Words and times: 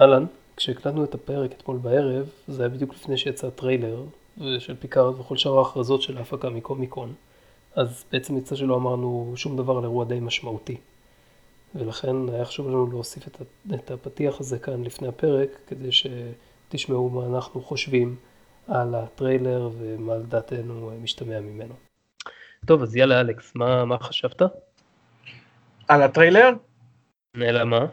אהלן, 0.00 0.24
כשהקלטנו 0.56 1.04
את 1.04 1.14
הפרק 1.14 1.52
אתמול 1.52 1.76
בערב, 1.78 2.28
זה 2.48 2.62
היה 2.62 2.68
בדיוק 2.68 2.94
לפני 2.94 3.16
שיצא 3.16 3.46
הטריילר 3.46 4.04
של 4.58 4.76
פיקארד 4.76 5.20
וכל 5.20 5.36
שאר 5.36 5.58
ההכרזות 5.58 6.02
של 6.02 6.18
ההפקה 6.18 6.50
מקומיקון, 6.50 7.14
אז 7.74 8.04
בעצם 8.12 8.38
יצא 8.38 8.56
שלא 8.56 8.76
אמרנו 8.76 9.32
שום 9.36 9.56
דבר 9.56 9.78
על 9.78 9.84
אירוע 9.84 10.04
די 10.04 10.20
משמעותי. 10.20 10.76
ולכן 11.74 12.28
היה 12.32 12.44
חשוב 12.44 12.68
לנו 12.68 12.90
להוסיף 12.90 13.28
את, 13.28 13.42
את 13.74 13.90
הפתיח 13.90 14.40
הזה 14.40 14.58
כאן 14.58 14.84
לפני 14.84 15.08
הפרק, 15.08 15.48
כדי 15.66 15.88
שתשמעו 15.92 17.08
מה 17.08 17.26
אנחנו 17.26 17.62
חושבים 17.62 18.16
על 18.68 18.94
הטריילר 18.94 19.70
ומה 19.78 20.16
לדעתנו 20.16 20.90
משתמע 21.02 21.40
ממנו. 21.40 21.74
טוב, 22.66 22.82
אז 22.82 22.96
יאללה 22.96 23.20
אלכס, 23.20 23.52
מה, 23.54 23.84
מה 23.84 23.98
חשבת? 23.98 24.42
על 25.88 26.02
הטריילר? 26.02 26.50
אלא 27.36 27.64
מה? 27.64 27.86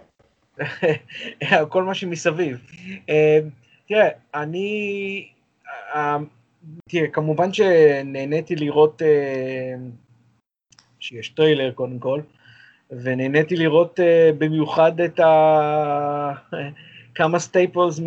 כל 1.69 1.83
מה 1.83 1.93
שמסביב. 1.93 2.57
אה, 3.09 3.39
תראה, 3.87 4.09
אני... 4.35 5.27
אה, 5.95 6.17
תראה, 6.89 7.07
כמובן 7.07 7.53
שנהניתי 7.53 8.55
לראות 8.55 9.01
אה, 9.01 9.75
שיש 10.99 11.29
טריילר 11.29 11.71
קודם 11.71 11.99
כל, 11.99 12.21
ונהניתי 12.91 13.55
לראות 13.55 13.99
במיוחד 14.37 15.01
את 15.01 15.19
ה... 15.19 16.31
כמה 17.15 17.39
staples 17.39 17.99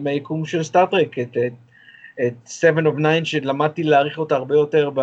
מהיקום 0.00 0.46
של 0.46 0.62
סטארטרק, 0.62 1.18
את, 1.18 1.36
את, 1.46 1.52
את 2.26 2.34
Seven 2.46 2.82
of 2.82 2.98
Nine 2.98 3.24
שלמדתי 3.24 3.82
להעריך 3.82 4.18
אותה 4.18 4.36
הרבה 4.36 4.54
יותר 4.54 4.90
ב... 4.94 5.00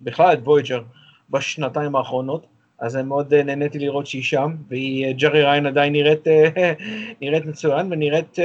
בכלל 0.00 0.32
את 0.32 0.38
וויאג'ר 0.44 0.82
בשנתיים 1.30 1.96
האחרונות. 1.96 2.46
אז 2.78 2.96
אני 2.96 3.08
מאוד 3.08 3.34
אה, 3.34 3.42
נהניתי 3.42 3.78
לראות 3.78 4.06
שהיא 4.06 4.22
שם, 4.22 4.56
והיא, 4.68 5.06
אה, 5.06 5.12
ג'רי 5.12 5.44
ריין 5.44 5.66
עדיין 5.66 5.92
נראית, 5.92 6.28
אה, 6.28 6.72
נראית 7.20 7.46
מצוין, 7.46 7.92
ונראית 7.92 8.38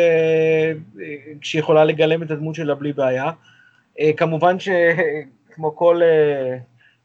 כשהיא 1.42 1.60
יכולה 1.60 1.86
לגלם 1.86 2.24
את 2.24 2.32
הדמות 2.32 2.56
שלה 2.56 2.76
בלי 2.76 2.94
בעיה. 2.94 3.32
כמובן 4.18 4.58
שכמו 4.60 5.76
כל 5.80 6.02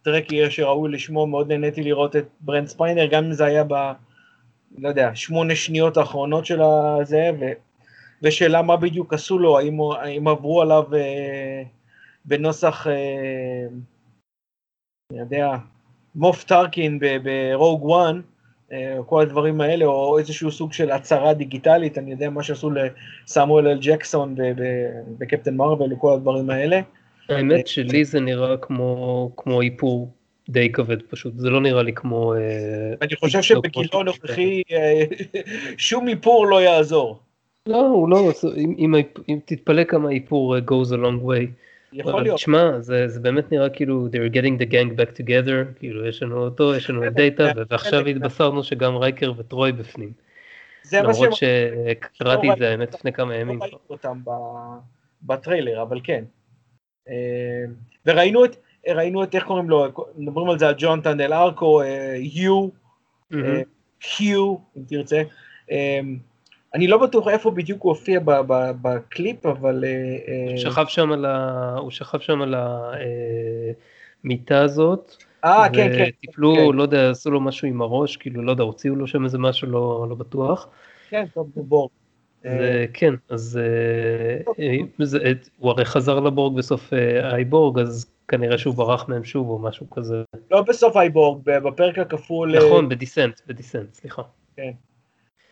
Trekkie 0.03 0.51
שראוי 0.51 0.91
לשמו, 0.93 1.27
מאוד 1.27 1.49
נהניתי 1.49 1.83
לראות 1.83 2.17
את 2.17 2.29
ברנט 2.41 2.67
ספיינר, 2.67 3.07
גם 3.07 3.25
אם 3.25 3.33
זה 3.33 3.45
היה 3.45 3.65
ב... 3.65 3.75
לא 4.79 4.89
יודע, 4.89 5.11
שמונה 5.15 5.55
שניות 5.55 5.97
האחרונות 5.97 6.47
של 6.47 6.61
הזה, 6.63 7.31
ו... 7.41 7.45
ושאלה 8.23 8.63
מה 8.63 8.77
בדיוק 8.77 9.15
עשו 9.15 9.39
לו, 9.39 9.59
האם, 9.59 9.79
האם 10.01 10.29
עברו 10.29 10.63
עליו 10.63 10.85
בנוסח, 12.25 12.87
אני 15.13 15.21
יודע, 15.21 15.57
מוף 16.15 16.45
טרקין 16.45 16.99
ברוג 17.23 17.85
וואן, 17.85 18.21
אה, 18.73 18.97
כל 19.07 19.23
הדברים 19.23 19.61
האלה, 19.61 19.85
או 19.85 20.19
איזשהו 20.19 20.51
סוג 20.51 20.73
של 20.73 20.91
הצהרה 20.91 21.35
דיגיטלית, 21.35 21.99
אני 21.99 22.11
יודע 22.11 22.31
מה 22.31 22.43
שעשו 22.43 22.71
לסמואל 22.71 23.69
אל 23.69 23.79
ג'קסון 23.81 24.35
בקפטן 25.19 25.57
מרוויל 25.57 25.93
וכל 25.93 26.15
הדברים 26.15 26.51
האלה. 26.51 26.81
האמת 27.29 27.67
שלי 27.67 28.05
זה 28.05 28.21
נראה 28.21 28.57
כמו, 28.57 29.31
כמו 29.37 29.63
איפור 29.63 30.11
די 30.49 30.73
כבד 30.73 31.03
פשוט, 31.03 31.33
זה 31.37 31.51
לא 31.51 31.61
נראה 31.61 31.83
לי 31.83 31.93
כמו... 31.93 32.35
אה, 32.35 32.41
אני 33.03 33.17
חושב 33.17 33.43
שבגילו 33.43 34.01
הנוכחי 34.01 34.63
אה, 34.73 35.05
שום 35.77 36.09
איפור 36.09 36.47
לא 36.47 36.63
יעזור. 36.63 37.21
לא, 37.67 37.87
הוא 37.87 38.09
לא, 38.09 38.33
אם, 38.57 38.75
אם, 38.79 38.95
אם 39.29 39.39
תתפלא 39.45 39.85
כמה 39.85 40.11
איפור 40.11 40.57
goes 40.59 40.89
a 40.89 40.97
long 40.97 41.25
way. 41.25 41.68
יכול 41.93 42.23
להיות. 42.23 42.37
תשמע, 42.37 42.81
זה, 42.81 43.09
זה 43.09 43.21
באמת 43.21 43.53
נראה 43.53 43.69
כאילו 43.69 44.07
they're 44.07 44.33
getting 44.33 44.63
the 44.63 44.73
gang 44.73 44.99
back 44.99 45.21
together, 45.21 45.79
כאילו 45.79 46.07
יש 46.07 46.23
לנו 46.23 46.45
אותו, 46.45 46.75
יש 46.75 46.91
לנו 46.91 47.07
את 47.07 47.13
דאטה, 47.13 47.45
ועכשיו 47.71 48.07
התבשרנו 48.07 48.65
שגם 48.65 48.97
רייקר 48.97 49.33
וטרוי 49.37 49.73
בפנים. 49.73 50.13
למרות 50.93 51.35
שקראתי 51.35 52.53
את 52.53 52.59
זה 52.59 52.71
האמת 52.71 52.95
לפני 52.95 53.13
כמה 53.13 53.35
ימים. 53.35 53.59
לא 53.59 53.65
ראינו 53.65 53.79
אותם 53.91 54.21
בטריילר, 55.23 55.83
אבל 55.83 56.01
כן. 56.05 56.25
אה, 57.09 57.65
וראינו 58.07 58.45
את, 58.45 58.57
ראינו 58.89 59.25
את, 59.25 59.35
איך 59.35 59.45
קוראים 59.45 59.71
לו, 59.71 59.87
מדברים 60.17 60.51
על 60.51 60.59
זה 60.59 60.69
על 60.69 60.75
ג'ונתן 60.79 61.21
דל 61.21 61.33
ארקו, 61.33 61.83
יו, 62.19 62.69
קיו, 64.01 64.57
אם 64.77 64.83
תרצה. 64.89 65.23
אה, 66.75 66.79
אני 66.79 66.87
לא 66.87 66.99
בטוח 66.99 67.29
איפה 67.29 67.51
בדיוק 67.51 67.83
הוא 67.83 67.91
הופיע 67.91 68.21
בקליפ, 68.83 69.47
אבל... 69.47 69.85
אה, 69.85 69.91
אה, 70.29 70.51
הוא 70.51 70.57
שכב 70.57 70.85
שם 70.89 71.13
על, 71.13 71.25
ה... 71.25 71.75
הוא 71.79 71.91
שכב 71.91 72.19
שם 72.21 72.43
על 72.43 72.55
המיטה 74.25 74.61
הזאת. 74.61 75.17
אה, 75.45 75.67
כן, 75.73 75.93
כן. 75.99 76.05
וטיפלו, 76.09 76.55
כן. 76.55 76.77
לא 76.77 76.83
יודע, 76.83 77.11
עשו 77.11 77.31
לו 77.31 77.41
משהו 77.41 77.69
עם 77.69 77.83
הראש, 77.83 78.17
כאילו, 78.17 78.43
לא 78.43 78.51
יודע, 78.51 78.63
הוציאו 78.63 78.97
לו 78.97 79.07
שם 79.07 79.25
איזה 79.25 79.39
משהו 79.39 79.69
לא, 79.69 80.07
לא 80.09 80.15
בטוח. 80.15 80.69
כן, 81.11 81.25
טוב, 81.35 81.51
זה 81.55 81.63
בורג. 81.63 81.91
כן, 82.93 83.15
אז 83.29 83.61
זה, 84.99 85.33
הוא 85.59 85.71
הרי 85.71 85.85
חזר 85.85 86.21
לבורג 86.21 86.57
בסוף 86.57 86.93
אייבורג, 87.33 87.79
אז 87.79 88.11
כנראה 88.29 88.59
שהוא 88.59 88.75
ברח 88.75 89.09
מהם 89.09 89.25
שוב 89.25 89.49
או 89.49 89.59
משהו 89.59 89.91
כזה. 89.91 90.23
לא 90.51 90.63
בסוף 90.63 90.97
אייבורג, 90.97 91.41
בפרק 91.45 91.99
הכפול... 91.99 92.57
נכון, 92.59 92.89
בדיסנט, 92.89 93.41
בדיסנט, 93.47 93.95
סליחה. 93.95 94.23
כן. 94.57 94.71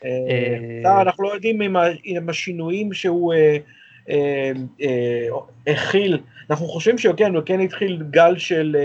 אה, 0.05 1.03
אנחנו 1.03 1.25
לא 1.25 1.35
יודעים 1.35 1.63
אם 2.05 2.29
השינויים 2.29 2.93
שהוא 2.93 3.35
אה, 3.35 3.57
אה, 4.09 4.53
הכיל, 5.67 6.19
אנחנו 6.51 6.67
חושבים 6.67 6.99
שכן, 6.99 7.35
הוא 7.35 7.43
כן 7.47 7.61
התחיל 7.61 8.03
גל 8.11 8.39
של 8.39 8.77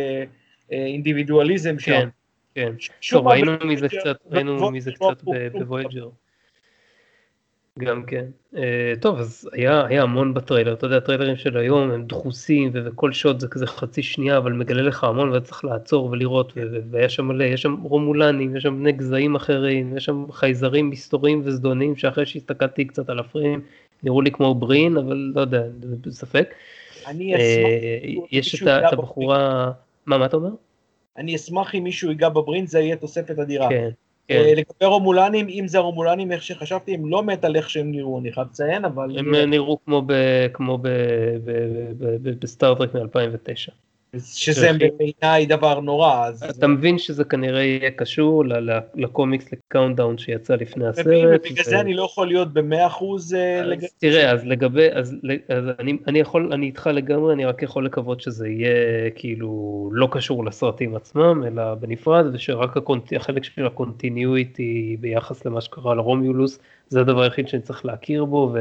אינדיבידואליזם 0.71 1.79
שם. 1.79 1.91
כן, 1.91 2.09
כן. 2.55 2.71
טוב, 3.11 3.27
ראינו 3.27 3.51
מזה 4.71 4.91
קצת 4.91 5.23
בוויג'ר. 5.53 6.09
גם 7.79 8.03
כן. 8.03 8.25
Uh, 8.53 8.57
טוב, 9.01 9.19
אז 9.19 9.49
היה, 9.53 9.85
היה 9.85 10.03
המון 10.03 10.33
בטריילר, 10.33 10.73
אתה 10.73 10.85
יודע, 10.85 10.97
הטריילרים 10.97 11.35
של 11.35 11.57
היום 11.57 11.91
הם 11.91 12.05
דחוסים 12.05 12.71
וכל 12.73 13.13
שוט 13.13 13.39
זה 13.39 13.47
כזה 13.47 13.67
חצי 13.67 14.03
שנייה, 14.03 14.37
אבל 14.37 14.53
מגלה 14.53 14.81
לך 14.81 15.03
המון 15.03 15.29
ואתה 15.29 15.45
צריך 15.45 15.65
לעצור 15.65 16.05
ולראות, 16.05 16.53
והיה 16.91 17.09
שם 17.09 17.25
מלא, 17.25 17.43
יש 17.43 17.61
שם 17.61 17.75
רומולנים, 17.83 18.55
יש 18.55 18.63
שם 18.63 18.79
בני 18.79 18.91
גזעים 18.91 19.35
אחרים, 19.35 19.97
יש 19.97 20.05
שם 20.05 20.25
חייזרים 20.31 20.89
מסתורים 20.89 21.41
וזדונים, 21.45 21.95
שאחרי 21.95 22.25
שהסתכלתי 22.25 22.85
קצת 22.85 23.09
על 23.09 23.19
הפרים, 23.19 23.61
נראו 24.03 24.21
לי 24.21 24.31
כמו 24.31 24.55
ברין, 24.55 24.97
אבל 24.97 25.31
לא 25.35 25.41
יודע, 25.41 25.63
בספק. 25.79 26.53
אני 27.07 27.35
אשמח. 27.35 28.23
Uh, 28.23 28.27
יש 28.31 28.61
את, 28.61 28.67
את 28.67 28.93
הבחורה, 28.93 29.71
מה, 30.05 30.17
מה 30.17 30.25
אתה 30.25 30.37
אומר? 30.37 30.51
אני 31.17 31.35
אשמח 31.35 31.75
אם 31.75 31.83
מישהו 31.83 32.09
ייגע 32.09 32.29
בברין, 32.29 32.67
זה 32.67 32.79
יהיה 32.79 32.95
תוספת 32.95 33.39
אדירה. 33.39 33.69
כן. 33.69 33.89
כן. 34.31 34.37
אה, 34.37 34.53
לגבי 34.55 34.85
רומולנים, 34.85 35.47
אם 35.49 35.67
זה 35.67 35.77
הרומולנים 35.77 36.31
איך 36.31 36.43
שחשבתי, 36.43 36.93
הם 36.93 37.09
לא 37.09 37.23
מת 37.23 37.45
על 37.45 37.55
איך 37.55 37.69
שהם 37.69 37.91
נראו, 37.91 38.19
אני 38.19 38.31
חייב 38.31 38.47
לציין, 38.47 38.85
אבל... 38.85 39.17
הם 39.19 39.35
נראו 39.35 39.77
כמו 40.53 40.77
בסטארטרק 42.39 42.95
מ-2009. 42.95 43.71
שזה 44.19 44.71
בעיניי 44.97 45.45
דבר 45.45 45.79
נורא. 45.79 46.29
אתה 46.49 46.67
מבין 46.67 46.97
שזה 46.97 47.23
כנראה 47.23 47.63
יהיה 47.63 47.91
קשור 47.91 48.43
לקומיקס 48.95 49.51
ל-Countdown 49.51 50.17
שיצא 50.17 50.55
לפני 50.55 50.87
הסרט. 50.87 51.07
ובגלל 51.07 51.63
זה 51.63 51.79
אני 51.79 51.93
לא 51.93 52.03
יכול 52.03 52.27
להיות 52.27 52.53
במאה 52.53 52.87
אחוז 52.87 53.33
אה, 53.33 53.61
לגבי... 53.61 53.87
תראה, 53.97 54.31
אז 54.31 54.45
לגבי, 54.45 54.87
אז 54.91 55.15
אני 56.07 56.19
יכול, 56.19 56.53
אני 56.53 56.65
איתך 56.65 56.89
לגמרי, 56.93 57.33
אני 57.33 57.45
רק 57.45 57.63
יכול 57.63 57.85
לקוות 57.85 58.21
שזה 58.21 58.47
יהיה 58.47 59.09
כאילו 59.15 59.89
לא 59.93 60.07
קשור 60.11 60.45
לסרטים 60.45 60.95
עצמם, 60.95 61.43
אלא 61.47 61.75
בנפרד, 61.75 62.25
ושרק 62.33 62.77
החלק 63.15 63.43
של 63.43 63.65
ה-continuity 63.65 64.97
ביחס 64.99 65.45
למה 65.45 65.61
שקרה 65.61 65.95
לרומיולוס, 65.95 66.59
זה 66.89 66.99
הדבר 66.99 67.21
היחיד 67.21 67.47
שאני 67.47 67.61
צריך 67.61 67.85
להכיר 67.85 68.25
בו, 68.25 68.55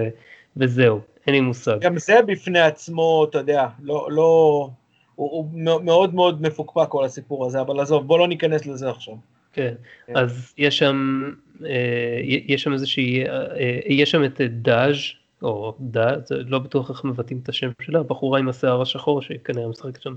וזהו, 0.56 1.00
אין 1.26 1.34
לי 1.34 1.40
מושג. 1.40 1.80
גם 1.80 1.98
זה 1.98 2.20
בפני 2.26 2.60
עצמו, 2.60 3.26
אתה 3.30 3.38
יודע, 3.38 3.66
לא... 3.82 4.70
הוא, 5.20 5.30
הוא 5.30 5.48
מאוד 5.84 6.14
מאוד 6.14 6.42
מפוקפק 6.42 6.88
כל 6.88 7.04
הסיפור 7.04 7.46
הזה, 7.46 7.60
אבל 7.60 7.80
עזוב, 7.80 8.06
בוא 8.06 8.18
לא 8.18 8.28
ניכנס 8.28 8.66
לזה 8.66 8.90
עכשיו. 8.90 9.14
כן, 9.52 9.74
כן. 10.06 10.16
אז 10.16 10.52
יש 10.58 10.78
שם, 10.78 11.22
אה, 11.64 12.20
יש 12.24 12.62
שם 12.62 12.72
איזושהי, 12.72 13.28
אה, 13.28 13.78
יש 13.86 14.10
שם 14.10 14.24
את 14.24 14.40
דאז' 14.40 14.96
או 15.42 15.74
דאז', 15.80 16.32
לא 16.46 16.58
בטוח 16.58 16.90
איך 16.90 17.04
מבטאים 17.04 17.40
את 17.42 17.48
השם 17.48 17.70
שלה, 17.82 18.00
הבחורה 18.00 18.38
עם 18.38 18.48
השיער 18.48 18.82
השחור 18.82 19.22
שכנראה 19.22 19.68
משחקת 19.68 20.02
שם 20.02 20.14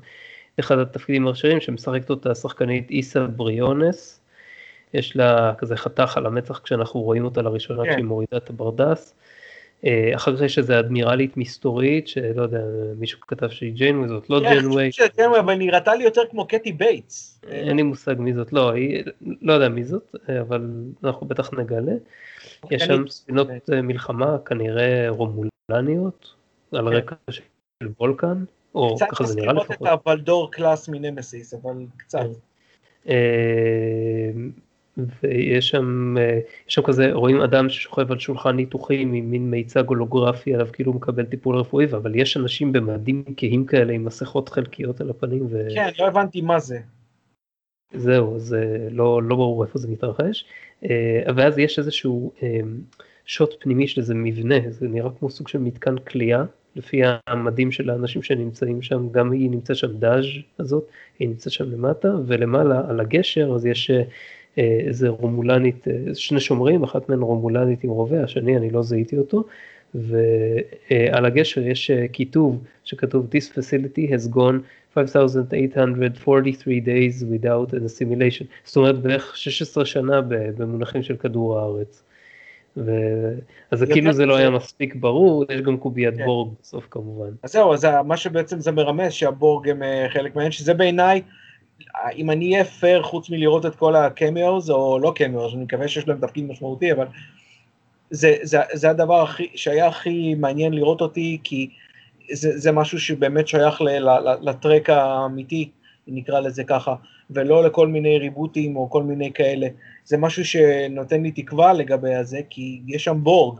אחד 0.59 0.77
התפקידים 0.79 1.27
הראשונים, 1.27 1.61
שמשחקת 1.61 2.09
אותה 2.09 2.31
השחקנית 2.31 2.91
איסה 2.91 3.27
בריונס, 3.27 4.21
יש 4.94 5.15
לה 5.15 5.53
כזה 5.57 5.75
חתך 5.75 6.17
על 6.17 6.25
המצח 6.25 6.59
כשאנחנו 6.59 7.01
רואים 7.01 7.25
אותה 7.25 7.41
לראשונה 7.41 7.83
כן. 7.83 7.89
כשהיא 7.89 8.06
מורידה 8.06 8.38
את 8.38 8.49
הברדס. 8.49 9.15
אה, 9.85 10.12
אחר 10.15 10.35
כך 10.35 10.41
יש 10.41 10.57
איזה 10.57 10.80
אדמירלית 10.80 11.38
מסתורית, 11.38 12.07
שלא 12.07 12.41
יודע, 12.41 12.62
מישהו 12.97 13.19
כתב 13.21 13.50
שהיא 13.50 13.74
ג'יינוויי 13.74 14.00
וזאת 14.00 14.30
לא 14.30 14.39
ג'יינוויי. 14.39 14.89
כן, 15.15 15.30
אבל 15.39 15.56
נראתה 15.56 15.95
לי 15.95 16.03
יותר 16.03 16.21
כמו 16.31 16.47
קטי 16.47 16.71
בייטס. 16.71 17.41
אין 17.47 17.77
לי 17.77 17.83
מושג 17.83 18.15
מי 18.19 18.33
זאת, 18.33 18.53
לא, 18.53 18.71
לא 19.41 19.53
יודע 19.53 19.69
מי 19.69 19.83
זאת, 19.83 20.15
אבל 20.41 20.69
אנחנו 21.03 21.27
בטח 21.27 21.53
נגלה. 21.53 21.94
יש 22.71 22.83
שם 22.83 23.07
ספינות 23.07 23.47
אה, 23.74 23.81
מלחמה, 23.81 24.38
כנראה 24.45 25.09
רומולניות, 25.09 26.33
על 26.71 26.89
כן. 26.89 26.95
רקע 26.95 27.15
של 27.30 27.44
וולקן, 28.00 28.44
או 28.75 28.97
ככה 29.12 29.24
זה 29.24 29.35
נראה 29.35 29.53
לפחות. 29.53 29.65
קצת 29.65 29.81
מזכירות 29.81 30.00
את 30.00 30.07
ה-Valdore 30.07 30.51
class 30.51 30.89
מ-Nemesis, 30.89 31.53
אבל 31.53 31.74
קצת. 31.97 32.25
אה, 35.00 35.04
ויש 35.24 35.69
שם, 35.69 36.16
אה, 36.18 36.40
יש 36.68 36.74
שם 36.74 36.81
כזה, 36.81 37.13
רואים 37.13 37.42
אדם 37.42 37.69
ששוכב 37.69 38.12
על 38.12 38.19
שולחן 38.19 38.56
ניתוחים 38.56 39.13
עם 39.13 39.31
מין 39.31 39.51
מיצג 39.51 39.84
הולוגרפי 39.88 40.54
עליו 40.54 40.68
כאילו 40.74 40.92
הוא 40.92 40.98
מקבל 40.98 41.25
טיפול 41.25 41.57
רפואי, 41.57 41.86
אבל 41.86 42.16
יש 42.16 42.38
אנשים 42.38 42.72
במדים 42.72 43.24
כהים 43.38 43.66
כאלה 43.66 43.94
עם 43.94 44.06
מסכות 44.06 44.50
חלקיות 44.50 45.01
על 45.01 45.10
הפנים. 45.10 45.48
ו... 45.50 45.68
כן, 45.75 45.90
לא 46.00 46.07
הבנתי 46.07 46.42
מה 46.42 46.60
זה. 46.60 46.80
זהו, 47.94 48.40
זה 48.40 48.88
לא, 48.92 49.24
לא 49.24 49.36
ברור 49.36 49.63
איפה 49.63 49.80
זה 49.80 49.88
מתרחש. 49.88 50.45
אה, 50.90 51.22
ואז 51.36 51.57
יש 51.57 51.80
איזשהו 51.80 52.31
אה, 52.44 52.60
שוט 53.25 53.56
פנימי 53.60 53.88
של 53.88 54.01
איזה 54.01 54.13
מבנה, 54.16 54.56
זה 54.69 54.88
נראה 54.88 55.10
כמו 55.19 55.30
סוג 55.30 55.48
של 55.48 55.60
מתקן 55.60 55.98
כליאה, 55.98 56.44
לפי 56.75 57.01
המדים 57.28 57.72
של 57.72 57.90
האנשים 57.90 58.24
שנמצאים 58.24 58.81
שם, 58.81 59.10
גם 59.12 59.31
היא 59.31 59.50
נמצאת 59.50 59.75
שם 59.75 59.98
דאז' 59.98 60.25
הזאת, 60.60 60.88
היא 61.19 61.28
נמצאת 61.28 61.54
שם 61.54 61.72
למטה, 61.72 62.07
ולמעלה 62.28 62.81
על 62.90 63.00
הגשר 63.00 63.51
אז 63.56 63.66
יש 63.66 63.92
אה, 63.92 64.04
איזה 64.57 65.09
רומולנית, 65.09 65.88
אה, 65.88 66.15
שני 66.15 66.39
שומרים, 66.39 66.83
אחת 66.83 67.09
מהן 67.09 67.19
רומולנית 67.19 67.83
עם 67.83 67.89
רובה, 67.89 68.23
השני 68.23 68.57
אני 68.57 68.69
לא 68.69 68.83
זיהיתי 68.83 69.17
אותו, 69.17 69.44
ועל 69.95 71.25
הגשר 71.25 71.67
יש 71.67 71.91
אה, 71.91 72.05
כיתוב 72.07 72.63
שכתוב 72.83 73.27
This 73.35 73.50
facility 73.50 74.11
has 74.11 74.35
gone 74.35 74.59
5,843 74.95 76.79
days 76.79 77.23
without 77.23 77.73
an 77.73 77.83
assimilation, 77.85 78.45
זאת 78.63 78.77
אומרת 78.77 79.00
בערך 79.00 79.38
16 79.38 79.85
שנה 79.85 80.21
במונחים 80.57 81.03
של 81.03 81.15
כדור 81.15 81.59
הארץ. 81.59 82.03
ו... 82.77 82.91
אז 83.71 83.83
כאילו 83.91 84.13
זה 84.13 84.25
לא 84.25 84.35
היה 84.35 84.49
מספיק 84.49 84.95
ברור, 84.95 85.45
יש 85.49 85.61
גם 85.61 85.77
קוביית 85.77 86.17
כן. 86.17 86.25
בורג 86.25 86.53
בסוף 86.61 86.88
כמובן. 86.91 87.29
אז 87.44 87.51
זהו, 87.51 87.73
אז 87.73 87.88
מה 88.06 88.17
שבעצם 88.17 88.59
זה 88.59 88.71
מרמז 88.71 89.11
שהבורג 89.11 89.69
הם 89.69 89.81
חלק 90.09 90.35
מהעניין, 90.35 90.51
שזה 90.51 90.73
בעיניי 90.73 91.21
אם 92.15 92.31
אני 92.31 92.53
אהיה 92.53 92.65
פייר 92.65 93.03
חוץ 93.03 93.29
מלראות 93.29 93.65
את 93.65 93.75
כל 93.75 93.95
הקמיוז, 93.95 94.69
או 94.69 94.99
לא 94.99 95.13
קמיוז, 95.15 95.53
אני 95.53 95.63
מקווה 95.63 95.87
שיש 95.87 96.07
להם 96.07 96.17
תפקיד 96.19 96.45
משמעותי, 96.45 96.91
אבל 96.91 97.05
זה, 98.09 98.35
זה, 98.41 98.59
זה 98.73 98.89
הדבר 98.89 99.21
הכי, 99.21 99.47
שהיה 99.55 99.87
הכי 99.87 100.35
מעניין 100.35 100.73
לראות 100.73 101.01
אותי, 101.01 101.37
כי 101.43 101.69
זה, 102.31 102.57
זה 102.57 102.71
משהו 102.71 102.99
שבאמת 102.99 103.47
שייך 103.47 103.81
ל, 103.81 103.89
ל, 103.89 104.09
לטרק 104.41 104.89
האמיתי, 104.89 105.69
נקרא 106.07 106.39
לזה 106.39 106.63
ככה, 106.63 106.95
ולא 107.29 107.63
לכל 107.63 107.87
מיני 107.87 108.17
ריבוטים 108.17 108.75
או 108.75 108.89
כל 108.89 109.03
מיני 109.03 109.33
כאלה. 109.33 109.67
זה 110.05 110.17
משהו 110.17 110.45
שנותן 110.45 111.23
לי 111.23 111.31
תקווה 111.31 111.73
לגבי 111.73 112.15
הזה, 112.15 112.39
כי 112.49 112.81
יש 112.87 113.03
שם 113.03 113.23
בורג, 113.23 113.59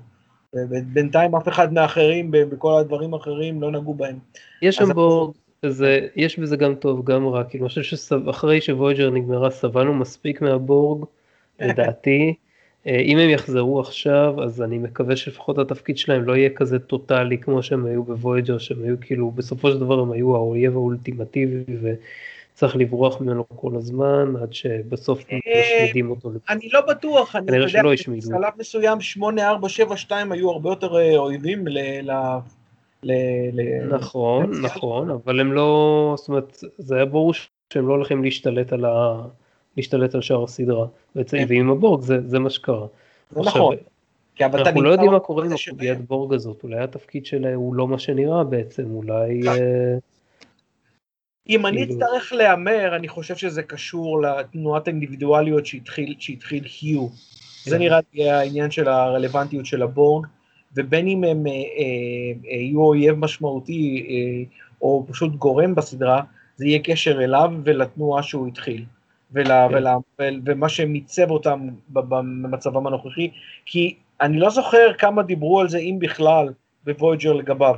ובינתיים 0.54 1.36
אף 1.36 1.48
אחד 1.48 1.74
מהאחרים, 1.74 2.32
בכל 2.32 2.80
הדברים 2.80 3.14
האחרים, 3.14 3.62
לא 3.62 3.72
נגעו 3.72 3.94
בהם. 3.94 4.20
יש 4.62 4.76
שם 4.76 4.94
בורג, 4.94 5.34
שזה, 5.66 6.08
יש 6.16 6.40
בזה 6.40 6.58
גם 6.58 6.76
טוב, 6.76 7.06
גם 7.06 7.28
רע, 7.28 7.44
כאילו, 7.44 7.66
אני 7.66 7.70
חושב 7.70 7.84
שאחרי 7.84 8.62
שוויג'ר 8.62 9.10
נגמרה, 9.10 9.50
סבלנו 9.50 9.94
מספיק 9.94 10.42
מהבורג, 10.42 11.06
לדעתי. 11.60 12.34
אה, 12.88 13.00
אם 13.00 13.18
הם 13.18 13.30
יחזרו 13.30 13.80
עכשיו, 13.80 14.44
אז 14.44 14.62
אני 14.62 14.78
מקווה 14.78 15.16
שלפחות 15.16 15.58
התפקיד 15.58 15.98
שלהם 15.98 16.24
לא 16.24 16.36
יהיה 16.36 16.50
כזה 16.50 16.80
טוטאלי 16.80 17.38
כמו 17.38 17.64
שהם 17.64 17.86
היו 17.86 18.04
בוויג'ר, 18.04 18.58
שהם 18.58 18.84
היו 18.84 18.96
כאילו, 19.02 19.32
בסופו 19.32 19.72
של 19.72 19.80
דבר 19.80 20.00
הם 20.00 20.12
היו 20.12 20.36
האויב 20.36 20.74
האולטימטיבי, 20.74 21.64
וצריך 21.82 22.76
לברוח 22.76 23.22
ממנו 23.22 23.46
כל 23.56 23.72
הזמן, 23.76 24.34
עד 24.42 24.54
שבסוף 24.54 25.24
אה, 25.32 25.38
משמידים 25.80 26.10
אותו. 26.10 26.32
אני 26.50 26.70
לא 26.74 26.82
בטוח, 26.82 27.36
אני 27.36 27.58
יודע, 27.58 27.66
בשלב 27.66 28.52
מסוים 28.60 29.02
8472 29.02 30.32
היו 30.32 30.52
הרבה 30.52 30.70
יותר 30.70 30.98
אה, 30.98 31.18
אויבים 31.18 31.66
ל... 33.04 33.12
ל... 33.54 33.88
נכון, 33.96 34.52
נכון, 34.62 35.10
אבל 35.10 35.40
הם 35.40 35.54
לא, 35.54 36.14
זאת 36.18 36.28
אומרת, 36.28 36.58
זה 36.78 36.96
היה 36.96 37.06
ברור 37.06 37.34
שהם 37.74 37.88
לא 37.88 37.94
הולכים 37.94 38.24
להשתלט 38.24 38.74
על, 38.74 38.86
ה... 38.86 39.22
להשתלט 39.78 40.16
על 40.16 40.22
שאר 40.22 40.44
הסדרה, 40.44 40.88
כן. 41.28 41.46
ועם 41.48 41.70
הבורג 41.70 42.02
זה, 42.02 42.18
זה 42.26 42.40
מה 42.40 42.50
שקרה. 42.50 42.88
זה 43.32 43.42
נכון. 43.42 43.76
אנחנו 44.42 44.82
לא 44.82 44.90
יודעים 44.90 45.12
מה 45.12 45.20
קורה 45.20 45.46
עם 45.46 45.52
הקוביית 45.54 46.02
בורג 46.08 46.34
הזאת, 46.34 46.64
אולי 46.64 46.80
התפקיד 46.80 47.26
שלה 47.26 47.56
הוא 47.56 47.76
לא 47.76 47.88
מה 47.88 48.00
שנראה 48.00 48.44
בעצם, 48.44 48.92
אולי... 48.92 49.48
אה, 49.48 49.98
אם 51.50 51.66
אני 51.66 51.78
כאילו- 51.78 51.94
אצטרך 51.94 52.34
להמר, 52.34 52.96
אני 52.96 53.08
חושב 53.08 53.36
שזה 53.36 53.64
קשור 53.64 54.22
לתנועת 54.22 54.88
האינדיבידואליות 54.88 55.66
שהתחיל 56.20 56.66
היו. 56.82 57.08
זה 57.64 57.76
כן. 57.76 57.82
נראה 57.82 58.00
לי 58.14 58.30
העניין 58.30 58.72
של 58.72 58.88
הרלוונטיות 58.88 59.66
של 59.66 59.82
הבורג. 59.82 60.28
ובין 60.76 61.08
אם 61.08 61.24
הם 61.24 61.48
אה, 61.48 61.52
אה, 61.52 61.58
אה, 62.52 62.56
יהיו 62.56 62.82
אויב 62.82 63.16
משמעותי 63.16 64.08
או 64.82 65.06
פשוט 65.08 65.36
גורם 65.36 65.76
בסדרה, 65.76 66.22
זה 66.56 66.68
יהיה 66.68 66.80
קשר 66.80 67.24
אליו 67.24 67.52
ולתנועה 67.64 68.24
שהוא 68.24 68.48
התחיל, 68.48 68.86
ול, 69.32 69.46
כן. 69.46 69.68
ול, 69.72 69.88
ול, 70.20 70.42
ומה 70.46 70.70
שמיצב 70.70 71.32
אותם 71.32 71.68
במצבם 71.90 72.88
הנוכחי, 72.88 73.30
כי 73.66 73.96
אני 74.22 74.40
לא 74.40 74.50
זוכר 74.50 74.94
כמה 74.98 75.24
דיברו 75.24 75.62
על 75.62 75.70
זה, 75.70 75.78
אם 75.78 75.98
בכלל, 76.00 76.50
בוויג'ר 76.84 77.34
לגביו. 77.34 77.76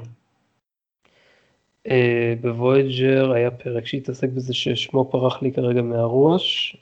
בוויג'ר 2.41 3.31
היה 3.31 3.51
פרק 3.51 3.85
שהתעסק 3.85 4.29
בזה 4.29 4.53
ששמו 4.53 5.05
פרח 5.11 5.41
לי 5.41 5.51
כרגע 5.51 5.81
מהראש, 5.81 6.77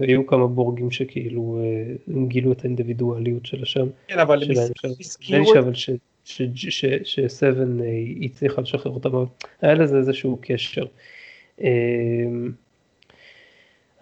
היו 0.00 0.26
כמה 0.26 0.46
בורגים 0.46 0.90
שכאילו 0.90 1.60
אה, 1.60 2.14
גילו 2.28 2.52
את 2.52 2.64
האינדיבידואליות 2.64 3.46
של 3.46 3.62
השם. 3.62 3.86
כן, 4.08 4.18
אבל 4.18 4.42
הם 4.42 4.50
הזכירו. 5.00 5.58
אבל 5.58 5.72
שסבן 7.04 7.80
אה, 7.80 7.86
הצליחה 8.22 8.62
לשחרר 8.62 8.92
אותם, 8.92 9.10
היה 9.60 9.74
לזה 9.74 9.96
איזשהו 9.96 10.38
קשר. 10.40 10.84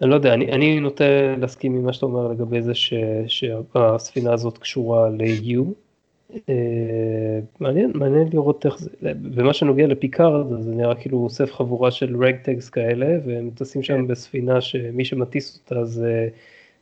אני 0.01 0.09
לא 0.09 0.15
יודע, 0.15 0.33
אני, 0.33 0.51
אני 0.51 0.79
נוטה 0.79 1.35
להסכים 1.37 1.75
עם 1.75 1.85
מה 1.85 1.93
שאתה 1.93 2.05
אומר 2.05 2.27
לגבי 2.27 2.61
זה 2.61 2.75
ש, 2.75 2.93
שהספינה 3.27 4.33
הזאת 4.33 4.57
קשורה 4.57 5.09
ל-U. 5.09 5.84
אה, 6.33 7.39
מעניין, 7.59 7.91
מעניין 7.95 8.27
לראות 8.33 8.65
איך 8.65 8.79
זה, 8.79 8.89
במה 9.01 9.53
שנוגע 9.53 9.87
לפיקארד, 9.87 10.61
זה 10.61 10.71
נראה 10.71 10.95
כאילו 10.95 11.17
הוא 11.17 11.23
אוסף 11.23 11.53
חבורה 11.53 11.91
של 11.91 12.23
ragtags 12.23 12.69
כאלה, 12.69 13.17
והם 13.25 13.49
טסים 13.55 13.83
שם 13.83 13.97
כן. 13.97 14.07
בספינה 14.07 14.61
שמי 14.61 15.05
שמטיס 15.05 15.59
אותה 15.59 15.85
זה, 15.85 16.29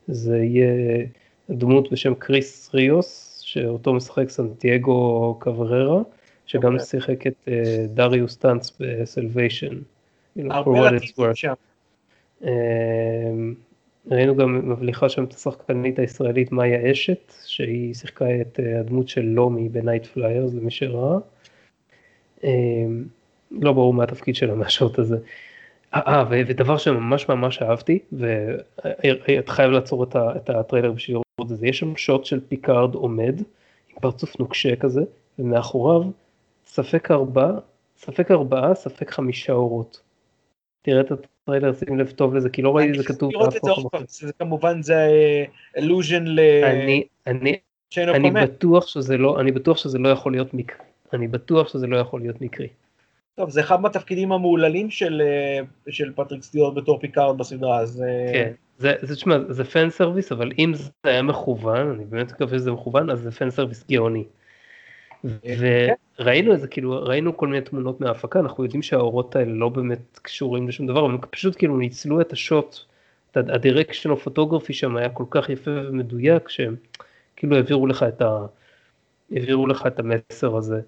זה 0.07 0.37
יהיה 0.37 1.05
דמות 1.49 1.91
בשם 1.91 2.13
קריס 2.13 2.69
ריוס, 2.73 3.39
שאותו 3.45 3.93
משחק 3.93 4.29
סנטיאגו 4.29 5.37
קבררה, 5.39 6.01
שגם 6.45 6.73
אוקיי. 6.73 6.85
שיחק 6.85 7.27
את 7.27 7.35
אה, 7.47 7.85
דריוס 7.93 8.37
טאנץ 8.37 8.71
ב-Salvation. 8.79 9.77
הרבה 10.49 10.91
לטיניסים 10.91 11.35
שם. 11.35 11.53
ראינו 14.11 14.35
גם 14.35 14.69
מבליחה 14.69 15.09
שם 15.09 15.23
את 15.23 15.33
השחקנית 15.33 15.99
הישראלית 15.99 16.51
מאיה 16.51 16.91
אשת, 16.91 17.33
שהיא 17.45 17.93
שיחקה 17.93 18.41
את 18.41 18.59
אה, 18.59 18.79
הדמות 18.79 19.07
של 19.07 19.21
לומי 19.21 19.69
ב-Nightflyers, 19.69 20.53
למי 20.53 20.71
שראה. 20.71 21.17
אה, 22.43 22.49
לא 23.51 23.73
ברור 23.73 23.93
מה 23.93 24.03
התפקיד 24.03 24.35
שלה 24.35 24.55
מהשוט 24.59 24.99
הזה. 24.99 25.17
אה, 25.93 26.23
ודבר 26.29 26.77
שממש 26.77 27.29
ממש 27.29 27.61
אהבתי, 27.61 27.99
ואתה 28.11 29.51
חייב 29.51 29.71
לעצור 29.71 30.03
את 30.13 30.49
הטריילר 30.49 30.91
בשביל 30.91 31.17
לראות 31.17 31.51
את 31.51 31.57
זה, 31.57 31.67
יש 31.67 31.79
שם 31.79 31.95
שוט 31.95 32.25
של 32.25 32.39
פיקארד 32.47 32.95
עומד, 32.95 33.39
עם 33.89 33.99
פרצוף 34.01 34.39
נוקשה 34.39 34.75
כזה, 34.75 35.01
ומאחוריו 35.39 36.03
ספק 36.65 37.11
ארבעה, 37.11 37.51
ספק 37.97 38.31
ארבעה, 38.31 38.75
ספק 38.75 39.11
חמישה 39.11 39.53
אורות. 39.53 40.01
תראה 40.81 41.01
את 41.01 41.11
הטריילר, 41.43 41.73
שים 41.73 41.99
לב 41.99 42.11
טוב 42.11 42.35
לזה, 42.35 42.49
כי 42.49 42.61
לא 42.61 42.75
ראיתי 42.75 42.91
את 42.91 42.97
זה 42.97 43.03
כתוב 43.03 43.31
באף 43.33 43.55
מקום 43.55 43.87
אחר. 43.93 44.05
זה 44.07 44.33
כמובן 44.39 44.81
זה 44.81 45.07
allusion 45.77 46.27
ל... 46.27 46.39
אני, 46.63 47.03
אני, 47.27 47.59
אני 47.97 48.31
בטוח 48.31 48.87
שזה 48.87 49.17
לא, 49.17 49.39
אני 49.39 49.51
בטוח 49.51 49.77
שזה 49.77 49.97
לא 49.97 50.09
יכול 50.09 50.31
להיות 50.31 50.53
מקרי. 50.53 50.77
אני 51.13 51.27
בטוח 51.27 51.67
שזה 51.67 51.87
לא 51.87 51.97
יכול 51.97 52.21
להיות 52.21 52.41
מקרי. 52.41 52.67
טוב, 53.35 53.49
זה 53.49 53.61
אחד 53.61 53.81
מהתפקידים 53.81 54.31
המהוללים 54.31 54.89
של, 54.89 55.21
אה, 55.25 55.59
של 55.89 56.11
פטריק 56.15 56.43
סטיורט 56.43 56.75
בתור 56.75 56.99
פיקארד 56.99 57.37
בסדרה, 57.37 57.79
אז... 57.79 58.03
אה, 58.07 58.33
כן, 58.33 58.51
זה, 58.77 58.93
זה, 59.01 59.15
תשמע, 59.15 59.37
זה 59.49 59.63
fan 59.63 59.89
service, 59.89 60.31
אבל 60.31 60.51
אם 60.59 60.73
זה 60.73 60.89
היה 61.03 61.21
מכוון, 61.21 61.89
אני 61.89 62.05
באמת 62.05 62.31
מקווה 62.31 62.57
שזה 62.57 62.71
מכוון, 62.71 63.09
אז 63.09 63.19
זה 63.19 63.31
fan 63.31 63.49
service 63.49 63.85
גאוני. 63.91 64.23
וראינו 65.23 66.53
איזה 66.53 66.67
כאילו 66.67 67.03
ראינו 67.03 67.37
כל 67.37 67.47
מיני 67.47 67.61
תמונות 67.61 68.01
מההפקה 68.01 68.39
אנחנו 68.39 68.63
יודעים 68.63 68.81
שהאורות 68.81 69.35
האלה 69.35 69.51
לא 69.53 69.69
באמת 69.69 70.19
קשורים 70.21 70.67
לשום 70.67 70.87
דבר 70.87 71.05
הם 71.05 71.17
פשוט 71.29 71.57
כאילו 71.57 71.77
ניצלו 71.77 72.21
את 72.21 72.33
השוט. 72.33 72.79
הדירקשן 73.35 74.09
או 74.09 74.17
פוטוגרפי 74.17 74.73
שם 74.73 74.97
היה 74.97 75.09
כל 75.09 75.23
כך 75.29 75.49
יפה 75.49 75.71
ומדויק 75.71 76.49
שהם 76.49 76.75
כאילו 77.35 77.55
העבירו 77.55 77.87
לך 77.87 78.03
את 78.03 78.21
ה... 78.21 78.45
העבירו 79.31 79.67
לך 79.67 79.87
את 79.87 79.99
המסר 79.99 80.57
הזה 80.57 80.81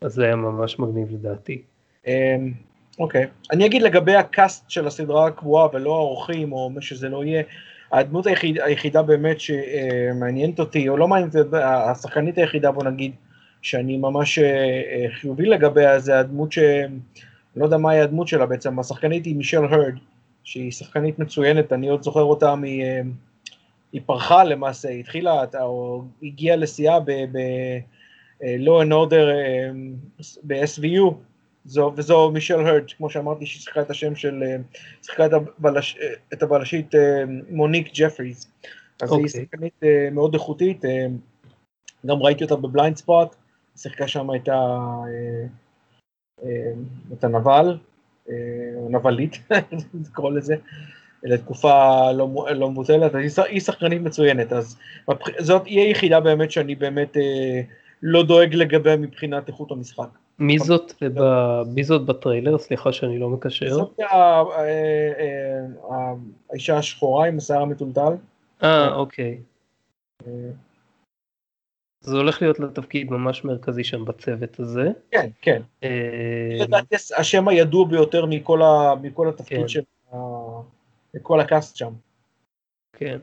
אז 0.00 0.12
זה 0.12 0.24
היה 0.24 0.36
ממש 0.36 0.78
מגניב 0.78 1.12
לדעתי. 1.12 1.62
אמ, 2.06 2.52
אוקיי 2.98 3.26
אני 3.52 3.66
אגיד 3.66 3.82
לגבי 3.82 4.14
הקאסט 4.14 4.70
של 4.70 4.86
הסדרה 4.86 5.26
הקבועה 5.26 5.68
ולא 5.72 5.94
האורחים 5.94 6.52
או 6.52 6.70
מה 6.70 6.80
שזה 6.80 7.08
לא 7.08 7.24
יהיה. 7.24 7.42
הדמות 7.92 8.26
היחיד, 8.26 8.60
היחידה 8.60 9.02
באמת 9.02 9.36
שמעניינת 9.40 10.60
אותי 10.60 10.88
או 10.88 10.96
לא 10.96 11.08
מעניינת 11.08 11.34
השחקנית 11.54 12.38
היחידה 12.38 12.70
בוא 12.70 12.84
נגיד 12.84 13.12
שאני 13.62 13.96
ממש 13.96 14.38
אה, 14.38 14.44
אה, 14.44 15.06
חיובי 15.10 15.46
לגביה, 15.46 15.98
זה 15.98 16.18
הדמות 16.18 16.52
ש... 16.52 16.58
לא 17.56 17.64
יודע 17.64 17.76
מהי 17.76 18.00
הדמות 18.00 18.28
שלה 18.28 18.46
בעצם, 18.46 18.78
השחקנית 18.78 19.24
היא 19.24 19.36
מישל 19.36 19.64
הרד, 19.64 19.94
שהיא 20.44 20.72
שחקנית 20.72 21.18
מצוינת, 21.18 21.72
אני 21.72 21.88
עוד 21.88 22.02
זוכר 22.02 22.22
אותה 22.22 22.54
מ... 22.54 22.64
היא 23.92 24.00
פרחה 24.06 24.44
למעשה, 24.44 24.88
היא 24.88 25.00
התחילה, 25.00 25.44
או 25.60 26.04
הגיעה 26.22 26.56
לשיאה 26.56 27.00
ב-Law 27.00 28.84
and 28.84 28.90
Order 28.92 29.26
ב-SVU, 30.42 31.14
זו, 31.64 31.92
וזו 31.96 32.30
מישל 32.30 32.60
הרד, 32.60 32.82
כמו 32.96 33.10
שאמרתי, 33.10 33.46
שהיא 33.46 33.60
שיחקה 33.60 33.80
את 33.80 33.90
השם 33.90 34.14
של, 34.14 34.42
שיחקה 35.02 35.26
את, 35.26 35.32
הבלש, 35.32 35.98
את 36.32 36.42
הבלשית 36.42 36.94
מוניק 37.50 37.88
ג'פריז. 37.94 38.46
אז 39.02 39.10
אוקיי. 39.10 39.14
היא 39.14 39.24
אוקיי. 39.24 39.42
שחקנית 39.44 39.80
מאוד 40.12 40.34
איכותית, 40.34 40.84
גם 42.06 42.22
ראיתי 42.22 42.44
אותה 42.44 42.56
ב-Blindspot, 42.56 43.36
שיחקה 43.82 44.08
שם 44.08 44.28
את, 44.34 44.48
ה, 44.48 44.78
את 47.12 47.24
הנבל, 47.24 47.78
נבלית, 48.90 49.38
נקרא 49.94 50.30
לזה, 50.36 50.56
לתקופה 51.22 52.12
לא, 52.12 52.46
לא 52.54 52.70
מבוטלת, 52.70 53.14
היא 53.48 53.60
שחקנית 53.60 54.02
מצוינת, 54.02 54.52
אז 54.52 54.78
זאת 55.38 55.66
היא 55.66 55.80
היחידה 55.80 56.20
באמת 56.20 56.50
שאני 56.50 56.74
באמת 56.74 57.16
אה, 57.16 57.60
לא 58.02 58.22
דואג 58.22 58.54
לגביה 58.54 58.96
מבחינת 58.96 59.48
איכות 59.48 59.70
המשחק. 59.70 60.08
מי 60.38 60.58
זאת, 60.58 60.92
ב, 61.14 61.22
מי 61.66 61.84
זאת 61.84 62.06
בטריילר? 62.06 62.58
סליחה 62.58 62.92
שאני 62.92 63.18
לא 63.18 63.28
מקשר. 63.28 63.68
זאת 63.68 64.00
אה, 64.00 64.42
אה, 65.90 66.12
האישה 66.50 66.78
השחורה 66.78 67.26
עם 67.26 67.38
השיער 67.38 67.62
המטולטל. 67.62 68.12
אה, 68.62 68.94
אוקיי. 68.94 69.38
זה 72.00 72.16
הולך 72.16 72.42
להיות 72.42 72.60
לתפקיד 72.60 73.10
ממש 73.10 73.44
מרכזי 73.44 73.84
שם 73.84 74.04
בצוות 74.04 74.60
הזה. 74.60 74.88
כן, 75.10 75.28
כן. 75.42 75.62
לדעתי 76.60 76.94
השם 77.16 77.48
הידוע 77.48 77.88
ביותר 77.88 78.26
מכל 78.26 79.28
התפקיד 79.28 79.60
כן. 79.60 79.68
של 79.68 79.80
כל 81.22 81.40
הקאסט 81.40 81.76
שם. 81.76 81.92
כן. 82.92 83.18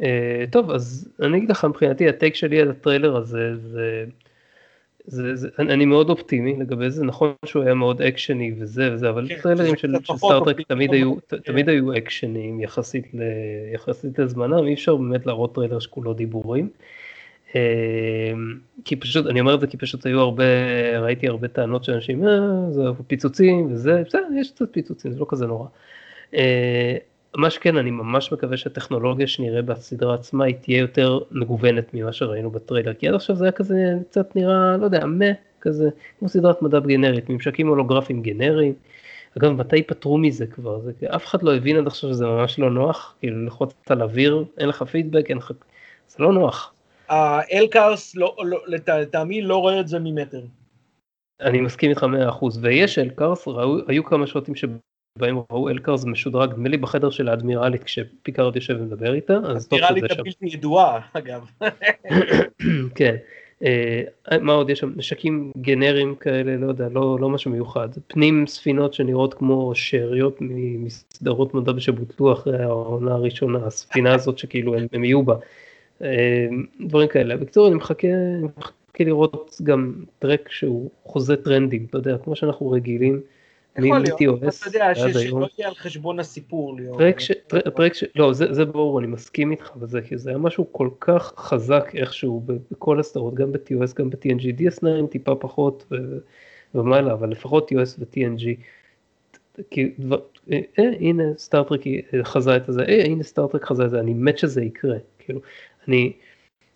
אה, 0.00 0.02
טוב, 0.50 0.70
אז 0.70 1.08
אני 1.22 1.38
אגיד 1.38 1.50
לך 1.50 1.64
מבחינתי, 1.64 2.08
ה-take 2.08 2.34
שלי 2.34 2.60
על 2.60 2.70
הטריילר 2.70 3.16
הזה, 3.16 3.56
זה, 3.56 4.04
זה, 5.04 5.36
זה, 5.36 5.48
אני, 5.58 5.84
מאוד 5.84 6.10
אופטימי 6.10 6.56
לגבי 6.58 6.90
זה, 6.90 7.04
נכון 7.04 7.32
שהוא 7.44 7.62
היה 7.62 7.74
מאוד 7.74 8.02
אקשני 8.02 8.54
וזה 8.58 8.92
וזה, 8.92 9.08
אבל 9.10 9.28
כן, 9.28 9.40
טריילרים 9.42 9.76
של, 9.76 9.94
של 10.04 10.16
Star 10.16 10.38
Trek 10.38 10.60
תמיד 10.68 10.92
היו, 10.92 11.14
כן. 11.28 11.36
תמיד 11.38 11.68
היו 11.68 11.96
אקשניים 11.96 12.60
יחסית, 12.60 13.14
ל, 13.14 13.22
יחסית 13.74 14.18
לזמנם, 14.18 14.66
אי 14.66 14.74
אפשר 14.74 14.96
באמת 14.96 15.26
להראות 15.26 15.54
טריילר 15.54 15.78
שכולו 15.78 16.14
דיבורים. 16.14 16.68
אה, 17.50 17.52
כי 18.84 18.96
פשוט, 18.96 19.26
אני 19.26 19.40
אומר 19.40 19.54
את 19.54 19.60
זה 19.60 19.66
כי 19.66 19.76
פשוט 19.76 20.06
היו 20.06 20.20
הרבה, 20.20 20.44
ראיתי 21.00 21.28
הרבה 21.28 21.48
טענות 21.48 21.84
של 21.84 21.92
אנשים, 21.92 22.28
אה, 22.28 22.70
זה 22.70 22.82
פיצוצים 23.06 23.72
וזה, 23.72 24.02
בסדר, 24.06 24.26
יש 24.40 24.50
קצת 24.50 24.68
פיצוצים, 24.70 25.12
זה 25.12 25.18
לא 25.18 25.26
כזה 25.28 25.46
נורא. 25.46 25.66
אה, 26.34 26.96
מה 27.36 27.50
שכן, 27.50 27.76
אני 27.76 27.90
ממש 27.90 28.32
מקווה 28.32 28.56
שהטכנולוגיה 28.56 29.26
שנראה 29.26 29.62
בסדרה 29.62 30.14
עצמה 30.14 30.44
היא 30.44 30.54
תהיה 30.54 30.78
יותר 30.78 31.18
מגוונת 31.30 31.94
ממה 31.94 32.12
שראינו 32.12 32.50
בטריילר, 32.50 32.94
כי 32.94 33.08
עד 33.08 33.14
עכשיו 33.14 33.36
זה 33.36 33.44
היה 33.44 33.52
כזה 33.52 33.94
קצת 34.10 34.36
נראה, 34.36 34.76
לא 34.76 34.84
יודע, 34.84 35.06
מה, 35.06 35.24
כזה, 35.60 35.88
כמו 36.18 36.28
סדרת 36.28 36.62
מדע 36.62 36.78
גנרית, 36.78 37.28
ממשקים 37.28 37.68
הולוגרפיים 37.68 38.22
גנריים. 38.22 38.74
אגב, 39.38 39.52
מתי 39.52 39.82
פטרו 39.82 40.18
מזה 40.18 40.46
כבר? 40.46 40.80
זה, 40.80 40.92
אף 41.06 41.26
אחד 41.26 41.42
לא 41.42 41.56
הבין 41.56 41.76
עד 41.76 41.86
עכשיו 41.86 42.10
שזה 42.10 42.26
ממש 42.26 42.58
לא 42.58 42.70
נוח, 42.70 43.14
כאילו 43.20 43.42
ללחוץ 43.42 43.74
על 43.88 44.02
אוויר, 44.02 44.44
אין 44.58 44.68
לך 44.68 44.82
פידבק, 44.82 45.30
אין 45.30 45.38
לך... 45.38 45.52
זה 46.08 46.16
לא 46.18 46.32
נוח. 46.32 46.72
ה-LCARS, 47.10 48.16
לא, 48.16 48.36
לא, 48.44 48.58
לטעמי, 48.66 49.42
לא 49.42 49.56
רואה 49.56 49.80
את 49.80 49.88
זה 49.88 49.98
ממטר. 49.98 50.42
אני 51.40 51.60
מסכים 51.60 51.90
איתך 51.90 52.06
100% 52.40 52.44
ויש 52.60 52.98
LCARS, 52.98 53.48
היו 53.88 54.04
כמה 54.04 54.26
שוטים 54.26 54.54
בהם 55.18 55.38
ראו 55.50 55.68
LCARS 55.68 56.04
משודרג 56.04 56.50
נדמה 56.52 56.68
לי 56.68 56.76
בחדר 56.76 57.10
של 57.10 57.28
האדמירלית 57.28 57.84
כשפיקארד 57.84 58.56
יושב 58.56 58.76
ומדבר 58.80 59.14
איתה. 59.14 59.34
אדמירלית 59.36 60.10
הבלתי 60.10 60.46
ידועה 60.46 61.00
אגב. 61.12 61.50
כן. 62.96 63.16
אה, 63.64 64.02
מה 64.40 64.52
עוד 64.52 64.70
יש 64.70 64.78
שם 64.78 64.92
נשקים 64.96 65.52
גנריים 65.60 66.14
כאלה 66.14 66.56
לא 66.56 66.66
יודע 66.66 66.88
לא 66.88 67.18
לא 67.20 67.28
משהו 67.28 67.50
מיוחד 67.50 67.88
פנים 68.06 68.46
ספינות 68.46 68.94
שנראות 68.94 69.34
כמו 69.34 69.74
שאריות 69.74 70.36
מסדרות 70.78 71.54
מדע 71.54 71.72
שבוטלו 71.78 72.32
אחרי 72.32 72.62
העונה 72.62 73.12
הראשונה 73.12 73.66
הספינה 73.66 74.14
הזאת 74.14 74.38
שכאילו 74.38 74.74
הם, 74.74 74.86
הם 74.92 75.04
יהיו 75.04 75.22
בה. 75.22 75.34
אה, 76.02 76.46
דברים 76.80 77.08
כאלה 77.08 77.36
בקיצור 77.36 77.68
אני 77.68 77.74
מחכה, 77.74 78.08
אני 78.08 78.48
מחכה 78.56 79.04
לראות 79.04 79.56
גם 79.62 79.94
טרק 80.18 80.48
שהוא 80.50 80.90
חוזה 81.04 81.36
טרנדים 81.36 81.86
אתה 81.90 81.98
יודע 81.98 82.18
כמו 82.18 82.36
שאנחנו 82.36 82.70
רגילים. 82.70 83.20
יכול 83.78 83.98
להיות, 84.18 84.38
אתה 84.38 84.66
יודע, 84.66 84.94
שלא 84.94 85.46
יהיה 85.58 85.68
על 85.68 85.74
חשבון 85.74 86.20
הסיפור. 86.20 86.78
פרק 87.74 87.94
ש... 87.94 88.04
לא, 88.14 88.32
זה 88.32 88.64
ברור, 88.64 88.98
אני 88.98 89.06
מסכים 89.06 89.50
איתך 89.50 89.76
בזה, 89.76 90.02
כי 90.02 90.18
זה 90.18 90.30
היה 90.30 90.38
משהו 90.38 90.72
כל 90.72 90.88
כך 91.00 91.32
חזק 91.36 91.90
איכשהו 91.94 92.42
בכל 92.70 93.00
הסדרות, 93.00 93.34
גם 93.34 93.52
ב-TOS, 93.52 93.94
גם 93.94 94.10
ב-TNG, 94.10 94.60
DS9 94.60 95.06
טיפה 95.10 95.34
פחות 95.34 95.92
ומעלה, 96.74 97.12
אבל 97.12 97.30
לפחות 97.30 97.72
TOS 97.72 97.98
ו-TNG. 97.98 98.44
כי 99.70 99.94
אה, 100.52 100.58
אה, 100.78 100.90
הנה 101.00 101.22
סטארטרק 101.36 101.80
חזה 102.22 102.56
את 102.56 102.62
זה, 102.68 102.82
אה, 102.82 103.04
הנה 103.04 103.22
סטארטרק 103.22 103.64
חזה 103.64 103.84
את 103.84 103.90
זה, 103.90 104.00
אני 104.00 104.14
מת 104.14 104.38
שזה 104.38 104.62
יקרה, 104.62 104.96
כאילו, 105.18 105.40
אני, 105.88 106.12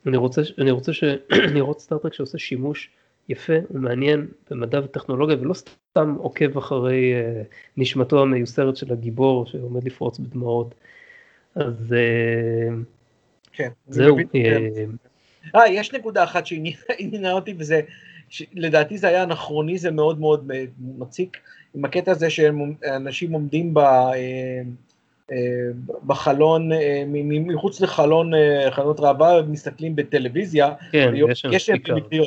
אני 0.06 0.16
רוצה, 0.16 0.42
אני 0.58 0.70
רוצה 0.70 0.92
ש... 0.92 1.04
לראות 1.54 1.80
סטארטרק 1.80 2.14
שעושה 2.14 2.38
שימוש 2.38 2.90
יפה 3.28 3.52
ומעניין 3.70 4.26
במדע 4.50 4.80
וטכנולוגיה 4.84 5.36
ולא 5.40 5.54
סתם 5.54 6.14
עוקב 6.18 6.58
אחרי 6.58 7.12
uh, 7.14 7.54
נשמתו 7.76 8.22
המיוסרת 8.22 8.76
של 8.76 8.92
הגיבור 8.92 9.46
שעומד 9.46 9.84
לפרוץ 9.84 10.18
בדמעות. 10.18 10.74
אז 11.54 11.94
uh, 11.94 12.72
כן, 13.52 13.68
זהו. 13.88 14.16
אה, 14.34 14.68
uh, 15.56 15.68
יש 15.68 15.92
נקודה 15.92 16.24
אחת 16.24 16.46
שעניינה 16.46 17.32
אותי 17.32 17.54
וזה, 17.58 17.80
לדעתי 18.54 18.98
זה 18.98 19.08
היה 19.08 19.22
אנכרוניזם 19.22 19.94
מאוד 19.94 20.20
מאוד 20.20 20.50
מציק, 20.98 21.36
עם 21.74 21.84
הקטע 21.84 22.10
הזה 22.10 22.30
שאנשים 22.30 23.32
עומדים 23.32 23.74
ב... 23.74 23.80
בחלון, 26.06 26.70
מחוץ 27.46 27.80
לחלון 27.80 28.30
חנות 28.70 29.00
ראווה, 29.00 29.42
מסתכלים 29.42 29.96
בטלוויזיה, 29.96 30.72
כן, 30.92 31.12
יש 31.52 31.66
שם 31.66 31.72
בעיקר. 31.88 32.22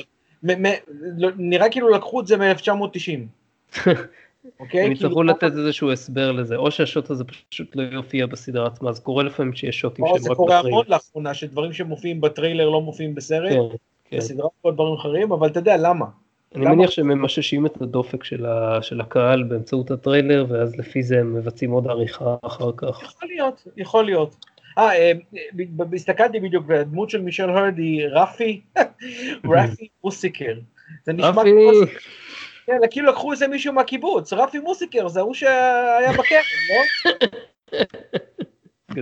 לא, 1.18 1.30
נראה 1.38 1.70
כאילו 1.70 1.89
לקחו 1.89 2.22
את 2.22 2.27
זה 2.27 2.38
מ-1990. 2.38 3.77
אוקיי? 4.60 4.86
הם 4.86 4.92
יצטרכו 4.92 5.24
לתת 5.24 5.44
איזשהו 5.44 5.92
הסבר 5.92 6.32
לזה, 6.32 6.56
או 6.56 6.72
שהשוט 6.72 7.10
הזה 7.10 7.24
פשוט 7.24 7.75
לא 7.75 7.82
יופיע 7.82 8.25
בסדרה 8.25 8.68
עצמה, 8.68 8.92
זה 8.92 9.01
קורה 9.01 9.24
לפעמים 9.24 9.54
שיש 9.54 9.80
שוטים 9.80 10.06
שהם 10.06 10.16
רק 10.16 10.22
בטריילר. 10.22 10.30
זה 10.30 10.36
קורה 10.36 10.60
המון 10.60 10.86
לאחרונה, 10.88 11.34
שדברים 11.34 11.74
שמופיעים 11.74 12.22
בטריילר 12.22 12.70
לא 12.70 12.82
מופיעים 12.82 13.16
בסרט, 13.16 13.51
כן, 13.51 13.77
כן. 14.10 14.18
בסדרה 14.18 14.48
או 14.63 14.72
דברים 14.72 14.94
אחרים, 14.94 15.32
אבל 15.32 15.48
אתה 15.48 15.60
יודע 15.60 15.77
למה. 15.77 16.06
אני 16.56 16.66
מניח 16.66 16.89
שהם 16.89 17.08
ממששים 17.08 17.66
את 17.66 17.82
הדופק 17.82 18.24
של 18.82 19.01
הקהל 19.01 19.44
באמצעות 19.44 19.92
הטריילר, 19.92 20.46
ואז 20.50 20.75
לפי 20.75 21.04
זה 21.04 21.20
הם 21.20 21.34
מבצעים 21.34 21.72
עוד 21.72 21.88
עריכה 21.88 22.36
אחר 22.42 22.72
כך. 22.77 23.04
יכול 23.04 23.30
להיות, 23.30 23.68
יכול 23.77 24.06
להיות. 24.06 24.36
אה, 24.77 24.92
אה 24.94 25.12
הסתכלתי 25.94 26.39
בדיוק, 26.39 26.66
והדמות 26.68 27.10
של 27.10 27.22
מישל 27.22 27.50
הרד 27.50 27.77
היא 27.77 28.06
רפי, 28.08 28.62
רפי 29.58 29.88
מוסיקר. 30.04 30.54
זה 31.06 31.13
נשמע 31.13 31.32
כמו... 31.32 31.72
כן, 32.66 32.77
כאילו 32.92 33.12
לקחו 33.12 33.32
איזה 33.32 33.48
מישהו 33.48 33.74
מהקיבוץ, 33.74 34.34
רפי 34.34 34.60
מוסיקר, 34.60 35.08
זה 35.08 35.20
ההוא 35.20 35.34
שהיה 35.34 36.12
בקרן, 36.13 36.42
לא? 36.70 37.77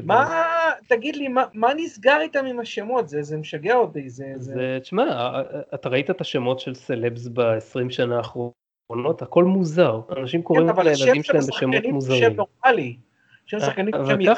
מה, 0.04 0.72
תגיד 0.88 1.16
לי, 1.16 1.28
מה, 1.28 1.44
מה 1.54 1.74
נסגר 1.78 2.18
איתם 2.22 2.46
עם 2.46 2.60
השמות? 2.60 3.10
זה, 3.10 3.22
זה 3.22 3.38
משגע 3.38 3.76
אותי, 3.76 4.10
זה... 4.10 4.26
זה, 4.36 4.78
תשמע, 4.82 5.42
אתה 5.74 5.90
ראית 5.90 6.10
את 6.10 6.22
השמות 6.22 6.60
של 6.60 6.74
סלבס 6.74 7.28
ב-20 7.28 7.90
שנה 7.90 8.18
האחרונות? 8.18 9.22
הכל 9.22 9.44
מוזר. 9.44 10.02
אנשים 10.18 10.40
כן, 10.42 10.46
קוראים 10.48 10.68
לילדים 10.84 11.24
שלהם 11.24 11.44
בשמות 11.48 11.86
מוזרים. 11.92 12.22
כן, 12.22 12.30
של 12.30 12.36
שם 12.36 12.44
נורמלי. 12.64 12.98
שם 13.46 13.58
אה, 13.58 13.62
שחקנים 13.66 13.94
שם 14.08 14.22
יצא 14.22 14.32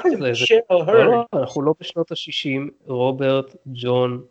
לא, 0.79 1.25
אנחנו 1.33 1.61
לא 1.61 1.73
בשנות 1.79 2.11
ה-60, 2.11 2.69
רוברט, 2.85 3.55
ג'ון, 3.67 4.21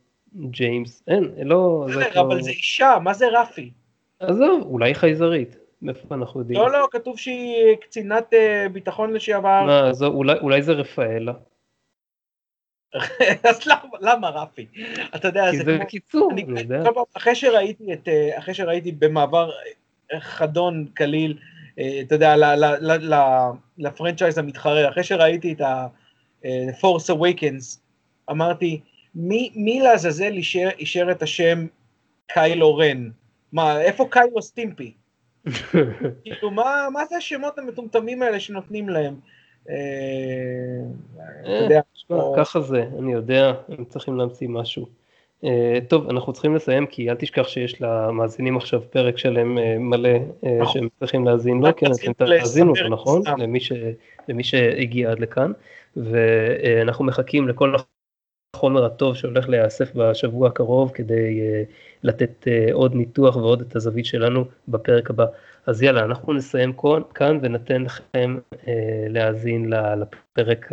ג'יימס, 0.51 1.03
אין, 1.09 1.31
לא... 1.45 1.87
אבל 2.21 2.43
זה 2.43 2.51
אישה, 2.51 2.97
מה 3.03 3.15
זה 3.15 3.27
רפי? 3.33 3.71
עזוב, 4.21 4.63
אולי 4.63 4.95
חייזרית, 4.95 5.57
מאיפה 5.83 6.15
אנחנו 6.15 6.41
יודעים? 6.41 6.61
לא, 6.61 6.71
לא, 6.71 6.89
כתוב 6.91 7.19
שהיא 7.19 7.77
קצינת 7.81 8.35
אה, 8.35 8.67
ביטחון 8.73 9.13
לשעבר. 9.13 9.65
מה, 9.65 9.91
אולי 10.41 10.63
זה 10.63 10.73
רפאלה. 10.73 11.33
אז 13.49 13.69
למה 14.01 14.29
רפי? 14.29 14.67
אתה 15.15 15.29
יודע, 15.29 15.51
כי 15.51 15.57
זה 15.57 15.79
בקיצור, 15.79 16.31
אני 16.33 16.61
יודע. 16.61 16.83
אחרי 17.17 17.35
שראיתי 17.35 17.93
את, 17.93 18.09
אה, 18.09 18.39
אחרי 18.39 18.55
שראיתי 18.55 18.93
במעבר 18.93 19.51
חדון 20.19 20.87
קליל, 20.95 21.39
אתה 21.75 22.15
יודע, 22.15 22.35
לפרנצ'ייז 23.79 24.39
המתחרה, 24.39 24.89
אחרי 24.89 25.05
שראיתי 25.05 25.53
את 25.53 25.61
ה-Force 25.61 27.13
Awakens, 27.13 27.79
אמרתי, 28.31 28.81
מי 29.15 29.81
לעזאזל 29.83 30.33
אישר 30.79 31.11
את 31.11 31.23
השם 31.23 31.67
קיילו 32.27 32.77
רן? 32.77 33.11
מה, 33.53 33.81
איפה 33.81 34.09
קיילו 34.11 34.43
סטימפי? 34.43 34.93
כאילו, 36.25 36.51
מה, 36.51 36.89
מה 36.93 37.05
זה 37.05 37.17
השמות 37.17 37.59
המטומטמים 37.59 38.23
האלה 38.23 38.41
שנותנים 38.41 38.89
להם? 38.89 39.15
ככה 42.37 42.61
זה, 42.61 42.85
אני 42.99 43.13
יודע, 43.13 43.53
הם 43.69 43.85
צריכים 43.85 44.17
להמציא 44.17 44.49
משהו. 44.49 44.87
טוב, 45.89 46.11
אנחנו 46.11 46.33
צריכים 46.33 46.55
לסיים, 46.55 46.87
כי 46.87 47.11
אל 47.11 47.15
תשכח 47.15 47.49
שיש 47.49 47.83
למאזינים 47.83 48.57
עכשיו 48.57 48.83
פרק 48.91 49.19
שלם 49.19 49.59
מלא 49.91 50.11
נכון. 50.43 50.73
שהם 50.73 50.89
צריכים 50.99 51.25
להאזין 51.25 51.61
לו, 51.61 51.77
כן, 51.77 51.87
אתם 52.03 52.13
תאזינו 52.13 52.71
אותו, 52.71 52.89
נכון? 52.89 53.23
למי 54.29 54.45
שהגיע 54.45 55.11
עד 55.11 55.19
לכאן, 55.19 55.53
ואנחנו 55.97 57.05
מחכים 57.05 57.49
לכל 57.49 57.75
החומר 58.57 58.85
הטוב 58.85 59.17
שהולך 59.17 59.49
להיאסף 59.49 59.93
בשבוע 59.95 60.49
הקרוב 60.49 60.91
כדי 60.95 61.41
לתת 62.03 62.49
עוד 62.73 62.95
ניתוח 62.95 63.37
ועוד 63.37 63.61
את 63.61 63.77
הזווית 63.77 64.07
שלנו 64.07 64.45
בפרק 64.69 65.11
הבא. 65.11 65.27
אז 65.67 65.83
יאללה, 65.83 66.05
אנחנו 66.05 66.33
נסיים 66.33 66.73
כאן 67.15 67.39
וניתן 67.43 67.83
לכם 67.83 68.39
להאזין 69.09 69.73
לפרק 70.01 70.73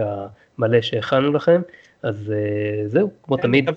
המלא 0.57 0.81
שהכנו 0.81 1.33
לכם. 1.33 1.61
אז 2.03 2.33
זהו, 2.85 3.11
כמו 3.23 3.37
תמיד, 3.37 3.69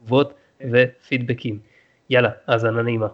תגובות 0.00 0.34
ופידבקים. 0.70 1.58
יאללה, 2.10 2.30
האזנה 2.46 2.82
נעימה. 2.82 3.08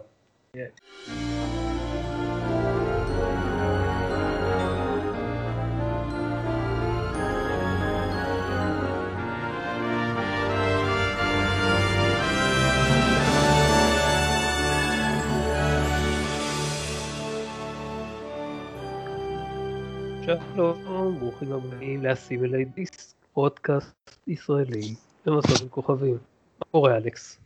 שלום, 20.61 21.19
ברוכים 21.19 21.53
הבאים 21.53 22.05
ל-Assimilate 22.05 22.65
This, 22.65 23.15
פודקאסט 23.33 24.27
ישראלי 24.27 24.95
במסע 25.27 25.52
בין 25.52 25.71
כוכבים. 25.71 26.19
מה 26.59 26.67
קורה 26.71 26.97
אלכס? 26.97 27.41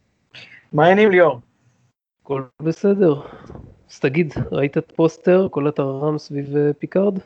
מה 0.72 0.86
העניינים 0.86 1.10
ליאור? 1.10 1.40
הכל 2.22 2.42
בסדר. 2.62 3.14
אז 3.90 4.00
תגיד, 4.00 4.34
ראית 4.52 4.78
את 4.78 4.92
פוסטר, 4.96 5.48
כל 5.50 5.68
הטררם 5.68 6.18
סביב 6.18 6.56
אה, 6.56 6.72
פיקארד? 6.72 7.18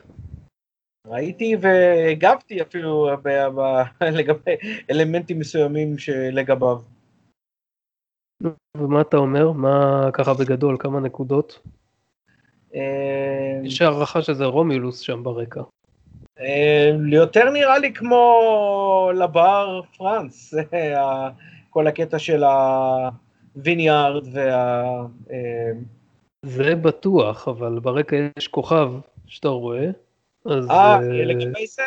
ראיתי 1.07 1.55
והגבתי 1.61 2.61
אפילו 2.61 3.09
לגבי 4.17 4.55
אלמנטים 4.91 5.39
מסוימים 5.39 5.97
שלגביו. 5.97 6.79
ומה 8.77 9.01
אתה 9.01 9.17
אומר? 9.17 9.51
מה 9.51 10.09
ככה 10.13 10.33
בגדול, 10.33 10.77
כמה 10.79 10.99
נקודות? 10.99 11.59
אה, 12.75 13.61
יש 13.63 13.81
הערכה 13.81 14.21
שזה 14.21 14.45
רומילוס 14.45 14.99
שם 14.99 15.23
ברקע. 15.23 15.61
אה, 16.39 16.91
יותר 17.11 17.49
נראה 17.49 17.79
לי 17.79 17.93
כמו 17.93 19.11
לבר 19.15 19.81
פרנס, 19.97 20.53
כל 21.69 21.87
הקטע 21.87 22.19
של 22.19 22.43
הוויניארד 23.55 24.27
וה... 24.33 24.83
אה, 25.31 25.71
זה 26.45 26.75
בטוח, 26.75 27.47
אבל 27.47 27.79
ברקע 27.79 28.15
יש 28.39 28.47
כוכב 28.47 28.91
שאתה 29.27 29.47
רואה. 29.47 29.89
אה, 30.47 30.99
לגבי 31.01 31.67
זה? 31.67 31.83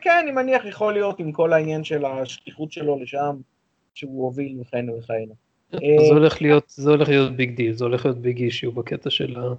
כן, 0.00 0.18
אני 0.22 0.30
מניח 0.32 0.64
יכול 0.64 0.92
להיות 0.92 1.18
עם 1.18 1.32
כל 1.32 1.52
העניין 1.52 1.84
של 1.84 2.04
השליחות 2.04 2.72
שלו 2.72 2.98
לשם, 3.02 3.36
שהוא 3.94 4.24
הוביל 4.24 4.60
וכהנה 4.60 4.92
וכהנה. 4.98 5.34
זה 5.72 6.12
הולך 6.14 6.42
להיות, 6.42 6.64
זה 6.68 6.90
הולך 6.90 7.08
להיות 7.08 7.36
big 7.36 7.56
deal, 7.56 7.72
זה 7.72 7.84
הולך 7.84 8.04
להיות 8.04 8.18
big 8.18 8.42
issue 8.42 8.72
בקטע 8.72 9.10
של 9.10 9.36
ה... 9.40 9.54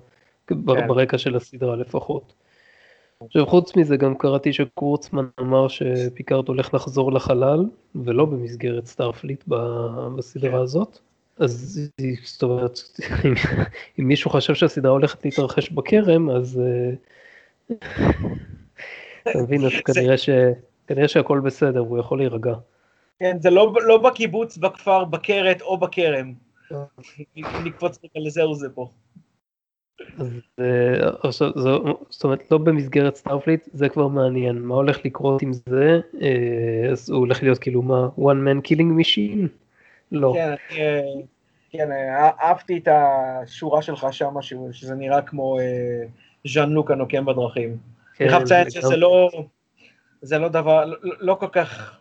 כן. 0.48 0.56
ברקע 0.66 1.18
של 1.18 1.36
הסדרה 1.36 1.76
לפחות. 1.76 2.34
עכשיו 3.26 3.46
חוץ 3.46 3.76
מזה 3.76 3.98
גם 3.98 4.16
קראתי 4.16 4.54
שקורצמן 4.54 5.26
אמר 5.40 5.68
שפיקארד 5.68 6.48
הולך 6.48 6.74
לחזור 6.74 7.12
לחלל 7.12 7.66
ולא 7.96 8.26
במסגרת 8.26 8.86
Starfleet 8.86 9.44
בסדרה 10.18 10.52
כן. 10.52 10.58
הזאת. 10.58 11.00
אז 11.40 11.80
זאת 12.24 12.44
אומרת, 12.44 12.80
אם 14.00 14.08
מישהו 14.08 14.32
חשב 14.32 14.54
שהסדרה 14.54 14.92
הולכת 14.92 15.26
להתרחש 15.26 15.70
בכרם 15.70 16.30
אז 16.30 16.62
אה, 16.62 17.76
אתה 19.22 19.40
מבין, 19.44 19.66
אז 19.66 19.72
כנראה, 19.86 20.18
ש... 20.18 20.30
כנראה 20.88 21.08
שהכל 21.08 21.40
בסדר 21.40 21.84
והוא 21.84 22.00
יכול 22.00 22.18
להירגע. 22.18 22.54
כן, 23.20 23.38
זה 23.40 23.50
לא, 23.50 23.74
לא 23.88 23.98
בקיבוץ, 23.98 24.58
בכפר, 24.58 25.06
בכרת 25.06 25.62
או 25.62 25.78
בכרם. 25.78 26.34
אה. 26.72 26.84
נקפוץ 27.64 28.00
לזה 28.16 28.44
או 28.44 28.56
זה 28.56 28.70
פה. 28.70 28.90
אה, 30.60 31.10
עכשיו, 31.24 31.52
זאת 32.10 32.24
אומרת 32.24 32.52
לא 32.52 32.58
במסגרת 32.58 33.16
Starfleet 33.16 33.70
זה 33.74 33.90
כבר 33.90 34.08
מעניין 34.08 34.60
מה 34.60 34.76
הולך 34.76 35.06
לקרות 35.06 35.42
עם 35.42 35.54
זה 35.54 36.00
אה, 36.22 36.92
אז 36.92 37.10
הוא 37.10 37.20
הולך 37.20 37.44
להיות 37.44 37.60
כאילו 37.60 37.82
מה 37.82 38.08
one 38.18 38.48
man 38.48 38.68
killing 38.68 39.02
machine? 39.02 39.48
לא. 40.12 40.34
כן, 40.36 40.56
אה, 40.72 41.02
כן 41.70 41.90
אהבתי 42.42 42.78
את 42.78 42.88
השורה 42.92 43.82
שלך 43.82 44.08
שם 44.12 44.42
שזה 44.72 44.96
נראה 44.96 45.22
כמו 45.22 45.58
ז'אן 46.48 46.70
לוק 46.70 46.96
הנוקם 46.96 47.26
בדרכים. 47.26 47.78
אני 48.20 48.30
חייב 48.30 48.42
לציין 48.42 48.70
שזה 48.70 48.98
לא 48.98 49.30
זה 50.22 50.38
לא 50.38 50.48
דבר 50.48 50.86
לא, 50.86 50.98
לא 51.20 51.36
כל 51.40 51.48
כך 51.52 52.00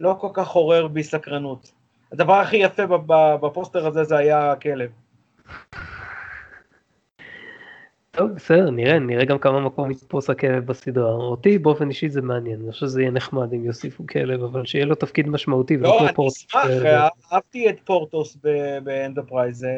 לא 0.00 0.16
כל 0.20 0.28
כך 0.32 0.48
עורר 0.48 0.88
בי 0.88 1.02
סקרנות. 1.02 1.72
הדבר 2.12 2.34
הכי 2.34 2.56
יפה 2.56 2.82
בפוסטר 3.40 3.86
הזה 3.86 4.04
זה 4.04 4.16
היה 4.16 4.52
הכלב. 4.52 4.90
טוב, 8.18 8.30
בסדר, 8.30 8.70
נראה, 8.70 8.98
נראה 8.98 9.24
גם 9.24 9.38
כמה 9.38 9.60
מקום 9.60 9.90
יתפוס 9.90 10.30
הכלב 10.30 10.66
בסדרה. 10.66 11.10
אותי 11.10 11.58
באופן 11.58 11.88
אישי 11.88 12.08
זה 12.08 12.22
מעניין, 12.22 12.60
אני 12.62 12.72
חושב 12.72 12.86
שזה 12.86 13.00
יהיה 13.00 13.10
נחמד 13.10 13.52
אם 13.52 13.64
יוסיפו 13.64 14.06
כלב, 14.06 14.42
אבל 14.42 14.66
שיהיה 14.66 14.84
לו 14.84 14.94
תפקיד 14.94 15.28
משמעותי. 15.28 15.76
לא, 15.76 15.98
אני 16.00 16.28
אשמח, 16.28 16.64
אהבתי 17.32 17.70
את 17.70 17.80
פורטוס 17.84 18.36
באנטרפרייז, 18.84 19.58
זה 19.58 19.68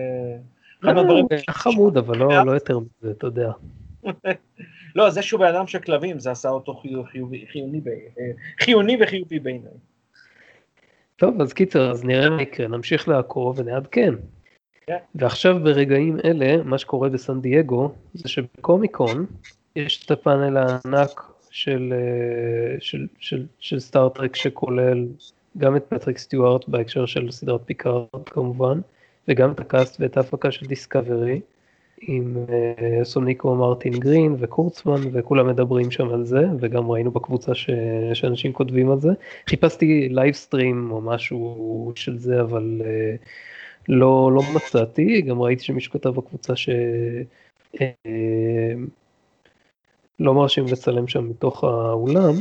אחד 0.84 0.92
מהדברים... 0.92 1.26
חמוד, 1.50 1.96
אבל 1.96 2.18
לא, 2.18 2.46
לא 2.46 2.52
יותר 2.52 2.78
מזה, 2.78 3.10
אתה 3.10 3.26
יודע. 3.26 3.52
לא, 4.96 5.10
זה 5.10 5.22
שהוא 5.22 5.40
בן 5.40 5.46
אדם 5.46 5.66
של 5.66 5.78
כלבים, 5.78 6.18
זה 6.18 6.30
עשה 6.30 6.48
אותו 6.48 6.82
חיוני 8.60 8.96
וחיובי 9.00 9.38
בעיניי. 9.38 9.72
טוב, 11.16 11.40
אז 11.40 11.52
קיצר, 11.52 11.90
אז 11.90 12.04
נראה 12.04 12.30
מה 12.30 12.42
יקרה, 12.42 12.68
נמשיך 12.68 13.08
לעקוב 13.08 13.58
ונעדכן. 13.58 14.14
ועכשיו 15.14 15.56
ברגעים 15.62 16.16
אלה, 16.24 16.62
מה 16.62 16.78
שקורה 16.78 17.08
בסן 17.08 17.40
דייגו, 17.40 17.90
זה 18.14 18.28
שבקומיקון 18.28 19.26
יש 19.76 20.04
את 20.04 20.10
הפאנל 20.10 20.56
הענק 20.56 21.22
של, 21.50 21.94
אה, 21.96 22.76
של, 22.80 23.06
של, 23.18 23.46
של 23.58 23.80
סטאר 23.80 24.12
טרק 24.12 24.36
שכולל 24.36 25.06
גם 25.58 25.76
את 25.76 25.84
פטריק 25.88 26.18
סטיוארט 26.18 26.68
בהקשר 26.68 27.06
של 27.06 27.30
סדרת 27.30 27.60
פיקארד 27.64 28.06
כמובן, 28.26 28.80
וגם 29.28 29.52
את 29.52 29.60
ה 29.60 29.68
cast 29.68 30.00
ואת 30.00 30.16
ההפקה 30.16 30.50
של 30.50 30.66
דיסקאברי, 30.66 31.40
עם 32.00 32.36
uh, 32.46 33.04
סונקווה 33.04 33.54
מרטין 33.54 33.92
גרין 33.92 34.36
וקורצמן 34.38 35.00
וכולם 35.12 35.48
מדברים 35.48 35.90
שם 35.90 36.08
על 36.08 36.24
זה 36.24 36.46
וגם 36.60 36.90
ראינו 36.90 37.10
בקבוצה 37.10 37.54
ש... 37.54 37.70
שאנשים 38.14 38.52
כותבים 38.52 38.90
על 38.90 39.00
זה. 39.00 39.08
חיפשתי 39.48 40.08
livestream 40.10 40.90
או 40.90 41.00
משהו 41.00 41.92
של 41.94 42.18
זה 42.18 42.40
אבל 42.40 42.80
uh, 42.80 43.26
לא, 43.90 44.30
לא 44.34 44.42
מצאתי, 44.54 45.22
גם 45.22 45.42
ראיתי 45.42 45.64
שמישהו 45.64 45.92
כתב 45.92 46.08
בקבוצה 46.08 46.56
שלא 46.56 46.74
אה, 47.80 48.72
לא 50.20 50.34
מרשים 50.34 50.64
לצלם 50.72 51.08
שם 51.08 51.28
מתוך 51.28 51.64
האולם, 51.64 52.34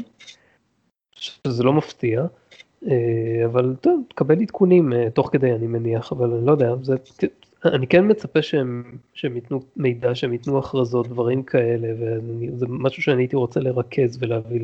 שזה 1.16 1.64
לא 1.64 1.74
מפתיע, 1.74 2.26
אה, 2.88 3.46
אבל 3.46 3.76
טוב, 3.82 4.02
תקבל 4.10 4.42
עדכונים 4.42 4.94
אה, 4.94 5.10
תוך 5.10 5.30
כדי 5.32 5.52
אני 5.52 5.68
מניח, 5.68 6.12
אבל 6.12 6.32
אני 6.32 6.46
לא 6.46 6.52
יודע, 6.52 6.76
זה, 6.82 6.96
אני 7.66 7.88
כן 7.88 8.12
מצפה 8.12 8.42
שהם, 8.42 8.98
שהם 9.14 9.36
ייתנו 9.36 9.62
מידע, 9.76 10.16
שהם 10.16 10.34
ייתנו 10.34 10.60
הכרזות, 10.60 11.08
דברים 11.08 11.44
כאלה, 11.44 11.88
וזה 12.00 12.66
משהו 12.70 13.04
שאני 13.04 13.22
הייתי 13.22 13.36
רוצה 13.36 13.60
לרכז 13.60 14.18
ולהביא 14.22 14.62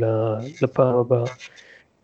לפעם 0.61 0.95
הבאה. 0.95 1.25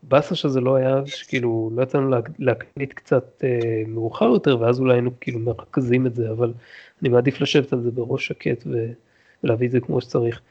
באסה 0.04 0.36
שזה 0.36 0.62
לא 0.62 0.76
היה, 0.76 1.02
שכאילו 1.06 1.72
לא 1.76 1.84
יצא 1.84 1.98
לנו 1.98 2.16
להקליט 2.40 2.94
קצת 2.94 3.44
אה, 3.44 3.84
מאוחר 3.88 4.26
יותר 4.26 4.60
ואז 4.60 4.80
אולי 4.80 4.94
היינו 4.94 5.12
כאילו 5.22 5.40
מרכזים 5.40 6.08
את 6.08 6.16
זה, 6.16 6.32
אבל 6.32 6.54
אני 7.02 7.10
מעדיף 7.10 7.42
לשבת 7.42 7.74
על 7.74 7.82
זה 7.82 7.92
בראש 7.92 8.28
שקט 8.28 8.64
ו, 8.66 8.92
ולהביא 9.44 9.68
את 9.68 9.72
זה 9.72 9.80
כמו 9.80 10.02
שצריך. 10.02 10.42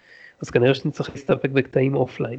אז 0.43 0.51
כנראה 0.51 0.75
שאני 0.75 0.93
צריך 0.93 1.11
להסתפק 1.11 1.51
בקטעים 1.51 1.95
אופליין. 1.95 2.39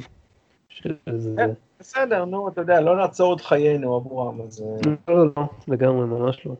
שזה... 0.68 1.34
כן, 1.36 1.50
בסדר, 1.80 2.24
נו, 2.24 2.48
אתה 2.48 2.60
יודע, 2.60 2.80
לא 2.80 2.96
נעצור 2.96 3.34
את 3.34 3.40
חיינו 3.40 3.96
עבורם, 3.96 4.40
אז... 4.40 4.62
אה. 4.62 4.92
לא, 5.08 5.16
לא, 5.16 5.32
לא, 5.36 5.44
לגמרי, 5.68 6.06
ממש 6.06 6.46
לא. 6.46 6.54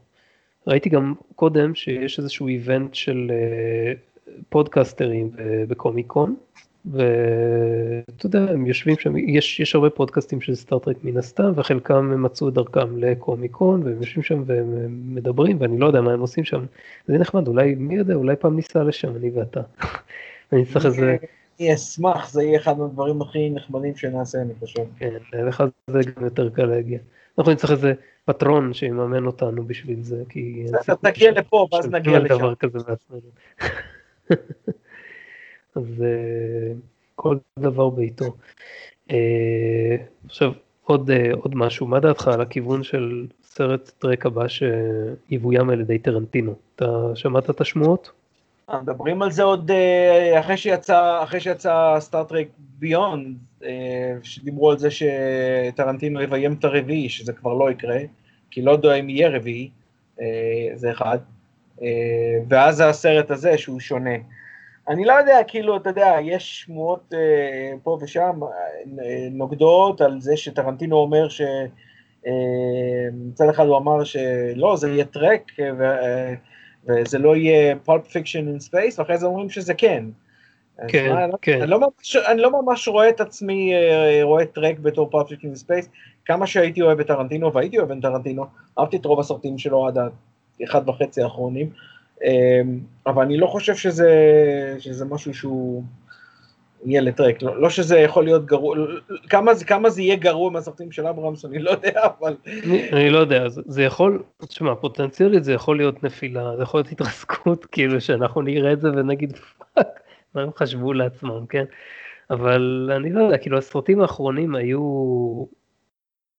ראיתי 0.67 0.89
גם 0.89 1.15
קודם 1.37 1.75
שיש 1.75 2.19
איזשהו 2.19 2.49
איבנט 2.49 2.95
של 2.95 3.31
אה, 3.31 3.93
פודקסטרים 4.49 5.31
בקומיקון, 5.69 6.37
ואתה 6.85 8.27
יודע, 8.27 8.39
הם 8.39 8.67
יושבים 8.67 8.97
שם, 8.99 9.17
יש, 9.17 9.61
יש 9.61 9.75
הרבה 9.75 9.91
פודקאסטים 9.91 10.41
של 10.41 10.55
סטארט-טרק 10.55 10.97
מן 11.05 11.17
הסתם, 11.17 11.53
וחלקם 11.57 11.95
הם 11.95 12.23
מצאו 12.23 12.49
את 12.49 12.55
דרכם 12.55 12.99
לקומיקון, 12.99 13.83
והם 13.83 13.97
יושבים 14.01 14.23
שם 14.23 14.43
והם 14.47 14.89
מדברים, 15.15 15.57
ואני 15.61 15.79
לא 15.79 15.87
יודע 15.87 16.01
מה 16.01 16.13
הם 16.13 16.21
עושים 16.21 16.45
שם. 16.45 16.65
זה 17.07 17.19
נחמד, 17.19 17.49
אולי, 17.49 17.75
מי 17.75 17.95
יודע, 17.95 18.15
אולי 18.15 18.37
פעם 18.37 18.57
ניסע 18.57 18.83
לשם, 18.85 19.17
אני 19.17 19.31
ואתה. 19.31 19.61
אני 20.53 20.65
צריך 20.65 20.87
איזה 20.87 21.17
אני 21.61 21.75
אשמח, 21.75 22.31
זה 22.31 22.43
יהיה 22.43 22.59
אחד 22.59 22.79
מהדברים 22.79 23.23
הכי 23.23 23.51
נחמדים 23.51 23.97
שנעשה, 23.97 24.39
אני 24.43 24.55
חושב. 24.61 24.83
כן, 24.99 25.11
לך 25.47 25.65
זה 25.87 26.01
גם 26.17 26.25
יותר 26.25 26.51
קל 26.51 26.65
להגיע. 26.65 26.99
אנחנו 27.39 27.53
נצטרך 27.53 27.71
איזה 27.71 27.93
פטרון 28.25 28.75
שיממן 28.75 29.27
אותנו 29.27 29.65
בשביל 29.65 30.03
זה, 30.03 30.23
כי... 30.29 30.67
בסדר, 30.73 30.95
תגיע 30.95 31.31
לפה, 31.31 31.67
ואז 31.73 31.87
נגיע 31.91 32.19
לשם. 32.19 32.39
דבר 32.39 32.55
כזה 32.55 32.79
בעצמנו. 32.79 33.21
אז 35.77 36.03
אה, 36.03 36.73
כל 37.15 37.37
דבר 37.59 37.91
בעיתו. 37.91 38.37
אה, 39.11 39.97
עכשיו, 40.25 40.53
עוד, 40.85 41.11
אה, 41.11 41.31
עוד 41.33 41.55
משהו, 41.55 41.87
מה 41.87 42.01
דעתך 42.01 42.29
על 42.29 42.41
הכיוון 42.41 42.83
של 42.83 43.27
סרט 43.43 43.91
טרק 43.99 44.27
הבא 44.27 44.47
שיבוים 44.49 45.71
על 45.71 45.81
ידי 45.81 45.99
טרנטינו? 45.99 46.55
אתה 46.77 47.11
שמעת 47.15 47.51
את 47.51 47.61
השמועות? 47.61 48.11
מדברים 48.83 49.23
על 49.23 49.31
זה 49.31 49.43
עוד 49.43 49.71
אחרי 50.41 50.57
שיצא, 50.57 51.21
אחרי 51.23 51.41
שיצא 51.41 51.97
סטארט-טרק 51.99 52.47
ביונד, 52.79 53.37
שדיברו 54.23 54.71
על 54.71 54.79
זה 54.79 54.89
שטרנטינו 54.91 56.23
יביים 56.23 56.53
את 56.53 56.65
הרביעי, 56.65 57.09
שזה 57.09 57.33
כבר 57.33 57.55
לא 57.55 57.71
יקרה, 57.71 57.99
כי 58.51 58.63
לא 58.63 58.71
יודע 58.71 58.95
אם 58.95 59.09
יהיה 59.09 59.29
רביעי, 59.29 59.71
זה 60.75 60.91
אחד, 60.91 61.19
ואז 62.49 62.81
הסרט 62.81 63.31
הזה 63.31 63.59
שהוא 63.59 63.81
שונה. 63.81 64.15
אני 64.89 65.05
לא 65.05 65.13
יודע, 65.13 65.39
כאילו, 65.49 65.77
אתה 65.77 65.91
יודע, 65.91 66.17
יש 66.23 66.61
שמועות 66.61 67.15
אה, 67.15 67.73
פה 67.83 67.99
ושם 68.03 68.41
אה, 68.43 69.29
נוגדות 69.31 70.01
על 70.01 70.21
זה 70.21 70.37
שטרנטינו 70.37 70.97
אומר 70.97 71.29
ש... 71.29 71.43
אה, 72.27 73.09
מצד 73.13 73.49
אחד 73.49 73.67
הוא 73.67 73.77
אמר 73.77 74.05
שלא, 74.05 74.77
זה 74.77 74.89
יהיה 74.89 75.05
טרק, 75.05 75.53
ו, 75.79 75.85
אה, 75.85 76.35
וזה 76.87 77.19
לא 77.19 77.37
יהיה 77.37 77.77
Pulp 77.77 78.07
Fiction 78.07 78.49
in 78.49 78.61
space, 78.61 78.99
ואחרי 78.99 79.19
זה 79.19 79.27
אומרים 79.27 79.51
שזה 79.51 79.75
כן. 79.75 80.05
כן, 80.89 81.13
מה, 81.13 81.37
כן. 81.43 81.63
אני 81.63 81.71
לא, 81.71 81.81
ממש, 81.81 82.17
אני 82.17 82.41
לא 82.41 82.63
ממש 82.63 82.89
רואה 82.89 83.09
את 83.09 83.21
עצמי, 83.21 83.75
אה, 83.75 84.21
רואה 84.23 84.47
טרק 84.47 84.79
בתור 84.79 85.11
Pulp 85.11 85.29
Fiction 85.29 85.47
in 85.47 85.57
space, 85.57 85.89
כמה 86.25 86.47
שהייתי 86.47 86.83
אוהב 86.83 87.01
את 87.01 87.07
טרנטינו, 87.07 87.53
והייתי 87.53 87.79
אוהב 87.79 87.93
את 87.93 87.99
טרנטינו, 88.03 88.45
אהבתי 88.79 88.97
את 88.97 89.05
רוב 89.05 89.21
הסרטים 89.21 89.59
שלו 89.59 89.87
עד 89.87 89.99
האחד 90.61 90.89
וחצי 90.89 91.23
האחרונים. 91.23 91.71
אמ, 92.25 92.81
אבל 93.07 93.23
אני 93.23 93.37
לא 93.37 93.47
חושב 93.47 93.75
שזה, 93.75 94.11
שזה 94.79 95.05
משהו 95.05 95.35
שהוא 95.35 95.85
יהיה 96.85 97.01
לטרק, 97.01 97.43
לא, 97.43 97.61
לא 97.61 97.71
שזה 97.71 97.99
יכול 97.99 98.25
להיות 98.25 98.47
גרוע, 98.47 98.77
כמה, 99.29 99.53
כמה 99.67 99.91
זה 99.91 100.03
יהיה 100.03 100.17
גרוע 100.17 100.51
מהסרטים 100.51 100.93
של 100.93 101.07
אברהמס, 101.07 101.45
אני 101.45 101.59
לא 101.59 101.71
יודע, 101.71 102.01
אבל... 102.21 102.37
אני, 102.47 102.91
אני 102.93 103.11
לא 103.11 103.19
יודע, 103.19 103.49
זה, 103.49 103.61
זה 103.67 103.83
יכול, 103.83 104.23
תשמע, 104.49 104.75
פוטנציאלית 104.75 105.45
זה 105.45 105.53
יכול 105.53 105.77
להיות 105.77 106.05
נפילה, 106.05 106.57
זה 106.57 106.63
יכול 106.63 106.79
להיות 106.79 106.93
התרסקות, 106.93 107.67
כאילו 107.73 108.01
שאנחנו 108.01 108.43
נראה 108.43 108.73
את 108.73 108.81
זה 108.81 108.89
ונגיד 108.91 109.37
fuck, 109.75 110.01
מה 110.35 110.43
הם 110.43 110.51
חשבו 110.57 110.93
לעצמם, 110.93 111.47
כן? 111.49 111.65
אבל 112.31 112.91
אני 112.97 113.13
לא 113.13 113.21
יודע, 113.21 113.39
כאילו 113.39 113.59
הסרטים 113.59 114.01
האחרונים 114.01 114.55
היו 114.55 114.81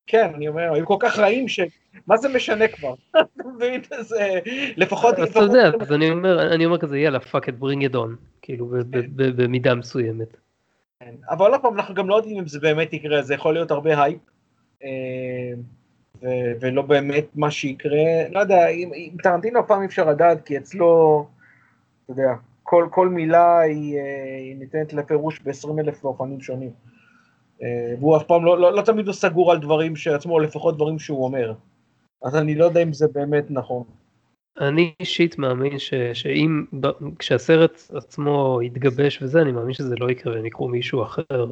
כן, 0.08 0.32
אני 0.36 0.48
אומר, 0.48 0.74
היו 0.74 0.86
כל 0.86 0.98
כך 1.00 1.20
רעים 1.20 1.48
ש... 1.48 1.60
מה 2.08 2.18
זה 2.18 2.30
משנה 2.30 2.68
כבר? 2.68 2.94
אתה 3.12 3.48
מבין? 3.56 3.82
זה... 4.00 4.40
לפחות... 4.78 5.16
אתה 5.20 5.40
יודע, 5.40 5.72
אז 5.82 5.94
אני 5.94 6.12
אומר, 6.12 6.54
אני 6.54 6.66
אומר 6.66 6.78
כזה, 6.78 7.00
יאללה, 7.00 7.20
fuck 7.20 7.50
it, 7.50 7.60
bring 7.60 7.86
it 7.86 7.96
on, 7.96 8.16
כאילו, 8.42 8.72
במידה 9.16 9.76
מסוימת. 9.76 10.38
כן, 11.00 11.16
אבל 11.30 11.52
עוד 11.52 11.62
פעם, 11.62 11.76
אנחנו 11.76 11.96
גם 11.96 12.10
לא 12.10 12.16
יודעים 12.16 12.38
אם 12.38 12.48
זה 12.48 12.60
באמת 12.60 12.94
יקרה, 12.94 13.22
זה 13.22 13.34
יכול 13.34 13.54
להיות 13.54 13.72
הרבה 13.72 14.04
הייפ, 14.04 14.20
אה, 14.84 15.54
ולא 16.60 16.82
באמת 16.82 17.26
מה 17.36 17.52
שיקרה. 17.52 18.30
לא 18.32 18.40
יודע, 18.40 18.68
עם 18.96 19.18
טרנטינו 19.24 19.60
הפעם 19.60 19.82
אי 19.82 19.86
אפשר 19.86 20.10
לדעת, 20.10 20.46
כי 20.46 20.58
אצלו, 20.58 21.26
אתה 22.04 22.12
יודע, 22.12 22.34
כל 22.90 23.10
מילה 23.10 23.60
היא 23.60 23.98
אה, 23.98 24.54
ניתנת 24.56 24.94
לפירוש 24.94 25.40
ב-20 25.40 25.80
אלף 25.80 26.04
אופנים 26.04 26.42
שונים. 26.42 26.72
אה, 27.64 27.96
והוא 28.00 28.18
אף 28.18 28.24
פעם 28.24 28.46
לא, 28.46 28.60
לא, 28.60 28.74
לא 28.74 28.82
תמיד 28.82 29.08
הוא 29.08 29.14
סגור 29.14 29.52
על 29.52 29.60
דברים 29.60 29.96
שעצמו, 29.96 30.40
לפחות 30.40 30.76
דברים 30.76 31.00
שהוא 31.00 31.26
אומר. 31.26 31.54
אז 32.24 32.36
אני 32.36 32.56
לא 32.56 32.66
יודע 32.66 32.84
אם 32.84 32.94
זה 32.94 33.08
באמת 33.14 33.46
נכון. 33.50 33.84
אני 34.62 34.94
אישית 35.00 35.38
מאמין 35.38 35.80
ש, 35.80 35.94
שאם, 36.14 36.66
כשהסרט 37.20 37.82
עצמו 37.94 38.60
יתגבש 38.64 39.22
וזה, 39.22 39.42
אני 39.42 39.52
מאמין 39.52 39.74
שזה 39.74 39.96
לא 40.00 40.12
יקרה, 40.12 40.38
הם 40.38 40.46
יקרו 40.46 40.68
מישהו 40.68 41.04
אחר. 41.04 41.46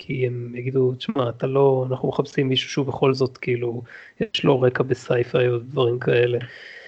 כי 0.00 0.26
הם 0.26 0.52
יגידו, 0.56 0.94
תשמע, 0.94 1.28
אתה 1.28 1.46
לא, 1.46 1.86
אנחנו 1.90 2.08
מחפשים 2.08 2.48
מישהו 2.48 2.70
שהוא 2.70 2.86
בכל 2.86 3.14
זאת, 3.14 3.38
כאילו, 3.38 3.82
יש 4.20 4.44
לו 4.44 4.60
רקע 4.60 4.82
בסייפיי 4.82 5.48
או 5.48 5.58
דברים 5.58 5.98
כאלה. 5.98 6.38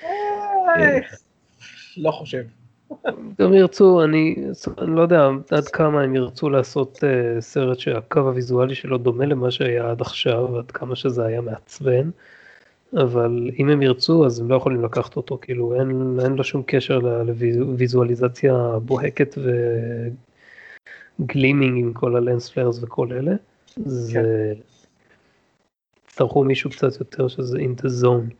אה, 0.05 0.99
לא 1.97 2.11
חושב. 2.11 2.43
גם 3.41 3.55
ירצו, 3.55 4.05
אני, 4.05 4.37
אני 4.79 4.97
לא 4.97 5.01
יודע 5.01 5.29
עד 5.51 5.69
כמה 5.69 6.03
הם 6.03 6.15
ירצו 6.15 6.51
לעשות 6.51 6.97
uh, 6.97 7.41
סרט 7.41 7.79
שהקו 7.79 8.21
הוויזואלי 8.21 8.75
שלו 8.75 8.99
דומה 8.99 9.27
למה 9.27 9.51
שהיה 9.51 9.91
עד 9.91 10.01
עכשיו, 10.01 10.59
עד 10.59 10.71
כמה 10.71 10.97
שזה 10.97 11.25
היה 11.25 11.41
מעצבן, 11.41 12.11
אבל 12.95 13.51
אם 13.59 13.69
הם 13.69 13.83
ירצו 13.83 14.27
אז 14.27 14.41
הם 14.41 14.51
לא 14.51 14.57
יכולים 14.57 14.85
לקחת 14.85 15.17
אותו, 15.17 15.39
כאילו 15.43 15.75
אין, 15.75 16.19
אין 16.25 16.33
לו 16.33 16.45
שום 16.45 16.63
קשר 16.67 16.99
לוויזואליזציה 16.99 18.79
בוהקת 18.85 19.39
ו 21.21 21.27
gleaming 21.27 21.79
עם 21.79 21.93
כל 21.93 22.17
ה 22.17 22.23
lens 22.23 22.49
flares 22.49 22.83
וכל 22.83 23.13
אלה, 23.13 23.33
זה... 23.77 24.13
כן. 24.13 24.61
יצטרכו 26.09 26.45
מישהו 26.45 26.71
קצת 26.71 27.01
יותר 27.01 27.29
שזה 27.29 27.59
in 27.59 27.81
the 27.81 27.89
zone. 28.05 28.35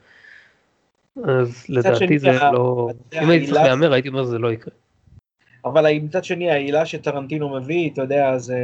אז 1.25 1.65
לדעתי 1.69 2.19
זה 2.19 2.31
לא, 2.53 2.89
אם 3.23 3.31
הייתי 3.31 3.47
צריך 3.47 3.63
להמר 3.63 3.93
הייתי 3.93 4.09
אומר 4.09 4.25
שזה 4.25 4.39
לא 4.39 4.53
יקרה. 4.53 4.75
אבל 5.65 5.93
מצד 5.93 6.25
שני 6.25 6.51
ההילה 6.51 6.87
שטרנטינו 6.87 7.49
מביא, 7.49 7.91
אתה 7.91 8.03
יודע, 8.03 8.39
זה, 8.39 8.59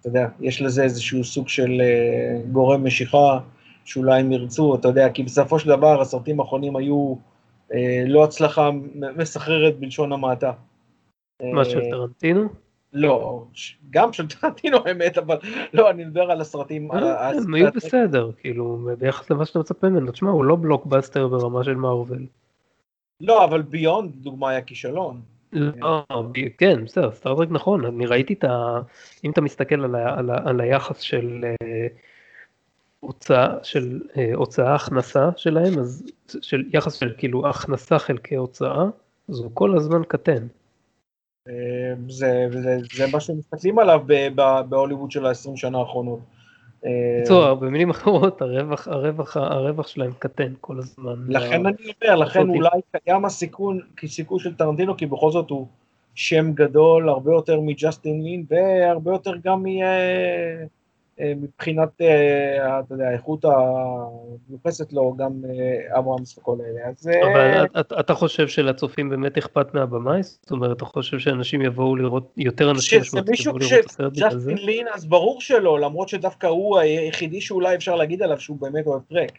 אתה 0.00 0.08
יודע, 0.08 0.28
יש 0.40 0.62
לזה 0.62 0.82
איזשהו 0.82 1.24
סוג 1.24 1.48
של 1.48 1.80
אה, 1.80 2.40
גורם 2.52 2.84
משיכה 2.84 3.38
שאולי 3.84 4.20
הם 4.20 4.32
ירצו, 4.32 4.74
אתה 4.74 4.88
יודע, 4.88 5.10
כי 5.10 5.22
בסופו 5.22 5.58
של 5.58 5.68
דבר 5.68 6.00
הסרטים 6.00 6.40
האחרונים 6.40 6.76
היו 6.76 7.14
אה, 7.74 8.04
לא 8.06 8.24
הצלחה 8.24 8.70
מסחררת 8.94 9.78
בלשון 9.78 10.12
המעטה. 10.12 10.52
מה 11.42 11.64
של 11.64 11.80
טרנטינו? 11.90 12.63
לא, 12.94 13.44
גם 13.90 14.12
של 14.12 14.28
טרנטינו 14.28 14.78
האמת, 14.86 15.18
אבל 15.18 15.36
לא, 15.72 15.90
אני 15.90 16.04
מדבר 16.04 16.30
על 16.30 16.40
הסרטים. 16.40 16.92
אה, 16.92 17.30
הם 17.30 17.54
היו 17.54 17.68
בסדר, 17.74 18.30
כאילו, 18.38 18.88
ביחס 18.98 19.30
למה 19.30 19.46
שאתה 19.46 19.58
מצפה 19.58 19.88
ממנו, 19.88 20.12
תשמע, 20.12 20.30
הוא 20.30 20.44
לא 20.44 20.56
בלוקבאסטר 20.56 21.28
ברמה 21.28 21.64
של 21.64 21.74
מארוול. 21.74 22.26
לא, 23.20 23.44
אבל 23.44 23.62
ביונד, 23.62 24.14
דוגמה, 24.14 24.50
היה 24.50 24.62
כישלון. 24.62 25.20
לא, 25.52 26.04
כן, 26.58 26.84
בסדר, 26.84 27.12
סטארטרק 27.12 27.48
נכון, 27.50 27.84
אני 27.84 28.06
ראיתי 28.06 28.32
את 28.32 28.44
ה... 28.44 28.80
אם 29.24 29.30
אתה 29.30 29.40
מסתכל 29.40 29.96
על 30.28 30.60
היחס 30.60 31.00
של 31.00 31.44
אה, 31.44 31.86
הוצאה, 33.00 33.48
של 33.62 34.00
אה, 34.16 34.30
הוצאה 34.34 34.74
הכנסה 34.74 35.28
שלהם, 35.36 35.78
אז 35.78 36.06
של 36.40 36.64
יחס 36.72 36.94
של 36.94 37.12
כאילו 37.18 37.48
הכנסה 37.48 37.98
חלקי 37.98 38.34
הוצאה, 38.34 38.84
אז 39.28 39.38
הוא 39.38 39.50
כל 39.54 39.76
הזמן 39.76 40.02
קטן. 40.08 40.46
אמ, 41.48 42.10
זה, 42.10 42.46
זה, 42.50 42.78
זה 42.94 43.06
מה 43.12 43.20
שמסתכלים 43.20 43.78
עליו 43.78 44.02
בהוליווד 44.68 45.10
של 45.10 45.26
ה-20 45.26 45.56
שנה 45.56 45.78
האחרונות. 45.78 46.20
בקיצור, 46.82 47.52
אמ, 47.52 47.60
במילים 47.60 47.90
אחרות, 47.90 48.42
הרווח, 48.42 48.88
הרווח, 48.88 49.36
הרווח 49.36 49.86
שלהם 49.86 50.12
קטן 50.18 50.52
כל 50.60 50.78
הזמן. 50.78 51.14
לכן 51.28 51.66
אני 51.66 51.92
אומר, 52.02 52.16
לכן 52.16 52.48
אולי 52.48 52.80
קיים 52.92 53.24
הסיכון, 53.24 53.80
סיכוי 54.06 54.40
של 54.40 54.54
טרנטינו, 54.54 54.96
כי 54.96 55.06
בכל 55.06 55.30
זאת 55.30 55.50
הוא 55.50 55.66
שם 56.14 56.52
גדול 56.52 57.08
הרבה 57.08 57.32
יותר 57.32 57.60
מג'סטין 57.60 58.22
לין, 58.22 58.44
והרבה 58.48 59.12
יותר 59.12 59.32
גם 59.44 59.62
מ... 59.62 59.66
אה, 61.20 61.32
מבחינת, 61.36 61.88
אה, 62.00 62.80
אתה 62.80 62.94
יודע, 62.94 63.08
האיכות 63.08 63.44
המיוחסת 63.44 64.92
לו, 64.92 65.14
גם 65.16 65.32
אה, 65.44 65.98
אברהמס 65.98 66.38
וכל 66.38 66.56
אלה. 66.60 66.88
אז... 66.88 67.08
אבל 67.32 67.66
אתה 68.00 68.14
חושב 68.14 68.48
שלצופים 68.48 69.08
באמת 69.10 69.38
אכפת 69.38 69.74
מהבמאי? 69.74 70.22
זאת 70.22 70.50
אומרת, 70.50 70.76
אתה 70.76 70.84
חושב 70.84 71.18
שאנשים 71.18 71.62
יבואו 71.62 71.96
לראות, 71.96 72.32
יותר 72.36 72.70
אנשים 72.70 73.00
משמעותיים 73.00 73.36
יבואו 73.40 73.58
לראות 73.58 73.80
את 73.80 73.90
הסרט 73.90 74.12
בגלל 74.12 74.38
זה? 74.38 74.52
ג'סטין 74.52 74.66
לין, 74.66 74.86
אז 74.94 75.06
ברור 75.06 75.40
שלא, 75.40 75.80
למרות 75.80 76.08
שדווקא 76.08 76.46
הוא 76.46 76.78
היחידי 76.78 77.40
שאולי 77.40 77.74
אפשר 77.74 77.94
להגיד 77.94 78.22
עליו 78.22 78.40
שהוא 78.40 78.56
באמת 78.60 78.86
אוהב 78.86 79.02
טרק. 79.08 79.32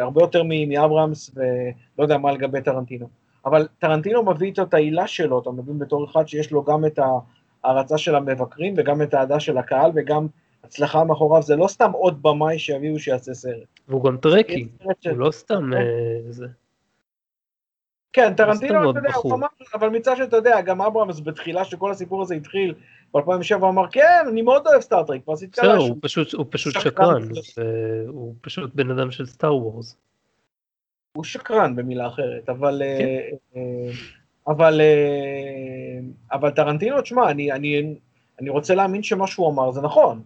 הרבה 0.00 0.22
יותר 0.22 0.42
מאברהמס, 0.68 1.30
ולא 1.36 2.04
יודע 2.04 2.18
מה 2.18 2.32
לגבי 2.32 2.60
טרנטינו. 2.60 3.08
אבל 3.46 3.68
טרנטינו 3.78 4.22
מביא 4.22 4.46
איתו 4.46 4.62
את 4.62 4.74
העילה 4.74 5.06
שלו, 5.06 5.38
אתה 5.38 5.50
מבין 5.50 5.78
בתור 5.78 6.04
אחד 6.04 6.28
שיש 6.28 6.50
לו 6.50 6.62
גם 6.62 6.84
את 6.84 6.98
ההערצה 7.64 7.98
של 7.98 8.14
המבקרים, 8.14 8.74
וגם 8.76 9.02
את 9.02 9.14
האהדה 9.14 9.40
של 9.40 9.58
הקהל, 9.58 9.90
וגם 9.94 10.26
הצלחה 10.64 11.04
מאחוריו 11.04 11.42
זה 11.42 11.56
לא 11.56 11.68
סתם 11.68 11.90
עוד 11.92 12.22
במאי 12.22 12.58
שיביאו 12.58 12.98
שיעשה 12.98 13.34
סרט. 13.34 13.80
והוא 13.88 14.04
גם 14.04 14.16
טרקי, 14.16 14.68
הוא 14.82 15.16
לא 15.16 15.30
סתם 15.30 15.72
אה, 15.74 16.32
זה. 16.32 16.46
כן, 18.12 18.34
טרנטינו, 18.34 18.90
אתה 18.90 18.98
יודע, 18.98 19.14
הוא 19.14 19.34
אמר, 19.34 19.46
אבל 19.74 19.88
מצד 19.88 20.16
שאתה 20.16 20.36
יודע, 20.36 20.60
גם 20.60 20.82
אברהמס 20.82 21.20
בתחילה 21.20 21.64
שכל 21.64 21.90
הסיפור 21.90 22.22
הזה 22.22 22.34
התחיל, 22.34 22.74
ב-2007 23.14 23.54
הוא 23.60 23.68
אמר, 23.68 23.88
כן, 23.90 24.24
אני 24.28 24.42
מאוד 24.42 24.66
אוהב 24.66 24.80
סטארטרק, 24.80 25.22
כבר 25.24 25.32
עשיתי 25.32 25.52
בסדר, 25.52 25.76
הוא 25.76 25.96
פשוט 26.50 26.80
שקרן, 26.80 27.22
הוא 28.08 28.34
פשוט 28.40 28.74
בן 28.74 28.90
אדם 28.90 29.10
של 29.10 29.26
סטאר 29.26 29.56
וורס. 29.56 29.96
הוא 31.16 31.24
שקרן 31.24 31.76
במילה 31.76 32.06
אחרת, 32.06 32.48
אבל... 32.48 32.82
אה, 32.82 33.28
כן. 33.54 33.60
אבל, 34.46 34.80
אה, 34.80 36.00
אבל 36.32 36.50
טרנטינו, 36.50 37.02
תשמע, 37.02 37.30
אני 37.30 38.48
רוצה 38.48 38.74
להאמין 38.74 39.02
שמה 39.02 39.26
שהוא 39.26 39.50
אמר 39.50 39.70
זה 39.70 39.80
נכון. 39.80 40.22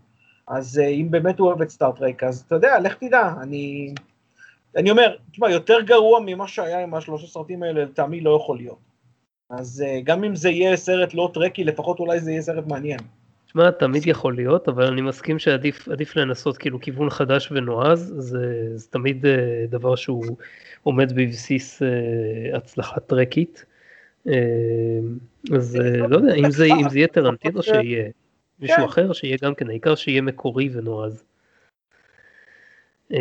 אז 0.48 0.78
אה, 0.78 0.88
אם 0.88 1.10
באמת 1.10 1.38
הוא 1.38 1.48
אוהב 1.48 1.62
את 1.62 1.70
סטארט-טרק, 1.70 2.24
אז 2.24 2.44
אתה 2.46 2.54
יודע, 2.54 2.78
לך 2.78 2.94
תדע, 2.94 3.32
אני... 3.42 3.94
אני 4.76 4.90
אומר, 4.90 5.16
תשמע, 5.30 5.50
יותר 5.50 5.80
גרוע 5.80 6.20
ממה 6.26 6.48
שהיה 6.48 6.82
עם 6.82 6.94
השלושה 6.94 7.26
סרטים 7.26 7.62
האלה, 7.62 7.84
לטעמי 7.84 8.20
לא 8.20 8.36
יכול 8.36 8.56
להיות. 8.56 8.78
אז 9.50 9.84
uh, 9.86 10.04
גם 10.04 10.24
אם 10.24 10.34
זה 10.34 10.50
יהיה 10.50 10.76
סרט 10.76 11.14
לא 11.14 11.30
טרקי, 11.34 11.64
לפחות 11.64 12.00
אולי 12.00 12.20
זה 12.20 12.30
יהיה 12.30 12.42
סרט 12.42 12.66
מעניין. 12.66 13.00
תשמע, 13.46 13.70
תמיד 13.70 14.06
יכול 14.06 14.36
להיות, 14.36 14.68
אבל 14.68 14.86
אני 14.86 15.00
מסכים 15.00 15.38
שעדיף 15.38 16.16
לנסות 16.16 16.56
כאילו 16.56 16.80
כיוון 16.80 17.10
חדש 17.10 17.52
ונועז, 17.52 18.14
זה, 18.16 18.72
זה 18.74 18.86
תמיד 18.90 19.24
uh, 19.24 19.28
דבר 19.68 19.96
שהוא 19.96 20.36
עומד 20.82 21.12
בבסיס 21.12 21.82
הצלחה 22.54 23.00
טרקית. 23.00 23.64
אז 25.54 25.78
לא 26.08 26.16
יודע, 26.16 26.34
אם 26.34 26.50
זה 26.50 26.66
יהיה 26.66 27.06
טרנטינו 27.06 27.62
שיהיה, 27.62 28.10
מישהו 28.60 28.76
כן. 28.76 28.84
אחר 28.84 29.12
שיהיה 29.12 29.36
גם 29.42 29.54
כן, 29.54 29.68
העיקר 29.68 29.94
שיהיה 29.94 30.22
מקורי 30.22 30.68
ונועז. 30.72 31.24
Uh, 33.12 33.16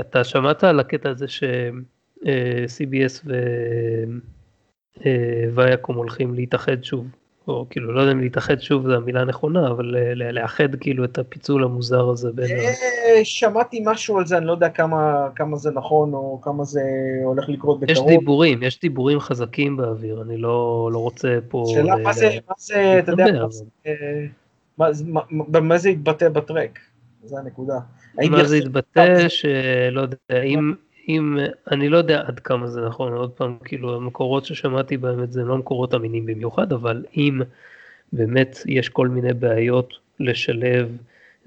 אתה 0.00 0.24
שמעת 0.24 0.64
על 0.64 0.80
הקטע 0.80 1.10
הזה 1.10 1.28
ש-CBS 1.28 3.26
וויאקום 5.54 5.96
הולכים 5.96 6.34
להתאחד 6.34 6.84
שוב 6.84 7.06
או 7.48 7.66
כאילו 7.70 7.92
לא 7.92 8.00
יודע 8.00 8.12
אם 8.12 8.20
להתאחד 8.20 8.60
שוב 8.60 8.86
זה 8.86 8.96
המילה 8.96 9.20
הנכונה, 9.20 9.70
אבל 9.70 9.94
לאחד 10.32 10.74
כאילו 10.74 11.04
את 11.04 11.18
הפיצול 11.18 11.64
המוזר 11.64 12.08
הזה 12.08 12.32
בין... 12.32 12.50
אה, 12.50 13.24
שמעתי 13.24 13.82
משהו 13.84 14.18
על 14.18 14.26
זה, 14.26 14.38
אני 14.38 14.46
לא 14.46 14.52
יודע 14.52 14.68
כמה, 14.68 15.28
כמה 15.34 15.56
זה 15.56 15.70
נכון 15.70 16.14
או 16.14 16.40
כמה 16.42 16.64
זה 16.64 16.80
הולך 17.24 17.48
לקרות 17.48 17.80
בקרוב. 17.80 18.08
יש 18.10 18.18
דיבורים, 18.18 18.62
יש 18.62 18.80
דיבורים 18.80 19.20
חזקים 19.20 19.76
באוויר, 19.76 20.22
אני 20.22 20.36
לא, 20.36 20.88
לא 20.92 20.98
רוצה 20.98 21.38
פה... 21.48 21.64
שאלה 21.66 21.96
מה 21.96 22.12
זה, 22.12 22.30
מה 22.48 22.54
זה, 22.58 22.98
אתה 22.98 23.12
יודע, 23.12 23.46
במה 25.48 25.78
זה 25.78 25.90
יתבטא 25.90 26.28
בטרק, 26.28 26.78
זה 27.24 27.38
הנקודה. 27.38 27.78
מה 28.30 28.44
זה 28.44 28.56
יתבטא, 28.56 29.28
שלא 29.28 30.00
יודע, 30.00 30.42
אם... 30.44 30.74
אם, 31.08 31.38
אני 31.70 31.88
לא 31.88 31.96
יודע 31.96 32.22
עד 32.26 32.40
כמה 32.40 32.66
זה 32.66 32.80
נכון, 32.80 33.12
עוד 33.12 33.30
פעם, 33.30 33.56
כאילו 33.64 33.96
המקורות 33.96 34.44
ששמעתי 34.44 34.96
בהם 34.96 35.22
את 35.22 35.32
זה 35.32 35.44
לא 35.44 35.58
מקורות 35.58 35.94
אמינים 35.94 36.26
במיוחד, 36.26 36.72
אבל 36.72 37.04
אם 37.16 37.40
באמת 38.12 38.58
יש 38.66 38.88
כל 38.88 39.08
מיני 39.08 39.34
בעיות 39.34 39.94
לשלב 40.20 40.96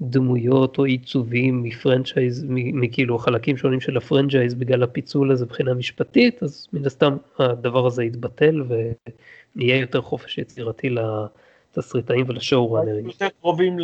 דמויות 0.00 0.78
או 0.78 0.84
עיצובים 0.84 1.62
מפרנצ'ייז, 1.62 2.44
מכאילו 2.48 3.18
חלקים 3.18 3.56
שונים 3.56 3.80
של 3.80 3.96
הפרנצ'ייז 3.96 4.54
בגלל 4.54 4.82
הפיצול 4.82 5.30
הזה 5.32 5.44
מבחינה 5.44 5.74
משפטית, 5.74 6.42
אז 6.42 6.68
מן 6.72 6.86
הסתם 6.86 7.16
הדבר 7.38 7.86
הזה 7.86 8.04
יתבטל 8.04 8.62
ויהיה 9.56 9.76
יותר 9.76 10.00
חופש 10.00 10.38
יצירתי 10.38 10.88
לתסריטאים 11.72 12.24
ולשואו 12.28 12.72
ראנרים. 12.72 13.06
יותר 13.06 13.28
קרובים 13.40 13.78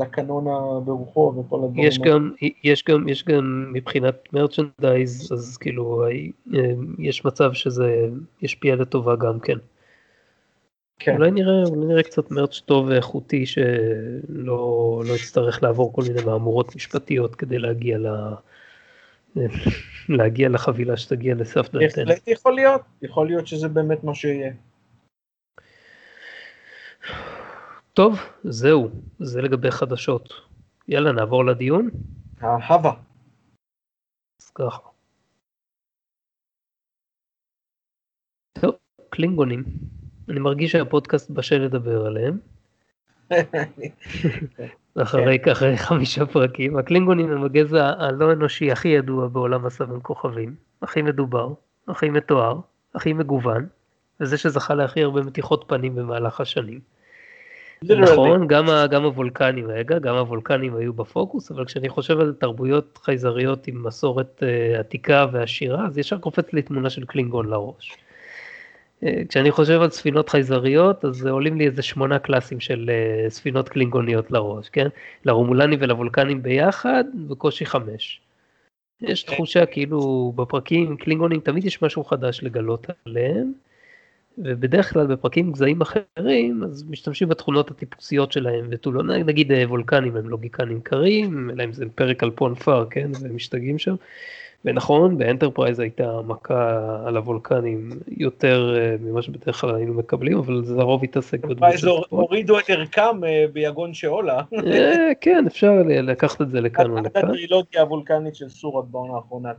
לקנון 0.00 0.44
ברוחו 0.84 1.34
וכל 1.38 1.64
הדברים. 1.64 1.88
יש 1.88 1.98
גם, 1.98 2.32
יש 2.64 2.84
גם, 2.84 3.08
יש 3.08 3.24
גם 3.24 3.72
מבחינת 3.72 4.28
מרצ'נדייז, 4.32 5.32
אז 5.32 5.56
כאילו 5.56 6.04
יש 6.98 7.24
מצב 7.24 7.52
שזה 7.52 8.06
ישפיע 8.42 8.76
לטובה 8.76 9.16
גם 9.16 9.40
כן. 9.40 9.58
כן. 10.98 11.16
אולי 11.16 11.30
נראה, 11.30 11.62
אולי 11.64 11.86
נראה 11.86 12.02
קצת 12.02 12.30
מרץ' 12.30 12.60
טוב 12.64 12.86
ואיכותי 12.88 13.46
שלא 13.46 15.02
לא 15.08 15.14
יצטרך 15.14 15.62
לעבור 15.62 15.92
כל 15.92 16.02
מיני 16.08 16.24
מהמורות 16.24 16.76
משפטיות 16.76 17.34
כדי 17.34 17.58
להגיע 17.58 17.98
ל... 17.98 18.06
להגיע 20.08 20.48
לחבילה 20.48 20.96
שתגיע 20.96 21.34
לסף 21.34 21.70
דלתנו. 21.72 22.04
בהחלט 22.06 22.28
יכול 22.28 22.54
להיות, 22.54 22.80
יכול 23.02 23.26
להיות 23.26 23.46
שזה 23.46 23.68
באמת 23.68 24.04
מה 24.04 24.14
שיהיה. 24.14 24.52
טוב, 27.94 28.20
זהו, 28.44 28.90
זה 29.18 29.42
לגבי 29.42 29.70
חדשות. 29.70 30.28
יאללה, 30.88 31.12
נעבור 31.12 31.44
לדיון? 31.44 31.90
אהבה. 32.42 32.92
אז 34.40 34.50
ככה. 34.54 34.80
טוב, 38.52 38.74
קלינגונים. 39.10 39.64
אני 40.28 40.40
מרגיש 40.40 40.72
שהפודקאסט 40.72 41.30
בשל 41.30 41.58
לדבר 41.58 42.06
עליהם. 42.06 42.38
אחרי 45.02 45.38
כן. 45.38 45.54
ככה 45.54 45.76
חמישה 45.76 46.26
פרקים. 46.26 46.76
הקלינגונים 46.76 47.32
הם 47.32 47.44
הגזע 47.44 47.86
הלא 47.98 48.32
אנושי 48.32 48.72
הכי 48.72 48.88
ידוע 48.88 49.28
בעולם 49.28 49.66
הסבן 49.66 49.98
כוכבים. 50.02 50.56
הכי 50.82 51.02
מדובר, 51.02 51.48
הכי 51.88 52.10
מתואר, 52.10 52.60
הכי 52.94 53.12
מגוון, 53.12 53.66
וזה 54.20 54.38
שזכה 54.38 54.74
להכי 54.74 55.02
הרבה 55.02 55.22
מתיחות 55.22 55.64
פנים 55.68 55.94
במהלך 55.94 56.40
השנים. 56.40 56.80
נכון, 57.90 58.46
גם, 58.46 58.66
גם 58.90 59.04
הוולקנים, 59.04 59.66
רגע, 59.70 59.98
גם 59.98 60.16
הוולקנים 60.16 60.76
היו 60.76 60.92
בפוקוס, 60.92 61.50
אבל 61.50 61.64
כשאני 61.64 61.88
חושב 61.88 62.20
על 62.20 62.34
תרבויות 62.38 62.98
חייזריות 63.02 63.66
עם 63.66 63.86
מסורת 63.86 64.42
uh, 64.42 64.78
עתיקה 64.78 65.26
ועשירה, 65.32 65.86
אז 65.86 65.98
ישר 65.98 66.18
קופץ 66.18 66.52
לי 66.52 66.62
תמונה 66.62 66.90
של 66.90 67.04
קלינגון 67.04 67.48
לראש. 67.48 67.96
Uh, 69.04 69.06
כשאני 69.28 69.50
חושב 69.50 69.82
על 69.82 69.90
ספינות 69.90 70.28
חייזריות, 70.28 71.04
אז 71.04 71.26
עולים 71.26 71.58
לי 71.58 71.66
איזה 71.66 71.82
שמונה 71.82 72.18
קלאסים 72.18 72.60
של 72.60 72.90
uh, 72.90 73.30
ספינות 73.30 73.68
קלינגוניות 73.68 74.30
לראש, 74.30 74.68
כן? 74.68 74.88
לרומולנים 75.24 75.78
ולוולקנים 75.82 76.42
ביחד, 76.42 77.04
בקושי 77.28 77.66
חמש. 77.66 78.20
יש 79.00 79.22
תחושה 79.22 79.66
כאילו 79.66 80.32
בפרקים 80.36 80.96
קלינגונים 80.96 81.40
תמיד 81.40 81.64
יש 81.64 81.82
משהו 81.82 82.04
חדש 82.04 82.42
לגלות 82.42 82.86
עליהם. 83.06 83.52
ובדרך 84.38 84.92
כלל 84.92 85.06
בפרקים 85.06 85.52
גזעים 85.52 85.80
אחרים 85.80 86.64
אז 86.64 86.84
משתמשים 86.90 87.28
בתכונות 87.28 87.70
הטיפוסיות 87.70 88.32
שלהם 88.32 88.66
ותו 88.70 88.92
לא 88.92 89.02
נגיד 89.02 89.52
אה, 89.52 89.64
וולקנים 89.68 90.16
הם 90.16 90.28
לוגיקנים 90.28 90.80
קרים 90.80 91.50
אלא 91.50 91.64
אם 91.64 91.72
זה 91.72 91.84
פרק 91.94 92.22
על 92.22 92.30
פון 92.30 92.54
פאר 92.54 92.86
כן 92.90 93.10
משתגעים 93.30 93.78
שם 93.78 93.94
ונכון, 94.64 95.18
באנטרפרייז 95.18 95.80
הייתה 95.80 96.20
מכה 96.26 96.96
על 97.06 97.16
הוולקנים 97.16 97.90
יותר 98.16 98.76
אה, 98.78 98.96
ממה 99.00 99.22
שבדרך 99.22 99.60
כלל 99.60 99.74
היינו 99.74 99.94
מקבלים, 99.94 100.38
אבל 100.38 100.64
זה 100.64 100.74
לרוב 100.74 101.04
התעסק 101.04 101.44
בדמות 101.44 101.72
של 101.72 101.78
ספוק. 101.78 102.06
הורידו 102.10 102.58
את 102.58 102.70
ערכם 102.70 103.24
אה, 103.24 103.44
ביגון 103.52 103.94
שאולה. 103.94 104.40
אה, 104.66 105.12
כן, 105.20 105.44
אפשר 105.46 105.72
לקחת 105.86 106.42
את 106.42 106.50
זה 106.50 106.60
לכאן 106.60 106.90
או 106.90 106.96
לכאן. 106.96 107.24
הטרילוגיה 107.24 107.82
הוולקנית 107.82 108.34
של 108.34 108.48
סוראק 108.48 108.84
בעונה 108.84 109.14
האחרונה. 109.14 109.52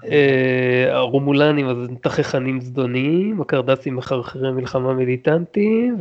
הרומולנים 0.89 1.67
אז 1.67 1.77
תככנים 2.01 2.61
זדוניים, 2.61 3.41
הקרדסים 3.41 3.95
מחרחרי 3.95 4.51
מלחמה 4.51 4.93
מיליטנטיים, 4.93 5.97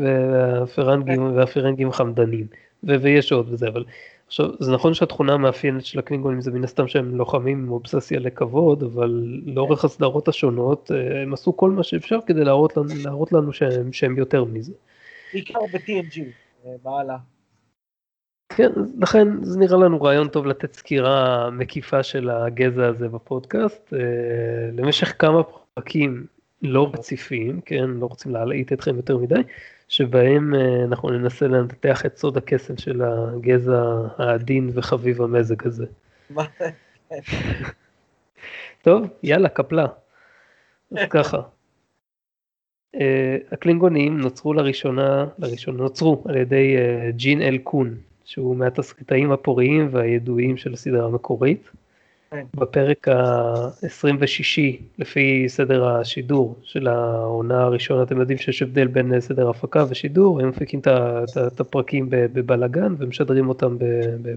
והפרנגים 1.34 1.92
חמדנים. 1.92 2.46
ויש 2.84 3.32
עוד 3.32 3.46
וזה, 3.52 3.68
אבל 3.68 3.84
עכשיו, 4.32 4.46
זה 4.60 4.72
נכון 4.72 4.94
שהתכונה 4.94 5.32
המאפיינת 5.32 5.84
של 5.84 5.98
הקלינגונים 5.98 6.40
זה 6.40 6.50
מן 6.50 6.64
הסתם 6.64 6.88
שהם 6.88 7.14
לוחמים 7.14 7.58
עם 7.58 7.70
אובססיה 7.70 8.20
לכבוד, 8.20 8.82
אבל 8.82 9.40
לאורך 9.46 9.84
הסדרות 9.84 10.28
השונות 10.28 10.90
אה, 10.94 11.22
הם 11.22 11.32
עשו 11.32 11.56
כל 11.56 11.70
מה 11.70 11.82
שאפשר 11.82 12.18
כדי 12.26 12.44
להראות 12.44 12.76
לנו, 12.76 12.88
להראות 13.04 13.32
לנו 13.32 13.52
שהם, 13.52 13.92
שהם 13.92 14.18
יותר 14.18 14.44
מזה. 14.44 14.72
בעיקר 15.32 15.58
ב-TNG, 15.72 16.20
בעלה. 16.82 17.16
כן, 18.56 18.70
לכן 19.00 19.44
זה 19.44 19.58
נראה 19.58 19.78
לנו 19.78 20.02
רעיון 20.02 20.28
טוב 20.28 20.46
לתת 20.46 20.74
סקירה 20.74 21.50
מקיפה 21.50 22.02
של 22.02 22.30
הגזע 22.30 22.86
הזה 22.86 23.08
בפודקאסט. 23.08 23.94
אה, 23.94 23.98
למשך 24.72 25.14
כמה 25.18 25.42
פרקים 25.74 26.26
לא 26.62 26.90
רציפים, 26.94 27.60
כן, 27.60 27.90
לא 27.90 28.06
רוצים 28.06 28.32
להלהיט 28.32 28.72
אתכם 28.72 28.96
יותר 28.96 29.18
מדי, 29.18 29.42
שבהם 29.92 30.54
אה, 30.54 30.84
אנחנו 30.84 31.10
ננסה 31.10 31.46
לנתח 31.46 32.06
את 32.06 32.16
סוד 32.16 32.36
הקסם 32.36 32.76
של 32.76 33.02
הגזע 33.02 33.82
העדין 34.18 34.70
וחביב 34.74 35.22
המזג 35.22 35.66
הזה. 35.66 35.86
טוב, 38.82 39.06
יאללה, 39.22 39.48
קפלה. 39.48 39.86
אז 40.92 40.98
ככה. 41.10 41.40
Uh, 42.96 43.00
הקלינגונים 43.52 44.20
נוצרו 44.20 44.52
לראשונה, 44.52 45.26
לראשונה 45.38 45.78
נוצרו 45.78 46.24
על 46.28 46.36
ידי 46.36 46.76
uh, 46.76 47.12
ג'ין 47.16 47.42
אל 47.42 47.58
קון, 47.58 47.94
שהוא 48.24 48.56
מהתסריטאים 48.56 49.32
הפוריים 49.32 49.88
והידועים 49.90 50.56
של 50.56 50.72
הסדרה 50.72 51.04
המקורית. 51.04 51.70
בפרק 52.56 53.08
ה-26 53.08 54.82
לפי 54.98 55.44
סדר 55.48 55.88
השידור 55.88 56.56
של 56.62 56.88
העונה 56.88 57.62
הראשונה, 57.62 58.02
אתם 58.02 58.20
יודעים 58.20 58.38
שיש 58.38 58.62
הבדל 58.62 58.86
בין 58.86 59.20
סדר 59.20 59.48
הפקה 59.50 59.84
ושידור, 59.88 60.40
הם 60.40 60.48
מפיקים 60.48 60.80
את 61.46 61.60
הפרקים 61.60 62.06
בבלאגן 62.10 62.94
ומשדרים 62.98 63.48
אותם 63.48 63.76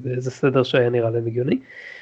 באיזה 0.03 0.31
סדר 0.31 0.63
שהיה 0.63 0.89
נראה 0.89 1.10
להם 1.10 1.27
הגיוני. 1.27 1.60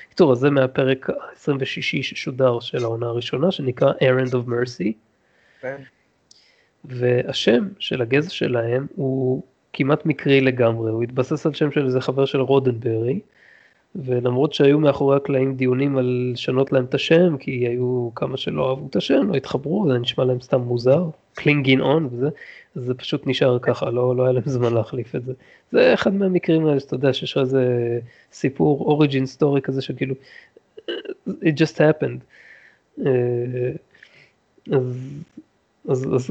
בקיצור, 0.08 0.32
אז 0.32 0.38
זה 0.38 0.50
מהפרק 0.50 1.10
ה-26 1.10 1.66
ששודר 1.66 2.60
של 2.60 2.84
העונה 2.84 3.06
הראשונה, 3.06 3.52
שנקרא 3.52 3.92
Errand 3.94 4.32
of 4.32 4.50
Mercy. 4.50 4.92
כן. 5.62 5.76
והשם 6.86 7.68
של 7.80 8.02
הגזע 8.02 8.30
שלהם 8.30 8.88
הוא 8.96 9.44
כמעט 9.74 10.06
מקרי 10.06 10.42
לגמרי, 10.42 10.92
הוא 10.92 11.04
התבסס 11.04 11.46
על 11.46 11.54
שם 11.54 11.72
של 11.72 11.86
איזה 11.86 12.02
חבר 12.02 12.26
של 12.26 12.40
רודנברי. 12.40 13.20
ולמרות 13.96 14.54
שהיו 14.54 14.80
מאחורי 14.80 15.18
הקלעים 15.18 15.56
דיונים 15.56 15.98
על 15.98 16.32
לשנות 16.34 16.72
להם 16.72 16.86
את 16.86 16.94
השם, 16.94 17.38
כי 17.38 17.52
היו 17.52 18.10
כמה 18.16 18.38
שלא 18.38 18.70
אהבו 18.70 18.88
את 18.90 18.96
השם, 18.96 19.28
לא 19.28 19.36
התחברו, 19.36 19.86
זה 19.88 19.98
נשמע 19.98 20.26
להם 20.26 20.42
סתם 20.42 20.62
מוזר, 20.62 21.06
קלינגין 21.34 21.82
און 21.82 22.10
וזה, 22.12 22.30
אז 22.76 22.84
זה 22.84 22.94
פשוט 22.94 23.28
נשאר 23.28 23.60
ככה, 23.60 23.90
לא, 23.90 24.16
לא 24.16 24.24
היה 24.24 24.32
להם 24.32 24.44
זמן 24.46 24.74
להחליף 24.74 25.16
את 25.16 25.26
זה. 25.26 25.34
זה 25.72 25.94
אחד 25.94 26.14
מהמקרים 26.14 26.66
האלה 26.66 26.80
שאתה 26.80 26.96
יודע 26.96 27.14
שיש 27.14 27.32
לך 27.32 27.38
איזה 27.38 28.00
סיפור 28.32 28.80
אוריג'ין 28.80 29.26
סטורי 29.26 29.62
כזה 29.62 29.82
שכאילו, 29.82 30.16
it 31.28 31.56
just 31.58 31.78
happened. 31.78 32.24
אה, 33.06 33.72
אז, 34.72 35.24
אז, 35.90 36.08
אז 36.16 36.30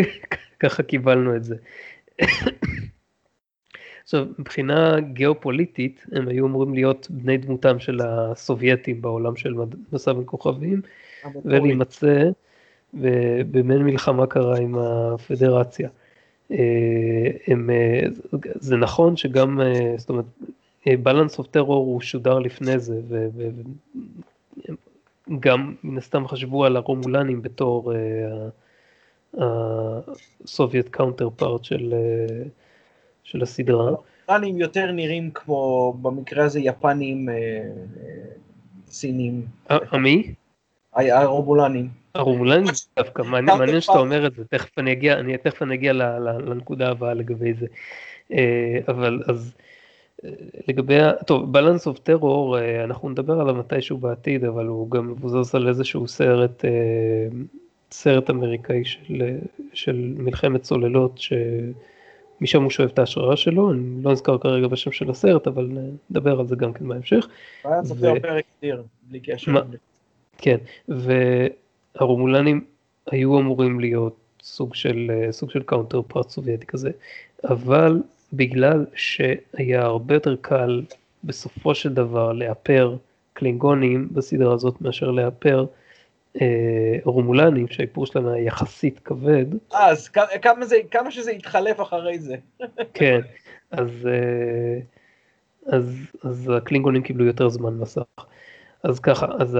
ככה 0.60 0.82
קיבלנו 0.82 1.36
את 1.36 1.44
זה. 1.44 1.56
עכשיו, 4.08 4.26
מבחינה 4.38 5.00
גיאופוליטית, 5.00 6.06
הם 6.12 6.28
היו 6.28 6.46
אמורים 6.46 6.74
להיות 6.74 7.06
בני 7.10 7.36
דמותם 7.36 7.78
של 7.78 8.00
הסובייטים 8.04 9.02
בעולם 9.02 9.36
של 9.36 9.54
מסע 9.92 10.12
בין 10.12 10.22
כוכבים, 10.26 10.80
ולהימצא, 11.44 12.30
ובמעין 12.94 13.82
מלחמה 13.82 14.26
קרה 14.26 14.58
עם 14.58 14.74
הפדרציה. 14.78 15.88
אה, 16.52 16.56
הם, 17.46 17.70
אה, 17.70 18.00
זה 18.54 18.76
נכון 18.76 19.16
שגם, 19.16 19.60
אה, 19.60 19.94
זאת 19.96 20.08
אומרת, 20.08 20.24
בלנס 20.86 21.38
אוף 21.38 21.46
טרור 21.46 21.86
הוא 21.86 22.00
שודר 22.00 22.38
לפני 22.38 22.78
זה, 22.78 23.00
וגם 25.28 25.74
מן 25.84 25.98
הסתם 25.98 26.28
חשבו 26.28 26.64
על 26.64 26.76
הרומולנים 26.76 27.42
בתור 27.42 27.92
ה 29.34 30.88
Soviet 30.88 31.30
counterpart 31.36 31.64
של... 31.64 31.94
של 33.28 33.42
הסדרה. 33.42 33.90
יפנים 34.24 34.58
יותר 34.58 34.92
נראים 34.92 35.30
כמו, 35.34 35.92
במקרה 36.02 36.44
הזה 36.44 36.60
יפנים, 36.60 37.28
אה, 37.28 37.34
אה, 37.34 37.62
סינים. 38.88 39.42
המי? 39.68 40.34
הרומולנים. 40.92 41.88
הרומולנים 42.14 42.74
דווקא, 42.96 43.22
מעניין 43.22 43.80
שאתה 43.80 43.98
אומר 43.98 44.26
את 44.26 44.34
זה, 44.34 44.44
תכף 44.44 44.78
אני 44.78 44.92
אגיע, 44.92 45.18
אני 45.18 45.38
תכף 45.38 45.62
אני 45.62 45.74
אגיע 45.74 45.92
לנקודה 45.92 46.90
הבאה 46.90 47.14
לגבי 47.14 47.54
זה. 47.54 47.66
אה, 48.32 48.78
אבל 48.88 49.22
אז 49.28 49.54
לגבי, 50.68 50.98
טוב, 51.26 51.52
Balance 51.52 51.86
of 51.86 51.98
Terror, 51.98 52.58
אנחנו 52.84 53.08
נדבר 53.08 53.40
עליו 53.40 53.54
מתישהו 53.54 53.98
בעתיד, 53.98 54.44
אבל 54.44 54.66
הוא 54.66 54.90
גם 54.90 55.10
מבוסס 55.10 55.54
על 55.54 55.68
איזשהו 55.68 56.08
סרט, 56.08 56.64
סרט 57.90 58.30
אמריקאי 58.30 58.84
של, 58.84 59.36
של 59.72 60.14
מלחמת 60.16 60.62
צוללות, 60.62 61.18
ש... 61.18 61.32
משם 62.40 62.62
הוא 62.62 62.70
שואב 62.70 62.88
את 62.88 62.98
ההשראה 62.98 63.36
שלו, 63.36 63.72
אני 63.72 64.02
לא 64.02 64.12
אזכר 64.12 64.38
כרגע 64.38 64.66
בשם 64.66 64.92
של 64.92 65.10
הסרט, 65.10 65.46
אבל 65.46 65.68
נדבר 66.10 66.40
על 66.40 66.46
זה 66.46 66.56
גם 66.56 66.72
כן 66.72 66.88
בהמשך. 66.88 67.28
היה 67.64 67.84
סופר 67.84 68.20
פרק 68.20 68.44
אדיר, 68.60 68.82
בלי 69.02 69.20
קשר. 69.20 69.52
כן, 70.38 70.56
והרומולנים 70.88 72.64
היו 73.10 73.38
אמורים 73.38 73.80
להיות 73.80 74.16
סוג 74.42 74.74
של, 74.74 75.10
סוג 75.30 75.50
של 75.50 75.62
counterpart 75.62 76.28
סובייטי 76.28 76.66
כזה, 76.66 76.90
אבל 77.44 78.02
בגלל 78.32 78.86
שהיה 78.94 79.82
הרבה 79.82 80.14
יותר 80.14 80.36
קל 80.40 80.82
בסופו 81.24 81.74
של 81.74 81.94
דבר 81.94 82.32
לאפר 82.32 82.96
קלינגונים 83.32 84.08
בסדרה 84.12 84.54
הזאת 84.54 84.80
מאשר 84.80 85.10
לאפר 85.10 85.66
רומולנים 87.04 87.68
שהאיפור 87.68 88.06
שלהם 88.06 88.28
היה 88.28 88.44
יחסית 88.44 88.98
כבד. 88.98 89.46
אז 89.72 90.08
כמה, 90.08 90.66
זה, 90.66 90.76
כמה 90.90 91.10
שזה 91.10 91.30
התחלף 91.30 91.80
אחרי 91.80 92.18
זה. 92.18 92.36
כן, 92.94 93.20
אז, 93.70 93.88
אה, 94.06 94.78
אז, 95.66 95.96
אז 96.24 96.52
הקלינגונים 96.56 97.02
קיבלו 97.02 97.24
יותר 97.24 97.48
זמן 97.48 97.74
מסך. 97.74 98.02
אז 98.82 99.00
ככה, 99.00 99.26
אז 99.38 99.58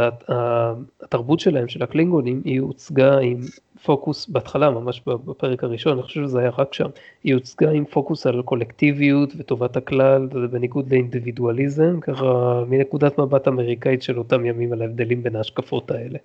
התרבות 1.02 1.40
שלהם, 1.40 1.68
של 1.68 1.83
הקלינגונים, 1.83 2.42
היא 2.44 2.61
הוצגה 2.61 3.18
עם 3.18 3.40
פוקוס, 3.83 4.28
בהתחלה, 4.28 4.70
ממש 4.70 5.02
בפרק 5.07 5.64
הראשון, 5.64 5.92
אני 5.92 6.02
חושב 6.02 6.22
שזה 6.22 6.38
היה 6.38 6.50
רק 6.59 6.74
שם, 6.74 6.88
היא 7.24 7.35
הוצגה 7.35 7.70
עם 7.70 7.85
פוקוס 7.85 8.26
על 8.26 8.42
קולקטיביות 8.42 9.33
וטובת 9.37 9.76
הכלל, 9.76 10.26
בניגוד 10.26 10.90
לאינדיבידואליזם, 10.90 12.00
ככה 12.00 12.62
מנקודת 12.68 13.18
מבט 13.18 13.48
אמריקאית 13.48 14.02
של 14.02 14.18
אותם 14.18 14.46
ימים 14.46 14.72
על 14.72 14.83
ההבדלים 14.83 15.22
בין 15.22 15.37
ההשקפות 15.37 15.90
האלה. 15.90 16.18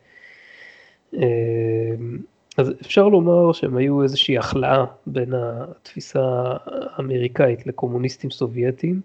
אמ, 1.13 2.17
אז 2.57 2.71
אפשר 2.81 3.07
לומר 3.07 3.53
שהם 3.53 3.77
היו 3.77 4.03
איזושהי 4.03 4.37
החלאה 4.37 4.85
בין 5.07 5.33
התפיסה 5.33 6.21
האמריקאית 6.65 7.67
לקומוניסטים 7.67 8.31
סובייטים 8.31 9.01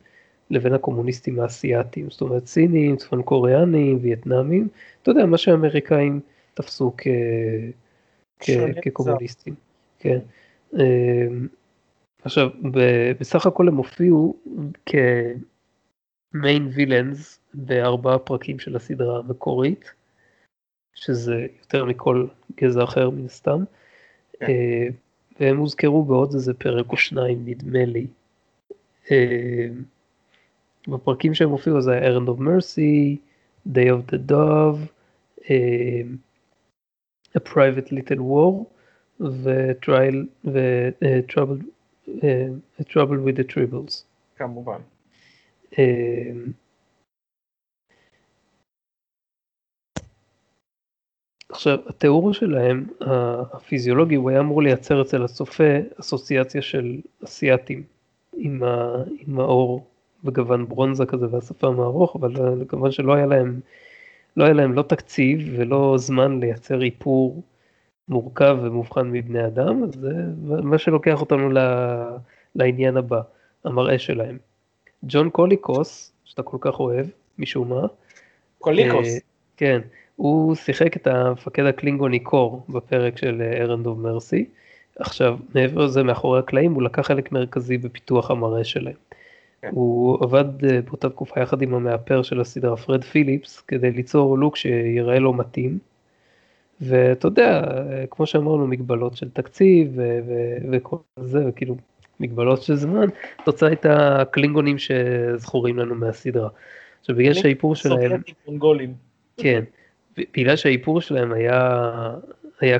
לבין 0.50 0.74
הקומוניסטים 0.74 1.40
האסייתיים, 1.40 2.10
זאת 2.10 2.20
אומרת 2.20 2.46
סינים, 2.46 2.96
צפון 2.96 3.22
קוריאנים, 3.22 3.98
וייטנאמים, 4.02 4.68
אתה 5.02 5.10
יודע, 5.10 5.26
מה 5.26 5.38
שהאמריקאים 5.38 6.20
תפסו 6.54 6.92
כ... 6.96 7.06
כ... 8.38 8.50
כקומוניסטים. 8.82 9.54
כן. 9.98 10.18
אמ, 10.74 11.48
עכשיו, 12.22 12.48
בסך 13.20 13.46
הכל 13.46 13.68
הם 13.68 13.76
הופיעו 13.76 14.36
כמיין 16.32 16.68
וילאנס 16.74 17.40
בארבעה 17.54 18.18
פרקים 18.18 18.58
של 18.58 18.76
הסדרה 18.76 19.18
המקורית. 19.18 19.97
שזה 21.00 21.46
יותר 21.60 21.84
מכל 21.84 22.26
גזע 22.60 22.84
אחר 22.84 23.10
מן 23.10 23.24
הסתם. 23.24 23.64
כן. 24.40 24.46
אה, 24.46 24.88
והם 25.40 25.58
הוזכרו 25.58 26.04
בעוד 26.04 26.34
איזה 26.34 26.54
פרק 26.54 26.90
או 26.90 26.96
שניים 26.96 27.42
נדמה 27.44 27.84
לי. 27.84 28.06
אה, 29.10 29.68
בפרקים 30.88 31.34
שהם 31.34 31.50
הופיעו 31.50 31.80
זה 31.80 31.92
היה 31.92 32.10
Errand 32.10 32.28
of 32.28 32.40
Mercy, 32.40 33.16
Day 33.68 33.88
of 33.90 34.12
the 34.12 34.30
Dove, 34.30 34.78
אה, 35.50 36.02
A 37.36 37.40
Private 37.40 37.88
Little 37.92 38.20
War 38.20 38.64
ו-Trouble 39.20 40.42
Trouble 42.90 43.20
with 43.24 43.36
the 43.36 43.44
Tribbles. 43.54 44.04
כמובן. 44.36 44.80
עכשיו, 51.48 51.78
התיאור 51.86 52.34
שלהם, 52.34 52.86
הפיזיולוגי, 53.52 54.14
הוא 54.14 54.30
היה 54.30 54.40
אמור 54.40 54.62
לייצר 54.62 55.02
אצל 55.02 55.22
הצופה 55.22 55.64
אסוציאציה 56.00 56.62
של 56.62 56.96
אסייתים, 57.24 57.82
עם, 58.36 58.62
ה, 58.62 58.94
עם 59.26 59.40
האור 59.40 59.86
בגוון 60.24 60.68
ברונזה 60.68 61.06
כזה 61.06 61.26
והשפם 61.30 61.80
הארוך, 61.80 62.16
אבל 62.16 62.64
כמובן 62.68 62.90
שלא 62.90 63.14
היה 63.14 63.26
להם, 63.26 63.60
לא 64.36 64.44
היה 64.44 64.52
להם 64.52 64.72
לא 64.72 64.82
תקציב 64.82 65.54
ולא 65.56 65.94
זמן 65.98 66.40
לייצר 66.40 66.82
איפור 66.82 67.42
מורכב 68.08 68.58
ומובחן 68.62 69.10
מבני 69.10 69.46
אדם, 69.46 69.84
אז 69.84 69.90
זה 69.92 70.12
מה 70.62 70.78
שלוקח 70.78 71.20
אותנו 71.20 71.48
לעניין 72.54 72.96
הבא, 72.96 73.20
המראה 73.64 73.98
שלהם. 73.98 74.38
ג'ון 75.02 75.30
קוליקוס, 75.30 76.12
שאתה 76.24 76.42
כל 76.42 76.56
כך 76.60 76.80
אוהב, 76.80 77.06
משום 77.38 77.68
מה. 77.68 77.86
קוליקוס. 78.58 79.16
Uh, 79.16 79.20
כן. 79.56 79.80
הוא 80.18 80.54
שיחק 80.54 80.96
את 80.96 81.06
המפקד 81.06 81.64
הקלינגוני 81.64 82.18
קור 82.18 82.64
בפרק 82.68 83.18
של 83.18 83.42
Errand 83.60 83.86
of 83.86 83.98
Mercy. 83.98 84.44
עכשיו, 84.98 85.38
מעבר 85.54 85.84
לזה, 85.84 86.02
מאחורי 86.02 86.38
הקלעים, 86.38 86.74
הוא 86.74 86.82
לקח 86.82 87.06
חלק 87.06 87.32
מרכזי 87.32 87.78
בפיתוח 87.78 88.30
המראה 88.30 88.64
שלהם. 88.64 88.94
כן. 89.62 89.70
הוא 89.72 90.24
עבד 90.24 90.64
אה, 90.64 90.80
באותה 90.80 91.10
תקופה 91.10 91.40
יחד 91.40 91.62
עם 91.62 91.74
המאפר 91.74 92.22
של 92.22 92.40
הסדרה 92.40 92.76
פרד 92.76 93.04
פיליפס, 93.04 93.60
כדי 93.60 93.90
ליצור 93.90 94.38
לוק 94.38 94.56
שיראה 94.56 95.18
לו 95.18 95.32
מתאים. 95.32 95.78
ואתה 96.80 97.26
יודע, 97.26 97.62
אה, 97.64 98.04
כמו 98.10 98.26
שאמרנו, 98.26 98.66
מגבלות 98.66 99.16
של 99.16 99.30
תקציב 99.30 99.98
וכל 100.70 100.96
זה, 101.16 101.44
וכאילו 101.48 101.76
מגבלות 102.20 102.62
של 102.62 102.74
זמן, 102.74 103.06
התוצאה 103.38 103.68
הייתה 103.68 104.22
קלינגונים 104.30 104.76
שזכורים 104.78 105.78
לנו 105.78 105.94
מהסדרה. 105.94 106.48
עכשיו, 107.00 107.16
בגלל 107.16 107.34
שהאיפור 107.34 107.74
שלהם... 107.74 108.20
כן, 109.36 109.64
בגלל 110.36 110.56
שהאיפור 110.56 111.00
שלהם 111.00 111.32
היה, 111.32 111.80
היה, 112.60 112.78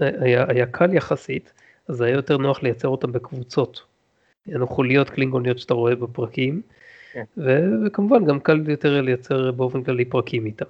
היה, 0.00 0.44
היה 0.48 0.66
קל 0.66 0.94
יחסית, 0.94 1.52
אז 1.88 2.00
היה 2.00 2.14
יותר 2.14 2.36
נוח 2.36 2.62
לייצר 2.62 2.88
אותם 2.88 3.12
בקבוצות. 3.12 3.82
היו 4.46 4.66
חוליות 4.66 5.10
קלינגוניות 5.10 5.58
שאתה 5.58 5.74
רואה 5.74 5.94
בפרקים, 5.94 6.62
כן. 7.12 7.24
וכמובן 7.36 8.24
גם 8.24 8.40
קל 8.40 8.70
יותר 8.70 9.00
לייצר 9.00 9.52
באופן 9.52 9.82
כללי 9.82 10.04
פרקים 10.04 10.46
איתם. 10.46 10.64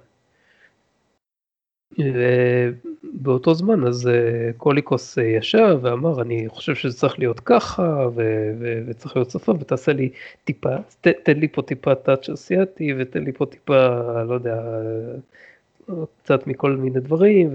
ובאותו 1.97 3.53
זמן 3.53 3.87
אז 3.87 4.07
אה, 4.07 4.51
קוליקוס 4.57 5.17
אה, 5.17 5.23
ישב 5.23 5.79
ואמר 5.81 6.21
אני 6.21 6.45
חושב 6.49 6.75
שזה 6.75 6.97
צריך 6.97 7.19
להיות 7.19 7.39
ככה 7.39 8.07
ו- 8.15 8.51
ו- 8.59 8.81
וצריך 8.87 9.15
להיות 9.15 9.29
שפה 9.31 9.51
ותעשה 9.51 9.93
לי 9.93 10.09
טיפה, 10.43 10.75
ת- 11.01 11.07
תן 11.07 11.39
לי 11.39 11.47
פה 11.47 11.61
טיפה 11.61 11.95
טאצ' 11.95 12.29
אסיאתי 12.29 12.93
ותן 12.97 13.23
לי 13.23 13.31
פה 13.31 13.45
טיפה 13.45 13.87
לא 14.23 14.33
יודע 14.33 14.61
קצת 16.23 16.47
מכל 16.47 16.75
מיני 16.75 16.99
דברים, 16.99 17.49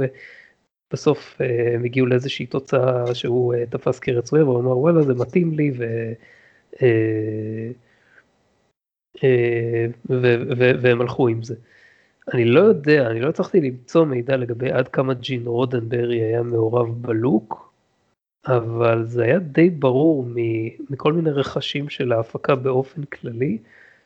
ובסוף 0.91 1.41
אה, 1.41 1.75
הם 1.75 1.85
הגיעו 1.85 2.07
לאיזושהי 2.07 2.47
תוצאה 2.47 3.15
שהוא 3.15 3.55
אה, 3.55 3.67
תפס 3.67 3.99
כרצויה, 3.99 4.45
והוא 4.45 4.61
אמר 4.61 4.79
וואלה 4.79 5.03
זה 5.03 5.15
מתאים 5.15 5.53
לי, 5.53 5.71
ו... 5.79 5.85
אה, 6.83 7.71
אה, 9.25 9.87
והם 10.81 11.01
הלכו 11.01 11.29
עם 11.29 11.43
זה. 11.43 11.55
אני 12.35 12.45
לא 12.45 12.61
יודע, 12.61 13.11
אני 13.11 13.21
לא 13.21 13.29
הצלחתי 13.29 13.61
למצוא 13.61 14.05
מידע 14.05 14.37
לגבי 14.37 14.71
עד 14.71 14.89
כמה 14.89 15.15
ג'ין 15.15 15.47
רודנברי 15.47 16.23
היה 16.23 16.43
מעורב 16.43 17.03
בלוק, 17.03 17.73
אבל 18.47 19.05
זה 19.07 19.25
היה 19.25 19.39
די 19.39 19.71
ברור 19.71 20.27
מכל 20.91 21.13
מיני 21.13 21.31
רכשים 21.31 21.89
של 21.89 22.13
ההפקה 22.13 22.55
באופן 22.55 23.05
כללי, 23.05 23.59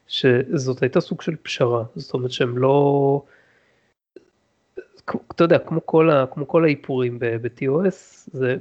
שזאת 0.07 0.83
הייתה 0.83 1.01
סוג 1.01 1.23
של 1.23 1.37
פשרה, 1.43 1.85
זאת 1.95 2.15
אומרת 2.15 2.31
שהם 2.31 2.59
לא, 2.59 3.23
אתה 5.31 5.45
יודע, 5.45 5.59
כמו 5.59 5.87
כל, 5.87 6.11
ה, 6.11 6.27
כמו 6.27 6.49
כל 6.49 6.65
האיפורים 6.65 7.19
ב-TOS, 7.19 8.29
זה, 8.33 8.57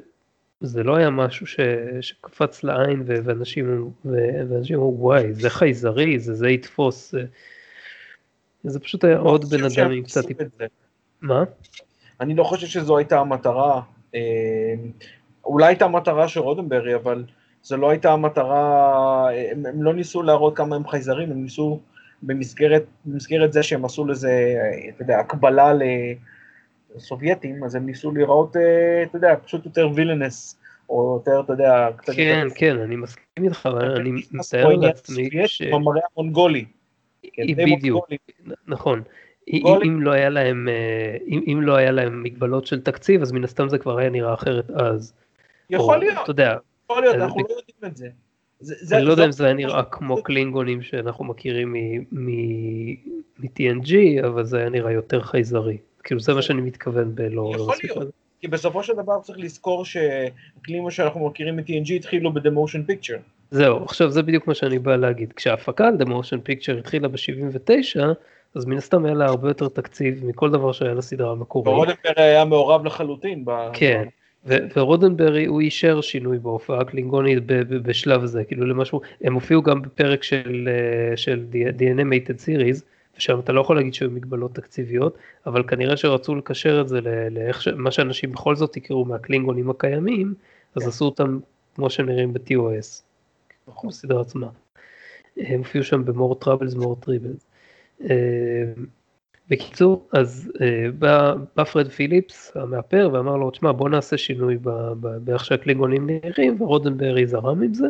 זה 0.62 0.84
לא 0.84 0.96
היה 0.96 1.10
משהו 1.10 1.48
ש, 1.48 1.60
שקפץ 2.02 2.64
לעין 2.64 3.04
ואנשים, 3.06 3.92
ואנשים 4.06 4.76
אמרו 4.76 4.96
וואי 5.00 5.34
זה 5.34 5.50
חייזרי, 5.50 6.20
זה 6.20 6.34
זה 6.34 6.50
יתפוס, 6.50 7.12
זה, 7.12 7.24
זה 8.64 8.80
פשוט 8.80 9.04
היה 9.04 9.18
עוד 9.18 9.46
בן 9.46 9.64
אדם 9.64 9.92
עם 9.92 10.04
קצת... 10.04 10.24
מה? 11.22 11.44
אני 12.22 12.36
לא 12.36 12.44
חושב 12.44 12.68
שזו 12.68 12.98
הייתה 12.98 13.20
המטרה, 13.20 13.82
אה, 14.16 14.74
אולי 15.46 15.66
הייתה 15.66 15.86
המטרה 15.86 16.28
של 16.28 16.40
רודנברי, 16.40 16.96
אבל 16.96 17.24
זו 17.64 17.78
לא 17.78 17.90
הייתה 17.90 18.12
המטרה, 18.12 19.30
הם, 19.52 19.66
הם 19.66 19.84
לא 19.84 19.94
ניסו 19.94 20.24
להראות 20.24 20.58
כמה 20.58 20.76
הם 20.76 20.88
חייזרים, 20.88 21.32
הם 21.32 21.44
ניסו 21.44 21.80
במסגרת, 22.24 22.86
במסגרת 23.06 23.54
זה 23.54 23.64
שהם 23.64 23.86
עשו 23.86 24.06
לזה, 24.06 24.56
אתה 24.90 25.04
יודע, 25.04 25.20
הקבלה 25.20 25.74
לסובייטים, 26.98 27.64
אז 27.64 27.76
הם 27.76 27.86
ניסו 27.86 28.12
לראות, 28.12 28.56
אה, 28.56 29.04
אתה 29.04 29.18
יודע, 29.18 29.36
פשוט 29.46 29.66
יותר 29.66 29.90
וילנס, 29.96 30.60
או 30.90 31.14
יותר, 31.20 31.42
אתה 31.46 31.54
יודע, 31.54 31.90
קצת 31.96 32.14
כן. 32.16 32.48
כן, 32.56 32.80
אני 32.80 32.96
מסכים 32.96 33.44
איתך, 33.44 33.70
אבל 33.72 33.92
אני 33.92 34.12
מתאר 34.32 34.76
לעצמי 34.76 35.30
ש... 35.48 35.62
במראה 35.62 36.02
המונגולי. 36.12 36.66
כן, 37.34 37.44
בדיוק, 37.56 38.08
נכון. 38.68 39.02
אם 39.64 40.02
לא 40.02 40.12
היה 40.12 40.30
להם, 40.30 40.70
אה, 40.70 41.18
אם 41.28 41.62
לא 41.62 41.76
היה 41.76 41.92
להם 41.92 42.24
מגבלות 42.24 42.66
של 42.66 42.82
תקציב, 42.82 43.22
אז 43.22 43.32
מן 43.32 43.44
הסתם 43.44 43.70
זה 43.70 43.78
כבר 43.78 43.98
היה 43.98 44.10
נראה 44.10 44.34
אחרת 44.34 44.70
אז. 44.70 45.14
יכול 45.70 45.98
להיות. 45.98 46.18
אתה 46.24 46.32
יודע, 46.32 46.56
יכול 46.84 47.02
להיות, 47.02 47.16
אנחנו 47.16 47.42
לא 47.42 47.56
יודעים 47.56 47.78
את 47.86 47.98
זה. 47.98 48.10
אני 48.92 49.06
לא 49.06 49.12
יודע 49.12 49.26
אם 49.26 49.32
זה 49.32 49.46
היה 49.46 49.54
נראה 49.54 49.84
כמו 49.84 50.24
קלינגונים 50.24 50.82
שאנחנו 50.82 51.26
מכירים 51.26 51.74
מ-TNG, 52.12 53.92
אבל 54.28 54.46
זה 54.46 54.58
היה 54.58 54.70
נראה 54.70 54.92
יותר 54.92 55.22
חייזרי. 55.22 55.78
כאילו 56.08 56.22
זה 56.22 56.34
מה 56.34 56.42
שאני 56.42 56.62
מתכוון 56.62 57.16
בלא... 57.16 57.52
יכול 57.56 57.76
להיות, 57.84 58.08
כי 58.42 58.48
בסופו 58.48 58.84
של 58.84 58.94
דבר 58.94 59.20
צריך 59.22 59.40
לזכור 59.40 59.86
שהקלינגונים 59.86 60.92
שאנחנו 60.92 61.28
מכירים 61.28 61.56
מ-TNG 61.56 61.94
התחילו 61.94 62.34
ב-The 62.34 62.50
Motion 62.50 62.92
Picture. 62.92 63.20
זהו, 63.52 63.84
עכשיו 63.84 64.12
זה 64.12 64.22
בדיוק 64.24 64.48
מה 64.48 64.54
שאני 64.54 64.80
בא 64.80 64.96
להגיד. 64.96 65.34
כשההפקה 65.34 65.88
על 65.88 65.96
The 66.00 66.06
Motion 66.06 66.38
Picture 66.50 66.78
התחילה 66.80 67.08
ב-79, 67.08 68.02
אז 68.56 68.66
מן 68.66 68.78
הסתם 68.78 69.06
היה 69.06 69.14
לה 69.14 69.26
הרבה 69.26 69.50
יותר 69.50 69.68
תקציב 69.68 70.26
מכל 70.26 70.52
דבר 70.52 70.72
שהיה 70.72 70.94
לסדרה 70.94 71.32
המקורית. 71.32 71.68
ורודנברג 71.68 72.14
היה 72.16 72.46
מעורב 72.46 72.86
לחלוטין. 72.86 73.46
כן, 73.74 74.08
ורודנברי 74.46 75.46
הוא 75.46 75.62
אישר 75.62 76.02
שינוי 76.02 76.40
בהופעה 76.40 76.82
הקלינגונית 76.82 77.44
בשלב 77.70 78.24
הזה, 78.24 78.44
כאילו 78.44 78.66
למשהו, 78.66 79.02
הם 79.22 79.34
הופיעו 79.34 79.62
גם 79.62 79.82
בפרק 79.82 80.24
של, 80.24 80.70
אה, 80.72 81.18
של 81.18 81.46
DNA 81.52 82.02
Mated 82.02 82.40
Series, 82.46 82.82
ושם 83.18 83.40
אתה 83.40 83.52
לא 83.52 83.62
יכול 83.62 83.76
להגיד 83.76 83.94
שהיו 83.94 84.12
מגבלות 84.12 84.56
תקציביות, 84.56 85.18
אבל 85.46 85.64
כנראה 85.68 85.98
שרצו 85.98 86.36
לקשר 86.36 86.82
את 86.82 86.88
זה 86.88 87.00
לאיך, 87.32 87.62
ש... 87.62 87.68
מה 87.68 87.92
שאנשים 87.92 88.32
בכל 88.32 88.56
זאת 88.56 88.76
הכירו 88.78 89.06
מהקלינגונים 89.06 89.70
הקיימים, 89.70 90.34
אז 90.76 90.84
כן. 90.84 90.90
עשו 90.90 91.06
אותם 91.06 91.40
כמו 91.76 91.90
שנראים 91.90 92.34
ב-TOS, 92.34 93.04
נכון. 93.68 93.90
בסדרה 93.90 94.22
עצמה. 94.22 94.48
הם 95.38 95.58
הופיעו 95.58 95.84
שם 95.84 96.06
ב-more 96.06 96.46
troubles, 96.46 96.76
more 96.76 97.06
tribbles. 97.06 97.44
בקיצור, 99.50 100.08
אז 100.12 100.52
אה, 100.62 100.92
בא, 101.00 101.36
בא 101.56 101.64
פרד 101.64 101.88
פיליפס, 101.88 102.52
המאפר, 102.56 103.10
ואמר 103.14 103.38
לו, 103.38 103.52
תשמע, 103.52 103.72
בוא 103.72 103.90
נעשה 103.90 104.18
שינוי 104.18 104.58
באיך 105.24 105.46
שהקלינגונים 105.46 106.10
נראים, 106.10 106.62
ורודנברי 106.62 107.28
זרם 107.28 107.62
עם 107.64 107.74
זה. 107.74 107.88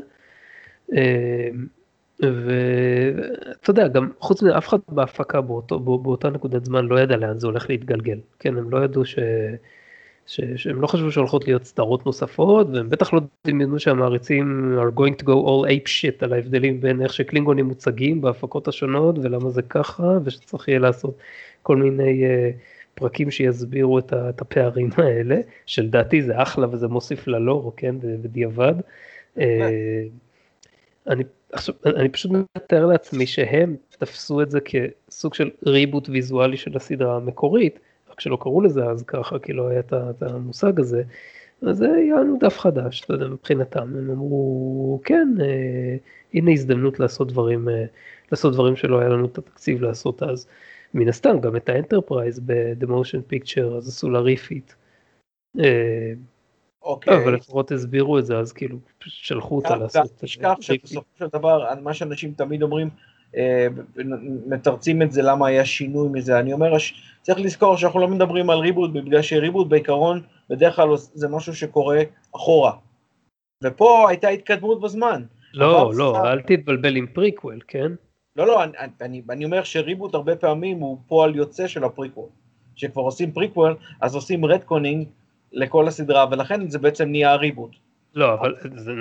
אה, 2.24 2.30
ואתה 2.30 3.70
יודע, 3.70 3.88
גם 3.88 4.09
חוץ 4.20 4.43
מזה, 4.43 4.57
אף 4.57 4.68
אחד 4.68 4.78
בהפקה 4.89 5.41
באותו, 5.41 5.80
באותה 5.80 6.30
נקודת 6.30 6.65
זמן 6.65 6.86
לא 6.86 6.99
ידע 6.99 7.18
לאן 7.18 7.39
זה 7.39 7.47
הולך 7.47 7.70
להתגלגל. 7.70 8.20
כן, 8.39 8.57
הם 8.57 8.70
לא 8.70 8.84
ידעו 8.84 9.05
ש... 9.05 9.20
ש... 10.28 10.41
שהם 10.55 10.82
לא 10.82 10.88
חשבו 10.88 11.11
שהולכות 11.11 11.47
להיות 11.47 11.63
סדרות 11.63 12.05
נוספות, 12.05 12.68
והם 12.74 12.89
בטח 12.89 13.13
לא 13.13 13.22
דמיינו 13.47 13.80
שהמעריצים 13.80 14.78
are 14.80 14.99
going 14.99 15.22
to 15.22 15.24
go 15.24 15.32
all 15.32 15.68
ape 15.68 15.88
shit 15.88 16.26
על 16.26 16.34
ההבדלים 16.34 16.82
בין 16.82 17.01
איך 17.01 17.13
שקלינגונים 17.13 17.65
מוצגים 17.65 18.22
בהפקות 18.22 18.68
השונות, 18.68 19.15
ולמה 19.20 19.49
זה 19.49 19.61
ככה, 19.61 20.18
ושצריך 20.24 20.68
יהיה 20.68 20.80
לעשות 20.80 21.18
כל 21.63 21.78
מיני 21.78 22.24
uh, 22.26 22.57
פרקים 22.93 23.32
שיסבירו 23.32 23.99
את, 23.99 24.13
ה, 24.13 24.30
את 24.30 24.41
הפערים 24.41 24.89
האלה, 24.97 25.39
שלדעתי 25.65 26.22
זה 26.24 26.41
אחלה 26.41 26.68
וזה 26.72 26.88
מוסיף 26.88 27.28
ללור, 27.28 27.74
כן, 27.78 27.95
בדיעבד. 28.01 28.74
Uh, 29.38 29.41
אני, 31.07 31.24
עכשיו, 31.52 31.76
אני 31.86 32.10
פשוט 32.10 32.32
מתאר 32.32 32.86
לעצמי 32.86 33.28
שהם 33.28 33.76
תפסו 33.89 34.41
את 34.41 34.52
זה 34.52 34.60
כסוג 34.60 35.34
של 35.34 35.50
ריבוט 35.66 36.10
ויזואלי 36.10 36.58
של 36.58 36.78
הסדרה 36.78 37.16
המקורית, 37.16 37.80
רק 38.12 38.20
שלא 38.20 38.38
קראו 38.41 38.62
לזה 38.62 38.86
אז 38.86 39.04
ככה, 39.04 39.39
כי 39.39 39.54
לא 39.54 39.68
היה 39.68 39.80
את 39.89 40.24
המושג 40.24 40.80
הזה, 40.80 41.04
אז 41.62 41.82
לנו 41.82 42.38
דף 42.39 42.60
חדש, 42.60 43.02
אתה 43.06 43.14
יודע, 43.14 43.28
מבחינתם, 43.28 43.82
הם 43.98 44.10
אמרו, 44.12 45.02
כן, 45.04 45.28
אה, 45.41 45.98
הנה 46.34 46.52
הזדמנות 46.52 47.00
לעשות 47.00 47.28
דברים, 47.28 47.70
אה, 47.70 47.86
לעשות 48.32 48.54
דברים 48.54 48.76
שלא 48.76 49.00
היה 49.00 49.10
לנו 49.10 49.26
את 49.26 49.38
התקציב 49.38 49.82
לעשות 49.82 50.24
אז. 50.24 50.48
מן 50.93 51.10
הסתם 51.10 51.39
גם 51.39 51.56
את 51.56 51.70
האנטרפרייז 51.70 52.39
ב-The 52.39 52.86
Motion 52.86 53.34
Picture 53.34 53.78
אז 53.78 53.88
עשו 53.88 54.10
לה 54.10 54.20
refit. 54.20 54.74
אה, 55.60 56.14
אוקיי. 56.82 57.23
אבל 57.23 57.34
לפחות 57.34 57.71
הסבירו 57.71 58.19
את 58.19 58.25
זה 58.25 58.38
אז 58.38 58.53
כאילו 58.53 58.78
שלחו 58.99 59.55
אותה 59.55 59.75
לעשות 59.75 60.05
את 60.05 60.19
זה. 60.19 60.25
תשכח 60.25 60.53
שבסופו 60.61 61.17
של 61.19 61.28
דבר 61.34 61.65
מה 61.82 61.93
שאנשים 61.93 62.34
תמיד 62.34 62.63
אומרים 62.63 62.89
אה, 63.38 63.67
מתרצים 64.47 65.01
את 65.01 65.11
זה 65.11 65.21
למה 65.21 65.47
היה 65.47 65.65
שינוי 65.65 66.09
מזה 66.11 66.39
אני 66.39 66.53
אומר 66.53 66.73
צריך 67.21 67.39
לזכור 67.39 67.78
שאנחנו 67.78 67.99
לא 67.99 68.07
מדברים 68.07 68.49
על 68.49 68.59
reboot 68.60 68.91
בגלל 68.91 69.21
ש 69.22 69.33
reboot 69.33 69.68
בעיקרון 69.67 70.21
בדרך 70.49 70.75
כלל 70.75 70.88
זה 70.95 71.28
משהו 71.28 71.55
שקורה 71.55 72.01
אחורה. 72.36 72.71
ופה 73.63 74.09
הייתה 74.09 74.28
התקדמות 74.28 74.82
בזמן. 74.82 75.23
לא 75.53 75.91
לא 75.95 76.32
אל 76.32 76.41
תתבלבל 76.41 76.95
עם 76.95 77.07
פריקוול 77.07 77.59
כן. 77.67 77.91
לא, 78.36 78.47
לא, 78.47 78.63
אני, 78.63 78.71
אני, 79.01 79.21
אני 79.30 79.45
אומר 79.45 79.63
ש 79.64 79.76
reboot 79.76 80.14
הרבה 80.13 80.36
פעמים 80.36 80.78
הוא 80.80 80.97
פועל 81.07 81.36
יוצא 81.36 81.67
של 81.67 81.84
הפריקוול. 81.84 82.30
כשכבר 82.75 83.01
עושים 83.01 83.32
פריקוול, 83.32 83.75
אז 84.01 84.15
עושים 84.15 84.45
retconning 84.45 85.08
לכל 85.52 85.88
הסדרה, 85.88 86.26
ולכן 86.32 86.70
זה 86.70 86.80
בעצם 86.80 87.10
נהיה 87.10 87.36
reboot. 87.36 87.72
לא, 88.16 88.34
אבל 88.34 88.55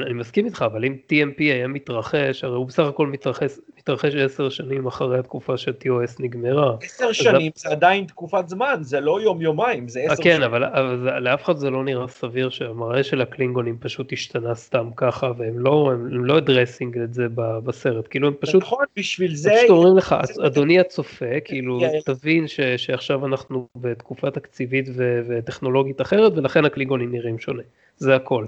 אני 0.06 0.12
מסכים 0.12 0.46
איתך, 0.46 0.62
אבל 0.62 0.84
אם 0.84 0.96
TMP 1.12 1.38
היה 1.38 1.68
מתרחש, 1.68 2.44
הרי 2.44 2.56
הוא 2.56 2.66
בסך 2.66 2.86
הכל 2.86 3.06
מתרחש, 3.06 3.52
מתרחש 3.78 4.14
עשר 4.14 4.48
שנים 4.48 4.86
אחרי 4.86 5.18
התקופה 5.18 5.56
ש-TOS 5.56 6.16
נגמרה. 6.18 6.76
עשר 6.82 7.12
שנים 7.12 7.52
זה... 7.54 7.68
זה 7.68 7.74
עדיין 7.74 8.04
תקופת 8.04 8.48
זמן, 8.48 8.78
זה 8.80 9.00
לא 9.00 9.20
יום-יומיים, 9.20 9.88
זה 9.88 10.00
עשר 10.00 10.22
כן, 10.22 10.22
שנים. 10.22 10.36
כן, 10.36 10.42
אבל, 10.42 11.18
לאף 11.18 11.44
אחד 11.44 11.56
זה 11.56 11.70
לא 11.70 11.84
נראה 11.84 12.08
סביר 12.08 12.50
שהמראה 12.50 13.04
של 13.04 13.20
הקלינגונים 13.20 13.76
פשוט 13.80 14.12
השתנה 14.12 14.54
סתם 14.54 14.90
ככה, 14.96 15.32
והם 15.38 15.58
לא, 15.58 15.90
הם, 15.92 16.06
הם 16.12 16.24
לא 16.24 16.38
אדרסינג 16.38 16.98
את 16.98 17.14
זה 17.14 17.26
בסרט, 17.36 18.06
כאילו 18.10 18.28
הם 18.28 18.34
פשוט... 18.40 18.62
נכון, 18.62 18.84
בשביל 18.96 19.34
זה... 19.34 19.50
פשוט 19.58 19.70
אומרים 19.70 19.96
לך, 19.96 20.16
אדוני 20.46 20.80
הצופה, 20.80 21.40
כאילו, 21.44 21.80
תבין 22.04 22.48
ש, 22.48 22.60
שעכשיו 22.60 23.26
אנחנו 23.26 23.68
בתקופה 23.76 24.30
תקציבית 24.30 24.88
וטכנולוגית 25.28 26.00
אחרת, 26.00 26.32
ולכן 26.36 26.64
הקלינגונים 26.64 27.12
נראים 27.12 27.38
שונה, 27.38 27.62
זה 27.96 28.16
הכל. 28.16 28.44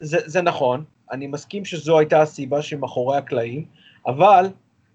זה, 0.00 0.18
זה 0.24 0.42
נכון, 0.42 0.84
אני 1.10 1.26
מסכים 1.26 1.64
שזו 1.64 1.98
הייתה 1.98 2.22
הסיבה 2.22 2.62
שמאחורי 2.62 3.16
הקלעים, 3.16 3.64
אבל 4.06 4.46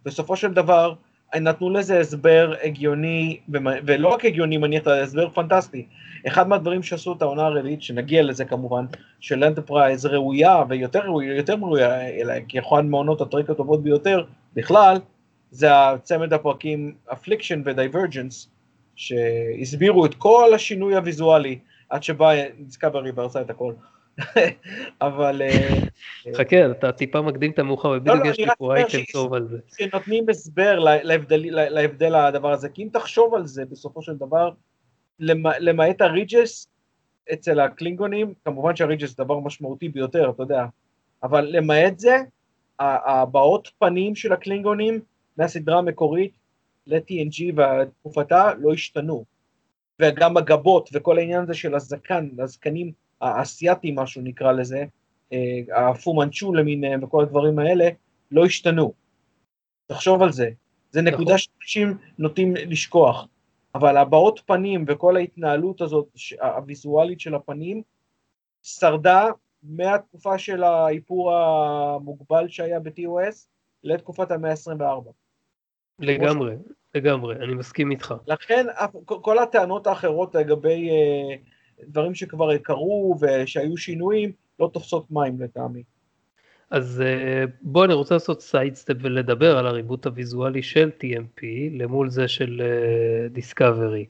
בסופו 0.05 0.35
של 0.35 0.53
דבר 0.53 0.93
נתנו 1.35 1.69
לזה 1.69 1.99
הסבר 1.99 2.53
הגיוני, 2.63 3.39
ולא 3.85 4.07
רק 4.07 4.25
הגיוני, 4.25 4.57
מניח, 4.57 4.87
הסבר 4.87 5.29
פנטסטי. 5.29 5.85
אחד 6.27 6.47
מהדברים 6.47 6.83
שעשו 6.83 7.13
את 7.13 7.21
העונה 7.21 7.45
הרביעית, 7.45 7.81
שנגיע 7.81 8.23
לזה 8.23 8.45
כמובן, 8.45 8.85
של 9.19 9.43
אנטרפרייז 9.43 10.05
ראויה 10.05 10.63
ויותר 10.69 10.99
ראויה, 10.99 11.35
יותר 11.35 11.53
ראויה, 11.53 12.09
אלא 12.09 12.33
כאחד 12.47 12.85
מעונות 12.85 13.21
הטרק 13.21 13.49
הטובות 13.49 13.83
ביותר 13.83 14.23
בכלל, 14.55 14.97
זה 15.51 15.67
הצמד 15.89 16.33
הפרקים 16.33 16.95
Affliction 17.13 17.61
ו 17.65 17.72
Divergence, 17.72 18.49
שהסבירו 18.95 20.05
את 20.05 20.15
כל 20.15 20.51
השינוי 20.55 20.95
הוויזואלי, 20.95 21.59
עד 21.89 22.03
שבא 22.03 22.33
דיסקאברי 22.59 23.11
והרסה 23.11 23.41
את 23.41 23.49
הכל. 23.49 23.73
אבל... 25.01 25.41
אה, 25.41 25.79
חכה, 26.35 26.71
אתה 26.71 26.91
טיפה 26.91 27.21
מקדים 27.21 27.51
את 27.51 27.59
המאוחר, 27.59 27.89
ובדיוק 27.89 28.17
לא, 28.17 28.23
לא, 28.23 28.29
יש 28.29 28.39
לי 28.39 28.45
פה 28.57 28.75
אייטם 28.75 28.97
טוב 29.13 29.33
על 29.33 29.47
זה. 29.47 29.57
שנותנים 29.77 30.29
הסבר 30.29 30.79
להבדל 31.49 32.15
הדבר 32.15 32.51
הזה, 32.51 32.69
כי 32.69 32.83
אם 32.83 32.89
תחשוב 32.93 33.35
על 33.35 33.47
זה 33.47 33.65
בסופו 33.65 34.01
של 34.01 34.15
דבר, 34.15 34.51
למעט 35.59 36.01
הריג'ס 36.01 36.67
אצל 37.33 37.59
הקלינגונים, 37.59 38.33
כמובן 38.45 38.75
שהריג'ס 38.75 39.09
זה 39.09 39.23
דבר 39.23 39.39
משמעותי 39.39 39.89
ביותר, 39.89 40.29
אתה 40.29 40.43
יודע, 40.43 40.65
אבל 41.23 41.45
למעט 41.49 41.99
זה, 41.99 42.17
הבעות 42.79 43.69
פנים 43.79 44.15
של 44.15 44.33
הקלינגונים 44.33 44.99
מהסדרה 45.37 45.77
המקורית 45.77 46.31
ל-TNG 46.87 47.53
ותקופתה 47.55 48.53
לא 48.53 48.73
השתנו. 48.73 49.25
וגם 49.99 50.37
הגבות 50.37 50.89
וכל 50.93 51.17
העניין 51.17 51.43
הזה 51.43 51.53
של 51.53 51.75
הזקן, 51.75 52.29
הזקנים 52.39 52.91
האסייתים, 53.21 53.99
משהו 53.99 54.21
נקרא 54.21 54.51
לזה, 54.51 54.85
אה, 55.33 55.59
הפומנצ'ו 55.75 56.53
למיניהם 56.53 57.03
וכל 57.03 57.23
הדברים 57.23 57.59
האלה, 57.59 57.89
לא 58.31 58.45
השתנו. 58.45 58.93
תחשוב 59.87 60.21
על 60.21 60.31
זה. 60.31 60.49
זה 60.91 61.01
נקודה 61.01 61.23
נכון. 61.23 61.37
שאנשים 61.37 61.97
נוטים 62.17 62.53
לשכוח. 62.55 63.27
אבל 63.75 63.97
הבעות 63.97 64.41
פנים 64.45 64.85
וכל 64.87 65.15
ההתנהלות 65.15 65.81
הזאת, 65.81 66.07
הוויזואלית 66.41 67.19
של 67.19 67.35
הפנים, 67.35 67.81
שרדה 68.63 69.27
מהתקופה 69.63 70.37
של 70.37 70.63
האיפור 70.63 71.33
המוגבל 71.33 72.47
שהיה 72.47 72.79
ב-TOS 72.79 73.47
לתקופת 73.83 74.31
המאה 74.31 74.51
ה-24. 74.51 75.11
לגמרי, 75.99 76.55
לגמרי, 76.95 77.35
אני 77.35 77.53
מסכים 77.53 77.91
איתך. 77.91 78.13
לכן 78.27 78.65
כל 79.05 79.39
הטענות 79.39 79.87
האחרות 79.87 80.35
לגבי 80.35 80.89
אה, 80.89 81.35
דברים 81.87 82.15
שכבר 82.15 82.57
קרו 82.57 83.17
ושהיו 83.21 83.77
שינויים, 83.77 84.31
לא 84.59 84.69
תופסות 84.73 85.05
מים 85.11 85.41
לטעמי. 85.41 85.83
אז 86.71 87.01
אה, 87.05 87.43
בוא 87.61 87.85
אני 87.85 87.93
רוצה 87.93 88.15
לעשות 88.15 88.41
sidestep 88.41 88.95
ולדבר 89.01 89.57
על 89.57 89.67
ה 89.67 89.73
reboot 89.73 90.05
הוויזואלי 90.05 90.63
של 90.63 90.91
TMP 91.01 91.43
למול 91.71 92.09
זה 92.09 92.27
של 92.27 92.61
דיסקאברי. 93.31 94.05
Uh, 94.05 94.09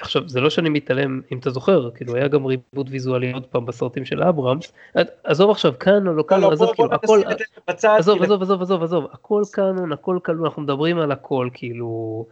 עכשיו 0.00 0.28
זה 0.28 0.40
לא 0.40 0.50
שאני 0.50 0.68
מתעלם 0.68 1.20
אם 1.32 1.38
אתה 1.38 1.50
זוכר 1.50 1.90
כאילו 1.90 2.14
היה 2.14 2.28
גם 2.28 2.44
reboot 2.44 2.86
ויזואלי 2.90 3.32
עוד 3.32 3.46
פעם 3.46 3.66
בסרטים 3.66 4.04
של 4.04 4.22
אברמס 4.22 4.72
עזוב 5.24 5.50
עכשיו 5.50 5.72
או 6.06 6.12
לא 6.12 6.24
כאן 6.28 6.40
לא, 6.40 6.52
עזוב 6.52 6.74
כאילו 6.74 6.94
הכל 6.94 7.22
עזוב 7.76 8.22
עזוב 8.22 8.42
עזוב 8.42 8.62
עזוב 8.62 8.82
עזוב 8.82 9.06
הכל 9.12 9.42
כאן 9.52 9.92
הכל 9.92 10.18
כאן 10.24 10.44
אנחנו 10.44 10.62
מדברים 10.62 10.98
על 10.98 11.12
הכל 11.12 11.48
כאילו 11.52 12.26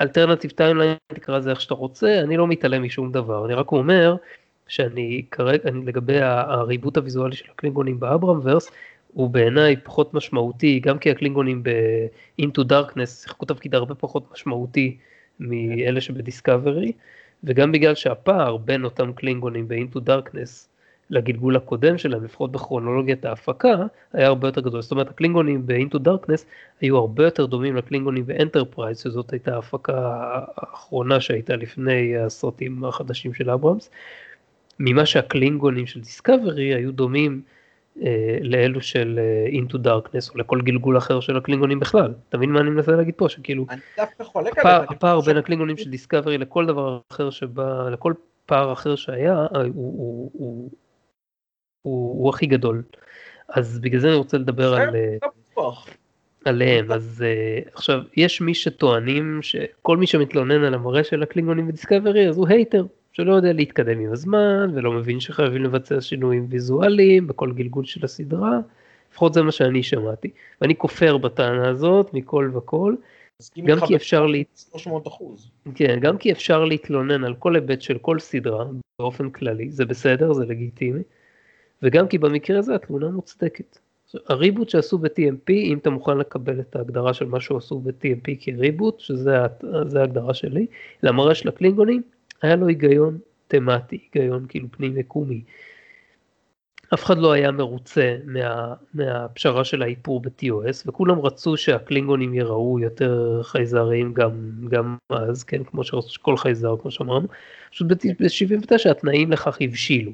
alternative 0.00 0.50
timeline 0.50 0.96
תקרא 1.08 1.38
לזה 1.38 1.50
איך 1.50 1.60
שאתה 1.60 1.74
רוצה 1.74 2.20
אני 2.20 2.36
לא 2.36 2.46
מתעלם 2.46 2.82
משום 2.82 3.12
דבר. 3.12 3.46
אני 3.46 3.54
רק 3.54 3.72
אומר 3.72 4.16
שאני 4.68 5.22
כרגע, 5.30 5.68
אני 5.68 5.86
לגבי 5.86 6.20
ה 6.20 6.31
reboot 6.31 6.96
הוויזואלי 6.96 7.36
של 7.36 7.44
הקלינגונים 7.50 8.00
ב 8.00 8.40
Abramsverse, 8.42 8.70
הוא 9.12 9.30
בעיניי 9.30 9.76
פחות 9.76 10.14
משמעותי, 10.14 10.80
גם 10.80 10.98
כי 10.98 11.10
הקלינגונים 11.10 11.62
ב-Into 11.62 12.60
Darkness 12.70 13.06
שיחקו 13.06 13.44
תפקיד 13.44 13.74
הרבה 13.74 13.94
פחות 13.94 14.32
משמעותי 14.32 14.96
מאלה 15.40 16.00
שבדיסקאברי, 16.00 16.92
וגם 17.44 17.72
בגלל 17.72 17.94
שהפער 17.94 18.56
בין 18.56 18.84
אותם 18.84 19.12
קלינגונים 19.12 19.68
ב-Into 19.68 19.98
Darkness 19.98 20.68
לגלגול 21.14 21.56
הקודם 21.56 21.98
שלהם, 21.98 22.24
לפחות 22.24 22.52
בכרונולוגיית 22.52 23.24
ההפקה, 23.24 23.74
היה 24.12 24.26
הרבה 24.26 24.48
יותר 24.48 24.60
גדול. 24.60 24.82
זאת 24.82 24.92
אומרת, 24.92 25.10
הקלינגונים 25.10 25.66
ב-Into 25.66 25.98
Darkness 25.98 26.44
היו 26.80 26.96
הרבה 26.96 27.24
יותר 27.24 27.46
דומים 27.46 27.76
לקלינגונים 27.76 28.26
ב-Enterprise, 28.26 28.94
שזאת 29.02 29.32
הייתה 29.32 29.54
ההפקה 29.54 29.94
האחרונה 30.56 31.20
שהייתה 31.20 31.56
לפני 31.56 32.16
הסרטים 32.16 32.84
החדשים 32.84 33.34
של 33.34 33.50
אברהמס, 33.50 33.90
ממה 34.78 35.06
שהקלינגונים 35.06 35.86
של 35.86 36.00
דיסקאברי 36.00 36.74
היו 36.74 36.92
דומים 36.92 37.42
אה, 38.02 38.38
לאלו 38.40 38.80
של 38.80 39.20
אה, 39.22 39.60
Into 39.60 39.74
Darkness 39.86 40.34
או 40.34 40.38
לכל 40.38 40.60
גלגול 40.60 40.98
אחר 40.98 41.20
של 41.20 41.36
הקלינגונים 41.36 41.80
בכלל. 41.80 42.12
אתה 42.28 42.36
מבין 42.36 42.50
מה 42.50 42.60
אני 42.60 42.70
מנסה 42.70 42.92
להגיד 42.92 43.14
פה? 43.16 43.28
שכאילו, 43.28 43.66
הפער. 44.28 44.84
הפער 44.88 45.20
בין 45.20 45.36
הקלינגונים 45.36 45.76
של 45.76 45.90
דיסקאברי 45.90 46.38
לכל 46.38 46.66
דבר 46.66 46.98
אחר 47.12 47.30
שבא, 47.30 47.88
לכל 47.92 48.12
פער 48.46 48.72
אחר 48.72 48.96
שהיה, 48.96 49.46
אה, 49.56 49.60
הוא, 49.60 49.70
הוא, 49.74 50.30
הוא, 50.32 50.70
הוא, 51.84 52.22
הוא 52.22 52.30
הכי 52.30 52.46
גדול. 52.46 52.82
אז 53.48 53.78
בגלל 53.78 54.00
זה 54.00 54.08
אני 54.08 54.16
רוצה 54.16 54.38
לדבר 54.38 54.74
על... 54.74 54.96
אה, 54.96 55.16
עליהם, 56.44 56.92
אז 56.92 57.24
uh, 57.24 57.68
עכשיו, 57.74 58.00
יש 58.16 58.40
מי 58.40 58.54
שטוענים 58.54 59.38
שכל 59.42 59.96
מי 59.96 60.06
שמתלונן 60.06 60.64
על 60.64 60.74
המראה 60.74 61.04
של 61.04 61.22
הקלינגונים 61.22 61.68
בדיסקאברי 61.68 62.28
אז 62.28 62.38
הוא 62.38 62.48
hater, 62.48 62.86
שלא 63.12 63.32
יודע 63.32 63.52
להתקדם 63.52 64.00
עם 64.00 64.12
הזמן 64.12 64.70
ולא 64.74 64.92
מבין 64.92 65.20
שחייבים 65.20 65.64
לבצע 65.64 66.00
שינויים 66.00 66.46
ויזואליים 66.50 67.26
בכל 67.26 67.52
גלגול 67.52 67.84
של 67.84 68.04
הסדרה, 68.04 68.58
לפחות 69.12 69.34
זה 69.34 69.42
מה 69.42 69.52
שאני 69.52 69.82
שמעתי. 69.82 70.30
ואני 70.60 70.76
כופר 70.76 71.16
בטענה 71.16 71.68
הזאת 71.68 72.14
מכל 72.14 72.50
וכל, 72.54 72.94
גם 73.64 73.78
כי 73.86 73.96
אפשר 73.96 74.26
לה... 74.26 74.38
300 74.70 75.06
אחוז. 75.06 75.50
כן, 75.74 75.98
גם 76.00 76.18
כי 76.18 76.32
אפשר 76.32 76.64
להתלונן 76.64 77.24
על 77.24 77.34
כל 77.34 77.54
היבט 77.54 77.82
של 77.82 77.98
כל 77.98 78.18
סדרה 78.18 78.64
באופן 78.98 79.30
כללי, 79.30 79.70
זה 79.70 79.84
בסדר, 79.84 80.32
זה 80.32 80.46
לגיטימי, 80.46 81.02
וגם 81.84 82.08
כי 82.08 82.18
במקרה 82.18 82.58
הזה 82.58 82.74
התלונה 82.74 83.08
מוצדקת. 83.08 83.78
הריבוט 84.28 84.68
שעשו 84.68 84.98
ב-TMP, 84.98 85.50
אם 85.50 85.78
אתה 85.78 85.90
מוכן 85.90 86.18
לקבל 86.18 86.60
את 86.60 86.76
ההגדרה 86.76 87.14
של 87.14 87.24
מה 87.24 87.40
שעשו 87.40 87.80
ב-TMP 87.80 88.30
כריבוט, 88.40 89.00
שזה 89.00 89.36
ההגדרה 90.00 90.34
שלי, 90.34 90.66
למראה 91.02 91.34
של 91.34 91.48
הקלינגונים, 91.48 92.02
היה 92.42 92.56
לו 92.56 92.68
היגיון 92.68 93.18
תמטי, 93.48 93.98
היגיון 94.14 94.46
כאילו 94.48 94.68
פנים 94.70 94.98
יקומי. 94.98 95.42
אף 96.94 97.04
אחד 97.04 97.18
לא 97.18 97.32
היה 97.32 97.50
מרוצה 97.50 98.16
מה, 98.24 98.74
מהפשרה 98.94 99.64
של 99.64 99.82
האיפור 99.82 100.20
ב-TOS 100.20 100.82
וכולם 100.86 101.20
רצו 101.20 101.56
שהקלינגונים 101.56 102.34
יראו 102.34 102.80
יותר 102.80 103.40
חייזריים 103.42 104.14
גם, 104.14 104.32
גם 104.68 104.96
אז, 105.10 105.44
כן, 105.44 105.64
כמו 105.64 105.84
שכל 105.84 106.36
חייזר 106.36 106.76
כמו 106.82 106.90
שאמרנו, 106.90 107.28
פשוט 107.70 107.86
ב-79 107.86 108.90
התנאים 108.90 109.32
לכך 109.32 109.58
הבשילו. 109.60 110.12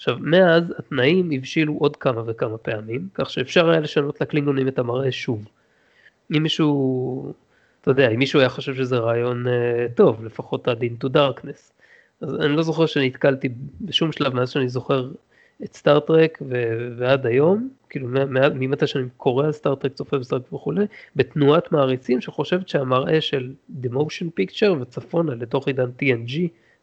עכשיו 0.00 0.16
מאז 0.20 0.74
התנאים 0.78 1.30
הבשילו 1.34 1.74
עוד 1.78 1.96
כמה 1.96 2.22
וכמה 2.26 2.58
פעמים, 2.58 3.08
כך 3.14 3.30
שאפשר 3.30 3.70
היה 3.70 3.80
לשנות 3.80 4.20
לקלינגונים 4.20 4.68
את 4.68 4.78
המראה 4.78 5.12
שוב. 5.12 5.48
אם 6.36 6.42
מישהו 6.42 7.32
אתה 7.80 7.90
יודע, 7.90 8.10
אם 8.10 8.18
מישהו 8.18 8.40
היה 8.40 8.48
חושב 8.48 8.74
שזה 8.74 8.98
רעיון 8.98 9.46
uh, 9.46 9.50
טוב, 9.94 10.24
לפחות 10.24 10.68
עד 10.68 10.82
into 10.82 11.06
darkness. 11.14 11.72
אז 12.20 12.34
אני 12.34 12.56
לא 12.56 12.62
זוכר 12.62 12.86
שנתקלתי 12.86 13.48
בשום 13.80 14.12
שלב 14.12 14.34
מאז 14.34 14.50
שאני 14.50 14.68
זוכר 14.68 15.10
את 15.64 15.74
סטאר-טרק 15.74 16.42
ועד 16.96 17.26
היום, 17.26 17.68
כאילו 17.88 18.08
ממתי 18.54 18.86
שאני 18.86 19.08
קורא 19.16 19.46
על 19.46 19.52
סטאר-טרק, 19.52 19.92
צופה 19.92 20.18
בסטאר-טרק 20.18 20.52
וכולי, 20.52 20.84
בתנועת 21.16 21.72
מעריצים 21.72 22.20
שחושבת 22.20 22.68
שהמראה 22.68 23.20
של 23.20 23.52
The 23.82 23.88
Motion 23.88 24.40
Picture 24.40 24.72
וצפונה 24.80 25.34
לתוך 25.34 25.66
עידן 25.66 25.90
TNG 26.02 26.38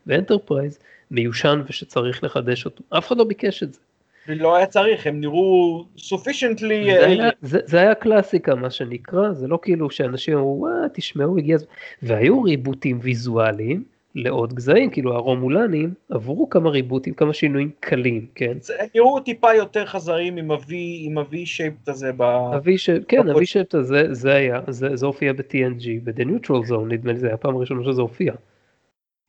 ואנטרפרייז 0.08 0.80
מיושן 1.12 1.62
ושצריך 1.68 2.24
לחדש 2.24 2.66
אותו. 2.66 2.84
אף 2.90 3.08
אחד 3.08 3.18
לא 3.18 3.24
ביקש 3.24 3.64
את 3.64 3.74
זה. 3.74 3.80
ולא 4.28 4.56
היה 4.56 4.66
צריך, 4.66 5.08
הם 5.08 5.22
נראו 5.22 5.86
sufficiently... 5.98 6.86
זה 6.86 7.06
היה, 7.06 7.30
זה, 7.42 7.60
זה 7.66 7.80
היה 7.80 7.96
קלאסיקה 7.96 8.56
מה 8.56 8.70
שנקרא, 8.70 9.34
זה 9.34 9.48
לא 9.48 9.60
כאילו 9.62 9.90
שאנשים 9.90 10.38
אמרו, 10.38 10.60
וואה, 10.60 10.90
תשמעו, 10.94 11.38
הגיע 11.38 11.56
הזמן, 11.56 11.70
והיו 12.02 12.44
ריבוטים 12.44 13.00
ויזואליים 13.02 13.84
לעוד 14.16 14.54
גזעים, 14.54 14.90
כאילו 14.90 15.14
הרומולנים 15.14 15.94
עברו 16.10 16.50
כמה 16.50 16.70
ריבוטים, 16.70 17.14
כמה 17.14 17.34
שינויים 17.34 17.72
קלים, 17.80 18.26
כן? 18.36 18.58
זה, 18.62 18.74
הם 18.80 18.88
נראו 18.96 19.20
טיפה 19.20 19.54
יותר 19.54 19.86
חייזרים 19.86 20.38
עם 20.38 20.52
ה-V, 20.52 20.74
עם 21.00 21.18
ה-V 21.18 21.34
shaped 21.34 21.92
הזה 21.92 22.12
ב... 22.18 22.24
shaped, 22.54 23.06
כן, 23.08 23.30
ה-V 23.30 23.36
shaped 23.36 23.78
הזה, 23.78 24.14
זה 24.14 24.34
היה, 24.34 24.62
זה, 24.68 24.96
זה 24.96 25.06
הופיע 25.06 25.34
ב-TNG, 25.34 25.86
ב-The 26.04 26.24
Neutral 26.24 26.70
Zone, 26.70 26.86
נדמה 26.88 27.12
לי, 27.12 27.20
זה 27.20 27.28
היה 27.28 27.36
הפעם 27.36 27.56
הראשונה 27.56 27.92
שזה 27.92 28.02
הופיע. 28.02 28.34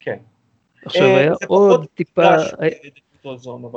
כן. 0.01 0.17
עכשיו 0.85 1.07
אה, 1.07 1.17
היה 1.17 1.33
עוד 1.47 1.87
טיפה... 1.95 2.37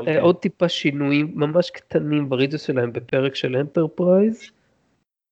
אה. 0.07 0.21
עוד 0.21 0.35
טיפה 0.35 0.69
שינויים 0.69 1.31
ממש 1.35 1.69
קטנים 1.69 2.29
ב 2.29 2.34
ridges 2.34 2.61
שלהם 2.61 2.93
בפרק 2.93 3.35
של 3.35 3.55
אנטרפרייז, 3.55 4.51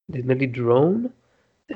נדמה 0.10 0.34
לי 0.34 0.48
דרון, 0.48 1.08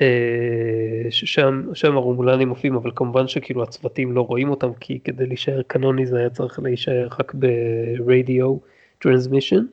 אה, 0.02 1.08
ששם 1.10 1.64
שם 1.74 1.98
הרומולנים 1.98 2.50
מופיעים 2.50 2.76
אבל 2.76 2.92
כמובן 2.96 3.28
שכאילו 3.28 3.64
הצוותים 3.64 4.12
לא 4.12 4.22
רואים 4.22 4.50
אותם 4.50 4.74
כי 4.74 5.00
כדי 5.00 5.26
להישאר 5.26 5.62
קנוני 5.62 6.06
זה 6.06 6.20
היה 6.20 6.30
צריך 6.30 6.60
להישאר 6.60 7.08
רק 7.20 7.34
ברדיו 7.34 8.58
טרנסמישן 9.00 9.66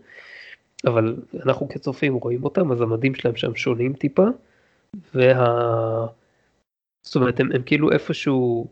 אבל 0.86 1.16
אנחנו 1.46 1.68
כצופים 1.68 2.14
רואים 2.14 2.44
אותם 2.44 2.72
אז 2.72 2.80
המדים 2.80 3.14
שלהם 3.14 3.36
שם 3.36 3.54
שונים 3.54 3.92
טיפה. 3.92 4.26
וה... 5.14 6.06
זאת 7.02 7.16
אומרת 7.16 7.40
הם, 7.40 7.52
הם 7.52 7.62
כאילו 7.62 7.92
איפשהו 7.92 8.66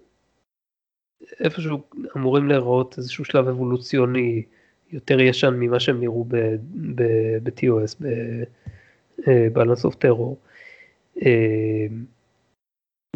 איפשהו 1.41 1.83
אמורים 2.17 2.49
להיראות 2.49 2.95
איזשהו 2.99 3.25
שלב 3.25 3.49
אבולוציוני 3.49 4.43
יותר 4.93 5.21
ישן 5.21 5.55
ממה 5.59 5.81
שהם 5.81 6.01
נראו 6.01 6.25
ב-TOS, 6.25 7.97
ב-Balance 8.01 9.85
of 9.85 9.95
Terror. 10.05 10.35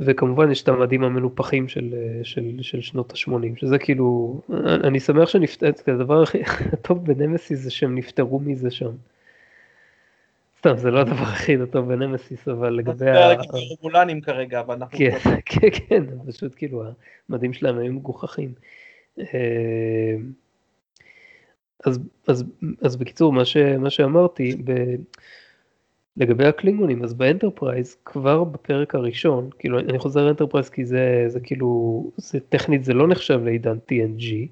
וכמובן 0.01 0.51
יש 0.51 0.63
את 0.63 0.69
המדים 0.69 1.05
המנופחים 1.05 1.69
של, 1.69 1.95
של, 2.23 2.59
של 2.63 2.81
שנות 2.81 3.13
ה-80, 3.13 3.57
שזה 3.57 3.79
כאילו, 3.79 4.41
אני 4.85 5.01
שמח 5.01 5.29
שנפתעת, 5.29 5.89
הדבר 5.89 6.23
הכי 6.23 6.39
טוב 6.87 7.05
בנמסיס 7.05 7.61
זה 7.61 7.71
שהם 7.71 7.95
נפטרו 7.95 8.41
מזה 8.41 8.71
שם. 8.71 8.91
סתם, 10.63 10.77
זה 10.77 10.91
לא 10.91 11.01
הדבר 11.01 11.23
הכי 11.23 11.57
טוב 11.71 11.89
בנמסיס, 11.89 12.49
אבל 12.49 12.71
לגבי 12.71 13.11
ה... 13.11 13.29
רגולנים 13.73 14.21
כרגע, 14.21 14.63
ואנחנו... 14.69 14.99
כן, 14.99 15.19
כן, 15.47 15.69
כן, 15.89 16.05
פשוט 16.27 16.55
כאילו 16.57 16.85
המדים 17.29 17.53
שלהם 17.53 17.79
היו 17.79 17.93
מגוחכים. 17.93 18.55
אה, 19.19 20.15
אז, 21.85 22.01
אז, 22.29 22.45
אז 22.83 22.97
בקיצור, 22.97 23.33
מה, 23.33 23.45
ש, 23.45 23.57
מה 23.57 23.91
שאמרתי, 23.91 24.57
ב, 24.65 24.73
לגבי 26.17 26.47
הקלינגונים 26.47 27.05
אז 27.05 27.15
באנטרפרייז 27.15 27.97
כבר 28.05 28.45
בפרק 28.45 28.95
הראשון 28.95 29.51
כאילו 29.59 29.79
אני 29.79 29.99
חוזר 29.99 30.27
לאנטרפרייז 30.27 30.69
כי 30.71 30.85
זה 30.85 31.25
זה 31.27 31.41
כאילו 31.41 32.11
זה 32.17 32.41
טכנית 32.41 32.85
זה 32.85 32.95
לא 32.95 33.09
נחשב 33.09 33.41
לעידן 33.45 33.77
TNG. 33.77 34.49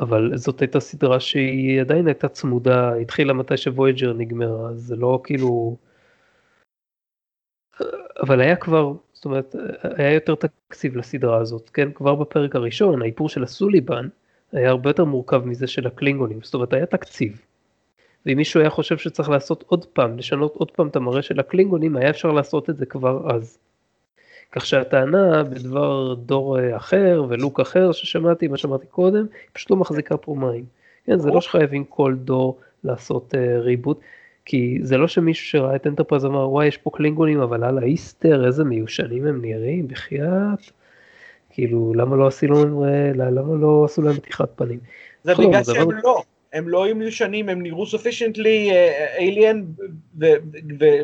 אבל 0.00 0.36
זאת 0.36 0.60
הייתה 0.60 0.80
סדרה 0.80 1.20
שהיא 1.20 1.80
עדיין 1.80 2.06
הייתה 2.06 2.28
צמודה 2.28 2.94
התחילה 2.94 3.32
מתי 3.32 3.56
שוויאג'ר 3.56 4.12
נגמרה 4.12 4.70
אז 4.70 4.78
זה 4.78 4.96
לא 4.96 5.20
כאילו. 5.24 5.76
אבל 8.22 8.40
היה 8.40 8.56
כבר 8.56 8.92
זאת 9.12 9.24
אומרת 9.24 9.54
היה 9.82 10.14
יותר 10.14 10.34
תקציב 10.34 10.96
לסדרה 10.96 11.40
הזאת 11.40 11.70
כן 11.70 11.92
כבר 11.92 12.14
בפרק 12.14 12.56
הראשון 12.56 13.02
האיפור 13.02 13.28
של 13.28 13.42
הסוליבן 13.42 14.08
היה 14.52 14.70
הרבה 14.70 14.90
יותר 14.90 15.04
מורכב 15.04 15.44
מזה 15.44 15.66
של 15.66 15.86
הקלינגונים 15.86 16.38
זאת 16.42 16.54
אומרת 16.54 16.72
היה 16.72 16.86
תקציב. 16.86 17.40
ואם 18.26 18.36
מישהו 18.36 18.60
היה 18.60 18.70
חושב 18.70 18.98
שצריך 18.98 19.28
לעשות 19.28 19.64
עוד 19.66 19.84
פעם, 19.84 20.18
לשנות 20.18 20.56
עוד 20.56 20.70
פעם 20.70 20.88
את 20.88 20.96
המראה 20.96 21.22
של 21.22 21.40
הקלינגונים, 21.40 21.96
היה 21.96 22.10
אפשר 22.10 22.32
לעשות 22.32 22.70
את 22.70 22.76
זה 22.76 22.86
כבר 22.86 23.34
אז. 23.34 23.58
כך 24.52 24.66
שהטענה 24.66 25.42
בדבר 25.42 26.14
דור 26.14 26.58
אה, 26.58 26.76
אחר 26.76 27.24
ולוק 27.28 27.60
אחר 27.60 27.92
ששמעתי, 27.92 28.48
מה 28.48 28.56
שאמרתי 28.56 28.86
קודם, 28.86 29.26
היא 29.32 29.48
פשוט 29.52 29.70
לא 29.70 29.76
מחזיקה 29.76 30.16
פה 30.16 30.34
מים. 30.34 30.64
כן, 31.06 31.18
זה 31.18 31.30
לא 31.30 31.40
שחייבים 31.40 31.84
כל 31.84 32.14
דור 32.14 32.58
לעשות 32.84 33.34
ריבוט, 33.58 33.98
אה, 33.98 34.02
כי 34.44 34.78
זה 34.82 34.96
לא 34.96 35.08
שמישהו 35.08 35.46
שראה 35.46 35.76
את 35.76 35.86
אנטרפרייז 35.86 36.24
אמר, 36.24 36.50
וואי, 36.50 36.66
יש 36.66 36.76
פה 36.76 36.90
קלינגונים, 36.94 37.40
אבל 37.40 37.64
על 37.64 37.78
האיסטר, 37.78 38.46
איזה 38.46 38.64
מיושנים 38.64 39.26
הם 39.26 39.42
נראים, 39.42 39.88
בחייאת. 39.88 40.58
כאילו, 41.50 41.94
למה 41.94 42.16
לא 42.16 42.26
עשו 42.26 42.46
להם, 42.46 42.84
אה, 42.84 43.12
למה 43.14 43.54
לא 43.60 43.84
עשו 43.84 44.02
להם 44.02 44.14
מתיחת 44.14 44.48
פנים? 44.56 44.78
זה 45.22 45.34
בגלל 45.34 45.64
שהם 45.64 45.90
לא. 45.90 46.22
הם 46.52 46.68
לא 46.68 46.84
היו 46.84 46.96
מיושנים, 46.96 47.48
הם 47.48 47.62
נראו 47.62 47.84
alien 49.18 49.56
uh, 50.20 50.24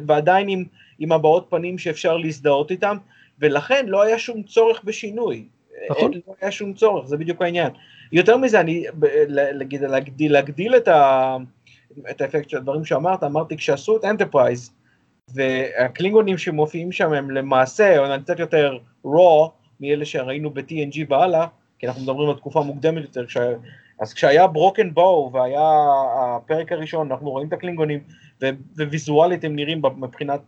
ועדיין 0.07 0.49
עם, 0.49 0.65
עם 0.99 1.13
הבעות 1.13 1.47
פנים 1.51 1.79
שאפשר 1.79 2.17
להזדהות 2.17 2.71
איתם, 2.71 2.97
ולכן 3.41 3.87
לא 3.87 4.03
היה 4.03 4.19
שום 4.19 4.43
צורך 4.43 4.81
בשינוי. 4.85 5.49
נכון. 5.91 6.13
לא 6.15 6.35
היה 6.41 6.51
שום 6.51 6.75
צורך, 6.75 7.07
זה 7.07 7.17
בדיוק 7.17 7.43
העניין. 7.43 7.71
יותר 8.13 8.37
מזה, 8.37 8.61
אני, 8.61 8.85
להגיד, 9.29 9.83
להגדיל, 9.83 10.33
להגדיל 10.33 10.77
את, 10.77 10.89
ה, 10.89 11.37
את 12.11 12.21
האפקט 12.21 12.49
של 12.51 12.57
הדברים 12.57 12.85
שאמרת, 12.85 13.25
אמרתי 13.25 13.57
כשעשו 13.57 13.97
את 13.97 14.05
אנטרפרייז, 14.05 14.73
והקלינגונים 15.35 16.39
שמופיעים 16.39 16.93
שם 16.93 17.13
הם 17.13 17.31
למעשה, 17.31 17.99
או 17.99 18.23
קצת 18.23 18.39
יותר 18.39 18.79
raw, 19.07 19.49
מאלה 19.81 20.05
שראינו 20.05 20.51
ב-TNG 20.51 20.99
והלאה, 21.09 21.47
כי 21.79 21.87
אנחנו 21.87 22.03
מדברים 22.03 22.29
על 22.29 22.37
תקופה 22.37 22.63
מוקדמת 22.63 23.03
יותר, 23.03 23.25
אז 24.01 24.15
כשהיה 24.15 24.47
Broken 24.47 24.95
Bow 24.95 25.31
והיה 25.33 25.71
הפרק 26.19 26.73
הראשון, 26.73 27.13
אנחנו 27.13 27.31
רואים 27.31 27.49
את 27.49 27.53
הקלינגונים, 27.53 28.01
וויזואלית 28.77 29.45
הם 29.45 29.57
נראים 29.57 29.83
מבחינת 29.97 30.41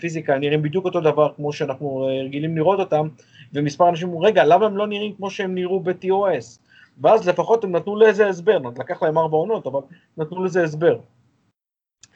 פיזיקה, 0.00 0.38
נראים 0.38 0.62
בדיוק 0.62 0.84
אותו 0.84 1.00
דבר 1.00 1.32
כמו 1.36 1.52
שאנחנו 1.52 2.08
רגילים 2.24 2.56
לראות 2.56 2.80
אותם, 2.80 3.08
ומספר 3.52 3.88
אנשים 3.88 4.08
אומרים, 4.08 4.26
רגע, 4.26 4.44
למה 4.44 4.66
הם 4.66 4.76
לא 4.76 4.86
נראים 4.86 5.14
כמו 5.14 5.30
שהם 5.30 5.54
נראו 5.54 5.80
ב-TOS? 5.80 6.58
ואז 7.02 7.28
לפחות 7.28 7.64
הם 7.64 7.76
נתנו 7.76 7.96
לזה 7.96 8.28
הסבר, 8.28 8.58
לקח 8.78 9.02
להם 9.02 9.18
ארבע 9.18 9.36
עונות, 9.36 9.66
אבל 9.66 9.80
נתנו 10.16 10.44
לזה 10.44 10.62
הסבר. 10.62 10.98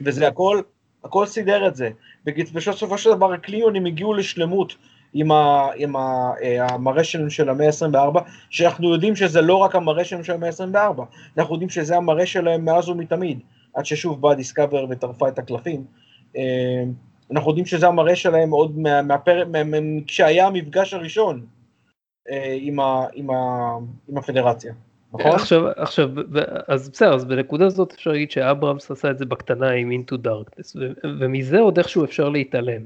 וזה 0.01 0.29
הכל, 0.29 0.61
הכל 1.05 1.27
סידר 1.27 1.69
את 1.69 1.77
זה. 1.77 1.91
בסופו 2.55 2.99
של 2.99 3.11
דבר 3.11 3.33
הקליונים 3.33 3.87
הגיעו 3.87 4.15
לשלמות 4.15 4.77
עם, 5.13 5.33
ה, 5.33 5.69
עם 5.77 5.97
ה, 5.97 6.33
אה, 6.43 6.67
המראה 6.67 7.05
שלנו 7.05 7.31
של 7.31 7.49
המאה 7.49 7.67
ה-24, 7.67 8.21
שאנחנו 8.51 8.93
יודעים 8.93 9.17
שזה 9.17 9.41
לא 9.41 9.55
רק 9.57 9.75
המראה 9.75 10.05
שלנו 10.05 10.25
של 10.25 10.33
המאה 10.33 10.49
ה-24, 10.49 11.03
אנחנו 11.39 11.55
יודעים 11.55 11.71
שזה 11.71 11.97
המראה 11.97 12.27
שלהם 12.27 12.65
מאז 12.65 12.89
ומתמיד, 12.89 13.39
עד 13.75 13.87
ששוב 13.87 14.21
באה 14.21 14.35
דיסקאבר 14.35 14.87
וטרפה 14.91 15.29
את 15.29 15.39
הקלפים. 15.39 15.85
אנחנו 17.33 17.51
יודעים 17.51 17.67
שזה 17.67 17.87
המראה 17.87 18.17
שלהם 18.17 18.51
עוד 18.51 18.79
מה, 18.79 19.03
מהפר... 19.03 19.45
מה, 19.53 19.65
מה, 19.65 19.77
כשהיה 20.07 20.47
המפגש 20.47 20.95
הראשון 20.95 21.47
אה, 22.31 22.57
עם, 22.61 22.81
ה, 22.81 23.07
עם, 23.13 23.31
ה, 23.31 23.77
עם 24.09 24.19
הפדרציה. 24.19 24.73
נכון? 25.13 25.33
עכשיו, 25.33 25.69
עכשיו, 25.69 26.09
אז 26.69 26.89
בסדר, 26.89 27.15
אז 27.15 27.25
בנקודה 27.25 27.67
הזאת 27.67 27.93
אפשר 27.93 28.11
להגיד 28.11 28.31
שאברהמס 28.31 28.91
עשה 28.91 29.11
את 29.11 29.19
זה 29.19 29.27
בקטנה 29.27 29.71
עם 29.71 29.91
אינטו 29.91 30.17
דארקנס, 30.17 30.77
ומזה 31.21 31.61
עוד 31.61 31.79
איכשהו 31.79 32.05
אפשר 32.05 32.29
להתעלם. 32.29 32.83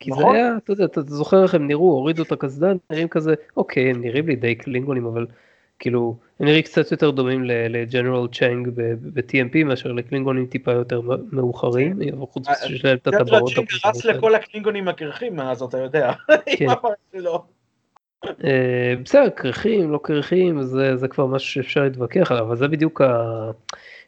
כי 0.00 0.10
נכון. 0.10 0.32
זה 0.32 0.38
היה, 0.38 0.56
אתה 0.56 0.72
יודע, 0.72 0.84
אתה 0.84 1.02
זוכר 1.02 1.42
איך 1.42 1.54
הם 1.54 1.66
נראו, 1.66 1.90
הורידו 1.90 2.22
את 2.22 2.32
הקסדה, 2.32 2.72
נראים 2.90 3.08
כזה, 3.08 3.34
אוקיי, 3.56 3.90
הם 3.90 4.00
נראים 4.00 4.26
לי 4.26 4.36
די 4.36 4.54
קלינגונים, 4.54 5.06
אבל 5.06 5.26
כאילו, 5.84 6.16
הם 6.40 6.46
נראים 6.46 6.62
קצת 6.62 6.92
יותר 6.92 7.10
דומים 7.10 7.44
לג'נרל 7.44 8.28
צ'אנג 8.32 8.68
ב-TMP 8.74 9.64
מאשר 9.64 9.92
לקלינגונים 9.92 10.46
טיפה 10.46 10.72
יותר 10.72 11.00
מאוחרים, 11.32 11.98
כן. 12.04 12.26
חוץ 12.26 12.48
מזה 12.48 12.68
שיש 12.68 12.84
להם 12.84 12.96
את 12.96 13.06
הטבעות. 13.06 13.28
ג'נרל 13.28 13.66
צ'אנג 13.66 13.68
רץ 13.84 14.04
לכל 14.04 14.34
הקלינגונים 14.34 14.88
הקרחים 14.88 15.36
מאז, 15.36 15.62
אתה 15.62 15.78
יודע. 15.78 16.12
כן. 16.58 16.66
אה, 18.44 18.94
בסדר, 19.04 19.28
קרחים, 19.28 19.92
לא 19.92 20.00
קרחים, 20.02 20.62
זה 20.94 21.08
כבר 21.10 21.26
משהו 21.26 21.52
שאפשר 21.52 21.82
להתווכח 21.82 22.30
עליו, 22.30 22.44
אבל 22.44 22.56
זה 22.56 22.68
בדיוק 22.68 23.00
ה... 23.00 23.50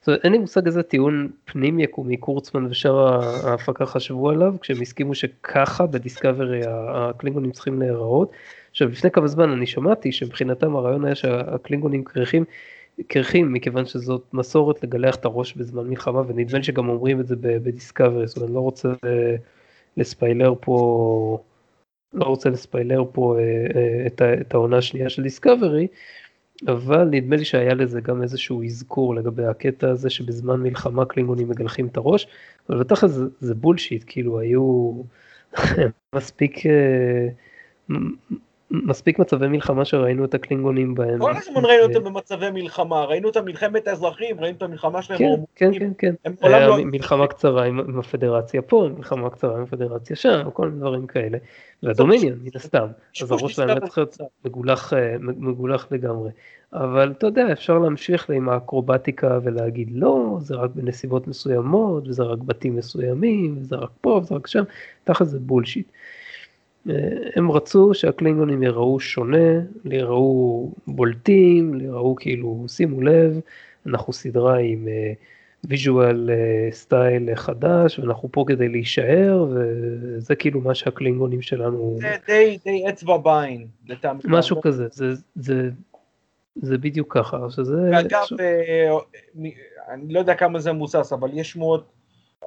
זאת 0.01 0.09
אומרת, 0.09 0.25
אין 0.25 0.33
לי 0.33 0.39
מושג 0.39 0.67
איזה 0.67 0.83
טיעון 0.83 1.31
פנים 1.45 1.81
יקומי 1.81 2.17
קורצמן 2.17 2.67
ושאר 2.67 3.23
ההפקה 3.49 3.87
חשבו 3.87 4.31
עליו, 4.31 4.55
כשהם 4.61 4.83
הסכימו 4.83 5.15
שככה 5.15 5.87
בדיסקאברי 5.87 6.61
הקלינגונים 6.67 7.53
צריכים 7.53 7.81
להיראות. 7.81 8.33
עכשיו, 8.77 8.89
לפני 8.89 9.11
כמה 9.11 9.27
זמן 9.29 9.51
אני 9.51 9.67
שמעתי 9.67 10.13
שמבחינתם 10.13 10.77
הרעיון 10.77 11.05
היה 11.05 11.15
שהקלינגונים 11.15 12.05
קרחים, 12.05 12.45
קרחים 13.07 13.53
מכיוון 13.53 13.87
שזאת 13.87 14.25
מסורת 14.33 14.85
לגלח 14.85 15.15
את 15.15 15.25
הראש 15.25 15.55
בזמן 15.55 15.89
מלחמה, 15.89 16.21
ונדמה 16.27 16.59
לי 16.59 16.65
שגם 16.65 16.89
אומרים 16.89 17.21
את 17.21 17.27
זה 17.27 17.37
בדיסקאברי, 17.41 18.27
זאת 18.27 18.37
אומרת, 18.37 18.49
אני 18.49 18.55
לא 18.55 18.61
רוצה 18.61 18.89
לספיילר 19.97 20.55
פה, 20.61 21.39
לא 22.13 22.25
רוצה 22.25 22.51
לספיילר 22.51 23.05
פה 23.13 23.37
אה, 23.39 24.23
אה, 24.23 24.35
את 24.41 24.55
העונה 24.55 24.77
השנייה 24.77 25.11
של 25.11 25.23
דיסקאברי, 25.23 25.87
אבל 26.69 27.05
נדמה 27.11 27.37
לי 27.37 27.45
שהיה 27.45 27.75
לזה 27.75 28.01
גם 28.01 28.23
איזשהו 28.23 28.65
אזכור 28.65 29.15
לגבי 29.15 29.45
הקטע 29.45 29.91
הזה 29.91 30.11
שבזמן 30.11 30.61
מלחמה 30.61 31.05
קלינגונים 31.05 31.49
מגלחים 31.49 31.87
את 31.87 31.97
הראש, 31.97 32.27
אבל 32.69 32.79
בטח 32.79 33.07
זה, 33.07 33.25
זה 33.41 33.55
בולשיט, 33.55 34.05
כאילו 34.07 34.39
היו 34.41 34.93
מספיק 36.15 36.67
אה, 36.67 37.29
מספיק 38.71 39.19
מצבי 39.19 39.49
מלחמה 39.49 39.85
שראינו 39.85 40.25
את 40.25 40.35
הקלינגונים 40.35 40.95
בהם. 40.95 41.19
כל 41.19 41.37
הזמן 41.37 41.65
ראינו 41.65 41.83
אותם 41.83 42.05
במצבי 42.05 42.51
מלחמה, 42.51 43.05
ראינו 43.05 43.29
את 43.29 43.37
מלחמת 43.37 43.89
האזרחים, 43.89 44.41
ראינו 44.41 44.57
את 44.57 44.63
המלחמה 44.63 45.03
שלהם. 45.03 45.19
כן, 45.55 45.73
כן, 45.73 45.91
כן, 45.99 46.13
כן. 46.25 46.33
היה 46.43 46.67
לא... 46.67 46.77
מלחמה 46.85 47.27
קצרה 47.27 47.65
עם 47.65 47.99
הפדרציה 47.99 48.63
פה, 48.63 48.89
מלחמה 48.97 49.31
קצרה 49.31 49.57
עם 49.57 49.63
הפדרציה 49.63 50.17
שם, 50.17 50.51
כל 50.53 50.69
מיני 50.69 50.81
דברים 50.81 51.07
כאלה. 51.07 51.39
והדומיניון, 51.83 52.39
מן 52.43 52.51
הסתם. 52.55 52.87
אז 53.23 53.31
הראש 53.31 53.53
שלהם 53.53 53.69
באמת 53.69 53.83
צריך 53.83 53.99
להיות 53.99 54.19
אה, 54.93 55.17
מגולח 55.21 55.89
לגמרי. 55.91 56.31
אבל 56.73 57.15
אתה 57.19 57.27
יודע, 57.27 57.53
אפשר 57.53 57.79
להמשיך 57.79 58.31
עם 58.31 58.49
האקרובטיקה 58.49 59.39
ולהגיד 59.43 59.89
לא, 59.93 60.37
זה 60.41 60.55
רק 60.55 60.71
בנסיבות 60.75 61.29
מסוימות, 61.29 62.09
וזה 62.09 62.23
רק 62.23 62.39
בתים 62.39 62.77
מסוימים, 62.77 63.59
וזה 63.59 63.77
רק 63.77 63.91
פה, 64.01 64.21
וזה 64.23 64.35
רק 64.35 64.47
שם, 64.47 64.63
תחת 65.05 65.27
זה 65.27 65.39
bullshit. 65.39 65.87
הם 67.37 67.51
רצו 67.51 67.95
שהקלינגונים 67.95 68.63
יראו 68.63 69.01
שונה, 69.01 69.61
יראו 69.85 70.71
בולטים, 70.87 71.81
יראו 71.81 72.15
כאילו, 72.15 72.65
שימו 72.69 73.01
לב, 73.01 73.41
אנחנו 73.87 74.13
סדרה 74.13 74.59
עם 74.59 74.89
visual 75.69 76.31
uh, 76.31 76.75
style 76.75 77.31
uh, 77.33 77.37
חדש, 77.37 77.99
ואנחנו 77.99 78.29
פה 78.33 78.45
כדי 78.47 78.69
להישאר, 78.69 79.47
וזה 79.51 80.35
כאילו 80.35 80.61
מה 80.61 80.75
שהקלינגונים 80.75 81.43
שלנו... 81.43 81.97
זה 82.01 82.17
די, 82.27 82.59
די 82.65 82.89
אצבע 82.89 83.17
בעין, 83.17 83.67
לטעמי. 83.89 84.21
משהו 84.25 84.61
כזה, 84.61 84.87
זה, 84.91 85.13
זה, 85.35 85.71
זה 86.55 86.79
בדיוק 86.79 87.19
ככה, 87.19 87.51
שזה... 87.51 87.91
ואגב, 87.93 88.23
ש... 88.25 88.33
אה, 88.41 88.99
אני 89.91 90.13
לא 90.13 90.19
יודע 90.19 90.35
כמה 90.35 90.59
זה 90.59 90.73
מבוסס, 90.73 91.13
אבל 91.13 91.29
יש 91.33 91.51
שמועות, 91.51 91.93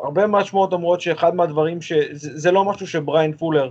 הרבה 0.04 0.28
מהשמועות 0.28 0.74
אומרות 0.74 1.02
שאחד 1.02 1.36
מהדברים, 1.36 1.82
שזה 1.82 2.40
זה 2.40 2.52
לא 2.52 2.66
משהו 2.66 2.88
שבריין 2.88 3.38
פולר, 3.38 3.70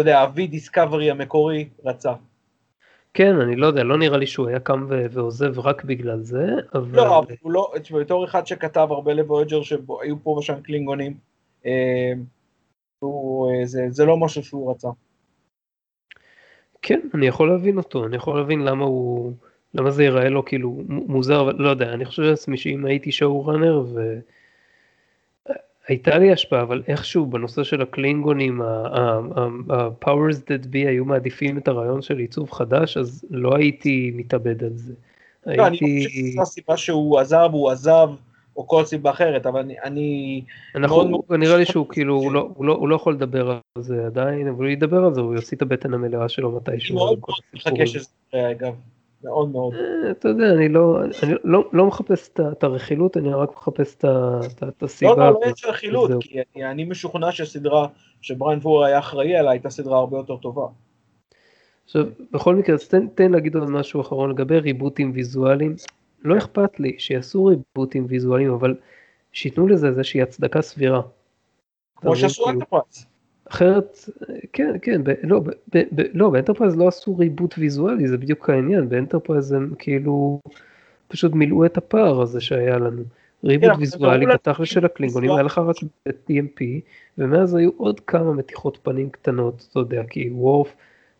אתה 0.00 0.08
יודע, 0.08 0.24
אבי 0.24 0.46
דיסקאברי 0.46 1.10
המקורי 1.10 1.68
רצה. 1.84 2.12
כן, 3.14 3.40
אני 3.40 3.56
לא 3.56 3.66
יודע, 3.66 3.82
לא 3.82 3.98
נראה 3.98 4.18
לי 4.18 4.26
שהוא 4.26 4.48
היה 4.48 4.60
קם 4.60 4.86
ועוזב 5.10 5.58
רק 5.58 5.84
בגלל 5.84 6.22
זה, 6.22 6.46
אבל... 6.74 6.96
לא, 6.96 7.18
אבל 7.18 7.34
הוא 7.40 7.52
לא, 7.52 7.72
תשמע, 7.82 8.00
בתור 8.00 8.24
אחד 8.24 8.46
שכתב 8.46 8.88
הרבה 8.90 9.14
לוויג'ר 9.14 9.62
שהיו 9.62 10.22
פה 10.22 10.30
ושם 10.30 10.60
קלינגונים, 10.60 11.14
אה, 11.66 12.12
הוא, 12.98 13.50
אה, 13.50 13.66
זה, 13.66 13.86
זה 13.90 14.04
לא 14.04 14.16
משהו 14.16 14.42
שהוא 14.42 14.70
רצה. 14.70 14.88
כן, 16.82 17.00
אני 17.14 17.26
יכול 17.26 17.48
להבין 17.48 17.76
אותו, 17.76 18.06
אני 18.06 18.16
יכול 18.16 18.38
להבין 18.38 18.60
למה 18.60 18.84
הוא, 18.84 19.32
למה 19.74 19.90
זה 19.90 20.02
ייראה 20.02 20.28
לו 20.28 20.44
כאילו 20.44 20.82
מוזר, 20.88 21.42
לא 21.42 21.68
יודע, 21.68 21.92
אני 21.92 22.04
חושב 22.04 22.22
לעצמי 22.22 22.56
שאם 22.56 22.84
הייתי 22.84 23.12
שואו 23.12 23.46
ראנר 23.46 23.84
ו... 23.94 24.18
הייתה 25.88 26.18
לי 26.18 26.32
השפעה, 26.32 26.62
אבל 26.62 26.82
איכשהו 26.88 27.26
בנושא 27.26 27.64
של 27.64 27.82
הקלינגונים, 27.82 28.62
ה-powers 28.62 30.36
that 30.36 30.64
be 30.72 30.88
היו 30.88 31.04
מעדיפים 31.04 31.58
את 31.58 31.68
הרעיון 31.68 32.02
של 32.02 32.18
עיצוב 32.18 32.50
חדש, 32.50 32.96
אז 32.96 33.24
לא 33.30 33.56
הייתי 33.56 34.12
מתאבד 34.14 34.64
על 34.64 34.72
זה. 34.74 34.92
לא, 35.46 35.66
אני 35.66 35.76
חושב 35.76 36.10
שזו 36.10 36.42
הסיבה 36.42 36.76
שהוא 36.76 37.18
עזב, 37.18 37.48
הוא 37.52 37.70
עזב, 37.70 38.08
או 38.56 38.66
כל 38.66 38.84
סיבה 38.84 39.10
אחרת, 39.10 39.46
אבל 39.46 39.60
אני... 39.60 39.74
אני 39.84 40.42
אנחנו, 40.74 41.08
מאוד 41.08 41.22
נראה 41.30 41.56
לי 41.56 41.64
שהוא 41.64 41.86
כאילו, 41.88 42.14
הוא 42.14 42.32
לא, 42.32 42.50
הוא, 42.54 42.66
לא, 42.66 42.72
הוא 42.72 42.88
לא 42.88 42.96
יכול 42.96 43.14
לדבר 43.14 43.50
על 43.50 43.82
זה 43.82 44.06
עדיין, 44.06 44.48
אבל 44.48 44.64
הוא 44.64 44.72
ידבר 44.72 45.04
על 45.04 45.14
זה, 45.14 45.20
הוא 45.20 45.34
יוציא 45.34 45.56
את 45.56 45.62
הבטן 45.62 45.94
המלאה 45.94 46.28
שלו 46.28 46.56
מתישהו. 46.56 46.96
אני 46.96 47.04
מאוד 47.04 47.20
מחכה 47.54 47.86
שזה 47.86 48.08
יקרה 48.28 48.50
אגב, 48.50 48.74
מאוד 49.24 49.48
מאוד. 49.48 49.74
אה, 49.74 50.10
אתה 50.10 50.28
יודע, 50.28 50.52
אני 50.52 50.68
לא, 50.68 50.98
אני 51.22 51.34
לא, 51.44 51.68
לא 51.72 51.86
מחפש 51.86 52.30
את 52.52 52.64
הרכילות, 52.64 53.16
אני 53.16 53.34
רק 53.34 53.52
מחפש 53.56 53.96
את 54.68 54.82
הסיבה. 54.82 55.14
לא, 55.14 55.30
לא, 55.30 55.40
לא 55.44 55.52
יש 55.52 55.64
רכילות, 55.64 56.10
כי 56.20 56.38
אני, 56.56 56.70
אני 56.70 56.84
משוכנע 56.84 57.32
שהסדרה 57.32 57.86
שבריאן 58.20 58.60
פולר 58.60 58.84
היה 58.84 58.98
אחראי 58.98 59.36
עליה 59.36 59.50
הייתה 59.50 59.70
סדרה 59.70 59.98
הרבה 59.98 60.16
יותר 60.16 60.36
טובה. 60.36 60.66
עכשיו, 61.84 62.06
בכל 62.32 62.54
מקרה, 62.54 62.74
אז 62.74 62.88
תן, 62.88 63.06
תן 63.06 63.32
להגיד 63.32 63.54
עוד 63.54 63.70
משהו 63.70 64.00
אחרון 64.00 64.30
לגבי 64.30 64.58
ריבוטים 64.58 65.12
ויזואליים. 65.14 65.74
לא 66.22 66.38
אכפת 66.38 66.80
לי 66.80 66.94
שיעשו 66.98 67.44
ריבוטים 67.44 68.06
ויזואליים, 68.08 68.52
אבל 68.52 68.74
שייתנו 69.32 69.66
לזה 69.66 69.88
איזושהי 69.88 70.22
הצדקה 70.22 70.62
סבירה. 70.62 71.00
כמו 71.96 72.16
שעשו 72.16 72.50
אנטרפרייז. 72.50 73.06
אחרת, 73.50 73.98
כן, 74.52 74.76
כן, 74.82 75.04
ב, 75.04 75.12
לא, 75.22 75.40
ב, 75.40 75.50
ב, 75.94 76.02
לא, 76.14 76.30
באנטרפרייז 76.30 76.76
לא 76.76 76.88
עשו 76.88 77.16
reboot 77.16 77.54
ויזואלי, 77.58 78.08
זה 78.08 78.18
בדיוק 78.18 78.50
העניין, 78.50 78.88
באנטרפרייז 78.88 79.52
הם 79.52 79.72
כאילו 79.78 80.40
פשוט 81.08 81.32
מילאו 81.32 81.66
את 81.66 81.76
הפער 81.76 82.20
הזה 82.22 82.40
שהיה 82.40 82.78
לנו. 82.78 83.02
ריבוט 83.44 83.70
כן, 83.70 83.78
ויזואלי 83.78 84.26
בתכל'ס 84.26 84.68
של 84.68 84.84
הקלינגונים 84.84 85.30
היה 85.30 85.42
לך 85.42 85.58
רק 85.58 85.76
ב-TMP, 86.06 86.64
ומאז 87.18 87.54
היו 87.54 87.70
עוד 87.76 88.00
כמה 88.00 88.32
מתיחות 88.32 88.78
פנים 88.82 89.10
קטנות, 89.10 89.66
אתה 89.70 89.80
יודע, 89.80 90.02
כי 90.04 90.30
וורף 90.32 90.76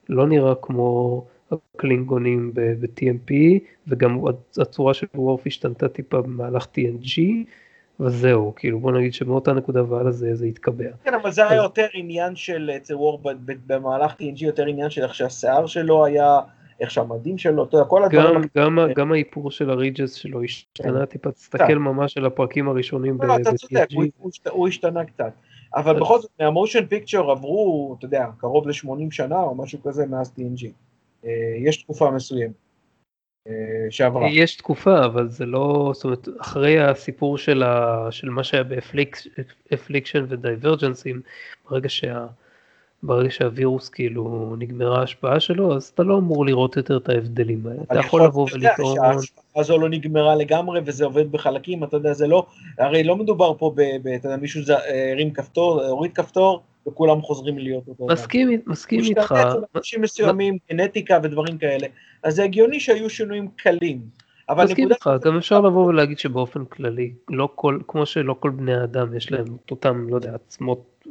לא 0.09 0.27
נראה 0.27 0.55
כמו 0.63 1.25
הקלינגונים 1.51 2.51
ב-TMP, 2.55 3.33
וגם 3.89 4.21
הצורה 4.61 4.95
של 4.95 5.07
וורף 5.15 5.47
השתנתה 5.47 5.89
טיפה 5.89 6.23
במהלך 6.23 6.67
TNG, 6.75 7.21
וזהו, 8.01 8.53
כאילו 8.57 8.81
בוא 8.81 8.93
נגיד 8.93 9.15
שמאותה 9.15 9.53
נקודה 9.53 9.93
והלאה 9.93 10.13
זה, 10.13 10.35
זה 10.35 10.47
התקבע. 10.47 10.85
כן, 11.05 11.15
אבל 11.15 11.31
זה 11.31 11.49
היה 11.49 11.63
יותר 11.63 11.87
עניין 11.93 12.37
של 12.37 12.71
אצל 12.77 12.95
וורף 12.95 13.21
במהלך 13.67 14.13
TNG, 14.13 14.45
יותר 14.45 14.67
עניין 14.67 14.91
של 14.91 15.03
איך 15.03 15.15
שהשיער 15.15 15.67
שלו 15.67 16.05
היה, 16.05 16.41
איך 16.81 16.91
שהמדים 16.91 17.39
שלו, 17.39 17.65
אתה 17.65 17.77
יודע, 17.77 17.89
כל 17.89 18.05
הדברים. 18.05 18.43
גם, 18.57 18.79
גם, 18.79 18.93
גם 18.97 19.13
האיפור 19.13 19.51
של 19.51 19.71
ה 19.71 19.77
ridges 19.77 20.15
שלו 20.15 20.43
השתנה 20.43 20.99
כן. 20.99 21.05
טיפה, 21.05 21.33
תסתכל 21.33 21.75
ממש 21.75 22.17
על 22.17 22.27
הפרקים 22.27 22.69
הראשונים 22.69 23.19
לא, 23.23 23.37
אתה 23.37 23.55
צודק, 23.55 23.89
הוא 24.51 24.69
השתנה 24.69 25.05
קצת. 25.05 25.33
אבל 25.75 26.01
בכל 26.01 26.19
זאת, 26.19 26.31
מה 26.41 26.52
motion 26.52 26.87
picture 26.87 27.31
עברו, 27.31 27.95
אתה 27.99 28.05
יודע, 28.05 28.27
קרוב 28.39 28.69
ל-80 28.69 29.11
שנה 29.11 29.41
או 29.41 29.55
משהו 29.55 29.83
כזה 29.83 30.07
מאז 30.07 30.33
TNG. 30.37 30.67
אה, 31.25 31.31
יש 31.65 31.83
תקופה 31.83 32.11
מסוימת 32.11 32.68
שעברה. 33.91 34.29
יש 34.29 34.57
תקופה, 34.57 35.05
אבל 35.05 35.29
זה 35.29 35.47
לא, 35.47 35.91
זאת 35.95 36.05
אומרת, 36.05 36.29
אחרי 36.41 36.81
הסיפור 36.81 37.39
של, 37.39 37.63
ה, 37.63 38.07
של 38.11 38.29
מה 38.29 38.45
שהיה 38.45 38.65
ב 39.71 39.76
Affliction 39.76 40.25
ו 40.29 40.35
Divergence 40.35 41.01
ים, 41.01 41.21
ברגע 41.71 41.89
שה... 41.89 42.27
ברגע 43.03 43.31
שהווירוס 43.31 43.89
כאילו 43.89 44.55
נגמרה 44.59 45.01
ההשפעה 45.01 45.41
שלו, 45.41 45.77
אז 45.77 45.85
אתה 45.95 46.03
לא 46.03 46.19
אמור 46.19 46.47
לראות 46.47 46.77
יותר 46.77 46.97
את 46.97 47.09
ההבדלים 47.09 47.67
האלה. 47.67 47.83
אתה 47.83 47.99
יכול 47.99 48.25
לבוא 48.25 48.47
ולטעון... 48.53 48.97
שההשפעה 48.97 49.43
הזו 49.57 49.79
לא 49.79 49.89
נגמרה 49.89 50.37
לגמרי 50.37 50.81
וזה 50.85 51.05
עובד 51.05 51.33
בחלקים, 51.33 51.85
אתה 51.85 51.97
יודע, 51.97 52.13
זה 52.13 52.27
לא, 52.27 52.47
הרי 52.79 53.05
לא 53.05 53.17
מדובר 53.17 53.55
פה 53.59 53.73
ב... 53.75 53.81
אתה 54.09 54.27
יודע, 54.29 54.37
מישהו 54.37 54.63
הרים 55.13 55.31
כפתור, 55.31 55.83
הוריד 55.83 56.13
כפתור, 56.13 56.63
וכולם 56.89 57.23
חוזרים 57.23 57.59
להיות 57.59 57.89
אותו. 57.89 58.07
מסכים, 58.07 58.61
מסכים 58.67 59.01
איתך. 59.01 59.35
אנשים 59.77 60.03
מסוימים, 60.03 60.59
גנטיקה 60.71 61.19
ודברים 61.23 61.59
כאלה, 61.59 61.87
אז 62.23 62.35
זה 62.35 62.45
הגיוני 62.45 62.81
שהיו 62.81 63.11
שינויים 63.11 63.49
קלים. 63.57 64.01
מסכים 64.57 64.93
איתך, 64.93 65.11
גם 65.25 65.37
אפשר 65.37 65.61
לבוא 65.61 65.87
ולהגיד 65.87 66.19
שבאופן 66.19 66.65
כללי, 66.65 67.13
לא 67.29 67.49
כל, 67.55 67.79
כמו 67.89 68.07
שלא 68.07 68.37
כל 68.41 68.51
בני 68.51 68.75
האדם 68.75 69.17
יש 69.17 69.33
להם 69.33 69.45
אותם, 69.71 70.09
לא 70.09 70.17
יודע, 70.17 70.35
עצמות 70.35 71.07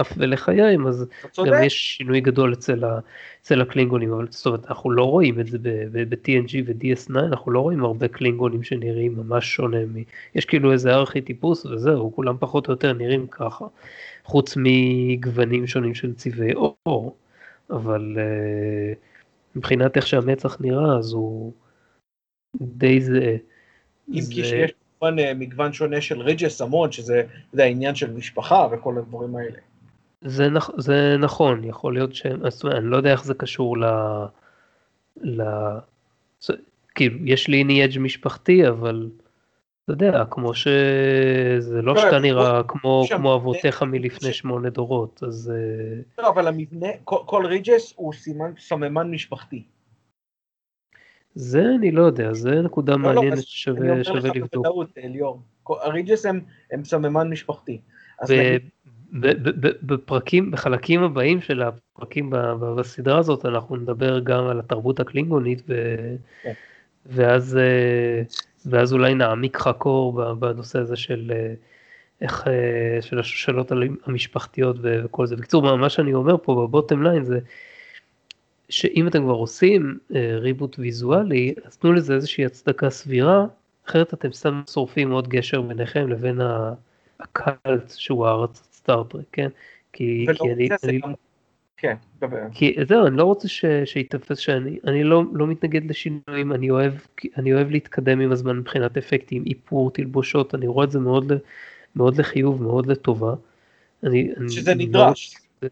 אף 0.00 0.12
ולחיים, 0.16 0.86
אז 0.86 1.06
גם 1.46 1.62
יש 1.62 1.96
שינוי 1.96 2.20
גדול 2.20 2.52
אצל, 2.52 2.84
ה, 2.84 2.98
אצל 3.42 3.60
הקלינגונים, 3.60 4.12
אבל 4.12 4.26
זאת 4.30 4.46
אומרת, 4.46 4.66
אנחנו 4.66 4.90
לא 4.90 5.04
רואים 5.04 5.40
את 5.40 5.46
זה 5.46 5.58
ב-TNG 5.92 6.54
ו-DS9, 6.66 7.18
אנחנו 7.18 7.52
לא 7.52 7.60
רואים 7.60 7.84
הרבה 7.84 8.08
קלינגונים 8.08 8.62
שנראים 8.62 9.14
ממש 9.16 9.54
שונה, 9.54 9.78
מ... 9.78 10.02
יש 10.34 10.44
כאילו 10.44 10.72
איזה 10.72 10.94
ארכי 10.94 11.20
טיפוס 11.20 11.66
וזהו, 11.66 12.12
כולם 12.14 12.36
פחות 12.40 12.68
או 12.68 12.72
יותר 12.72 12.92
נראים 12.92 13.26
ככה, 13.26 13.64
חוץ 14.24 14.54
מגוונים 14.56 15.66
שונים 15.66 15.94
של 15.94 16.14
צבעי 16.14 16.52
אור, 16.54 17.16
אבל 17.70 18.16
uh, 18.16 19.09
מבחינת 19.56 19.96
איך 19.96 20.06
שהמצח 20.06 20.56
נראה, 20.60 20.98
אז 20.98 21.12
הוא 21.12 21.52
די 22.60 23.00
זה. 23.00 23.36
אם 24.08 24.20
כי 24.30 24.44
שיש 24.44 24.72
כמובן 24.98 25.18
אה, 25.18 25.34
מגוון 25.34 25.72
שונה 25.72 26.00
של 26.00 26.20
ריג'ס 26.20 26.60
המון, 26.60 26.92
שזה 26.92 27.24
העניין 27.58 27.94
של 27.94 28.12
משפחה 28.12 28.68
וכל 28.72 28.98
הדברים 28.98 29.36
האלה. 29.36 29.58
זה, 30.24 30.48
נכ, 30.48 30.70
זה 30.76 31.16
נכון, 31.18 31.64
יכול 31.64 31.94
להיות 31.94 32.14
ש... 32.14 32.26
אומרת, 32.26 32.64
אני 32.64 32.86
לא 32.86 32.96
יודע 32.96 33.12
איך 33.12 33.24
זה 33.24 33.34
קשור 33.34 33.78
ל... 33.78 33.84
ל... 35.20 35.42
כאילו, 36.94 37.18
יש 37.24 37.48
לי 37.48 37.64
ניאג' 37.64 37.98
משפחתי, 37.98 38.68
אבל 38.68 39.08
אתה 39.84 39.92
יודע, 39.92 40.24
כמו 40.30 40.54
שזה 40.54 41.82
לא, 41.82 41.94
לא 41.94 42.00
שאתה 42.00 42.18
נראה 42.18 42.62
כמו, 42.68 43.04
כמו 43.16 43.34
אבותיך 43.34 43.82
מלפני 43.82 44.32
שמונה 44.32 44.70
דורות, 44.70 45.22
אז... 45.22 45.52
אה, 45.54 46.22
לא, 46.22 46.28
אבל 46.28 46.48
המבנה, 46.48 46.86
כל, 47.04 47.46
ריג'ס 47.46 47.92
הוא 47.96 48.12
סממן 48.58 49.10
משפחתי. 49.10 49.62
זה 51.34 51.64
אני 51.78 51.90
לא 51.90 52.02
יודע, 52.02 52.32
זה 52.32 52.50
נקודה 52.50 52.92
לא, 52.92 52.98
לא 52.98 53.14
מעניינת 53.14 53.42
ששווה 53.42 53.80
לבדוק. 53.80 54.08
אני 54.08 54.18
אומר 54.18 54.30
לך 54.30 54.36
בוודאות, 54.52 54.88
ליאור, 54.96 55.40
הריג'ס 55.68 56.26
הם, 56.26 56.84
סממן 56.84 57.30
משפחתי. 57.30 57.80
בפרקים, 59.82 60.50
בחלקים 60.50 61.02
הבאים 61.02 61.40
של 61.40 61.62
הפרקים 61.62 62.32
בסדרה 62.60 63.18
הזאת, 63.18 63.46
אנחנו 63.46 63.76
נדבר 63.76 64.18
גם 64.18 64.46
על 64.46 64.60
התרבות 64.60 65.00
הקלינגונית, 65.00 65.62
ו... 65.68 65.96
כן. 66.42 66.52
ואז, 67.06 67.56
אה, 67.56 68.22
ואז 68.66 68.92
אולי 68.92 69.14
נעמיק 69.14 69.56
חקור 69.56 70.34
בנושא 70.34 70.78
הזה 70.78 70.96
של 70.96 71.32
אה, 71.34 71.54
איך, 72.20 72.48
אה, 72.48 73.02
של 73.02 73.18
השושלות 73.18 73.72
המשפחתיות 74.06 74.76
וכל 74.82 75.26
זה. 75.26 75.36
בקיצור, 75.36 75.76
מה 75.76 75.90
שאני 75.90 76.14
אומר 76.14 76.36
פה 76.42 76.54
בבוטם 76.54 77.02
ליין 77.02 77.24
זה, 77.24 77.38
שאם 78.68 79.08
אתם 79.08 79.22
כבר 79.22 79.34
עושים 79.34 79.98
ריבוט 80.40 80.78
ויזואלי, 80.78 81.54
אז 81.64 81.76
תנו 81.76 81.92
לזה 81.92 82.14
איזושהי 82.14 82.44
הצדקה 82.44 82.90
סבירה, 82.90 83.46
אחרת 83.86 84.14
אתם 84.14 84.32
סתם 84.32 84.62
שורפים 84.70 85.10
עוד 85.10 85.28
גשר 85.28 85.62
ביניכם 85.62 86.08
לבין 86.08 86.40
הקלט 87.20 87.90
שהוא 87.96 88.26
הארץ 88.26 88.68
סטארטרק, 88.72 89.24
כן? 89.32 89.48
כי, 89.92 90.26
כי 90.34 90.52
אני... 90.52 90.68
אני... 90.84 91.00
כן, 91.80 91.94
דבר. 92.20 92.38
כי 92.52 92.76
זהו, 92.88 93.06
אני 93.06 93.16
לא 93.16 93.24
רוצה 93.24 93.48
ש, 93.48 93.64
שיתפס 93.84 94.38
שאני, 94.38 94.78
אני 94.86 95.04
לא, 95.04 95.22
לא 95.32 95.46
מתנגד 95.46 95.90
לשינויים, 95.90 96.52
אני 96.52 96.70
אוהב, 96.70 96.92
אני 97.36 97.54
אוהב 97.54 97.70
להתקדם 97.70 98.20
עם 98.20 98.32
הזמן 98.32 98.56
מבחינת 98.56 98.96
אפקטים, 98.96 99.44
איפור, 99.46 99.90
תלבושות, 99.90 100.54
אני 100.54 100.66
רואה 100.66 100.84
את 100.84 100.90
זה 100.90 100.98
מאוד, 100.98 101.32
מאוד 101.96 102.18
לחיוב, 102.18 102.62
מאוד 102.62 102.86
לטובה. 102.86 103.34
אני, 104.04 104.30
שזה 104.48 104.72
אני 104.72 104.86
נדרש. 104.86 105.34
לא, 105.62 105.68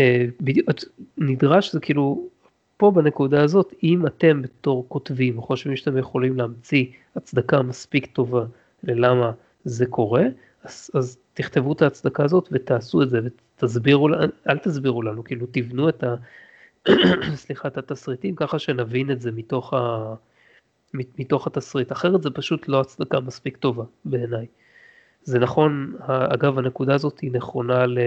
אה, 0.00 0.26
בדיוק, 0.40 0.70
נדרש 1.18 1.72
זה 1.72 1.80
כאילו, 1.80 2.28
פה 2.76 2.90
בנקודה 2.90 3.42
הזאת, 3.42 3.74
אם 3.82 4.06
אתם 4.06 4.42
בתור 4.42 4.86
כותבים 4.88 5.40
חושבים 5.40 5.76
שאתם 5.76 5.98
יכולים 5.98 6.36
להמציא 6.36 6.86
הצדקה 7.16 7.62
מספיק 7.62 8.06
טובה 8.06 8.44
ללמה 8.82 9.32
זה 9.64 9.86
קורה, 9.86 10.24
אז, 10.64 10.90
אז 10.94 11.18
תכתבו 11.34 11.72
את 11.72 11.82
ההצדקה 11.82 12.24
הזאת 12.24 12.48
ותעשו 12.52 13.02
את 13.02 13.10
זה 13.10 13.20
ותסבירו, 13.62 14.08
אל 14.48 14.58
תסבירו 14.58 15.02
לנו, 15.02 15.24
כאילו 15.24 15.46
תבנו 15.50 15.88
את 15.88 16.04
ה... 16.04 16.14
סליחה, 17.34 17.68
את 17.68 17.78
התסריטים 17.78 18.34
ככה 18.34 18.58
שנבין 18.58 19.10
את 19.10 19.20
זה 19.20 19.32
מתוך, 19.32 19.74
ה... 19.74 20.14
מתוך 20.94 21.46
התסריט, 21.46 21.92
אחרת 21.92 22.22
זה 22.22 22.30
פשוט 22.30 22.68
לא 22.68 22.80
הצדקה 22.80 23.20
מספיק 23.20 23.56
טובה 23.56 23.84
בעיניי. 24.04 24.46
זה 25.22 25.38
נכון, 25.38 25.96
אגב 26.06 26.58
הנקודה 26.58 26.94
הזאת 26.94 27.20
היא 27.20 27.32
נכונה 27.32 27.86
ל... 27.86 27.98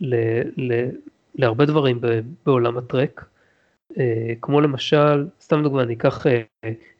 ל... 0.00 0.14
ל... 0.56 0.88
להרבה 1.34 1.64
דברים 1.64 2.00
בעולם 2.46 2.78
הטרק, 2.78 3.24
אה, 3.98 4.32
כמו 4.40 4.60
למשל, 4.60 5.26
סתם 5.40 5.62
דוגמא, 5.62 5.80
אני 5.80 5.94
אקח 5.94 6.26
אה, 6.26 6.42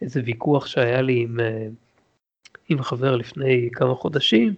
איזה 0.03 0.23
ויכוח 0.25 0.67
שהיה 0.67 1.03
לי 1.03 1.23
עם, 1.23 1.41
אה, 1.41 1.67
עם 2.69 2.83
חבר 2.83 3.17
לפני 3.17 3.69
כמה 3.73 3.95
חודשים, 3.95 4.55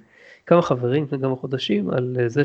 כמה 0.46 0.62
חברים 0.62 1.04
לפני 1.04 1.18
כמה 1.18 1.36
חודשים, 1.36 1.90
על 1.90 2.16
זה 2.26 2.42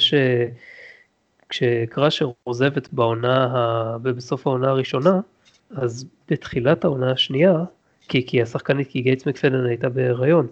שכשקראשר 1.50 2.32
עוזבת 2.44 2.94
בעונה, 2.94 3.98
בסוף 4.02 4.48
העונה 4.48 4.70
הראשונה, 4.70 5.20
אז 5.70 6.06
בתחילת 6.30 6.84
העונה 6.84 7.12
השנייה, 7.12 7.64
כי, 8.08 8.28
כי 8.28 8.42
השחקנית, 8.42 8.88
כי 8.88 9.02
גייטס 9.02 9.26
מקפדן 9.26 9.66
הייתה 9.66 9.90
בהיריון, 9.90 10.48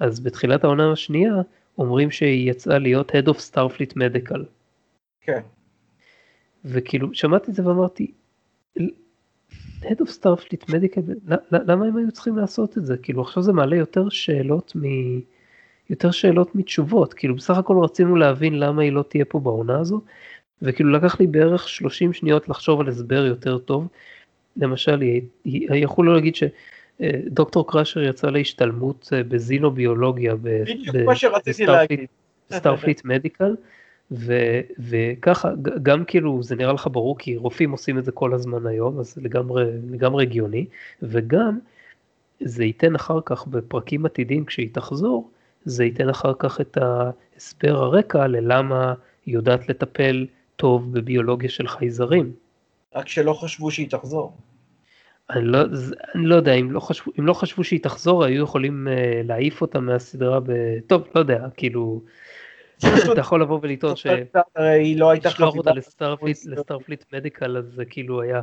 אז 0.00 0.20
בתחילת 0.20 0.64
העונה 0.64 0.92
השנייה 0.92 1.34
אומרים 1.78 2.10
שהיא 2.10 2.50
יצאה 2.50 2.78
להיות 2.78 3.10
Head 3.10 3.28
of 3.28 3.36
Starfleet 3.52 3.92
Medical. 3.96 4.40
כן. 5.20 5.40
וכאילו, 6.64 7.14
שמעתי 7.14 7.50
את 7.50 7.56
זה 7.56 7.66
ואמרתי, 7.66 8.12
Head 9.82 10.00
of 10.00 10.08
Starfleet 10.20 10.70
Medical, 10.70 11.34
למה 11.50 11.86
הם 11.86 11.96
היו 11.96 12.12
צריכים 12.12 12.36
לעשות 12.36 12.78
את 12.78 12.86
זה? 12.86 12.96
כאילו 12.96 13.22
עכשיו 13.22 13.42
זה 13.42 13.52
מעלה 13.52 13.76
יותר 13.76 14.08
שאלות 14.08 14.72
מ... 14.76 14.80
יותר 15.90 16.10
שאלות 16.10 16.54
מתשובות, 16.54 17.14
כאילו 17.14 17.34
בסך 17.34 17.56
הכל 17.58 17.76
רצינו 17.82 18.16
להבין 18.16 18.58
למה 18.58 18.82
היא 18.82 18.92
לא 18.92 19.02
תהיה 19.02 19.24
פה 19.24 19.40
בעונה 19.40 19.78
הזו, 19.78 20.00
וכאילו 20.62 20.90
לקח 20.90 21.20
לי 21.20 21.26
בערך 21.26 21.68
30 21.68 22.12
שניות 22.12 22.48
לחשוב 22.48 22.80
על 22.80 22.88
הסבר 22.88 23.26
יותר 23.26 23.58
טוב. 23.58 23.88
למשל, 24.56 25.02
יכולו 25.44 26.14
להגיד 26.14 26.34
שדוקטור 26.36 27.70
קראשר 27.70 28.02
יצא 28.02 28.30
להשתלמות 28.30 29.08
אה, 29.12 29.22
בזינוביולוגיה 29.22 30.34
ב 32.50 32.55
Starfleet 32.55 33.04
Medical, 33.04 33.54
וככה 34.78 35.50
גם 35.82 36.04
כאילו 36.04 36.42
זה 36.42 36.56
נראה 36.56 36.72
לך 36.72 36.88
ברור 36.92 37.18
כי 37.18 37.36
רופאים 37.36 37.70
עושים 37.70 37.98
את 37.98 38.04
זה 38.04 38.12
כל 38.12 38.34
הזמן 38.34 38.66
היום 38.66 39.00
אז 39.00 39.18
לגמרי 39.22 39.64
לגמרי 39.90 40.24
הגיוני. 40.24 40.66
וגם 41.02 41.58
זה 42.40 42.64
ייתן 42.64 42.94
אחר 42.94 43.18
כך 43.24 43.46
בפרקים 43.46 44.06
עתידיים 44.06 44.44
כשהיא 44.44 44.68
תחזור 44.72 45.30
זה 45.64 45.84
ייתן 45.84 46.08
אחר 46.08 46.32
כך 46.38 46.60
את 46.60 46.78
ההסבר 46.80 47.76
הרקע 47.76 48.26
ללמה 48.26 48.94
היא 49.26 49.34
יודעת 49.34 49.68
לטפל 49.68 50.26
טוב 50.56 50.92
בביולוגיה 50.92 51.48
של 51.48 51.68
חייזרים. 51.68 52.32
רק 52.94 53.08
שלא 53.08 53.32
חשבו 53.32 53.70
שהיא 53.70 53.90
תחזור. 53.90 54.36
אני 55.30 55.44
לא, 55.44 55.58
אני 56.14 56.26
לא 56.26 56.34
יודע, 56.34 56.54
אם 56.54 56.72
לא, 56.72 56.80
חשבו, 56.80 57.12
אם 57.18 57.26
לא 57.26 57.34
חשבו 57.34 57.64
שהיא 57.64 57.80
תחזור, 57.82 58.24
היו 58.24 58.44
יכולים 58.44 58.88
uh, 58.88 59.26
להעיף 59.26 59.60
אותה 59.60 59.80
מהסדרה 59.80 60.40
ב... 60.40 60.52
טוב, 60.86 61.02
לא 61.14 61.20
יודע, 61.20 61.46
כאילו... 61.56 62.00
אתה 63.12 63.20
יכול 63.20 63.42
לבוא 63.42 63.58
ולטעון 63.62 63.96
ש... 63.96 64.06
היא 64.56 65.00
לא 65.00 65.10
הייתה 65.10 65.30
חביבה. 65.30 65.56
אותה 65.56 65.70
לסטארפליט 66.46 67.04
מדיקל, 67.12 67.56
אז 67.56 67.64
זה 67.74 67.84
כאילו 67.84 68.22
היה 68.22 68.40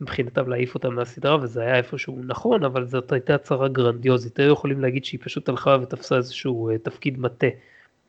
מבחינתם 0.00 0.48
להעיף 0.48 0.74
אותה 0.74 0.90
מהסדרה, 0.90 1.36
וזה 1.42 1.62
היה 1.62 1.76
איפשהו 1.76 2.18
נכון, 2.26 2.64
אבל 2.64 2.86
זאת 2.86 3.12
הייתה 3.12 3.34
הצהרה 3.34 3.68
גרנדיוזית. 3.68 4.38
היו 4.38 4.52
יכולים 4.52 4.80
להגיד 4.80 5.04
שהיא 5.04 5.20
פשוט 5.22 5.48
הלכה 5.48 5.76
ותפסה 5.82 6.16
איזשהו 6.16 6.70
uh, 6.70 6.78
תפקיד 6.78 7.18
מטה. 7.18 7.46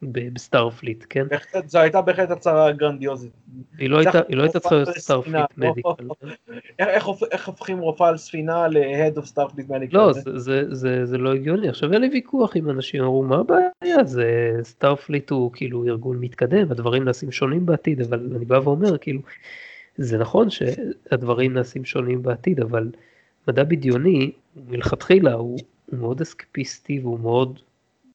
ב 0.01 0.11
Starfleet, 0.11 1.05
כן? 1.09 1.25
זו 1.65 1.79
הייתה 1.79 2.01
בהחלט 2.01 2.31
הצהרה 2.31 2.71
גרנדיוזית. 2.71 3.31
היא 3.77 3.89
לא 3.89 3.97
הייתה 3.97 4.19
לא 4.29 4.47
צריכה 4.47 4.75
להיות 4.75 4.89
Starfleet 4.89 5.45
Medical. 5.57 6.07
איך 7.31 7.47
הופכים 7.47 7.79
רופאה 7.79 8.07
על 8.07 8.17
ספינה 8.17 8.67
ל-Head 8.67 9.17
of 9.17 9.23
Starfleet 9.23 9.63
Medical? 9.70 9.97
לא, 9.97 10.13
זה 11.03 11.17
לא 11.17 11.33
הגיוני. 11.33 11.69
עכשיו 11.69 11.93
אין 11.93 12.01
לי 12.01 12.09
ויכוח 12.13 12.55
עם 12.55 12.69
אנשים, 12.69 13.03
אמרו 13.03 13.23
מה 13.23 13.36
הבעיה, 13.36 14.03
זה 14.03 14.51
Starfleet 14.63 15.30
הוא 15.29 15.51
כאילו 15.53 15.86
ארגון 15.86 16.17
מתקדם, 16.19 16.71
הדברים 16.71 17.03
נעשים 17.03 17.31
שונים 17.31 17.65
בעתיד, 17.65 18.01
אבל 18.01 18.29
אני 18.36 18.45
בא 18.45 18.59
ואומר 18.63 18.97
כאילו, 18.97 19.19
זה 19.98 20.18
נכון 20.18 20.50
שהדברים 20.50 21.54
נעשים 21.54 21.86
שונים 21.86 22.24
בעתיד, 22.24 22.60
אבל 22.60 22.91
מדע 23.48 23.64
בדיוני, 23.64 24.32
מלכתחילה 24.68 25.34
הוא 25.34 25.60
מאוד 25.91 26.22
אסקפיסטי 26.22 27.00
והוא 27.00 27.20
מאוד 27.20 27.60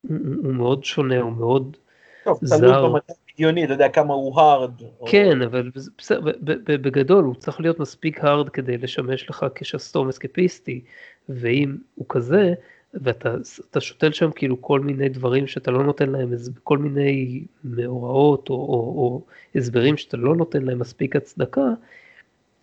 הוא 0.09 0.55
מאוד 0.55 0.85
שונה, 0.85 1.21
הוא 1.21 1.33
מאוד 1.33 1.77
טוב, 2.25 2.39
זר. 2.43 2.57
טוב, 2.57 2.69
תלוי 2.69 2.91
במצב 2.91 3.13
בדיוני, 3.35 3.65
אתה 3.65 3.73
יודע 3.73 3.89
כמה 3.89 4.15
הוא 4.15 4.41
הארד. 4.41 4.71
כן, 5.07 5.43
או... 5.43 5.47
אבל 5.47 5.71
בסדר, 5.99 6.33
בגדול 6.67 7.25
הוא 7.25 7.35
צריך 7.35 7.61
להיות 7.61 7.81
מספיק 7.81 8.25
הארד 8.25 8.49
כדי 8.49 8.79
לשמש 8.79 9.31
לך 9.31 9.47
כשסתום 9.55 10.09
אסקפיסטי, 10.09 10.81
ואם 11.29 11.77
הוא 11.95 12.07
כזה, 12.09 12.55
ואתה 12.95 13.81
שותל 13.81 14.13
שם 14.13 14.31
כאילו 14.31 14.63
כל 14.63 14.81
מיני 14.81 15.09
דברים 15.09 15.47
שאתה 15.47 15.71
לא 15.71 15.85
נותן 15.85 16.11
להם, 16.11 16.33
כל 16.65 16.79
מיני 16.79 17.45
מאורעות 17.65 18.51
או, 18.51 18.55
או, 18.55 18.73
או 18.97 19.23
הסברים 19.55 19.97
שאתה 19.97 20.17
לא 20.17 20.37
נותן 20.37 20.63
להם 20.63 20.79
מספיק 20.79 21.17
הצדקה, 21.17 21.69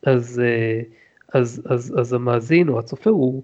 אז, 0.03 0.39
אה, 0.39 0.81
אז, 1.33 1.61
אז, 1.65 1.95
אז 1.99 2.13
המאזין 2.13 2.69
או 2.69 2.79
הצופה 2.79 3.09
הוא, 3.09 3.43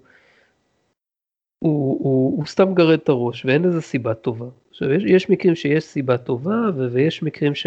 הוא, 1.58 1.98
הוא, 2.04 2.36
הוא 2.36 2.46
סתם 2.46 2.74
גרד 2.74 2.98
את 3.02 3.08
הראש 3.08 3.44
ואין 3.44 3.62
לזה 3.62 3.80
סיבה 3.80 4.14
טובה. 4.14 4.46
עכשיו 4.70 4.92
יש, 4.92 5.04
יש 5.06 5.30
מקרים 5.30 5.54
שיש 5.54 5.84
סיבה 5.84 6.18
טובה 6.18 6.56
ו, 6.76 6.92
ויש 6.92 7.22
מקרים 7.22 7.54
ש, 7.54 7.66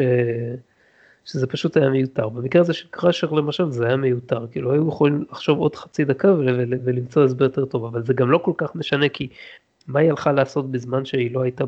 שזה 1.28 1.47
פשוט 1.47 1.78
היה 1.78 1.89
מיותר. 1.89 2.30
במקרה 2.30 2.61
הזה 2.61 2.73
של 2.73 2.88
קראשר 2.89 3.32
למשל 3.32 3.71
זה 3.71 3.88
היה 3.88 3.95
מיותר, 3.95 4.47
כאילו 4.51 4.71
היו 4.73 4.88
יכולים 4.88 5.25
לחשוב 5.32 5.59
עוד 5.59 5.75
חצי 5.75 6.05
דקה 6.05 6.32
ול, 6.32 6.49
ול, 6.49 6.73
ולמצוא 6.84 7.23
הסבר 7.23 7.45
יותר 7.45 7.65
טוב, 7.65 7.86
אבל 7.86 8.05
זה 8.05 8.13
גם 8.13 8.32
לא 8.32 8.38
כל 8.38 8.53
כך 8.57 8.75
משנה 8.75 9.09
כי 9.09 9.28
מה 9.88 9.99
היא 9.99 10.09
הלכה 10.09 10.32
לעשות 10.32 10.71
בזמן 10.71 11.05
שהיא 11.05 11.34
לא 11.34 11.41
הייתה 11.41 11.63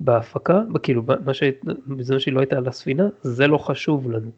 בהפקה, 0.00 0.60
כאילו 0.82 1.02
מה 1.24 1.34
ש... 1.34 1.42
בזמן 1.86 2.18
שהיא 2.18 2.34
לא 2.34 2.40
הייתה 2.40 2.56
על 2.56 2.68
הספינה, 2.68 3.08
זה 3.22 3.46
לא 3.46 3.58
חשוב 3.58 4.10
לנו. 4.10 4.30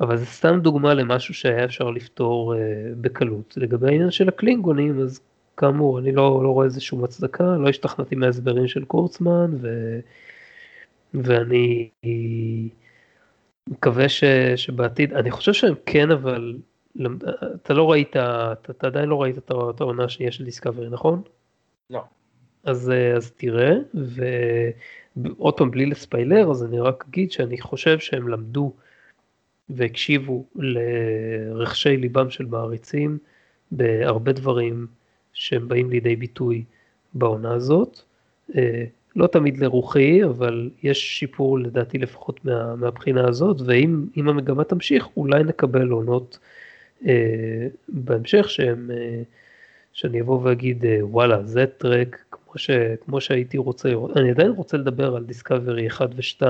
אבל 0.00 0.16
זה 0.16 0.26
סתם 0.26 0.60
דוגמה 0.60 0.94
למשהו 0.94 1.34
שהיה 1.34 1.64
אפשר 1.64 1.90
לפתור 1.90 2.54
uh, 2.54 2.56
בקלות. 3.00 3.54
לגבי 3.56 3.88
העניין 3.88 4.10
של 4.10 4.28
הקלינגונים, 4.28 5.00
אז 5.00 5.20
כאמור, 5.56 5.98
אני 5.98 6.12
לא, 6.12 6.40
לא 6.42 6.48
רואה 6.48 6.64
איזשהו 6.64 7.04
הצדקה, 7.04 7.56
לא 7.56 7.68
השתכנעתי 7.68 8.14
מההסברים 8.14 8.68
של 8.68 8.84
קורצמן, 8.84 9.50
ו, 9.60 9.98
ואני 11.14 11.88
מקווה 13.68 14.08
ש, 14.08 14.24
שבעתיד, 14.56 15.12
אני 15.12 15.30
חושב 15.30 15.52
שהם 15.52 15.74
כן, 15.86 16.10
אבל 16.10 16.56
אתה 17.62 17.74
לא 17.74 17.90
ראית, 17.90 18.10
אתה, 18.10 18.52
אתה 18.70 18.86
עדיין 18.86 19.08
לא 19.08 19.22
ראית 19.22 19.38
את 19.38 19.50
העונה 19.80 20.04
השנייה 20.04 20.32
של 20.32 20.44
דיסקאברי, 20.44 20.88
נכון? 20.90 21.22
לא. 21.90 22.04
אז, 22.64 22.92
אז 23.16 23.30
תראה, 23.30 23.72
ועוד 25.16 25.56
פעם 25.56 25.70
בלי 25.70 25.86
לספיילר, 25.86 26.50
אז 26.50 26.64
אני 26.64 26.80
רק 26.80 27.04
אגיד 27.08 27.32
שאני 27.32 27.60
חושב 27.60 27.98
שהם 27.98 28.28
למדו 28.28 28.72
והקשיבו 29.68 30.44
לרחשי 30.54 31.96
ליבם 31.96 32.30
של 32.30 32.46
מעריצים 32.46 33.18
בהרבה 33.70 34.32
דברים. 34.32 34.86
שהם 35.34 35.68
באים 35.68 35.90
לידי 35.90 36.16
ביטוי 36.16 36.64
בעונה 37.14 37.52
הזאת. 37.54 38.02
לא 39.16 39.26
תמיד 39.26 39.58
לרוחי, 39.58 40.24
אבל 40.24 40.70
יש 40.82 41.18
שיפור 41.18 41.58
לדעתי 41.58 41.98
לפחות 41.98 42.44
מה, 42.44 42.76
מהבחינה 42.76 43.28
הזאת, 43.28 43.56
ואם 43.66 44.28
המגמה 44.28 44.64
תמשיך, 44.64 45.08
אולי 45.16 45.44
נקבל 45.44 45.88
עונות 45.88 46.38
אה, 47.06 47.66
בהמשך 47.88 48.50
שהם, 48.50 48.90
אה, 48.90 49.22
שאני 49.92 50.20
אבוא 50.20 50.40
ואגיד, 50.42 50.84
אה, 50.84 50.98
וואלה, 51.02 51.44
זה 51.44 51.66
טרק 51.66 52.24
כמו, 52.30 52.58
ש, 52.58 52.70
כמו 53.04 53.20
שהייתי 53.20 53.58
רוצה. 53.58 53.88
אני 54.16 54.30
עדיין 54.30 54.50
רוצה 54.50 54.76
לדבר 54.76 55.16
על 55.16 55.24
דיסקאברי 55.24 55.86
1 55.86 56.08
ו-2, 56.16 56.46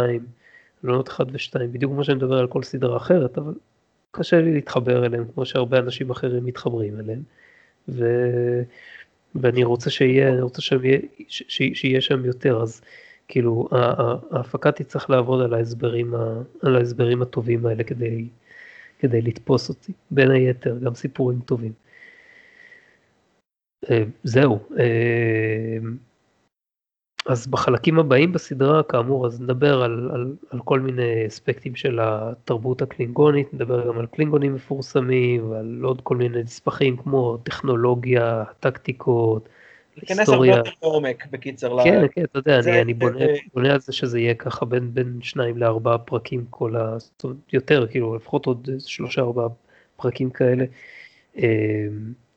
עונות 0.84 1.08
1 1.08 1.26
ו-2, 1.32 1.58
בדיוק 1.72 1.92
כמו 1.92 2.04
שאני 2.04 2.16
מדבר 2.16 2.38
על 2.38 2.46
כל 2.46 2.62
סדרה 2.62 2.96
אחרת, 2.96 3.38
אבל 3.38 3.54
קשה 4.10 4.40
לי 4.40 4.54
להתחבר 4.54 5.06
אליהם 5.06 5.24
כמו 5.34 5.46
שהרבה 5.46 5.78
אנשים 5.78 6.10
אחרים 6.10 6.44
מתחברים 6.44 7.00
אליהם. 7.00 7.22
ו... 7.88 8.04
ואני 9.34 9.64
רוצה 9.64 9.90
שיהיה, 9.90 10.28
אני 10.28 10.40
רוצה 10.40 10.62
שיהיה, 11.48 12.00
שם 12.00 12.24
יותר, 12.24 12.62
אז 12.62 12.82
כאילו 13.28 13.68
ההפקה 14.30 14.72
תצטרך 14.72 15.10
לעבוד 15.10 15.44
על 15.44 15.54
ההסברים, 15.54 16.14
ה... 16.14 16.42
על 16.62 16.76
ההסברים 16.76 17.22
הטובים 17.22 17.66
האלה 17.66 17.84
כדי, 17.84 18.28
כדי 18.98 19.22
לתפוס 19.22 19.68
אותי, 19.68 19.92
בין 20.10 20.30
היתר 20.30 20.78
גם 20.78 20.94
סיפורים 20.94 21.40
טובים. 21.40 21.72
אה, 23.90 24.04
זהו. 24.24 24.58
אה, 27.28 27.32
אז 27.32 27.46
בחלקים 27.46 27.98
הבאים 27.98 28.32
בסדרה, 28.32 28.82
כאמור, 28.82 29.26
אז 29.26 29.40
נדבר 29.40 29.82
על, 29.82 30.10
על, 30.14 30.34
על 30.50 30.60
כל 30.64 30.80
מיני 30.80 31.26
אספקטים 31.26 31.76
של 31.76 31.98
התרבות 32.02 32.82
הקלינגונית, 32.82 33.54
נדבר 33.54 33.88
גם 33.88 33.98
על 33.98 34.06
קלינגונים 34.06 34.54
מפורסמים 34.54 35.50
ועל 35.50 35.80
עוד 35.82 36.00
כל 36.00 36.16
מיני 36.16 36.42
נספחים 36.42 36.96
כמו 36.96 37.36
טכנולוגיה, 37.36 38.44
טקטיקות, 38.60 39.48
היסטוריה. 39.96 40.18
כנס 40.18 40.28
הרבה 40.28 40.46
יותר 40.46 40.70
לעומק, 40.82 41.26
בקיצר. 41.30 41.84
כן, 41.84 42.00
לה... 42.00 42.08
כן, 42.08 42.24
אתה 42.24 42.38
יודע, 42.38 42.58
אני, 42.58 42.82
אני 42.82 42.94
בונה, 42.94 43.18
זה... 43.18 43.36
בונה 43.54 43.72
על 43.72 43.80
זה 43.80 43.92
שזה 43.92 44.18
יהיה 44.18 44.34
ככה 44.34 44.64
בין, 44.64 44.94
בין 44.94 45.18
שניים 45.22 45.58
לארבעה 45.58 45.98
פרקים 45.98 46.44
כל 46.50 46.76
ה... 46.76 46.96
יותר, 47.52 47.86
כאילו, 47.90 48.16
לפחות 48.16 48.46
עוד 48.46 48.68
שלושה 48.78 49.20
ארבעה 49.20 49.48
פרקים 49.96 50.30
כאלה. 50.30 50.64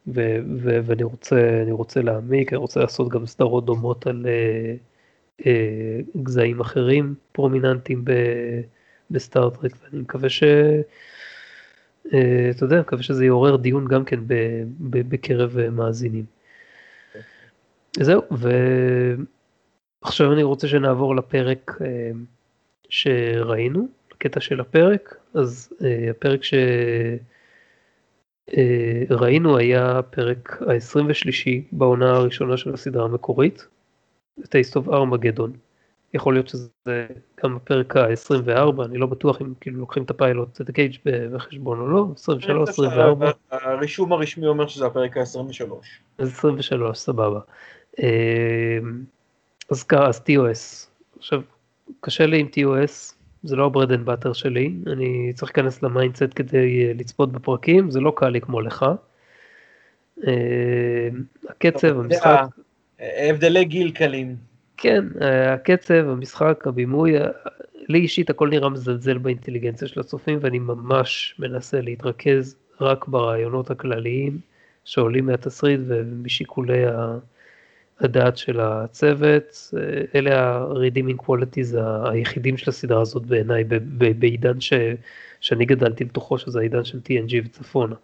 ו- 0.08 0.39
ו- 0.58 0.80
ואני 0.84 1.03
רוצה, 1.03 1.64
רוצה 1.72 2.01
להעמיק, 2.01 2.53
אני 2.53 2.58
רוצה 2.58 2.80
לעשות 2.80 3.10
גם 3.10 3.26
סדרות 3.26 3.66
דומות 3.66 4.08
על 4.08 4.26
uh, 4.26 5.41
uh, 5.41 5.45
גזעים 6.24 6.60
אחרים 6.60 7.16
פרומיננטיים 7.32 8.05
בסטארט-טרק, 9.12 9.72
ואני 9.84 10.01
מקווה 10.01 10.30
ש... 10.30 10.43
Uh, 12.08 12.12
אתה 12.51 12.66
יודע, 12.66 12.80
מקווה 12.80 13.03
שזה 13.03 13.26
יעורר 13.26 13.55
דיון 13.55 13.88
גם 13.88 14.05
כן 14.05 14.20
ב- 14.28 14.64
ב- 14.80 15.10
בקרב 15.10 15.70
מאזינים. 15.70 16.26
Okay. 17.14 17.18
זהו, 18.03 18.22
ועכשיו 20.03 20.34
אני 20.34 20.43
רוצה 20.43 20.68
שנעבור 20.68 21.16
לפרק 21.16 21.78
שראינו, 22.89 23.88
לקטע 24.12 24.39
של 24.39 24.60
הפרק, 24.60 25.18
אז 25.34 25.74
הפרק 26.10 26.43
ש... 26.43 26.53
אה, 28.58 29.04
ראינו 29.10 29.58
היה 29.58 30.02
פרק 30.02 30.62
ה-23 30.62 31.62
בעונה 31.72 32.12
הראשונה 32.12 32.58
של 32.58 32.74
הסדרה 32.74 33.06
המקורית, 33.06 33.68
Taste 34.39 34.76
of 34.76 34.88
Armageddon, 34.88 35.50
יכול 36.14 36.34
להיות 36.34 36.48
שזה 36.48 37.08
גם 37.43 37.56
הפרק 37.56 37.95
ה-24, 37.95 38.86
אני 38.86 38.98
לא 38.98 39.08
בטוח 39.08 39.41
אם 39.41 39.54
כאילו 39.62 39.80
לוקחים 39.80 40.04
את 40.04 40.10
הפיילוט, 40.10 40.62
את 40.62 40.70
הקייג' 40.70 40.95
בחשבון 41.06 41.80
או 41.80 41.88
לא, 41.88 42.08
23, 42.16 42.70
24. 42.70 43.32
הרישום 43.52 44.14
הרשמי 44.14 44.48
אומר 44.48 44.68
שזה 44.68 44.86
הפרק 44.86 45.18
ה-23. 45.18 45.72
אז 46.18 46.28
23, 46.28 46.98
סבבה. 46.98 47.39
אז 49.70 49.86
TOS. 50.28 50.88
עכשיו, 51.18 51.41
קשה 52.00 52.26
לי 52.26 52.39
עם 52.39 52.48
TOS, 52.48 53.14
זה 53.48 53.56
לא 53.56 53.66
ה 53.66 53.70
bread 53.70 53.91
and 53.91 54.06
butter 54.06 54.34
שלי, 54.34 54.74
אני 54.88 55.32
צריך 55.36 55.52
להיכנס 55.56 55.84
ל 55.84 55.89
mindset 55.89 56.32
כדי 56.36 56.93
לצפות 56.93 57.32
בפרקים, 57.32 57.91
זה 57.91 58.00
לא 58.00 58.14
קל 58.16 58.30
לי 58.30 58.41
כמו 58.41 58.62
לך. 58.62 58.86
הקצב, 61.50 62.00
המשחק... 62.00 62.41
הבדלי 63.00 63.66
גיל 63.66 63.91
קלים. 63.91 64.36
כן, 64.78 65.06
הקצב, 65.54 65.93
המשחק, 65.93 66.68
הבימוי, 66.68 67.14
לי 67.89 68.00
אישית 68.00 68.30
הכל 68.30 68.50
נראה 68.50 68.70
מזלזל 68.70 69.18
באינטליגנציה 69.18 69.88
של 69.88 70.00
הצופים 70.00 70.39
ואני 70.41 70.60
ממש 70.60 71.36
מנסה 71.39 71.82
להתרכז 71.82 72.56
רק 72.82 73.08
ברעיונות 73.08 73.72
הכלליים 73.72 74.38
שעולים 74.86 75.26
מהתסריט 75.26 75.80
ומשיקולי 75.88 76.84
הדעת 78.00 78.38
של 78.38 78.60
הצוות. 78.60 79.74
אלה 80.16 80.39
ה-redeeming 80.39 81.24
qualities 81.26 81.78
היחידים 82.12 82.58
של 82.58 82.70
הסדרה 82.70 83.02
הזאת 83.02 83.26
בעיניי 83.26 83.64
בעידן 84.20 84.62
ש, 84.62 84.74
שאני 85.39 85.66
גדלתי 85.66 86.04
לתוכו 86.04 86.38
שזה 86.38 86.60
העידן 86.60 86.84
של 86.84 86.98
TNG 86.98 87.45
וצפונה. 87.45 87.95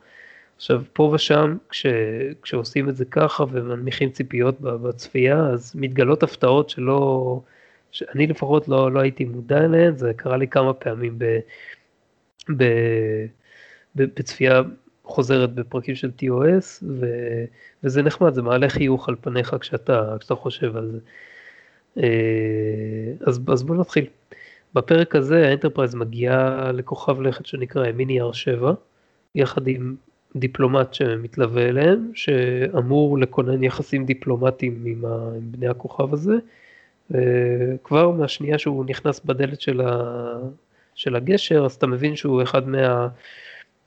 עכשיו 0.55 0.83
פה 0.93 1.03
ושם 1.03 1.57
כש, 1.69 1.85
כשעושים 2.41 2.89
את 2.89 2.95
זה 2.95 3.05
ככה 3.05 3.43
ומנמיכים 3.51 4.09
ציפיות 4.09 4.61
בצפייה 4.61 5.39
אז 5.47 5.75
מתגלות 5.75 6.23
הפתעות 6.23 6.69
שלא, 6.69 7.41
שאני 7.91 8.27
לפחות 8.27 8.67
לא, 8.67 8.91
לא 8.91 8.99
הייתי 8.99 9.25
מודע 9.25 9.65
אליהן, 9.65 9.97
זה 9.97 10.11
קרה 10.15 10.37
לי 10.37 10.47
כמה 10.47 10.73
פעמים 10.73 11.19
ב, 11.19 11.39
ב, 12.57 12.63
ב, 13.95 14.03
בצפייה 14.15 14.61
חוזרת 15.13 15.53
בפרקים 15.53 15.95
של 15.95 16.11
TOS 16.21 16.83
ו, 16.99 17.05
וזה 17.83 18.01
נחמד, 18.01 18.33
זה 18.33 18.41
מעלה 18.41 18.69
חיוך 18.69 19.09
על 19.09 19.15
פניך 19.21 19.55
כשאתה, 19.59 20.15
כשאתה 20.19 20.35
חושב 20.35 20.77
על 20.77 20.91
זה. 20.91 20.99
אה, 22.03 23.13
אז, 23.25 23.39
אז 23.47 23.63
בוא 23.63 23.75
נתחיל. 23.75 24.05
בפרק 24.75 25.15
הזה 25.15 25.47
האנטרפרייז 25.47 25.95
מגיעה 25.95 26.71
לכוכב 26.71 27.21
לכת 27.21 27.45
שנקרא 27.45 27.91
Eminiar 27.91 28.21
7 28.21 28.63
יחד 29.35 29.67
עם 29.67 29.95
דיפלומט 30.35 30.93
שמתלווה 30.93 31.69
אליהם, 31.69 32.11
שאמור 32.13 33.17
לכונן 33.17 33.63
יחסים 33.63 34.05
דיפלומטיים 34.05 34.83
עם, 34.85 35.05
ה, 35.05 35.29
עם 35.35 35.51
בני 35.51 35.67
הכוכב 35.67 36.13
הזה, 36.13 36.33
וכבר 37.11 38.11
מהשנייה 38.11 38.57
שהוא 38.57 38.85
נכנס 38.85 39.19
בדלת 39.25 39.61
של, 39.61 39.81
ה, 39.81 40.13
של 40.95 41.15
הגשר, 41.15 41.65
אז 41.65 41.73
אתה 41.73 41.87
מבין 41.87 42.15
שהוא 42.15 42.43
אחד 42.43 42.67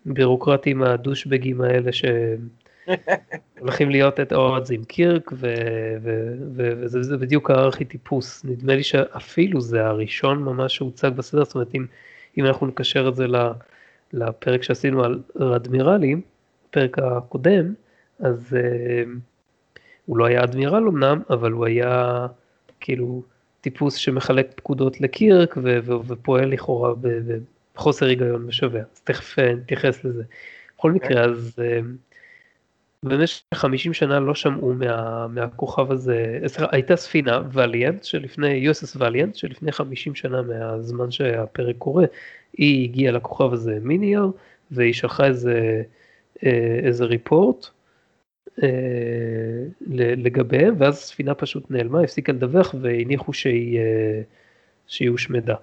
מהבירוקרטים 0.07 0.83
הדושבגים 0.83 1.61
האלה 1.61 1.91
שהולכים 1.93 3.91
להיות 3.95 4.21
את 4.21 4.33
אורדס 4.33 4.71
עם 4.71 4.85
קירק, 4.85 5.33
ו, 5.33 5.55
ו, 6.03 6.35
ו, 6.55 6.73
וזה 6.81 7.17
בדיוק 7.17 7.51
הארכיטיפוס, 7.51 8.45
נדמה 8.45 8.75
לי 8.75 8.83
שאפילו 8.83 9.61
זה 9.61 9.87
הראשון 9.87 10.43
ממש 10.43 10.77
שהוצג 10.77 11.11
בסדר, 11.17 11.45
זאת 11.45 11.55
אומרת 11.55 11.75
אם, 11.75 11.87
אם 12.39 12.47
אנחנו 12.47 12.67
נקשר 12.67 13.09
את 13.09 13.15
זה 13.17 13.27
לפרק 14.13 14.63
שעשינו 14.63 15.05
על 15.05 15.23
אדמירלים, 15.55 16.21
בפרק 16.71 16.99
הקודם, 16.99 17.75
אז 18.19 18.57
uh, 18.57 19.09
הוא 20.07 20.19
לא 20.19 20.25
היה 20.25 20.45
אדמירל 20.45 20.89
אמנם, 20.89 21.21
אבל 21.31 21.53
הוא 21.53 21.67
היה 21.67 22.27
כאילו 22.81 23.23
טיפוס 23.61 23.95
שמחלק 23.95 24.53
פקודות 24.57 25.01
לקירק 25.01 25.57
ו- 25.57 25.79
ו- 25.83 26.07
ופועל 26.07 26.49
לכאורה 26.49 26.95
בחוסר 27.77 28.07
היגיון 28.07 28.47
משווע, 28.47 28.81
אז 28.81 29.01
תכף 29.05 29.39
אה, 29.39 29.55
נתייחס 29.55 30.05
לזה. 30.05 30.23
בכל 30.79 30.93
מקרה, 30.93 31.25
okay. 31.25 31.29
אז 31.29 31.59
uh, 31.59 31.85
במשך 33.03 33.43
50 33.55 33.95
שנה 33.95 34.21
לא 34.21 34.35
שמעו 34.35 34.75
מה, 34.75 35.27
מהכוכב 35.29 35.93
הזה, 35.93 36.39
הייתה 36.73 36.97
ספינה 36.97 37.43
ואליאנט 37.53 38.05
שלפני, 38.05 38.71
USS 38.71 38.97
ואליאנט 38.99 39.35
שלפני 39.35 39.73
50 39.73 40.15
שנה 40.15 40.43
מהזמן 40.43 41.11
שהפרק 41.11 41.77
קורה, 41.79 42.05
היא 42.53 42.85
הגיעה 42.85 43.13
לכוכב 43.13 43.53
הזה 43.53 43.79
מיניאר 43.83 44.27
והיא 44.71 44.93
שלחה 44.93 45.27
איזה 45.27 45.83
אה, 46.45 46.81
איזה 46.83 47.05
ריפורט 47.05 47.67
אה, 48.63 48.69
לגביהם, 50.17 50.75
ואז 50.79 50.95
הספינה 50.95 51.35
פשוט 51.35 51.71
נעלמה, 51.71 52.01
הפסיקה 52.01 52.33
לדווח 52.33 52.75
והניחו 52.81 53.33
שהיא, 53.33 53.79
אה, 53.79 54.21
שהיא 54.87 55.11
הושמדה. 55.11 55.55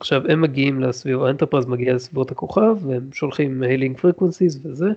עכשיו 0.00 0.22
הם 0.28 0.40
מגיעים 0.40 0.80
לסביבות, 0.80 1.26
האנטרפרייז 1.26 1.66
מגיע 1.66 1.94
לסביבות 1.94 2.30
הכוכב 2.30 2.86
והם 2.86 3.08
שולחים 3.12 3.62
hailing 3.62 3.98
frequencies 3.98 4.58
וזה, 4.62 4.88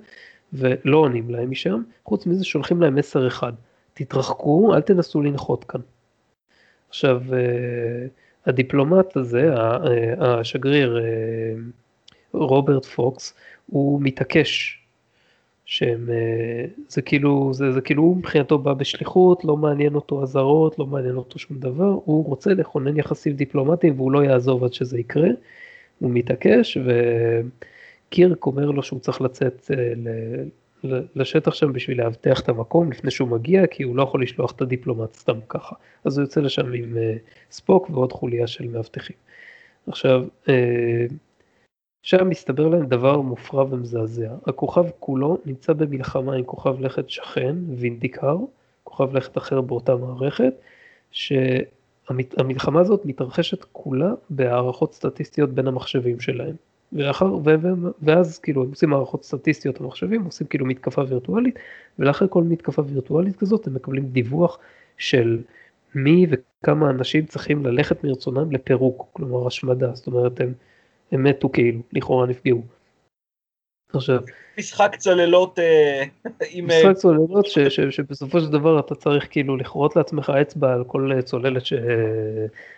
ולא 0.53 0.97
עונים 0.97 1.29
להם 1.29 1.51
משם, 1.51 1.81
חוץ 2.05 2.25
מזה 2.25 2.45
שולחים 2.45 2.81
להם 2.81 2.95
מסר 2.95 3.27
אחד, 3.27 3.53
תתרחקו, 3.93 4.75
אל 4.75 4.81
תנסו 4.81 5.21
לנחות 5.21 5.63
כאן. 5.63 5.81
עכשיו 6.89 7.21
הדיפלומט 8.45 9.17
הזה, 9.17 9.53
השגריר 10.19 10.99
רוברט 12.33 12.85
פוקס, 12.85 13.33
הוא 13.67 14.01
מתעקש 14.01 14.82
שהם, 15.65 16.09
אה, 16.09 16.65
זה 16.87 17.01
כאילו, 17.01 17.53
זה, 17.53 17.71
זה 17.71 17.81
כאילו 17.81 18.03
הוא 18.03 18.17
מבחינתו 18.17 18.57
בא 18.57 18.73
בשליחות, 18.73 19.45
לא 19.45 19.57
מעניין 19.57 19.95
אותו 19.95 20.23
אזהרות, 20.23 20.79
לא 20.79 20.85
מעניין 20.85 21.15
אותו 21.15 21.39
שום 21.39 21.59
דבר, 21.59 21.97
הוא 22.05 22.25
רוצה 22.25 22.53
לכונן 22.53 22.97
יחסים 22.97 23.33
דיפלומטיים 23.33 23.99
והוא 23.99 24.11
לא 24.11 24.23
יעזוב 24.23 24.63
עד 24.63 24.73
שזה 24.73 24.99
יקרה, 24.99 25.29
הוא 25.99 26.11
מתעקש 26.13 26.77
וקירק 28.07 28.45
אומר 28.45 28.71
לו 28.71 28.83
שהוא 28.83 28.99
צריך 28.99 29.21
לצאת 29.21 29.71
אה, 29.77 29.93
לשטח 31.15 31.53
שם 31.53 31.73
בשביל 31.73 32.01
לאבטח 32.01 32.39
את 32.39 32.49
המקום 32.49 32.91
לפני 32.91 33.11
שהוא 33.11 33.29
מגיע, 33.29 33.67
כי 33.67 33.83
הוא 33.83 33.95
לא 33.95 34.03
יכול 34.03 34.23
לשלוח 34.23 34.51
את 34.51 34.61
הדיפלומט 34.61 35.13
סתם 35.13 35.39
ככה, 35.49 35.75
אז 36.05 36.17
הוא 36.17 36.23
יוצא 36.23 36.41
לשם 36.41 36.73
עם 36.73 36.97
אה, 36.97 37.15
ספוק 37.51 37.89
ועוד 37.89 38.11
חוליה 38.11 38.47
של 38.47 38.67
מאבטחים. 38.67 39.15
עכשיו, 39.87 40.23
שם 42.03 42.29
מסתבר 42.29 42.67
להם 42.67 42.85
דבר 42.85 43.21
מופרע 43.21 43.63
ומזעזע. 43.63 44.29
הכוכב 44.45 44.85
כולו 44.99 45.37
נמצא 45.45 45.73
במלחמה 45.73 46.35
עם 46.35 46.43
כוכב 46.43 46.81
לכת 46.81 47.09
שכן, 47.09 47.55
וינדיקר, 47.77 48.37
כוכב 48.83 49.15
לכת 49.15 49.37
אחר 49.37 49.61
באותה 49.61 49.95
מערכת, 49.95 50.53
שהמלחמה 51.11 52.79
הזאת 52.79 53.05
מתרחשת 53.05 53.65
כולה 53.71 54.13
בהערכות 54.29 54.93
סטטיסטיות 54.93 55.49
בין 55.49 55.67
המחשבים 55.67 56.19
שלהם. 56.19 56.55
ואחר, 56.93 57.33
ו, 57.33 57.41
ו, 57.43 57.67
ואז 58.01 58.39
כאילו 58.39 58.63
הם 58.63 58.69
עושים 58.69 58.93
הערכות 58.93 59.23
סטטיסטיות 59.23 59.81
המחשבים, 59.81 60.23
עושים 60.23 60.47
כאילו 60.47 60.65
מתקפה 60.65 61.01
וירטואלית, 61.07 61.59
ולאחר 61.99 62.27
כל 62.27 62.43
מתקפה 62.43 62.81
וירטואלית 62.85 63.35
כזאת 63.35 63.67
הם 63.67 63.73
מקבלים 63.73 64.05
דיווח 64.05 64.59
של 64.97 65.41
מי 65.95 66.27
וכמה 66.29 66.89
אנשים 66.89 67.25
צריכים 67.25 67.65
ללכת 67.65 68.03
מרצונם 68.03 68.51
לפירוק, 68.51 69.07
כלומר 69.13 69.47
השמדה, 69.47 69.95
זאת 69.95 70.07
אומרת 70.07 70.41
הם 70.41 70.53
הם 71.13 71.23
מתו 71.23 71.51
כאילו, 71.51 71.81
לכאורה 71.93 72.27
נפגעו. 72.27 72.63
עכשיו, 73.93 74.19
משחק 74.57 74.95
צוללות 74.97 75.59
אה, 75.59 76.03
עם... 76.51 76.67
משחק 76.67 76.85
אה, 76.85 76.93
צוללות 76.93 77.45
ש, 77.45 77.59
ש, 77.59 77.79
שבסופו 77.79 78.39
של 78.39 78.49
דבר 78.49 78.79
אתה 78.79 78.95
צריך 78.95 79.27
כאילו 79.29 79.57
לכרות 79.57 79.95
לעצמך 79.95 80.29
אצבע 80.41 80.73
על 80.73 80.83
כל 80.83 81.11
צוללת 81.23 81.65
ש... 81.65 81.73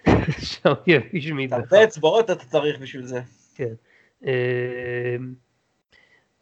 יהיה 0.88 1.02
איש 1.14 1.32
מידע. 1.32 1.56
הרבה 1.56 1.84
אצבעות 1.84 2.32
אתה 2.32 2.46
צריך 2.46 2.80
בשביל 2.80 3.06
זה. 3.06 3.22
כן. 3.56 3.74
אה, 4.26 5.16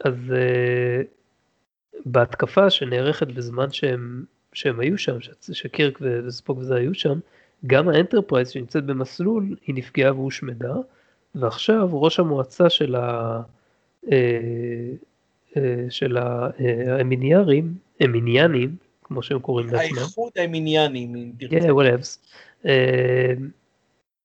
אז 0.04 0.34
בהתקפה 2.06 2.70
שנערכת 2.70 3.28
בזמן 3.28 3.72
שהם, 3.72 4.26
שהם 4.54 4.80
היו 4.80 4.98
שם, 4.98 5.18
שקירק 5.52 6.00
וספוק 6.02 6.58
וזה 6.58 6.76
היו 6.76 6.94
שם, 6.94 7.20
גם 7.68 7.90
האנטרפרייז 7.90 8.50
שנמצאת 8.50 8.86
במסלול 8.86 9.56
היא 9.66 9.76
נפגעה 9.76 10.14
והושמדה. 10.14 10.74
ועכשיו 11.36 11.90
ראש 11.92 12.20
המועצה 12.20 12.70
של, 12.70 12.96
ה, 12.96 13.42
אה, 14.12 14.40
אה, 15.58 15.86
של 15.90 16.18
האמיניארים, 16.18 17.74
אמיניאנים, 18.06 18.76
כמו 19.04 19.24
שהם 19.24 19.40
קוראים 19.40 19.68
לעצמם. 19.68 19.98
האיחוד 19.98 20.32
האמיניאנים, 20.36 21.16
אם 21.16 21.32
תרצה. 21.38 21.60
כן, 21.60 21.70
whatevs. 21.70 22.18
אה, 22.66 23.34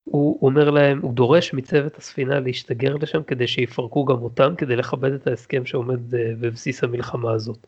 הוא 0.04 0.38
אומר 0.42 0.70
להם, 0.70 1.00
הוא 1.02 1.14
דורש 1.14 1.54
מצוות 1.54 1.96
הספינה 1.96 2.40
להשתגר 2.40 2.96
לשם 2.96 3.22
כדי 3.22 3.46
שיפרקו 3.46 4.04
גם 4.04 4.22
אותם, 4.22 4.54
כדי 4.58 4.76
לכבד 4.76 5.12
את 5.12 5.26
ההסכם 5.26 5.66
שעומד 5.66 5.98
בבסיס 6.10 6.84
המלחמה 6.84 7.32
הזאת. 7.32 7.66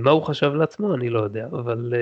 מה 0.00 0.10
הוא 0.10 0.22
חשב 0.22 0.52
לעצמו 0.54 0.94
אני 0.94 1.10
לא 1.10 1.20
יודע, 1.20 1.46
אבל 1.46 1.94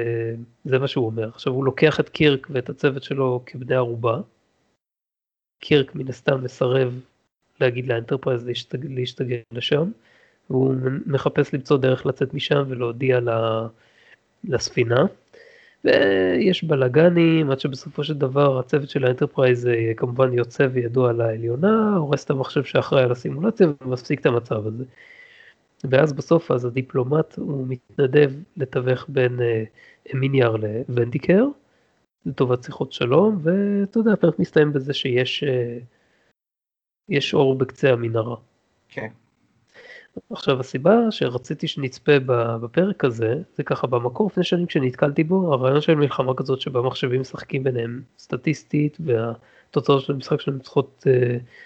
זה 0.64 0.78
מה 0.78 0.88
שהוא 0.88 1.06
אומר. 1.06 1.28
עכשיו 1.28 1.52
הוא 1.52 1.64
לוקח 1.64 2.00
את 2.00 2.08
קירק 2.08 2.46
ואת 2.50 2.68
הצוות 2.68 3.02
שלו 3.02 3.42
כבני 3.46 3.74
ערובה, 3.74 4.20
קירק 5.64 5.94
מן 5.94 6.08
הסתם 6.08 6.44
מסרב 6.44 7.00
להגיד 7.60 7.86
לאנטרפרייז 7.86 8.46
להשתג... 8.46 8.78
להשתגר 8.94 9.36
לשם, 9.52 9.90
והוא 10.50 10.74
מחפש 11.06 11.54
למצוא 11.54 11.78
דרך 11.78 12.06
לצאת 12.06 12.34
משם 12.34 12.64
ולהודיע 12.68 13.20
לספינה, 14.44 15.06
ויש 15.84 16.64
בלאגנים 16.64 17.50
עד 17.50 17.60
שבסופו 17.60 18.04
של 18.04 18.14
דבר 18.14 18.58
הצוות 18.58 18.88
של 18.88 19.04
האנטרפרייז 19.04 19.68
כמובן 19.96 20.32
יוצא 20.32 20.68
וידו 20.72 21.12
על 21.12 21.29
העליונה, 21.29 21.96
הורס 21.96 22.24
את 22.24 22.30
המחשב 22.30 22.64
שאחראי 22.64 23.02
על 23.02 23.12
הסימולציה 23.12 23.66
ומפסיק 23.80 24.20
את 24.20 24.26
המצב 24.26 24.66
הזה. 24.66 24.84
ואז 25.84 26.12
בסוף 26.12 26.50
אז 26.50 26.64
הדיפלומט 26.64 27.34
הוא 27.36 27.66
מתנדב 27.68 28.32
לתווך 28.56 29.06
בין 29.08 29.40
מיניאר 30.14 30.56
לוונדיקר, 30.56 31.44
לטובת 32.26 32.64
שיחות 32.64 32.92
שלום, 32.92 33.38
ואתה 33.42 33.98
יודע, 33.98 34.12
הפרק 34.12 34.38
מסתיים 34.38 34.72
בזה 34.72 34.94
שיש 34.94 35.44
יש 37.08 37.34
אור 37.34 37.54
בקצה 37.54 37.92
המנהרה. 37.92 38.36
כן. 38.88 39.08
עכשיו 40.30 40.60
הסיבה 40.60 40.96
שרציתי 41.10 41.68
שנצפה 41.68 42.12
בפרק 42.60 43.04
הזה, 43.04 43.34
זה 43.56 43.62
ככה 43.62 43.86
במקור 43.86 44.26
לפני 44.26 44.44
שנים 44.44 44.66
כשנתקלתי 44.66 45.24
בו, 45.24 45.52
הרעיון 45.52 45.80
של 45.80 45.94
מלחמה 45.94 46.34
כזאת 46.34 46.60
שבה 46.60 46.82
מחשבים 46.82 47.20
משחקים 47.20 47.64
ביניהם 47.64 48.02
סטטיסטית 48.18 48.98
והתוצאות 49.00 50.02
של 50.02 50.12
המשחק 50.12 50.40
שלהם 50.40 50.58
צריכות 50.58 51.06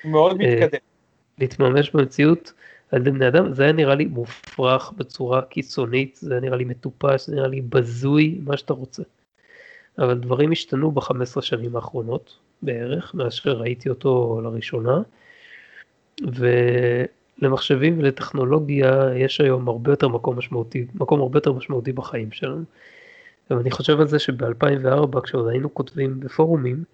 מאוד 0.04 0.40
אה, 0.40 0.54
מתקדם. 0.54 0.78
להתממש 1.38 1.90
במציאות 1.90 2.52
על 2.92 3.00
ידי 3.00 3.10
בני 3.10 3.28
אדם, 3.28 3.52
זה 3.52 3.62
היה 3.62 3.72
נראה 3.72 3.94
לי 3.94 4.04
מופרך 4.04 4.92
בצורה 4.96 5.42
קיצונית, 5.42 6.18
זה 6.22 6.32
היה 6.32 6.40
נראה 6.40 6.56
לי 6.56 6.64
מטופש, 6.64 7.26
זה 7.26 7.34
נראה 7.34 7.48
לי 7.48 7.60
בזוי, 7.60 8.38
מה 8.44 8.56
שאתה 8.56 8.72
רוצה. 8.72 9.02
אבל 9.98 10.18
דברים 10.18 10.52
השתנו 10.52 10.90
ב-15 10.90 11.40
שנים 11.40 11.76
האחרונות 11.76 12.38
בערך, 12.62 13.14
מאז 13.14 13.32
שראיתי 13.32 13.88
אותו 13.88 14.40
לראשונה. 14.44 15.02
ולמחשבים 17.40 17.98
ולטכנולוגיה 17.98 19.14
יש 19.16 19.40
היום 19.40 19.68
הרבה 19.68 19.92
יותר 19.92 20.08
מקום 20.08 20.38
משמעותי, 20.38 20.86
מקום 20.94 21.20
הרבה 21.20 21.36
יותר 21.36 21.52
משמעותי 21.52 21.92
בחיים 21.92 22.32
שלנו. 22.32 22.64
ואני 23.50 23.70
חושב 23.70 24.00
על 24.00 24.06
זה 24.06 24.18
שב-2004 24.18 25.20
כשעוד 25.20 25.48
היינו 25.48 25.74
כותבים 25.74 26.20
בפורומים, 26.20 26.84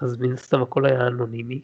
אז 0.00 0.16
מן 0.16 0.32
הסתם 0.32 0.62
הכל 0.62 0.86
היה 0.86 1.06
אנונימי, 1.06 1.60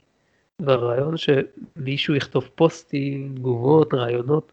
והרעיון 0.61 1.15
שמישהו 1.17 2.15
יכתוב 2.15 2.49
פוסטים, 2.55 3.33
תגובות, 3.37 3.95
רעיונות 3.95 4.53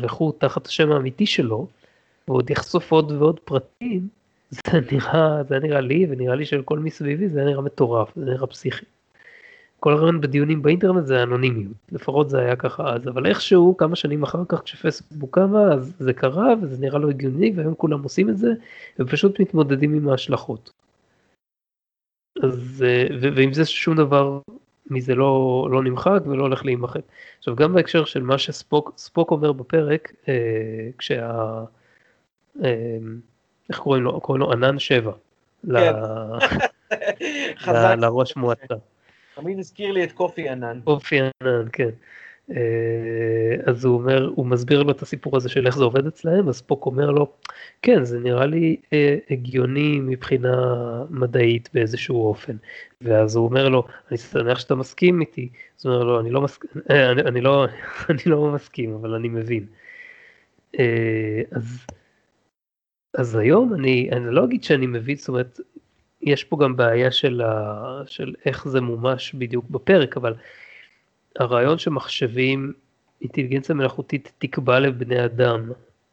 וכו' 0.00 0.32
תחת 0.32 0.66
השם 0.66 0.92
האמיתי 0.92 1.26
שלו, 1.26 1.66
ועוד 2.28 2.50
יחשוף 2.50 2.92
עוד 2.92 3.12
ועוד 3.12 3.40
פרטים, 3.40 4.08
זה 4.52 4.80
נראה, 4.92 5.42
זה 5.48 5.58
נראה 5.58 5.80
לי 5.80 6.06
ונראה 6.10 6.34
לי 6.34 6.44
של 6.44 6.62
כל 6.62 6.78
מסביבי 6.78 7.28
זה 7.28 7.44
נראה 7.44 7.62
מטורף, 7.62 8.16
זה 8.16 8.24
נראה 8.24 8.46
פסיכי. 8.46 8.84
כל 9.80 9.92
הרעיון 9.92 10.20
בדיונים 10.20 10.62
באינטרנט 10.62 11.06
זה 11.06 11.22
אנונימיות, 11.22 11.76
לפחות 11.92 12.30
זה 12.30 12.38
היה 12.38 12.56
ככה 12.56 12.94
אז, 12.94 13.08
אבל 13.08 13.26
איכשהו 13.26 13.76
כמה 13.76 13.96
שנים 13.96 14.22
אחר 14.22 14.44
כך 14.48 14.62
כשפייסבוק 14.62 15.34
קמה 15.34 15.72
אז 15.72 15.96
זה 15.98 16.12
קרה 16.12 16.54
וזה 16.62 16.80
נראה 16.80 16.98
לא 16.98 17.10
הגיוני 17.10 17.52
והיום 17.56 17.74
כולם 17.74 18.02
עושים 18.02 18.28
את 18.28 18.38
זה 18.38 18.52
ופשוט 18.98 19.40
מתמודדים 19.40 19.94
עם 19.94 20.08
ההשלכות. 20.08 20.72
אז 22.42 22.84
ועם 23.36 23.52
זה 23.52 23.64
שום 23.64 23.96
דבר 23.96 24.40
מזה 24.90 25.14
לא, 25.14 25.68
לא 25.70 25.82
נמחק 25.82 26.20
ולא 26.26 26.42
הולך 26.42 26.64
להימחק. 26.64 27.02
עכשיו 27.38 27.56
גם 27.56 27.72
בהקשר 27.72 28.04
של 28.04 28.22
מה 28.22 28.38
שספוק 28.38 29.30
אומר 29.30 29.52
בפרק, 29.52 30.12
אה, 30.28 30.88
כשה... 30.98 31.64
אה, 32.64 32.98
איך 33.68 33.78
קוראים 33.78 34.02
לו? 34.02 34.20
קוראים 34.20 34.40
לו 34.40 34.52
ענן 34.52 34.78
7. 34.78 35.12
כן. 35.66 35.92
לראש 38.00 38.36
מועצה. 38.36 38.74
תמיד 39.34 39.58
הזכיר 39.58 39.92
לי 39.92 40.04
את 40.04 40.12
קופי 40.12 40.48
ענן. 40.48 40.80
קופי 40.84 41.18
ענן, 41.20 41.66
כן. 41.72 41.90
אה, 42.50 43.56
אז 43.66 43.84
הוא 43.84 43.94
אומר, 43.98 44.30
הוא 44.34 44.46
מסביר 44.46 44.82
לו 44.82 44.90
את 44.90 45.02
הסיפור 45.02 45.36
הזה 45.36 45.48
של 45.48 45.66
איך 45.66 45.76
זה 45.76 45.84
עובד 45.84 46.06
אצלהם, 46.06 46.48
אז 46.48 46.62
פוק 46.62 46.86
אומר 46.86 47.10
לו, 47.10 47.32
כן, 47.82 48.04
זה 48.04 48.18
נראה 48.18 48.46
לי 48.46 48.76
אה, 48.92 49.16
הגיוני 49.30 50.00
מבחינה 50.00 50.54
מדעית 51.10 51.68
באיזשהו 51.74 52.26
אופן. 52.26 52.56
ואז 53.00 53.36
הוא 53.36 53.44
אומר 53.44 53.68
לו, 53.68 53.86
אני 54.10 54.18
שמח 54.18 54.58
שאתה 54.58 54.74
מסכים 54.74 55.20
איתי. 55.20 55.48
אז 55.80 55.86
הוא 55.86 55.94
אומר 55.94 56.04
לו, 56.04 56.20
אני 56.20 56.30
לא, 56.30 56.40
מסכים, 56.40 56.70
אה, 56.90 57.10
אני, 57.10 57.22
אני, 57.22 57.40
לא, 57.40 57.66
אני 58.10 58.22
לא 58.26 58.50
מסכים, 58.50 58.94
אבל 58.94 59.14
אני 59.14 59.28
מבין. 59.28 59.66
אז, 61.52 61.86
אז 63.14 63.36
היום 63.36 63.74
אני, 63.74 64.08
אני 64.12 64.34
לא 64.34 64.44
אגיד 64.44 64.64
שאני 64.64 64.86
מבין, 64.86 65.16
זאת 65.16 65.28
אומרת, 65.28 65.60
יש 66.22 66.44
פה 66.44 66.58
גם 66.62 66.76
בעיה 66.76 67.10
של, 67.10 67.40
ה, 67.40 68.02
של 68.06 68.34
איך 68.44 68.68
זה 68.68 68.80
מומש 68.80 69.34
בדיוק 69.34 69.64
בפרק, 69.70 70.16
אבל 70.16 70.34
הרעיון 71.38 71.78
שמחשבים 71.78 72.72
אינטליגנציה 73.22 73.74
מלאכותית 73.74 74.32
תקבע 74.38 74.80
לבני 74.80 75.24
אדם 75.24 75.70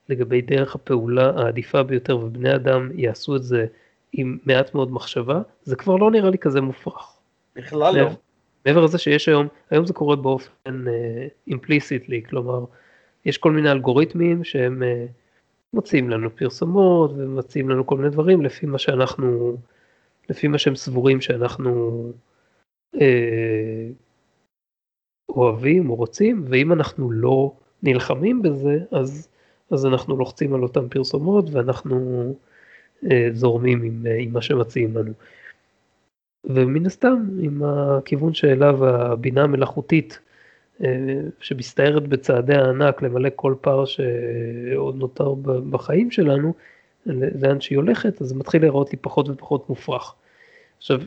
לגבי 0.09 0.41
דרך 0.41 0.75
הפעולה 0.75 1.31
העדיפה 1.35 1.83
ביותר 1.83 2.17
ובני 2.17 2.55
אדם 2.55 2.89
יעשו 2.93 3.35
את 3.35 3.43
זה 3.43 3.65
עם 4.13 4.37
מעט 4.45 4.75
מאוד 4.75 4.91
מחשבה, 4.91 5.41
זה 5.63 5.75
כבר 5.75 5.95
לא 5.95 6.11
נראה 6.11 6.29
לי 6.29 6.37
כזה 6.37 6.61
מופרך. 6.61 7.13
בכלל 7.55 7.97
לא. 7.97 8.09
מעבר 8.65 8.83
לזה 8.83 8.97
שיש 8.97 9.27
היום, 9.29 9.47
היום 9.69 9.85
זה 9.85 9.93
קורה 9.93 10.15
באופן 10.15 10.85
אימפליסיטלי, 11.47 12.21
uh, 12.25 12.29
כלומר, 12.29 12.65
יש 13.25 13.37
כל 13.37 13.51
מיני 13.51 13.71
אלגוריתמים 13.71 14.43
שהם 14.43 14.83
uh, 14.83 15.11
מציעים 15.73 16.09
לנו 16.09 16.35
פרסומות 16.35 17.11
ומציעים 17.17 17.69
לנו 17.69 17.87
כל 17.87 17.97
מיני 17.97 18.09
דברים 18.09 18.41
לפי 18.41 18.65
מה 18.65 18.77
שאנחנו 18.77 19.57
לפי 20.29 20.47
מה 20.47 20.57
שהם 20.57 20.75
סבורים 20.75 21.21
שאנחנו 21.21 22.03
אה, 22.95 23.89
אוהבים 25.29 25.89
או 25.89 25.95
רוצים, 25.95 26.45
ואם 26.49 26.73
אנחנו 26.73 27.11
לא 27.11 27.53
נלחמים 27.83 28.41
בזה, 28.41 28.79
אז, 28.91 29.27
אז 29.71 29.85
אנחנו 29.85 30.17
לוחצים 30.17 30.53
על 30.53 30.63
אותן 30.63 30.89
פרסומות 30.89 31.45
ואנחנו 31.51 32.25
אה, 33.11 33.27
זורמים 33.33 33.83
עם, 33.83 34.05
אה, 34.07 34.15
עם 34.19 34.33
מה 34.33 34.41
שמציעים 34.41 34.97
לנו. 34.97 35.11
ומן 36.43 36.85
הסתם, 36.85 37.27
עם 37.41 37.63
הכיוון 37.63 38.33
שאליו 38.33 38.85
הבינה 38.85 39.43
המלאכותית, 39.43 40.19
שמסתערת 41.39 42.07
בצעדי 42.07 42.55
הענק 42.55 43.01
למלא 43.01 43.29
כל 43.35 43.55
פער 43.61 43.85
שעוד 43.85 44.95
נותר 44.95 45.33
בחיים 45.69 46.11
שלנו, 46.11 46.53
לאן 47.05 47.61
שהיא 47.61 47.77
הולכת, 47.77 48.21
אז 48.21 48.27
זה 48.27 48.35
מתחיל 48.35 48.61
להיראות 48.61 48.91
לי 48.91 48.97
פחות 49.01 49.29
ופחות 49.29 49.69
מופרך. 49.69 50.15
עכשיו, 50.77 51.01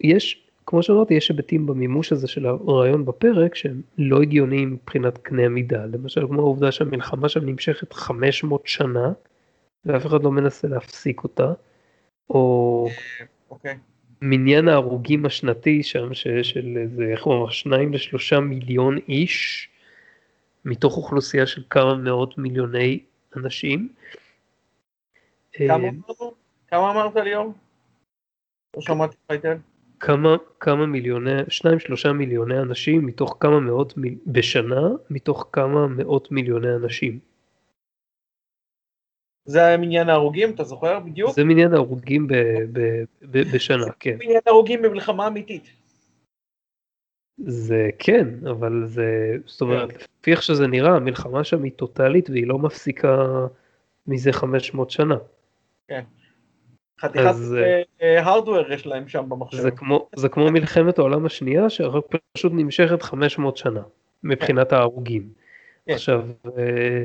יש, 0.00 0.42
כמו 0.66 0.82
שאמרתי, 0.82 1.14
יש 1.14 1.30
היבטים 1.30 1.66
במימוש 1.66 2.12
הזה 2.12 2.28
של 2.28 2.46
הרעיון 2.46 3.04
בפרק 3.04 3.54
שהם 3.54 3.82
לא 3.98 4.22
הגיוניים 4.22 4.72
מבחינת 4.72 5.18
קנה 5.18 5.42
המידה, 5.42 5.84
למשל 5.86 6.26
כמו 6.26 6.40
העובדה 6.40 6.72
שהמלחמה 6.72 7.28
שם 7.28 7.46
נמשכת 7.46 7.92
500 7.92 8.66
שנה, 8.66 9.12
ואף 9.84 10.06
אחד 10.06 10.22
לא 10.22 10.30
מנסה 10.30 10.68
להפסיק 10.68 11.24
אותה, 11.24 11.52
או 12.30 12.88
okay. 13.50 13.97
מניין 14.22 14.68
ההרוגים 14.68 15.26
השנתי 15.26 15.82
שם 15.82 16.14
ש, 16.14 16.28
של 16.42 16.76
איזה, 16.76 17.04
איך 17.04 17.24
הוא 17.24 17.34
אמר, 17.34 17.50
שניים 17.50 17.92
לשלושה 17.92 18.40
מיליון 18.40 18.98
איש, 19.08 19.68
מתוך 20.64 20.96
אוכלוסייה 20.96 21.46
של 21.46 21.62
כמה 21.70 21.94
מאות 21.94 22.38
מיליוני 22.38 23.00
אנשים. 23.36 23.88
כמה, 25.52 25.84
אה, 25.84 25.90
כמה 26.68 26.90
אמרת 26.90 27.16
ליאור? 27.16 27.54
לא 28.76 28.82
שמעתי 28.82 29.16
פייטל. 29.26 29.56
כמה, 30.00 30.36
כמה 30.60 30.86
מיליוני, 30.86 31.30
שניים 31.48 31.78
שלושה 31.78 32.12
מיליוני 32.12 32.58
אנשים 32.58 33.06
מתוך 33.06 33.36
כמה 33.40 33.60
מאות 33.60 33.96
מיל, 33.96 34.14
בשנה, 34.26 34.88
מתוך 35.10 35.48
כמה 35.52 35.86
מאות 35.86 36.32
מיליוני 36.32 36.74
אנשים. 36.74 37.18
זה 39.48 39.66
היה 39.66 39.76
מניין 39.76 40.08
ההרוגים, 40.08 40.50
אתה 40.50 40.64
זוכר 40.64 41.00
בדיוק? 41.00 41.30
זה 41.30 41.44
מניין 41.44 41.74
ההרוגים 41.74 42.26
ב, 42.26 42.34
ב, 42.72 43.04
ב, 43.22 43.38
בשנה, 43.54 43.84
זה 43.84 43.90
כן. 44.00 44.16
זה 44.18 44.24
מניין 44.24 44.40
ההרוגים 44.46 44.82
במלחמה 44.82 45.26
אמיתית. 45.26 45.70
זה 47.38 47.90
כן, 47.98 48.28
אבל 48.50 48.82
זה, 48.86 49.36
זאת 49.46 49.60
אומרת, 49.60 49.92
כן. 49.92 50.04
לפי 50.20 50.30
איך 50.30 50.42
שזה 50.42 50.66
נראה, 50.66 50.96
המלחמה 50.96 51.44
שם 51.44 51.62
היא 51.62 51.72
טוטאלית 51.76 52.30
והיא 52.30 52.46
לא 52.46 52.58
מפסיקה 52.58 53.26
מזה 54.06 54.32
500 54.32 54.90
שנה. 54.90 55.16
כן. 55.88 56.02
חתיכת 57.00 57.24
הרדוור 58.00 58.56
אה, 58.56 58.68
אה, 58.68 58.74
יש 58.74 58.86
להם 58.86 59.08
שם 59.08 59.28
במחשב. 59.28 59.58
זה 59.58 59.70
כמו, 59.70 60.08
זה 60.16 60.28
כמו 60.28 60.50
מלחמת 60.50 60.98
העולם 60.98 61.26
השנייה 61.26 61.70
שרק 61.70 62.04
פשוט 62.32 62.52
נמשכת 62.54 63.02
500 63.02 63.56
שנה 63.56 63.82
מבחינת 64.22 64.72
ההרוגים. 64.72 65.28
כן. 65.86 65.92
עכשיו, 65.92 66.26
אה, 66.58 67.04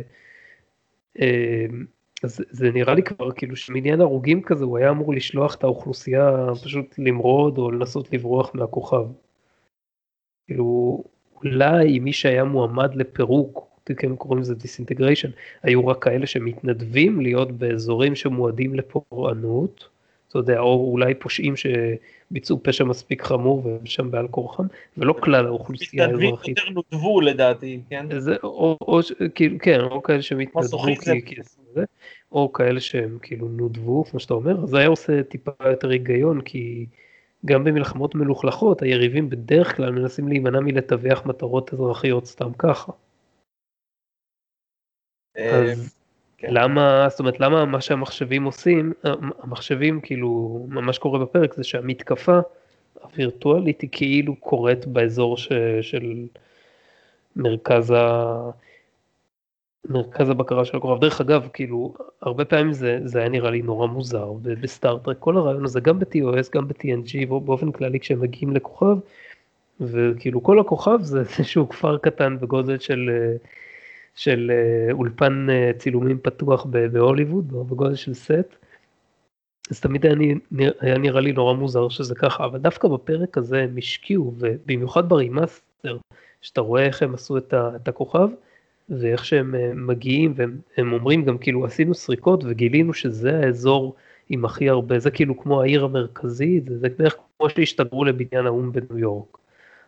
אז 2.23 2.41
זה 2.49 2.71
נראה 2.71 2.93
לי 2.93 3.03
כבר 3.03 3.31
כאילו 3.31 3.55
שמניין 3.55 4.01
הרוגים 4.01 4.41
כזה 4.41 4.65
הוא 4.65 4.77
היה 4.77 4.89
אמור 4.89 5.13
לשלוח 5.13 5.55
את 5.55 5.63
האוכלוסייה 5.63 6.47
פשוט 6.63 6.95
למרוד 6.97 7.57
או 7.57 7.71
לנסות 7.71 8.13
לברוח 8.13 8.55
מהכוכב. 8.55 9.05
כאילו 10.47 11.03
אולי 11.35 11.99
מי 11.99 12.13
שהיה 12.13 12.43
מועמד 12.43 12.95
לפירוק, 12.95 13.67
הם 14.03 14.15
קוראים 14.15 14.41
לזה 14.41 14.55
disintegration, 14.55 15.29
היו 15.63 15.87
רק 15.87 16.03
כאלה 16.03 16.27
שמתנדבים 16.27 17.21
להיות 17.21 17.51
באזורים 17.51 18.15
שמועדים 18.15 18.75
לפורענות, 18.75 19.89
אתה 20.29 20.39
יודע, 20.39 20.59
או 20.59 20.91
אולי 20.91 21.13
פושעים 21.13 21.53
שביצעו 22.33 22.59
פשע 22.63 22.83
מספיק 22.83 23.23
חמור 23.23 23.65
והם 23.65 23.85
שם 23.85 24.11
בעל 24.11 24.27
כורחם, 24.27 24.63
ולא 24.97 25.13
כלל 25.19 25.45
האוכלוסייה 25.45 26.05
האזרחית. 26.05 26.23
מתנדבים 26.23 26.49
יותר 26.49 26.69
נותבו 26.69 27.21
לדעתי, 27.21 27.79
כן? 27.89 28.19
זה, 28.19 28.35
או, 28.43 28.77
או, 28.81 28.99
כאילו, 29.35 29.57
כן, 29.59 29.79
או 29.81 30.03
כאלה 30.03 30.21
שמתנדבו 30.21 30.83
כי, 31.25 31.35
זה, 31.73 31.83
או 32.31 32.53
כאלה 32.53 32.79
שהם 32.79 33.17
כאילו 33.21 33.47
נודבו, 33.47 34.05
כמו 34.05 34.19
שאתה 34.19 34.33
אומר, 34.33 34.65
זה 34.65 34.77
היה 34.77 34.87
עושה 34.87 35.23
טיפה 35.23 35.51
יותר 35.65 35.89
היגיון, 35.89 36.41
כי 36.41 36.85
גם 37.45 37.63
במלחמות 37.63 38.15
מלוכלכות, 38.15 38.81
היריבים 38.81 39.29
בדרך 39.29 39.75
כלל 39.75 39.91
מנסים 39.91 40.27
להימנע 40.27 40.59
מלטווח 40.59 41.25
מטרות 41.25 41.73
אזרחיות 41.73 42.25
סתם 42.25 42.53
ככה. 42.57 42.91
אה, 45.37 45.71
אז 45.71 46.02
כן. 46.43 46.53
למה, 46.53 47.07
זאת 47.09 47.19
אומרת, 47.19 47.39
למה 47.39 47.65
מה 47.65 47.81
שהמחשבים 47.81 48.43
עושים, 48.43 48.93
המחשבים 49.43 50.01
כאילו, 50.01 50.65
מה 50.69 50.93
שקורה 50.93 51.19
בפרק 51.19 51.53
זה 51.53 51.63
שהמתקפה 51.63 52.39
הווירטואלית 53.01 53.81
היא 53.81 53.89
כאילו 53.91 54.35
קורית 54.35 54.85
באזור 54.85 55.37
ש, 55.37 55.51
של 55.81 56.25
מרכז 57.35 57.91
ה... 57.91 58.49
מרכז 59.89 60.29
הבקרה 60.29 60.65
של 60.65 60.77
הכוכב. 60.77 61.01
דרך 61.01 61.21
אגב, 61.21 61.47
כאילו, 61.53 61.93
הרבה 62.21 62.45
פעמים 62.45 62.73
זה, 62.73 62.99
זה 63.05 63.19
היה 63.19 63.29
נראה 63.29 63.51
לי 63.51 63.61
נורא 63.61 63.87
מוזר 63.87 64.31
בסטארטרק, 64.61 65.17
כל 65.19 65.37
הרעיון 65.37 65.65
הזה, 65.65 65.79
גם 65.79 65.99
ב-TOS, 65.99 66.49
גם 66.55 66.67
ב-TNG, 66.67 67.25
באופן 67.27 67.71
כללי 67.71 67.99
כשהם 67.99 68.21
מגיעים 68.21 68.55
לכוכב, 68.55 68.95
וכאילו 69.81 70.43
כל 70.43 70.59
הכוכב 70.59 70.97
זה 71.01 71.19
איזשהו 71.39 71.69
כפר 71.69 71.97
קטן 71.97 72.37
בגודל 72.39 72.79
של, 72.79 73.09
של 74.15 74.51
אה, 74.51 74.93
אולפן 74.93 75.47
אה, 75.49 75.71
צילומים 75.77 76.17
פתוח 76.17 76.65
בהוליווד, 76.91 77.47
בגודל 77.51 77.95
של 77.95 78.13
סט. 78.13 78.55
אז 79.71 79.79
תמיד 79.79 80.05
היה, 80.05 80.15
נראה, 80.51 80.71
היה 80.79 80.97
נראה 80.97 81.21
לי 81.21 81.31
נורא 81.31 81.53
מוזר 81.53 81.89
שזה 81.89 82.15
ככה, 82.15 82.45
אבל 82.45 82.59
דווקא 82.59 82.87
בפרק 82.87 83.37
הזה 83.37 83.61
הם 83.61 83.77
השקיעו, 83.77 84.33
ובמיוחד 84.37 85.09
ב 85.09 85.18
remaster, 85.18 85.97
שאתה 86.41 86.61
רואה 86.61 86.85
איך 86.85 87.03
הם 87.03 87.13
עשו 87.13 87.37
את, 87.37 87.53
ה, 87.53 87.71
את 87.75 87.87
הכוכב, 87.87 88.27
ואיך 88.89 89.25
שהם 89.25 89.55
אה, 89.55 89.71
מגיעים 89.75 90.33
והם 90.35 90.93
אומרים 90.93 91.25
גם 91.25 91.37
כאילו 91.37 91.65
עשינו 91.65 91.93
סריקות 91.93 92.43
וגילינו 92.47 92.93
שזה 92.93 93.39
האזור 93.39 93.95
עם 94.29 94.45
הכי 94.45 94.69
הרבה, 94.69 94.99
זה 94.99 95.11
כאילו 95.11 95.39
כמו 95.39 95.61
העיר 95.61 95.83
המרכזית, 95.83 96.63
זה 96.75 96.87
בערך 96.97 97.15
כמו 97.37 97.49
שהשתגרו 97.49 98.05
לבניין 98.05 98.45
האו"ם 98.45 98.71
בניו 98.71 98.99
יורק. 98.99 99.37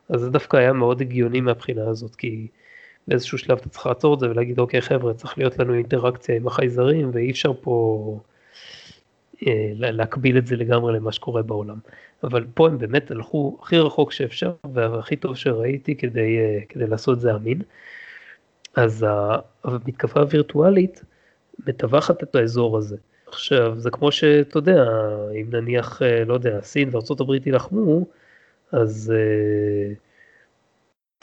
אז 0.10 0.22
זה 0.22 0.30
דווקא 0.30 0.57
היה 0.57 0.73
מאוד 0.73 1.02
הגיוני 1.02 1.41
מהבחינה 1.41 1.88
הזאת, 1.89 2.15
כי 2.15 2.47
באיזשהו 3.07 3.38
שלב 3.38 3.57
אתה 3.57 3.69
צריך 3.69 3.86
לעצור 3.86 4.14
את 4.14 4.19
זה 4.19 4.30
ולהגיד 4.30 4.60
אוקיי 4.60 4.82
חבר'ה 4.82 5.14
צריך 5.14 5.38
להיות 5.38 5.60
לנו 5.60 5.73
אינטראקציה 5.73 6.36
עם 6.36 6.48
החייזרים 6.48 7.11
ואי 7.14 7.32
אפשר 7.32 7.52
פה 7.61 8.19
אה, 9.48 9.72
להקביל 9.73 10.38
את 10.38 10.48
זה 10.48 10.56
לגמרי 10.56 10.94
למה 10.94 11.11
שקורה 11.11 11.41
בעולם. 11.41 11.77
אבל 12.23 12.45
פה 12.53 12.68
הם 12.68 12.77
באמת 12.77 13.11
הלכו 13.11 13.57
הכי 13.61 13.77
רחוק 13.77 14.11
שאפשר 14.11 14.52
והכי 14.73 15.15
טוב 15.15 15.36
שראיתי 15.36 15.95
כדי, 15.95 16.38
אה, 16.38 16.60
כדי 16.69 16.88
לעשות 16.88 17.15
את 17.15 17.22
זה 17.22 17.36
אמין. 17.36 17.61
אז 18.76 19.06
המתקפה 19.64 20.19
הווירטואלית 20.19 21.03
מטווחת 21.68 22.23
את 22.23 22.36
האזור 22.36 22.77
הזה. 22.77 22.98
עכשיו, 23.27 23.80
זה 23.80 23.90
כמו 23.90 24.11
שאתה 24.11 24.57
יודע, 24.57 24.86
אם 25.41 25.45
נניח, 25.52 26.02
אה, 26.02 26.26
לא 26.26 26.34
יודע, 26.34 26.61
סין 26.61 26.90
וארה"ב 26.91 27.48
יילחמו, 27.48 28.06
אז 28.72 29.14
uh, 29.15 29.95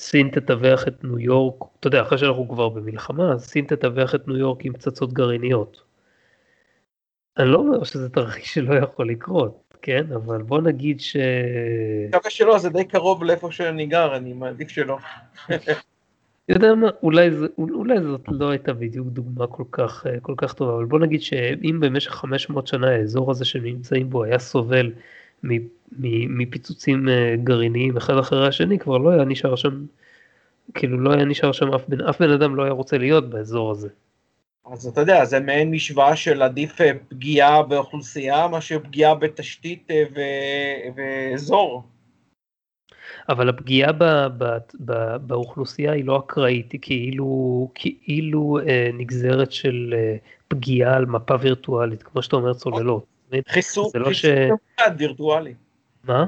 סין 0.03 0.29
תטווח 0.29 0.89
את 0.89 1.05
ניו 1.05 1.19
יורק, 1.19 1.65
אתה 1.81 1.87
יודע, 1.87 2.03
אחרי 2.03 2.19
שאנחנו 2.19 2.49
כבר 2.49 2.69
במלחמה, 2.69 3.33
אז 3.33 3.45
סין 3.45 3.65
תטווח 3.65 4.15
את 4.15 4.29
ניו 4.29 4.37
יורק 4.37 4.65
עם 4.65 4.73
פצצות 4.73 5.13
גרעיניות. 5.13 5.83
אני 7.39 7.49
לא 7.49 7.59
אומר 7.59 7.85
שזה 7.85 8.09
תרחיש 8.09 8.55
שלא 8.55 8.75
יכול 8.75 9.09
לקרות, 9.09 9.75
כן? 9.83 10.05
אבל 10.15 10.43
בוא 10.43 10.61
נגיד 10.61 11.01
ש... 11.01 11.17
מקווה 12.09 12.31
שלא, 12.31 12.59
זה 12.59 12.71
די 12.71 12.85
קרוב 12.85 13.25
לאיפה 13.25 13.53
שאני 13.53 13.87
גר, 13.87 14.17
אני 14.17 14.33
מעדיף 14.33 14.69
שלא. 14.69 14.99
יודע 16.49 16.75
מה, 16.75 16.89
אולי, 17.03 17.31
זה, 17.31 17.47
אולי 17.59 18.03
זאת 18.03 18.25
לא 18.29 18.51
הייתה 18.51 18.73
בדיוק 18.73 19.09
דוגמה 19.09 19.47
כל 19.47 19.65
כך, 19.73 20.07
כל 20.23 20.35
כך 20.37 20.55
טובה, 20.55 20.75
אבל 20.75 20.85
בוא 20.85 20.99
נגיד 20.99 21.23
שאם 21.23 21.81
במשך 21.81 22.11
500 22.11 22.67
שנה 22.67 22.91
האזור 22.91 23.31
הזה 23.31 23.45
שנמצאים 23.45 24.11
בו 24.11 24.25
היה 24.25 24.39
סובל 24.39 24.93
מפיצוצים 26.29 27.09
אה, 27.09 27.35
גרעיניים 27.45 27.97
אחד 27.97 28.19
אחרי 28.19 28.49
השני, 28.49 28.79
כבר 28.79 28.99
לא 28.99 29.11
היה 29.11 29.25
נשאר 29.25 29.57
שם, 29.57 29.85
כאילו 30.75 31.01
לא 31.01 31.13
היה 31.13 31.25
נשאר 31.25 31.53
שם 31.53 31.75
אף 31.75 31.89
בן, 31.89 32.01
אף 32.01 32.23
בן 32.23 32.31
אדם 32.31 32.57
לא 32.57 32.63
היה 32.63 32.73
רוצה 32.73 32.99
להיות 32.99 33.31
באזור 33.31 33.71
הזה. 33.71 33.89
אז 34.73 34.87
אתה 34.87 35.01
יודע, 35.01 35.25
זה 35.25 35.41
מעין 35.41 35.71
משוואה 35.71 36.17
של 36.17 36.43
עדיף 36.43 36.81
אה, 36.81 36.91
פגיעה 37.09 37.63
באוכלוסייה 37.63 38.49
מאשר 38.49 38.79
פגיעה 38.79 39.15
בתשתית 39.15 39.91
ואזור. 40.97 41.83
אבל 43.29 43.49
הפגיעה 43.49 43.93
ב, 43.93 44.05
ב, 44.39 44.45
ב, 44.85 45.17
באוכלוסייה 45.17 45.93
היא 45.93 46.05
לא 46.05 46.19
אקראית, 46.19 46.73
היא 46.73 46.81
כאילו, 46.83 47.69
כאילו 47.75 48.59
אה, 48.69 48.91
נגזרת 48.95 49.53
של 49.53 49.95
אה, 49.97 50.17
פגיעה 50.49 50.97
על 50.97 51.07
מפה 51.07 51.35
וירטואלית, 51.41 52.03
כמו 52.03 52.23
שאתה 52.23 52.37
אומר 52.37 52.55
צוללות. 52.55 53.12
חיסול, 53.49 53.85
לא 53.95 54.09
חיסול 54.09 54.13
ש... 54.13 54.25
ממוקד 54.25 54.97
וירטואלי. 54.99 55.55
מה? 56.05 56.25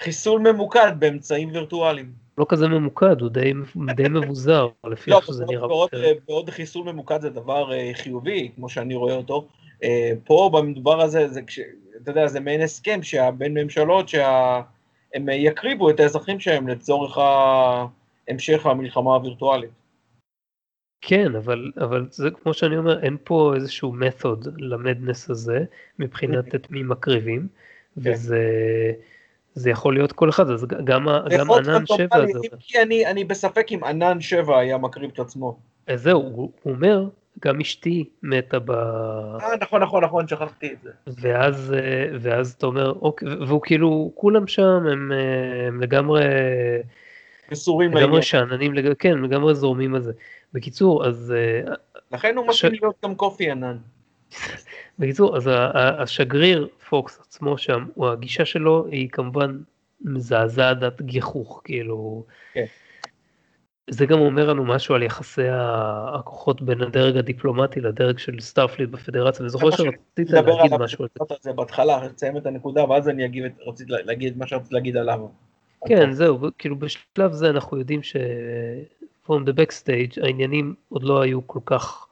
חיסול 0.00 0.40
ממוקד 0.40 0.92
באמצעים 0.98 1.50
וירטואליים. 1.52 2.12
לא 2.38 2.46
כזה 2.48 2.68
ממוקד, 2.68 3.20
הוא 3.20 3.28
די, 3.28 3.52
די 3.96 4.08
מבוזר, 4.08 4.68
לפי 4.90 5.10
לא, 5.10 5.16
איך 5.16 5.26
שזה 5.26 5.44
נראה. 5.48 5.68
בעוד, 5.68 5.90
בעוד 6.28 6.50
חיסול 6.50 6.92
ממוקד 6.92 7.20
זה 7.20 7.30
דבר 7.30 7.72
אה, 7.72 7.90
חיובי, 7.94 8.50
כמו 8.56 8.68
שאני 8.68 8.94
רואה 8.94 9.14
אותו. 9.14 9.46
אה, 9.84 10.12
פה 10.24 10.50
במדובר 10.52 11.00
הזה, 11.00 11.28
זה, 11.28 11.42
כש, 11.42 11.60
אתה 12.02 12.10
יודע, 12.10 12.26
זה 12.26 12.40
מעין 12.40 12.60
הסכם 12.60 13.02
שבין 13.02 13.54
ממשלות, 13.54 14.08
שה... 14.08 14.60
הם 15.14 15.28
יקריבו 15.28 15.90
את 15.90 16.00
האזרחים 16.00 16.40
שלהם 16.40 16.68
לצורך 16.68 17.18
המשך 18.28 18.66
המלחמה 18.66 19.14
הווירטואלית. 19.14 19.70
כן, 21.00 21.34
אבל, 21.36 21.70
אבל 21.80 22.06
זה 22.10 22.30
כמו 22.30 22.54
שאני 22.54 22.76
אומר, 22.76 23.02
אין 23.02 23.16
פה 23.24 23.52
איזשהו 23.54 23.92
מתוד 23.92 24.48
למדנס 24.58 25.30
הזה, 25.30 25.64
מבחינת 25.98 26.54
את 26.54 26.70
מי 26.70 26.82
מקריבים, 26.82 27.48
כן. 28.04 28.10
וזה 28.10 28.42
זה 29.54 29.70
יכול 29.70 29.94
להיות 29.94 30.12
כל 30.12 30.28
אחד, 30.28 30.50
אז 30.50 30.66
גם, 30.84 31.06
גם 31.30 31.50
ענן 31.50 31.86
7 31.86 32.26
זה... 32.26 32.38
כי 32.60 32.82
אני, 32.82 33.06
אני 33.06 33.24
בספק 33.24 33.66
אם 33.72 33.84
ענן 33.84 34.20
7 34.20 34.58
היה 34.58 34.78
מקריב 34.78 35.10
את 35.14 35.18
עצמו. 35.18 35.58
אז 35.86 36.02
זהו, 36.02 36.22
הוא, 36.22 36.52
הוא 36.62 36.74
אומר, 36.74 37.04
גם 37.44 37.60
אשתי 37.60 38.08
מתה 38.22 38.58
ב... 38.58 38.70
אה, 38.70 39.56
נכון, 39.60 39.82
נכון, 39.82 40.04
נכון, 40.04 40.28
שכחתי 40.28 40.72
את 40.72 40.78
זה. 40.82 40.90
ואז, 41.06 41.74
אה, 41.74 42.08
ואז 42.20 42.52
אתה 42.52 42.66
אומר, 42.66 42.92
אוקיי, 42.92 43.28
והוא 43.28 43.60
כאילו, 43.62 44.12
כולם 44.14 44.46
שם 44.46 44.86
הם, 44.92 45.12
אה, 45.12 45.66
הם 45.68 45.80
לגמרי... 45.80 46.22
מסורים 47.52 47.90
לעניין. 47.90 48.08
לגמרי 48.08 48.22
שאננים, 48.22 48.74
לג... 48.74 48.92
כן, 48.98 49.18
לגמרי 49.18 49.54
זורמים 49.54 49.94
על 49.94 50.02
זה. 50.02 50.12
בקיצור, 50.52 51.06
אז... 51.06 51.34
אה, 51.36 51.74
לכן 52.12 52.36
הוא 52.36 52.46
מתחיל. 52.46 52.72
להיות 52.72 52.94
גם 53.04 53.14
קופי 53.14 53.50
אנן. 53.50 53.76
בקיצור, 54.98 55.36
אז 55.36 55.50
השגריר 55.74 56.68
פוקס 56.88 57.20
עצמו 57.20 57.58
שם, 57.58 57.86
הגישה 58.12 58.44
שלו 58.44 58.86
היא 58.86 59.08
כמובן 59.08 59.58
מזעזעת 60.00 60.82
עד 60.82 61.02
גיחוך, 61.02 61.60
כאילו... 61.64 62.24
כן. 62.52 62.64
זה 63.90 64.06
גם 64.06 64.20
אומר 64.20 64.50
לנו 64.50 64.64
משהו 64.64 64.94
על 64.94 65.02
יחסי 65.02 65.48
הכוחות 66.14 66.62
בין 66.62 66.82
הדרג 66.82 67.16
הדיפלומטי 67.16 67.80
לדרג 67.80 68.18
של 68.18 68.40
Starfleet 68.40 68.90
בפדרציה, 68.90 69.40
אני 69.40 69.50
זוכר 69.50 69.70
שרצית 69.70 70.30
להגיד 70.30 70.74
משהו 70.80 71.04
על 71.04 71.08
זה. 71.40 71.52
בהתחלה, 71.52 72.08
תסיים 72.14 72.36
את 72.36 72.46
הנקודה 72.46 72.84
ואז 72.84 73.08
אני 73.08 73.24
אגיב, 73.24 73.44
רציתי 73.66 73.92
להגיד 74.04 74.38
מה 74.38 74.46
שרציתי 74.46 74.74
להגיד 74.74 74.96
עליו. 74.96 75.18
כן, 75.86 76.12
זהו, 76.12 76.38
כאילו 76.58 76.76
בשלב 76.78 77.32
זה 77.32 77.50
אנחנו 77.50 77.78
יודעים 77.78 78.02
ש... 78.02 78.16
from 79.28 79.44
the 79.46 79.52
backstage 79.52 80.24
העניינים 80.24 80.74
עוד 80.88 81.02
לא 81.02 81.22
היו 81.22 81.46
כל 81.46 81.60
כך 81.64 82.06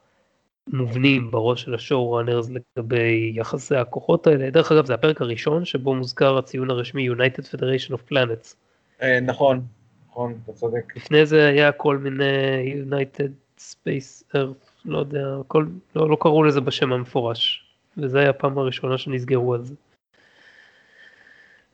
מובנים 0.67 1.31
בראש 1.31 1.61
של 1.61 1.75
השואו 1.75 2.11
ראנרס 2.11 2.49
לגבי 2.49 3.33
יחסי 3.35 3.75
הכוחות 3.75 4.27
האלה. 4.27 4.49
דרך 4.49 4.71
אגב 4.71 4.85
זה 4.85 4.93
הפרק 4.93 5.21
הראשון 5.21 5.65
שבו 5.65 5.95
מוזכר 5.95 6.37
הציון 6.37 6.69
הרשמי 6.69 7.09
United 7.09 7.43
Federation 7.53 7.91
of 7.91 8.11
Planets. 8.11 8.55
אה, 9.01 9.19
נכון. 9.19 9.61
נכון, 10.09 10.37
אתה 10.43 10.53
צודק. 10.53 10.93
לפני 10.95 11.25
זה 11.25 11.47
היה 11.47 11.71
כל 11.71 11.97
מיני 11.97 12.83
United 12.89 13.59
Space 13.59 14.35
Earth, 14.35 14.69
לא 14.85 14.97
יודע, 14.97 15.37
כל, 15.47 15.65
לא, 15.95 16.09
לא 16.09 16.17
קראו 16.19 16.43
לזה 16.43 16.61
בשם 16.61 16.93
המפורש, 16.93 17.65
וזה 17.97 18.19
היה 18.19 18.29
הפעם 18.29 18.57
הראשונה 18.57 18.97
שנסגרו 18.97 19.53
על 19.53 19.63
זה. 19.63 19.73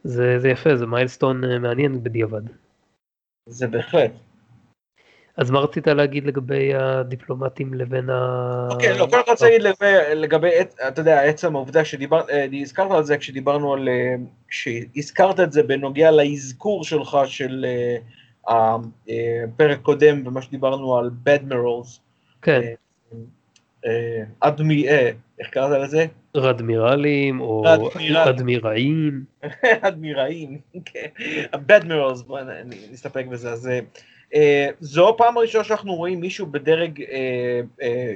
זה, 0.03 0.39
זה 0.39 0.49
יפה, 0.49 0.75
זה 0.75 0.85
מיילסטון 0.85 1.43
אה, 1.43 1.59
מעניין 1.59 2.03
בדיעבד. 2.03 2.41
זה 3.49 3.67
בהחלט. 3.67 4.11
אז 5.37 5.51
מה 5.51 5.59
רצית 5.59 5.87
להגיד 5.87 6.25
לגבי 6.25 6.75
הדיפלומטים 6.75 7.73
לבין 7.73 8.09
ה... 8.09 8.67
אוקיי, 8.71 8.97
לא, 8.97 9.05
קודם 9.05 9.25
כל 9.25 9.31
רוצה 9.31 9.45
להגיד 9.45 9.61
לגבי, 10.15 10.49
אתה 10.87 11.01
יודע, 11.01 11.21
עצם 11.21 11.55
העובדה 11.55 11.85
שדיברת, 11.85 12.29
אה, 12.29 12.45
על 12.95 13.03
זה 13.03 13.17
כשדיברנו 13.17 13.73
על, 13.73 13.89
אה, 13.89 14.15
כשהזכרת 14.47 15.39
את 15.39 15.51
זה 15.51 15.63
בנוגע 15.63 16.11
לאזכור 16.11 16.83
שלך 16.83 17.17
של 17.25 17.65
הפרק 18.47 19.81
קודם 19.81 20.27
ומה 20.27 20.41
שדיברנו 20.41 20.97
על 20.97 21.09
בדמרלס. 21.23 21.99
כן. 22.41 22.61
אדמי, 24.39 24.87
איך 25.39 25.49
קראת 25.49 25.81
לזה? 25.81 26.05
רדמירלים 26.37 27.41
או 27.41 27.63
אדמיראים. 28.15 29.23
אדמיראים, 29.81 30.57
כן. 30.85 31.07
בדמרלס, 31.55 32.23
נסתפק 32.91 33.25
בזה. 33.25 33.51
אז 33.51 33.69
זו 34.79 35.09
הפעם 35.09 35.37
הראשונה 35.37 35.63
שאנחנו 35.63 35.95
רואים 35.95 36.19
מישהו 36.19 36.45
בדרג 36.45 37.03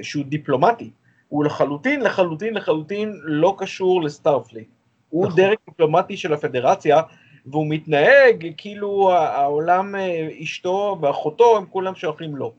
שהוא 0.02 0.24
דיפלומטי. 0.24 0.90
הוא 1.28 1.44
לחלוטין, 1.44 2.00
לחלוטין, 2.00 2.54
לחלוטין 2.54 3.12
לא 3.22 3.54
קשור 3.58 4.02
לסטארפליט. 4.02 4.68
הוא 5.08 5.26
נכון. 5.26 5.36
דרג 5.36 5.56
דיפלומטי 5.68 6.16
של 6.16 6.32
הפדרציה, 6.32 7.00
והוא 7.46 7.66
מתנהג 7.68 8.46
כאילו 8.56 9.12
העולם, 9.12 9.94
אה, 9.94 10.28
אשתו 10.42 10.98
ואחותו, 11.00 11.56
הם 11.56 11.64
כולם 11.70 11.94
שייכים 11.94 12.36
לו. 12.36 12.52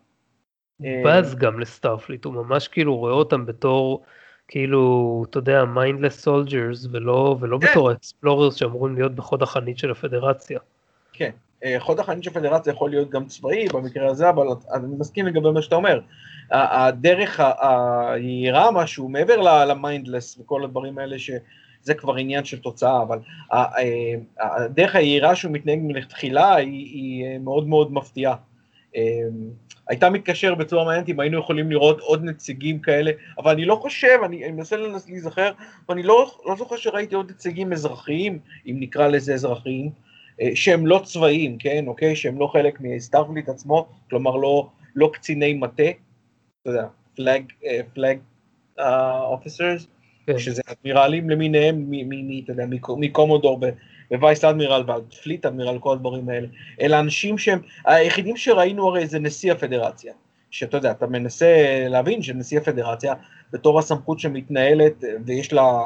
בז 0.80 1.36
גם 1.36 1.60
לסטארפליט, 1.60 2.26
הוא 2.26 2.34
ממש 2.34 2.68
כאילו 2.68 2.98
רואה 2.98 3.14
אותם 3.14 3.46
בתור, 3.46 4.04
כאילו, 4.48 5.26
אתה 5.30 5.38
יודע, 5.38 5.66
mindless 5.66 6.22
soldiers, 6.22 6.88
ולא, 6.92 7.38
ולא 7.40 7.58
כן. 7.62 7.68
בתור 7.72 7.90
ה 7.90 7.97
explorers 7.97 8.56
שאמורים 8.56 8.96
להיות 8.96 9.16
בחוד 9.16 9.44
החנית 9.44 9.78
של 9.78 9.92
הפדרציה. 9.92 10.60
כן, 11.14 11.32
אה, 11.64 11.76
חוד 11.80 12.00
החנית 12.00 12.24
של 12.24 12.30
הפדרציה 12.30 12.72
יכול 12.72 12.90
להיות 12.90 13.10
גם 13.10 13.26
צבאי 13.26 13.68
במקרה 13.74 14.08
הזה, 14.08 14.30
אבל 14.30 14.48
אני 14.74 14.96
מסכים 15.00 15.26
לגבי 15.26 15.52
מה 15.52 15.62
שאתה 15.62 15.76
אומר. 15.76 16.00
הדרך 16.52 17.40
היהירה 17.40 18.72
משהו, 18.72 19.10
מעבר 19.10 19.66
ל 19.66 19.74
mindless 19.74 20.38
וכל 20.40 20.64
הדברים 20.64 20.98
האלה, 20.98 21.20
שזה 21.20 21.94
כבר 21.98 22.16
עניין 22.16 22.46
של 22.46 22.60
תוצאה, 22.60 23.02
אבל 23.02 23.20
אה, 23.54 23.66
הדרך 24.40 24.96
היהירה 24.96 25.36
שהוא 25.36 25.52
מתנהג 25.52 25.80
מלכתחילה 25.82 26.56
היא, 26.56 26.86
היא 26.86 27.38
מאוד 27.40 27.68
מאוד 27.68 27.94
מפתיעה. 27.94 28.36
הייתה 29.90 30.10
מתקשר 30.10 30.56
בצורה 30.56 30.86
מעניינת 30.86 31.10
אם 31.10 31.20
היינו 31.20 31.40
יכולים 31.40 31.72
לראות 31.72 32.00
עוד 32.00 32.24
נציגים 32.24 32.80
כאלה, 32.80 33.12
אבל 33.38 33.52
אני 33.52 33.66
לא 33.66 33.76
חושב, 33.76 34.20
אני, 34.26 34.44
אני 34.44 34.52
מנסה 34.52 34.76
להיזכר, 35.08 35.52
ואני 35.90 36.04
לא, 36.04 36.32
לא 36.46 36.56
זוכר 36.56 36.78
שראיתי 36.78 37.16
עוד 37.16 37.32
נציגים 37.32 37.74
אזרחיים, 37.74 38.40
אם 38.66 38.76
נקרא 38.80 39.08
לזה 39.08 39.34
אזרחיים, 39.34 39.90
אה, 40.42 40.50
שהם 40.56 40.88
לא 40.88 41.02
צבאיים, 41.04 41.58
כן, 41.58 41.84
אוקיי? 41.88 42.16
שהם 42.16 42.40
לא 42.40 42.48
חלק 42.48 42.82
מ 42.82 42.89
Starfleet 42.89 43.50
עצמו, 43.50 43.88
כלומר 44.10 44.36
לא, 44.36 44.70
לא 44.96 45.10
קציני 45.14 45.54
מטה, 45.54 45.84
אתה 46.62 46.70
יודע, 46.70 46.86
flag, 47.16 47.44
flag 47.94 48.20
officers, 49.22 49.88
שזה 50.38 50.62
אדמירלים 50.66 51.30
למיניהם, 51.30 51.92
אתה 52.44 52.52
יודע, 52.52 52.66
מ 52.98 53.04
commodore 53.04 53.60
vice 54.12 54.44
admiral 54.44 54.84
ועד 54.88 55.14
fleet 55.24 55.46
admiral, 55.46 55.80
כל 55.80 55.94
הדברים 55.94 56.30
האלה, 56.30 56.48
אלא 56.82 57.00
אנשים 57.00 57.38
שהם, 57.38 57.60
היחידים 57.86 58.38
שראינו 58.38 58.88
הרי 58.88 59.08
זה 59.08 59.20
נשיא 59.20 59.52
הפדרציה, 59.52 60.14
שאתה 60.52 60.78
יודע, 60.78 60.92
אתה 60.92 61.08
מנסה 61.08 61.86
להבין 61.90 62.22
שנשיא 62.22 62.58
הפדרציה, 62.58 63.14
בתור 63.54 63.80
הסמכות 63.80 64.20
שמתנהלת, 64.20 65.04
ויש 65.26 65.54
לה, 65.54 65.82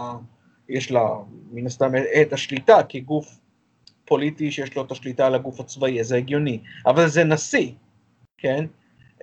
יש 0.69 0.91
לה 0.91 1.09
מן 1.51 1.65
הסתם 1.65 1.91
את 2.21 2.33
השליטה 2.33 2.83
כגוף 2.89 3.39
פוליטי 4.05 4.51
שיש 4.51 4.75
לו 4.75 4.81
את 4.81 4.91
השליטה 4.91 5.27
על 5.27 5.35
הגוף 5.35 5.59
הצבאי, 5.59 6.03
זה 6.03 6.17
הגיוני, 6.17 6.59
אבל 6.85 7.07
זה 7.07 7.23
נשיא, 7.23 7.71
כן? 8.37 8.65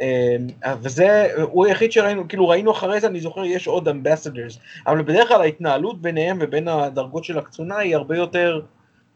אמ, 0.00 0.46
וזה, 0.82 1.26
הוא 1.42 1.66
היחיד 1.66 1.92
שראינו, 1.92 2.28
כאילו 2.28 2.48
ראינו 2.48 2.72
אחרי 2.72 3.00
זה, 3.00 3.06
אני 3.06 3.20
זוכר, 3.20 3.44
יש 3.44 3.66
עוד 3.66 3.88
אמבסדרס, 3.88 4.58
אבל 4.86 5.02
בדרך 5.02 5.28
כלל 5.28 5.40
ההתנהלות 5.40 6.02
ביניהם 6.02 6.38
ובין 6.40 6.68
הדרגות 6.68 7.24
של 7.24 7.38
הקצונה 7.38 7.76
היא 7.76 7.96
הרבה 7.96 8.16
יותר, 8.16 8.60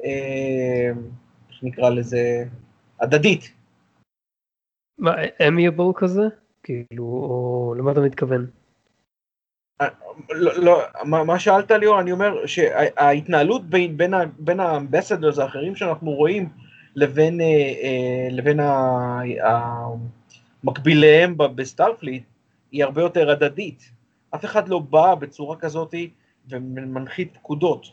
איך 0.01 1.63
נקרא 1.63 1.91
לזה, 1.91 2.45
הדדית. 3.01 3.53
מה, 4.99 5.15
amiable 5.49 5.93
כזה? 5.97 6.23
כאילו, 6.63 7.05
או 7.05 7.75
למה 7.79 7.93
אתה 7.93 8.01
מתכוון? 8.01 8.47
לא, 10.31 10.53
לא, 10.63 10.83
מה, 11.05 11.25
מה 11.25 11.39
שאלת 11.39 11.71
ליאור, 11.71 12.01
אני 12.01 12.13
אומר 12.13 12.47
שההתנהלות 12.47 13.65
בין, 13.65 13.97
בין, 13.97 14.15
בין 14.39 14.61
ה 14.61 14.67
ambassadors 14.67 15.39
האחרים 15.39 15.77
שאנחנו 15.77 16.11
רואים 16.11 16.49
לבין, 16.95 17.41
אה, 17.41 17.47
אה, 17.83 18.29
לבין 18.31 18.61
ה, 18.61 18.71
ה, 19.45 19.87
מקביליהם 20.65 21.37
ב 21.37 21.45
Starfleet 21.45 22.25
היא 22.73 22.85
הרבה 22.85 23.03
יותר 23.03 23.31
הדדית. 23.31 23.91
אף 24.35 24.45
אחד 24.45 24.69
לא 24.69 24.79
בא 24.79 25.15
בצורה 25.15 25.57
כזאת 25.57 25.95
ומנחית 26.49 27.35
פקודות. 27.35 27.87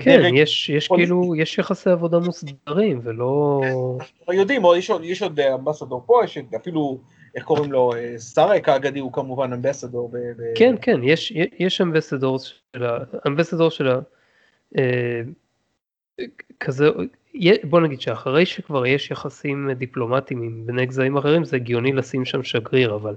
כן, 0.00 0.34
יש, 0.34 0.70
יש 0.70 0.88
כאילו, 0.88 1.34
יש 1.36 1.58
יחסי 1.58 1.90
עבודה 1.90 2.18
מוסדרים 2.18 3.00
ולא... 3.02 3.60
אנחנו 4.00 4.32
יודעים, 4.32 4.62
יש, 4.76 4.90
יש 5.02 5.22
עוד 5.22 5.40
אמבסדור 5.40 6.02
פה, 6.06 6.20
יש 6.24 6.38
אפילו, 6.56 6.98
איך 7.34 7.44
קוראים 7.44 7.72
לו, 7.72 7.90
סארק 8.16 8.68
האגדי 8.68 9.00
הוא 9.00 9.12
כמובן 9.12 9.52
אמבסדור. 9.52 10.08
ב, 10.08 10.16
ב... 10.16 10.42
כן, 10.54 10.74
כן, 10.82 11.00
יש, 11.02 11.32
יש 11.58 11.80
אמבסדור 11.80 12.38
של 12.38 12.84
ה... 12.84 12.98
אמבסדור 13.26 13.70
של 13.70 13.88
ה... 13.88 13.98
אה, 14.78 15.20
כזה, 16.60 16.90
בוא 17.64 17.80
נגיד 17.80 18.00
שאחרי 18.00 18.46
שכבר 18.46 18.86
יש 18.86 19.10
יחסים 19.10 19.70
דיפלומטיים 19.72 20.42
עם 20.42 20.66
בני 20.66 20.86
גזעים 20.86 21.16
אחרים 21.16 21.44
זה 21.44 21.56
הגיוני 21.56 21.92
לשים 21.92 22.24
שם 22.24 22.42
שגריר 22.42 22.94
אבל 22.94 23.14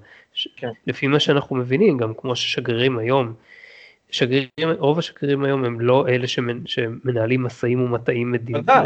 כן. 0.58 0.70
לפי 0.88 1.08
מה 1.08 1.20
שאנחנו 1.20 1.56
מבינים 1.56 1.98
גם 1.98 2.14
כמו 2.18 2.36
ששגרירים 2.36 2.98
היום 2.98 3.34
שגרירים 4.12 4.50
רוב 4.78 5.00
השגרירים 5.00 5.44
היום 5.44 5.66
הם 5.66 5.80
לא 5.80 6.08
אלה 6.08 6.28
שמנ, 6.28 6.68
שמנהלים 6.68 7.44
משאים 7.44 7.82
ומתאים 7.82 8.32
מדיניים. 8.32 8.86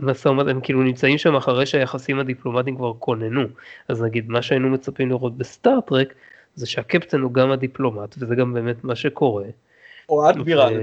משא 0.00 0.28
ומתן 0.28 0.48
הם 0.48 0.60
כאילו 0.60 0.82
נמצאים 0.82 1.18
שם 1.18 1.36
אחרי 1.36 1.66
שהיחסים 1.66 2.18
הדיפלומטיים 2.18 2.76
כבר 2.76 2.92
כוננו 2.98 3.42
אז 3.88 4.02
נגיד 4.02 4.28
מה 4.28 4.42
שהיינו 4.42 4.68
מצפים 4.68 5.08
לראות 5.08 5.38
בסטארטרק 5.38 6.14
זה 6.54 6.66
שהקפטן 6.66 7.20
הוא 7.20 7.32
גם 7.32 7.50
הדיפלומט 7.50 8.14
וזה 8.18 8.34
גם 8.34 8.54
באמת 8.54 8.84
מה 8.84 8.94
שקורה. 8.94 9.44
או 10.08 10.30
אדמירל. 10.30 10.74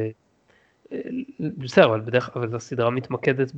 בסדר, 1.40 1.86
אבל 1.86 2.00
בדרך 2.00 2.34
כלל 2.34 2.56
הסדרה 2.56 2.90
מתמקדת 2.90 3.52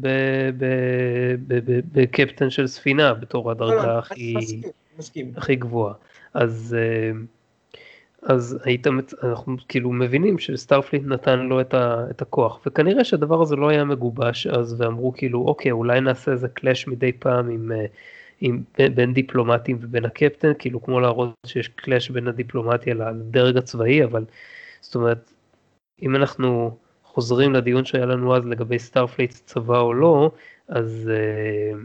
בקפטן 1.92 2.50
של 2.50 2.68
ספינה 2.68 3.14
בתור 3.14 3.52
הדרגה 3.52 3.76
לא, 3.76 3.94
לא, 3.94 4.00
הכי, 4.00 4.36
הכי 5.36 5.56
גבוהה. 5.56 5.94
אז, 6.34 6.76
אה, 6.80 7.12
אז 8.22 8.60
היית, 8.64 8.88
אנחנו 9.24 9.56
כאילו 9.68 9.92
מבינים 9.92 10.40
שסטארפליט 10.40 11.04
נתן 11.06 11.40
לו 11.40 11.62
את, 11.62 11.74
ה, 11.74 12.06
את 12.10 12.22
הכוח, 12.22 12.62
וכנראה 12.66 13.04
שהדבר 13.04 13.42
הזה 13.42 13.56
לא 13.56 13.70
היה 13.70 13.84
מגובש 13.84 14.48
אז, 14.48 14.82
ואמרו 14.82 15.14
כאילו, 15.14 15.46
אוקיי, 15.48 15.72
אולי 15.72 16.02
נעשה 16.02 16.32
איזה 16.32 16.48
קלאש 16.48 16.88
מדי 16.88 17.12
פעם 17.12 17.50
עם, 17.50 17.72
אה, 17.72 17.86
עם, 18.42 18.64
בין 18.96 19.14
דיפלומטים 19.14 19.78
ובין 19.82 20.06
הקפטן, 20.06 20.52
כאילו 20.60 20.84
כמו 20.84 21.00
להראות 21.00 21.34
שיש 21.46 21.68
קלאש 21.68 22.10
בין 22.10 22.28
הדיפלומטיה 22.28 22.94
לדרג 22.94 23.58
הצבאי, 23.58 24.04
אבל 24.04 24.26
זאת 24.82 24.96
אומרת, 24.96 25.32
אם 26.02 26.16
אנחנו... 26.16 26.78
חוזרים 27.18 27.54
לדיון 27.54 27.86
שהיה 27.86 28.06
לנו 28.06 28.36
אז 28.36 28.46
לגבי 28.46 28.80
Starfleet 28.80 29.32
צבא 29.32 29.80
או 29.80 29.94
לא, 29.94 30.32
אז 30.68 31.12
uh, 31.14 31.78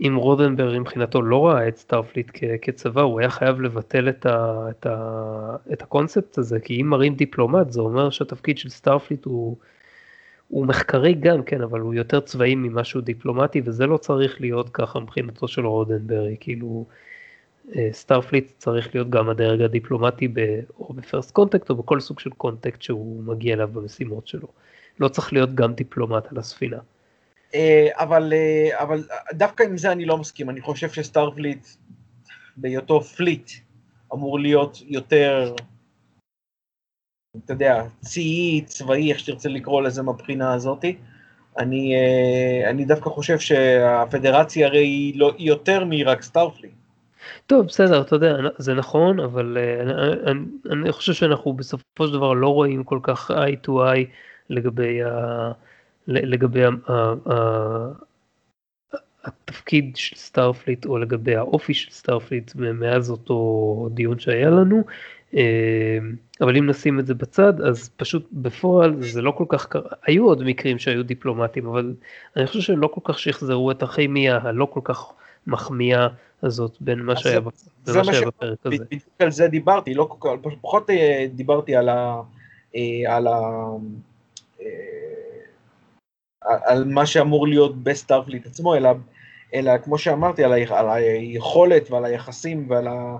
אם 0.00 0.16
רודנברי 0.16 0.78
מבחינתו 0.78 1.22
לא 1.22 1.46
ראה 1.46 1.68
את 1.68 1.76
Starfleet 1.76 2.30
כצבא, 2.62 3.02
הוא 3.02 3.20
היה 3.20 3.30
חייב 3.30 3.60
לבטל 3.60 4.08
את, 4.08 4.26
ה, 4.26 4.66
את, 4.70 4.86
ה, 4.86 5.56
את 5.72 5.82
הקונספט 5.82 6.38
הזה, 6.38 6.60
כי 6.60 6.80
אם 6.80 6.86
מראים 6.86 7.14
דיפלומט 7.14 7.70
זה 7.70 7.80
אומר 7.80 8.10
שהתפקיד 8.10 8.58
של 8.58 8.68
Starfleet 8.68 9.24
הוא, 9.24 9.56
הוא 10.48 10.66
מחקרי 10.66 11.14
גם, 11.14 11.42
כן, 11.42 11.62
אבל 11.62 11.80
הוא 11.80 11.94
יותר 11.94 12.20
צבאי 12.20 12.54
ממה 12.54 12.84
שהוא 12.84 13.02
דיפלומטי, 13.02 13.62
וזה 13.64 13.86
לא 13.86 13.96
צריך 13.96 14.40
להיות 14.40 14.68
ככה 14.68 15.00
מבחינתו 15.00 15.48
של 15.48 15.66
רודנברי, 15.66 16.34
כאילו 16.40 16.86
Starfleet 17.92 18.52
צריך 18.58 18.94
להיות 18.94 19.10
גם 19.10 19.28
הדרג 19.28 19.62
הדיפלומטי 19.62 20.28
ב, 20.28 20.60
או 20.78 20.94
ב 20.94 21.00
first 21.00 21.30
contact 21.30 21.70
או 21.70 21.74
בכל 21.74 22.00
סוג 22.00 22.20
של 22.20 22.30
contact 22.30 22.82
שהוא 22.82 23.22
מגיע 23.24 23.54
אליו 23.54 23.68
במשימות 23.72 24.26
שלו. 24.26 24.48
לא 25.00 25.08
צריך 25.08 25.32
להיות 25.32 25.54
גם 25.54 25.72
דיפלומט 25.72 26.32
על 26.32 26.38
הספינה. 26.38 26.78
אה, 27.54 27.88
אבל, 27.92 28.32
אה, 28.32 28.82
אבל 28.82 29.04
דווקא 29.32 29.62
עם 29.62 29.76
זה 29.76 29.92
אני 29.92 30.04
לא 30.04 30.18
מסכים, 30.18 30.50
אני 30.50 30.60
חושב 30.60 30.90
ש 30.90 31.04
Starfleet 31.04 31.66
בהיותו 32.56 33.00
fleet 33.00 33.50
אמור 34.12 34.38
להיות 34.38 34.78
יותר, 34.86 35.54
אתה 37.44 37.52
יודע, 37.52 37.82
צי, 38.00 38.62
צבאי, 38.66 39.10
איך 39.10 39.18
שתרצה 39.18 39.48
לקרוא 39.48 39.82
לזה 39.82 40.02
מבחינה 40.02 40.54
הזאתי. 40.54 40.96
אני, 41.58 41.94
אה, 41.94 42.70
אני 42.70 42.84
דווקא 42.84 43.10
חושב 43.10 43.38
שהפדרציה 43.38 44.66
הרי 44.66 44.78
היא, 44.84 45.18
לא, 45.18 45.32
היא 45.38 45.48
יותר 45.48 45.84
מרק 45.84 46.22
Starfleet. 46.22 46.72
טוב, 47.46 47.66
בסדר, 47.66 48.00
אתה 48.00 48.16
יודע, 48.16 48.36
זה 48.58 48.74
נכון, 48.74 49.20
אבל 49.20 49.58
uh, 49.58 50.30
אני, 50.30 50.40
אני 50.72 50.92
חושב 50.92 51.12
שאנחנו 51.12 51.52
בסופו 51.52 52.06
של 52.06 52.12
דבר 52.12 52.32
לא 52.32 52.48
רואים 52.48 52.84
כל 52.84 52.98
כך 53.02 53.30
eye 53.30 53.66
to 53.66 53.70
eye 53.70 54.06
לגבי, 54.50 55.02
ה, 55.02 55.52
לגבי 56.08 56.62
התפקיד 59.24 59.96
של 59.96 60.16
Starfleet 60.16 60.86
או 60.86 60.98
לגבי 60.98 61.36
האופי 61.36 61.74
של 61.74 61.90
Starfleet 61.90 62.52
מאז 62.54 63.10
אותו 63.10 63.88
דיון 63.94 64.18
שהיה 64.18 64.50
לנו. 64.50 64.82
אה, 65.34 65.98
אבל 66.40 66.56
אם 66.56 66.66
נשים 66.66 67.00
את 67.00 67.06
זה 67.06 67.14
בצד 67.14 67.60
אז 67.60 67.90
פשוט 67.96 68.28
בפועל 68.32 69.02
זה 69.02 69.22
לא 69.22 69.30
כל 69.30 69.44
כך 69.48 69.66
קרה, 69.66 69.90
היו 70.06 70.24
עוד 70.26 70.42
מקרים 70.42 70.78
שהיו 70.78 71.04
דיפלומטיים 71.04 71.66
אבל 71.66 71.94
אני 72.36 72.46
חושב 72.46 72.60
שהם 72.60 72.78
לא 72.78 72.86
כל 72.86 73.00
כך 73.04 73.18
שחזרו 73.18 73.70
את 73.70 73.82
הכימיה 73.82 74.38
הלא 74.42 74.64
כל 74.64 74.80
כך 74.84 75.12
מחמיאה 75.46 76.08
הזאת 76.42 76.76
בין 76.80 76.98
מה 76.98 77.16
שהיה 77.16 77.40
בפרק 77.40 78.58
הזה. 78.64 78.84
בדיוק 78.84 79.02
על 79.18 79.30
זה 79.30 79.48
דיברתי, 79.48 79.94
לא 79.94 80.16
כל 80.18 80.28
כך, 80.30 80.50
פחות 80.60 80.90
אה, 80.90 81.26
דיברתי 81.34 81.76
על 81.76 81.88
ה... 81.88 82.20
אה, 82.76 83.16
על 83.16 83.26
ה... 83.26 83.40
על 86.44 86.84
מה 86.84 87.06
שאמור 87.06 87.48
להיות 87.48 87.82
ב 87.82 87.88
Starfleet 87.88 88.46
עצמו, 88.46 88.74
אלא 88.74 88.90
אלא 89.54 89.78
כמו 89.78 89.98
שאמרתי, 89.98 90.44
על, 90.44 90.52
ה, 90.52 90.78
על 90.78 90.90
היכולת 90.90 91.90
ועל 91.90 92.04
היחסים 92.04 92.66
ועל 92.70 92.88
ה, 92.88 93.16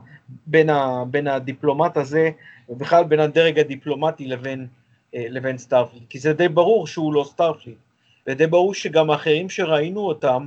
בין, 0.47 0.71
ה, 0.71 1.05
בין 1.11 1.27
הדיפלומט 1.27 1.97
הזה, 1.97 2.31
ובכלל 2.69 3.05
בין 3.05 3.21
הדרג 3.21 3.59
הדיפלומטי 3.59 4.27
לבין, 4.27 4.67
אה, 5.15 5.27
לבין 5.29 5.59
Starfleet, 5.59 6.03
כי 6.09 6.19
זה 6.19 6.33
די 6.33 6.49
ברור 6.49 6.87
שהוא 6.87 7.15
לא 7.15 7.25
Starfleet, 7.29 7.79
ודי 8.27 8.47
ברור 8.47 8.75
שגם 8.75 9.11
האחרים 9.11 9.51
שראינו 9.51 10.01
אותם 10.01 10.47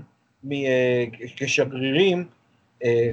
אה, 0.51 1.05
כשגרירים, 1.35 2.27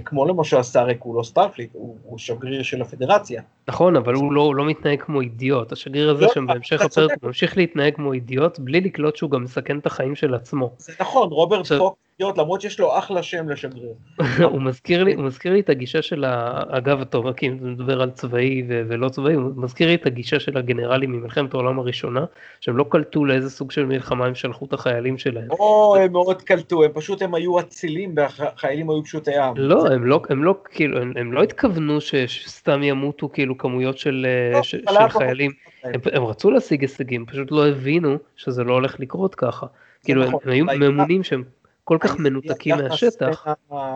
כמו 0.05 0.27
למשל 0.27 0.63
סארק 0.63 0.97
הוא 1.01 1.15
לא 1.15 1.23
Starfleet, 1.23 1.71
הוא, 1.73 1.97
הוא 2.05 2.19
שגריר 2.19 2.63
של 2.63 2.83
הפדרציה. 2.83 3.43
נכון, 3.69 3.97
אבל 3.97 4.15
הוא 4.15 4.33
לא, 4.33 4.41
הוא 4.41 4.55
לא 4.55 4.65
מתנהג 4.65 5.03
כמו 5.03 5.21
אידיוט, 5.21 5.73
השגריר 5.73 6.11
הזה 6.11 6.25
לא, 6.25 6.31
שם 6.35 6.47
בהמשך 6.47 6.81
הפרק 6.81 7.11
ממשיך 7.23 7.57
להתנהג 7.57 7.95
כמו 7.95 8.13
אידיוט, 8.13 8.59
בלי 8.59 8.81
לקלוט 8.81 9.17
שהוא 9.17 9.31
גם 9.31 9.45
מסכן 9.45 9.79
את 9.79 9.87
החיים 9.87 10.15
של 10.15 10.35
עצמו. 10.35 10.73
זה 10.79 10.93
נכון, 11.01 11.29
רוברט 11.29 11.61
עכשיו... 11.61 11.89
אידיוט, 12.21 12.39
למרות 12.39 12.61
שיש 12.61 12.81
לו 12.81 12.99
אחלה 12.99 13.23
שם 13.23 13.49
לשגריר. 13.49 13.93
הוא, 14.53 14.63
מזכיר 14.63 15.05
לי, 15.05 15.15
הוא 15.15 15.25
מזכיר 15.25 15.53
לי 15.53 15.61
את 15.61 15.71
הגישה 15.71 16.03
של, 16.03 16.25
ה... 16.25 16.63
אגב, 16.69 17.05
טוב, 17.05 17.33
כי 17.33 17.49
אם 17.49 17.59
מדבר 17.61 18.03
על 18.03 18.11
צבאי 18.11 18.63
ו... 18.69 18.83
ולא 18.89 19.09
צבאי, 19.09 19.35
הוא 19.35 19.53
מזכיר 19.57 19.89
לי 19.89 19.95
את 19.95 20.07
הגישה 20.07 20.41
של 20.41 20.59
הגנרלים 20.59 21.13
ממלחמת 21.13 21.55
העולם 21.55 21.79
הראשונה, 21.79 22.25
שהם 22.61 22.77
לא 22.77 22.85
קלטו 22.89 23.25
לאיזה 23.25 23.51
סוג 23.51 23.71
של 23.71 23.87
מלחמה 23.87 24.27
הם 24.27 24.35
שלחו 24.35 24.65
את 24.65 24.73
החיילים 24.73 25.19
שלהם. 25.19 25.51
או, 25.51 25.97
הם 25.97 26.13
מאוד 26.13 26.43
קלטו, 26.43 26.85
הם 26.85 26.91
פשוט, 26.95 27.23
הם 27.23 27.35
היו 27.35 27.61
אצילים 27.61 28.15
והחיילים 28.17 28.91
היו 28.91 29.05
פשוטי 29.05 29.37
עם. 29.39 29.55
לא, 29.57 29.87
הם 29.87 30.05
לא, 30.05 30.23
הם 30.29 30.45
לא, 30.45 30.55
כאילו, 30.71 31.01
הם, 31.01 31.13
הם 31.17 31.33
לא 31.33 31.43
התכוונו 31.43 32.01
שסתם 32.01 32.83
ימותו 32.83 33.29
כאילו 33.29 33.59
כמויות 33.59 33.99
של, 33.99 34.27
לא, 34.53 34.63
ש, 34.63 34.71
של 34.71 35.09
חיילים. 35.09 35.51
הם, 35.85 36.01
הם 36.13 36.25
רצו 36.25 36.51
להשיג 36.51 36.81
הישגים, 36.81 37.27
פשוט 37.27 37.51
לא 37.51 37.69
הבינו 37.69 38.17
שזה 38.37 38.65
לא 38.65 38.73
הולך 38.73 39.01
לקרות 39.01 39.35
ככה. 39.35 39.67
כאילו, 40.05 40.25
נכון, 40.25 40.41
הם 40.45 40.69
היו 40.69 40.91
ממונים 40.91 41.23
שהם 41.23 41.43
כל 41.91 41.99
כך 42.01 42.19
מנותקים 42.19 42.77
מהשטח. 42.77 43.47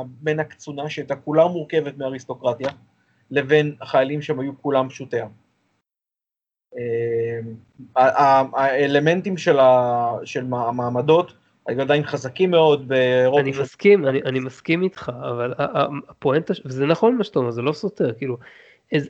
בין 0.07 0.41
הקצונה 0.41 0.91
שהייתה 0.91 1.17
כולה 1.17 1.47
מורכבת 1.47 1.99
מאריסטוקרטיה, 1.99 2.69
לבין 3.31 3.75
החיילים 3.81 4.23
שהם 4.23 4.41
היו 4.41 4.53
כולם 4.63 4.89
פשוטי 4.89 5.21
עם. 5.21 5.29
אה, 7.97 8.43
האלמנטים 8.55 9.37
של 9.37 9.59
המעמדות 10.53 11.35
היו 11.67 11.81
עדיין 11.81 12.05
חזקים 12.05 12.51
מאוד 12.51 12.89
ברוב... 12.89 13.39
אני 13.39 13.51
מסכים, 13.51 14.07
אני 14.07 14.41
מסכים 14.41 14.83
איתך, 14.83 15.13
אבל 15.31 15.55
הפואנטה, 16.09 16.53
וזה 16.65 16.87
נכון 16.87 17.17
מה 17.17 17.25
שאתה 17.25 17.39
אומר, 17.39 17.51
זה 17.51 17.63
לא 17.63 17.73
סותר, 17.73 18.13
כאילו, 18.15 18.37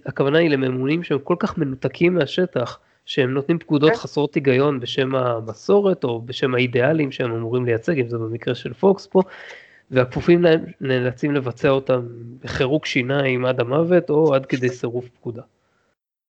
הכוונה 0.07 0.39
היא 0.39 0.51
לממונים 0.51 1.03
שהם 1.03 1.19
כל 1.19 1.37
כך 1.39 1.59
מנותקים 1.59 2.15
מהשטח, 2.15 2.79
שהם 3.07 3.31
נותנים 3.31 3.59
פקודות 3.59 3.91
כן. 3.91 3.97
חסרות 3.97 4.35
היגיון 4.35 4.81
בשם 4.81 5.15
המסורת 5.15 6.05
או 6.05 6.23
בשם 6.23 6.55
האידיאלים 6.55 7.13
שהם 7.13 7.33
אמורים 7.33 7.65
לייצג, 7.65 7.99
אם 7.99 8.09
זה 8.09 8.19
במקרה 8.19 8.55
של 8.55 8.73
פוקס 8.73 9.07
פה, 9.07 9.23
והכפופים 9.91 10.43
להם 10.43 10.65
נאלצים 10.81 11.35
לבצע 11.35 11.69
אותם 11.69 12.07
בחירוק 12.43 12.87
שיניים 12.87 13.45
עד 13.45 13.61
המוות 13.61 14.11
או 14.11 14.35
עד 14.35 14.47
כדי 14.47 14.69
סירוב 14.69 15.09
פקודה. 15.15 15.43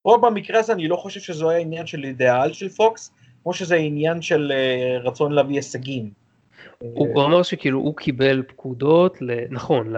פה 0.01 0.17
במקרה 0.21 0.59
הזה 0.59 0.73
אני 0.73 0.87
לא 0.87 0.95
חושב 0.95 1.19
שזה 1.19 1.49
היה 1.49 1.59
עניין 1.59 1.87
של 1.87 2.03
אידיאל 2.03 2.53
של 2.53 2.69
פוקס, 2.69 3.11
כמו 3.43 3.53
שזה 3.53 3.75
עניין 3.75 4.21
של 4.21 4.51
אה, 4.51 4.97
רצון 5.03 5.31
להביא 5.31 5.55
הישגים. 5.55 6.24
הוא 6.79 7.23
אמר 7.23 7.43
שכאילו 7.43 7.79
הוא 7.79 7.95
קיבל 7.95 8.43
פקודות, 8.47 9.17
נכון, 9.49 9.93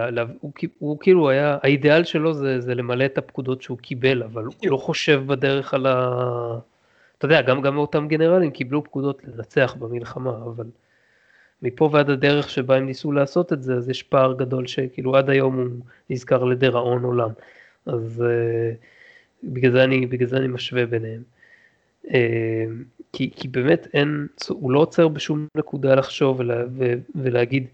הוא 0.78 0.98
כאילו 1.00 1.28
היה, 1.28 1.58
האידיאל 1.62 2.04
שלו 2.04 2.34
זה 2.60 2.74
למלא 2.74 3.04
את 3.04 3.18
הפקודות 3.18 3.62
שהוא 3.62 3.78
קיבל, 3.78 4.22
אבל 4.22 4.44
הוא 4.44 4.54
לא 4.64 4.76
חושב 4.76 5.22
בדרך 5.26 5.74
על 5.74 5.86
ה... 5.86 6.58
אתה 7.18 7.26
יודע, 7.26 7.42
גם 7.42 7.78
אותם 7.78 8.08
גנרלים 8.08 8.50
קיבלו 8.50 8.84
פקודות 8.84 9.22
לנצח 9.24 9.76
במלחמה, 9.78 10.30
אבל 10.30 10.66
מפה 11.62 11.90
ועד 11.92 12.10
הדרך 12.10 12.50
שבה 12.50 12.76
הם 12.76 12.86
ניסו 12.86 13.12
לעשות 13.12 13.52
את 13.52 13.62
זה, 13.62 13.74
אז 13.74 13.88
יש 13.88 14.02
פער 14.02 14.32
גדול 14.32 14.66
שכאילו 14.66 15.16
עד 15.16 15.30
היום 15.30 15.56
הוא 15.56 15.66
נזכר 16.10 16.44
לדראון 16.44 17.04
עולם. 17.04 17.30
אז 17.86 18.24
אה, 18.26 18.72
בגלל 19.44 19.72
זה 20.26 20.38
אני 20.38 20.48
משווה 20.48 20.86
ביניהם. 20.86 21.22
אה, 22.14 22.64
כי, 23.12 23.30
כי 23.36 23.48
באמת 23.48 23.86
אין, 23.94 24.26
הוא 24.48 24.72
לא 24.72 24.78
עוצר 24.78 25.08
בשום 25.08 25.46
נקודה 25.56 25.94
לחשוב 25.94 26.40
ולה, 26.40 26.64
ו, 26.70 26.92
ולהגיד, 27.14 27.66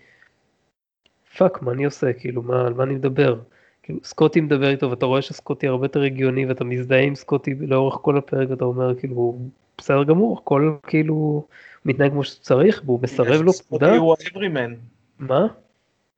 fuck, 1.37 1.63
מה 1.63 1.73
אני 1.73 1.85
עושה, 1.85 2.13
כאילו, 2.13 2.43
מה, 2.43 2.67
על 2.67 2.75
מה 2.75 2.83
אני 2.83 2.95
מדבר? 2.95 3.41
כאילו, 3.83 3.99
סקוטי 4.05 4.41
מדבר 4.41 4.69
איתו 4.69 4.91
ואתה 4.91 5.07
רואה 5.07 5.23
שסקוטי 5.23 5.67
הרבה 5.67 5.85
יותר 5.85 6.03
הגיוני 6.03 6.47
ואתה 6.47 6.65
מזדהה 6.65 7.01
עם 7.01 7.15
סקוטי 7.15 7.55
לאורך 7.55 7.95
כל 8.03 8.19
הפרק 8.19 8.51
ואתה 8.51 8.65
אומר, 8.65 8.95
כאילו, 8.95 9.39
בסדר 9.79 10.05
גמור, 10.05 10.39
הכל 10.39 10.77
כאילו 10.87 11.47
מתנהג 11.85 12.11
כמו 12.11 12.25
שצריך 12.25 12.83
והוא 12.85 13.01
מסרב 13.03 13.43
לו 13.43 13.53
פקודה. 13.53 13.87
סקוטי 13.87 13.99
הוא 13.99 14.17
ה 14.21 14.26
everyman. 14.26 14.75
מה? 15.19 15.47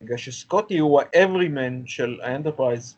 בגלל 0.02 0.16
שסקוטי 0.16 0.78
הוא 0.78 1.00
ה 1.00 1.10
everyman 1.10 1.86
של 1.86 2.20
ה 2.22 2.29
Enterprise 2.29 2.96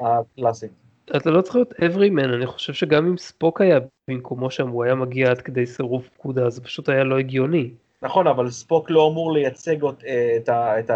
הקלאסית. 0.00 0.70
אתה 1.16 1.30
לא 1.30 1.40
צריך 1.40 1.54
להיות 1.54 1.72
everyman, 1.72 2.34
אני 2.34 2.46
חושב 2.46 2.72
שגם 2.72 3.06
אם 3.06 3.16
ספוק 3.16 3.60
היה 3.60 3.78
במקומו 4.08 4.50
שם, 4.50 4.68
הוא 4.68 4.84
היה 4.84 4.94
מגיע 4.94 5.30
עד 5.30 5.40
כדי 5.40 5.66
סירוב 5.66 6.08
פקודה, 6.14 6.50
זה 6.50 6.60
פשוט 6.60 6.88
היה 6.88 7.04
לא 7.04 7.18
הגיוני. 7.18 7.70
נכון, 8.02 8.26
אבל 8.26 8.50
ספוק 8.50 8.90
לא 8.90 9.08
אמור 9.08 9.32
לייצג 9.32 9.84
את, 9.84 10.04
את, 10.36 10.48
את, 10.48 10.90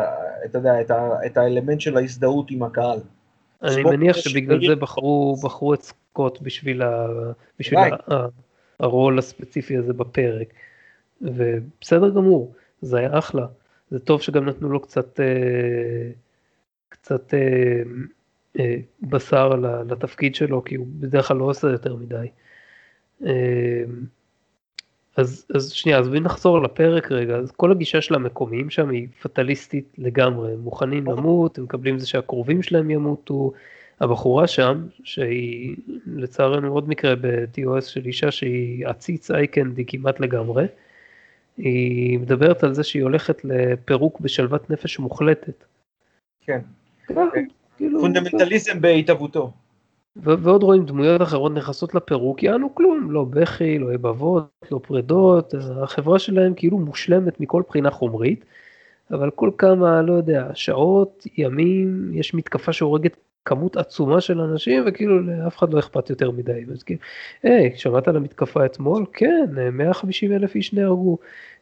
את, 0.45 0.57
את, 0.57 0.91
את 1.27 1.36
האלמנט 1.36 1.81
של 1.81 1.97
ההזדהות 1.97 2.51
עם 2.51 2.62
הקהל. 2.62 2.99
אני 3.62 3.82
מניח 3.82 4.16
שבגלל 4.16 4.66
זה 4.66 4.77
בחרו, 4.77 5.36
בחרו 5.43 5.74
את 5.74 5.82
סקוט 5.82 6.41
בשביל, 6.43 6.82
ה, 6.82 7.07
בשביל 7.59 7.78
ה, 7.78 8.15
ה, 8.15 8.27
הרול 8.81 9.19
הספציפי 9.19 9.77
הזה 9.77 9.93
בפרק. 9.93 10.49
ובסדר 11.23 12.11
גמור, 12.11 12.53
זה 12.82 12.99
היה 12.99 13.19
אחלה. 13.19 13.47
זה 13.91 13.99
טוב 13.99 14.23
שגם 14.23 14.49
נתנו 14.49 14.69
לו 14.69 14.81
קצת, 14.81 15.20
אה, 15.20 16.11
קצת 16.89 17.35
אה, 17.35 17.39
אה, 17.39 17.82
בשר 19.03 19.49
לתפקיד 19.89 20.35
שלו, 20.35 20.65
כי 20.65 20.75
הוא 20.75 20.87
בדרך 20.91 21.29
כלל 21.29 21.37
לא 21.37 21.45
עושה 21.45 21.69
יותר 21.69 21.97
מדי. 21.97 22.27
אה, 23.27 23.85
אז, 25.17 25.47
אז 25.55 25.71
שנייה, 25.71 25.99
אז 25.99 26.09
בואי 26.09 26.21
נחזור 26.21 26.63
לפרק 26.63 27.13
רגע, 27.13 27.37
אז 27.37 27.51
כל 27.51 27.73
הגישה 27.73 28.01
של 28.01 28.15
המקומיים 28.15 28.71
שם 28.71 28.91
היא 28.91 29.09
פטליסטית 29.23 29.95
לגמרי, 29.99 30.53
הם 30.53 30.59
מוכנים 30.59 31.07
למות, 31.07 31.59
הם 31.59 31.65
מקבלים 31.65 31.99
זה 31.99 32.07
שהקרובים 32.07 32.63
שלהם 32.63 32.91
ימותו, 32.91 33.53
הבחורה 34.01 34.47
שם, 34.47 34.87
שהיא 35.05 35.77
לצערנו 36.07 36.73
עוד 36.73 36.89
מקרה 36.89 37.17
ב-TOS 37.17 37.81
של 37.81 38.07
אישה 38.07 38.31
שהיא 38.31 38.87
עציץ 38.87 39.31
אייקנדי 39.31 39.85
כמעט 39.87 40.21
לגמרי, 40.21 40.67
היא 41.57 42.19
מדברת 42.19 42.65
על 42.65 42.75
זה 42.75 42.83
שהיא 42.83 43.03
הולכת 43.03 43.45
לפירוק 43.45 44.21
בשלוות 44.21 44.71
נפש 44.71 44.99
מוחלטת. 44.99 45.65
כן. 46.41 46.61
כאילו, 47.77 48.01
פונדמנטליזם 48.01 48.81
בהתהוותו. 48.81 49.53
ועוד 50.17 50.63
רואים 50.63 50.85
דמויות 50.85 51.23
אחרות 51.23 51.53
נכנסות 51.53 51.95
לפירוק, 51.95 52.43
יענו 52.43 52.75
כלום, 52.75 53.11
לא 53.11 53.25
בכי, 53.31 53.79
לא 53.79 53.95
אבבות, 53.95 54.49
לא 54.71 54.81
פרדות, 54.83 55.55
החברה 55.83 56.19
שלהם 56.19 56.55
כאילו 56.57 56.79
מושלמת 56.79 57.41
מכל 57.41 57.63
בחינה 57.69 57.91
חומרית, 57.91 58.45
אבל 59.11 59.31
כל 59.31 59.51
כמה, 59.59 60.03
לא 60.03 60.13
יודע, 60.13 60.49
שעות, 60.55 61.27
ימים, 61.37 62.11
יש 62.13 62.35
מתקפה 62.35 62.73
שהורגת 62.73 63.17
כמות 63.45 63.77
עצומה 63.77 64.21
של 64.21 64.41
אנשים, 64.41 64.83
וכאילו 64.87 65.21
לאף 65.21 65.59
אחד 65.59 65.75
לא 65.75 65.79
אכפת 65.79 66.11
יותר 66.11 66.31
מדי. 66.31 66.65
אז 66.73 66.83
כאילו, 66.83 67.01
היי, 67.43 67.73
שמעת 67.77 68.09
על 68.09 68.17
המתקפה 68.17 68.67
אתמול? 68.67 69.05
כן, 69.13 69.47
150 69.73 70.33
אלף 70.33 70.55
איש 70.55 70.75
נהרגו. 70.75 71.19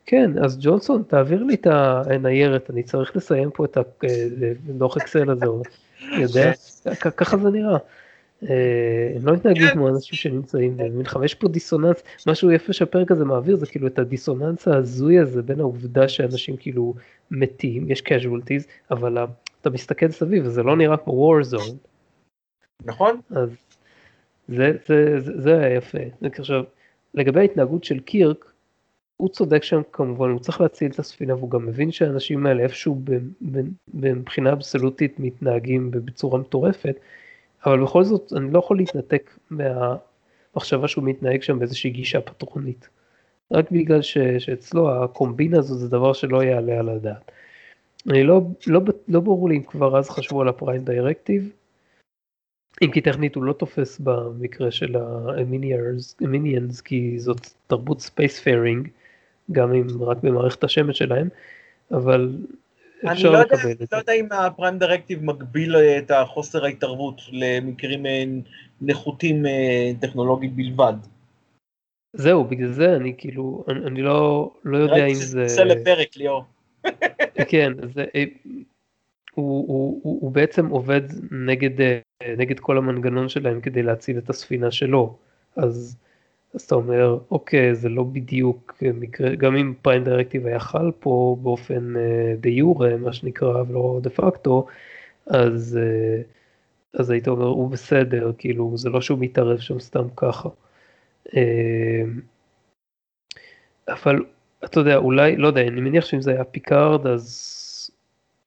כן, 0.07 0.31
אז 0.45 0.59
ג'ונסון, 0.61 1.03
תעביר 1.03 1.43
לי 1.43 1.55
את 1.55 1.67
הניירת, 1.71 2.71
אני 2.71 2.83
צריך 2.83 3.17
לסיים 3.17 3.51
פה 3.55 3.65
את 3.65 3.79
הדוח 4.69 4.97
אקסל 4.97 5.31
הזה. 5.31 5.47
יודע, 6.21 6.53
ככה 7.17 7.37
זה 7.37 7.51
נראה. 7.51 7.79
אה, 8.51 9.13
הם 9.17 9.27
לא 9.27 9.33
מתנהגים 9.33 9.69
כמו 9.73 9.89
אנשים 9.89 10.15
שנמצאים 10.15 10.77
יש 11.25 11.35
פה 11.35 11.49
דיסוננס, 11.49 12.03
משהו 12.27 12.51
יפה 12.51 12.73
שהפרק 12.73 13.11
הזה 13.11 13.25
מעביר 13.25 13.57
זה 13.57 13.67
כאילו 13.67 13.87
את 13.87 13.99
הדיסוננס 13.99 14.69
ההזוי 14.69 15.19
הזה 15.19 15.43
בין 15.43 15.61
העובדה 15.61 16.09
שאנשים 16.09 16.57
כאילו 16.57 16.95
מתים, 17.31 17.91
יש 17.91 18.01
casualties, 18.01 18.67
אבל 18.91 19.19
אתה 19.61 19.71
מסתכל 19.71 20.11
סביב 20.11 20.47
וזה 20.47 20.63
לא 20.63 20.77
נראה 20.77 20.97
כמו 20.97 21.41
war 21.41 21.45
zone. 21.55 21.75
נכון. 22.85 23.21
אז 23.31 23.49
זה, 24.49 24.73
זה, 24.87 25.21
זה, 25.21 25.41
זה 25.41 25.59
היה 25.59 25.77
יפה. 25.77 25.99
עכשיו, 26.23 26.63
לגבי 27.15 27.41
ההתנהגות 27.41 27.85
של 27.85 28.01
קירק, 28.01 28.52
הוא 29.23 29.29
צודק 29.29 29.63
שם 29.63 29.81
כמובן, 29.93 30.31
הוא 30.31 30.41
צריך 30.41 30.61
להציל 30.61 30.91
את 30.91 30.99
הספינה 30.99 31.35
והוא 31.35 31.51
גם 31.51 31.67
מבין 31.67 31.93
שהאנשים 31.93 32.47
האלה 32.47 32.63
איפשהו 32.63 33.03
מבחינה 33.95 34.53
אבסולוטית 34.53 35.21
מתנהגים 35.21 35.91
בצורה 35.91 36.39
מטורפת, 36.39 36.97
אבל 37.67 37.83
בכל 37.83 38.05
זאת 38.05 38.33
אני 38.37 38.51
לא 38.51 38.59
יכול 38.59 38.77
להתנתק 38.77 39.39
מהמחשבה 39.51 40.89
שהוא 40.89 41.05
מתנהג 41.05 41.43
שם 41.43 41.59
באיזושהי 41.59 41.91
גישה 41.91 42.21
פטרונית. 42.21 42.89
רק 43.53 43.71
בגלל 43.71 44.03
ש, 44.03 44.19
שאצלו 44.19 45.05
הקומבינה 45.05 45.59
הזו 45.59 45.75
זה 45.75 45.89
דבר 45.89 46.13
שלא 46.13 46.45
יעלה 46.45 46.79
על 46.79 46.89
הדעת. 46.89 47.33
אני 48.11 48.25
לא, 48.25 48.41
לא, 48.67 48.81
לא 49.09 49.21
ברור 49.21 49.49
לי 49.49 49.57
אם 49.57 49.63
כבר 49.63 49.99
אז 49.99 50.11
חשבו 50.11 50.41
על 50.41 50.49
ה 50.49 50.55
prime 50.55 50.85
directive, 50.85 51.53
אם 52.83 52.91
כי 52.91 53.01
טכנית 53.01 53.35
הוא 53.35 53.45
לא 53.45 53.53
תופס 53.53 53.99
במקרה 53.99 54.71
של 54.71 54.97
ה-Eminians, 54.97 56.83
כי 56.85 57.19
זאת 57.19 57.47
תרבות 57.67 58.01
space 58.01 58.41
faring, 58.41 58.89
גם 59.53 59.73
אם 59.73 59.87
רק 60.03 60.17
במערכת 60.23 60.65
השמש 60.65 60.99
שלהם, 60.99 61.29
אבל 61.91 62.37
אני 63.05 63.23
לא 63.23 63.29
יודע, 63.29 63.57
לא 63.93 63.97
יודע 63.97 64.13
אם 64.13 64.27
ה 64.33 64.41
prime 64.41 64.79
directive 64.79 65.25
מגביל 65.25 65.77
את 65.77 66.11
החוסר 66.11 66.65
ההתערבות 66.65 67.21
למקרים 67.33 68.03
נחותים 68.81 69.45
טכנולוגית 70.01 70.53
בלבד. 70.53 70.95
זהו, 72.13 72.45
בגלל 72.45 72.73
זה 72.73 72.97
אני 72.97 73.15
כאילו, 73.19 73.65
אני, 73.69 73.87
אני 73.87 74.03
לא, 74.03 74.51
לא 74.65 74.79
יודע 74.79 75.07
אם 75.07 75.15
זה... 75.15 75.49
זה 75.49 75.65
לפרק, 75.65 76.17
ליאור. 76.17 76.45
כן, 77.51 77.73
זה, 77.95 78.05
הוא, 79.35 79.69
הוא, 79.69 80.01
הוא, 80.03 80.19
הוא 80.23 80.33
בעצם 80.33 80.67
עובד 80.67 81.01
נגד, 81.31 82.01
נגד 82.39 82.61
כל 82.61 82.79
המנגנון 82.79 83.29
שלהם 83.29 83.61
כדי 83.61 83.83
להציל 83.83 84.19
את 84.19 84.31
הספינה 84.31 84.71
שלו. 84.71 85.17
אז, 85.57 85.97
אז 86.55 86.61
אתה 86.63 86.75
אומר, 86.75 87.19
אוקיי, 87.31 87.75
זה 87.75 87.89
לא 87.89 88.03
בדיוק 88.03 88.83
מקרה, 88.95 89.35
גם 89.35 89.57
אם 89.57 89.75
פריים 89.83 90.05
דירקטיב 90.05 90.47
היה 90.47 90.61
חל 90.61 90.91
פה 91.01 91.37
באופן 91.43 91.95
דה 92.41 92.49
יורה, 92.49 92.97
מה 92.97 93.13
שנקרא, 93.13 93.63
ולא 93.69 94.01
דה 94.03 94.11
פקטו, 94.11 94.67
אז, 95.27 95.79
אז 96.95 97.11
היית 97.11 97.29
אומר, 97.29 97.47
הוא 97.47 97.71
בסדר, 97.71 98.33
כאילו, 98.39 98.73
זה 98.77 98.91
לא 98.91 99.01
שהוא 99.01 99.19
מתערב 99.19 99.59
שם 99.59 99.81
סתם 99.81 100.09
ככה. 100.17 100.49
אבל 103.89 104.25
אתה 104.65 104.81
יודע, 104.81 104.97
אולי, 104.97 105.37
לא 105.37 105.47
יודע, 105.47 105.61
אני 105.61 105.81
מניח 105.81 106.05
שאם 106.05 106.21
זה 106.21 106.31
היה 106.31 106.45
פיקארד, 106.45 107.07
אז 107.07 107.62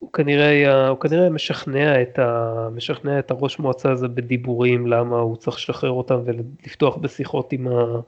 הוא 0.06 0.14
כנראה 0.14 0.50
היה, 0.50 0.88
הוא 0.88 1.00
כנראה 1.00 1.30
משכנע 1.30 2.02
את, 2.02 2.20
ה, 2.20 2.68
משכנע 2.76 3.20
את 3.20 3.32
הראש 3.32 3.60
מועצה 3.60 3.92
הזה 3.92 4.08
בדיבורים, 4.08 4.88
למה 4.88 5.20
הוא 5.20 5.36
צריך 5.36 5.58
לשחרר 5.58 5.92
אותם 5.92 6.20
ולפתוח 6.26 6.98
בשיחות 6.98 7.54
עם 7.54 7.68
ה... 7.68 8.00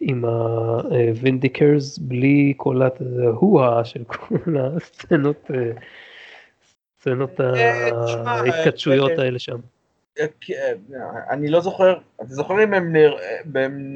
עם 0.00 0.24
ה 0.24 0.41
Vendikars 0.41 1.98
בלי 1.98 2.54
כל 2.56 2.82
ההוא 2.82 3.62
של 3.84 4.04
כל 4.04 4.36
הסצנות, 4.76 5.50
סצנות 7.00 7.40
אה, 7.40 7.90
ההתכתשויות 8.26 9.10
אה, 9.10 9.24
האלה 9.24 9.38
שם. 9.38 9.58
אה, 10.18 10.24
אני 11.30 11.48
לא 11.48 11.60
זוכר, 11.60 11.98
אתה 12.16 12.34
זוכר 12.34 12.64
אם 12.64 12.74
הם 12.74 12.92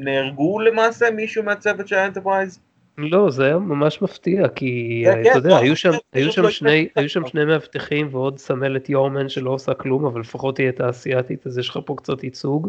נהרגו 0.03 0.59
למעשה 0.59 1.11
מישהו 1.11 1.43
מהצוות 1.43 1.87
של 1.87 1.95
ה 1.95 2.00
Enterprise? 2.00 2.59
לא, 2.97 3.29
זה 3.29 3.45
היה 3.45 3.57
ממש 3.57 4.01
מפתיע, 4.01 4.47
כי 4.47 5.03
אתה 5.21 5.37
יודע, 5.37 5.57
היו 5.57 5.75
שם, 5.75 5.91
היו 6.13 6.31
שם 7.09 7.27
שני, 7.27 7.45
מאבטחים 7.45 8.07
ועוד 8.11 8.39
סמלת 8.39 8.89
yeoman 8.89 9.29
שלא 9.29 9.49
עושה 9.49 9.73
כלום, 9.73 10.05
אבל 10.05 10.21
לפחות 10.21 10.57
היא 10.57 10.65
הייתה 10.65 10.89
אסיאתית, 10.89 11.47
אז 11.47 11.57
יש 11.57 11.69
לך 11.69 11.79
פה 11.85 11.95
קצת 11.97 12.23
ייצוג. 12.23 12.67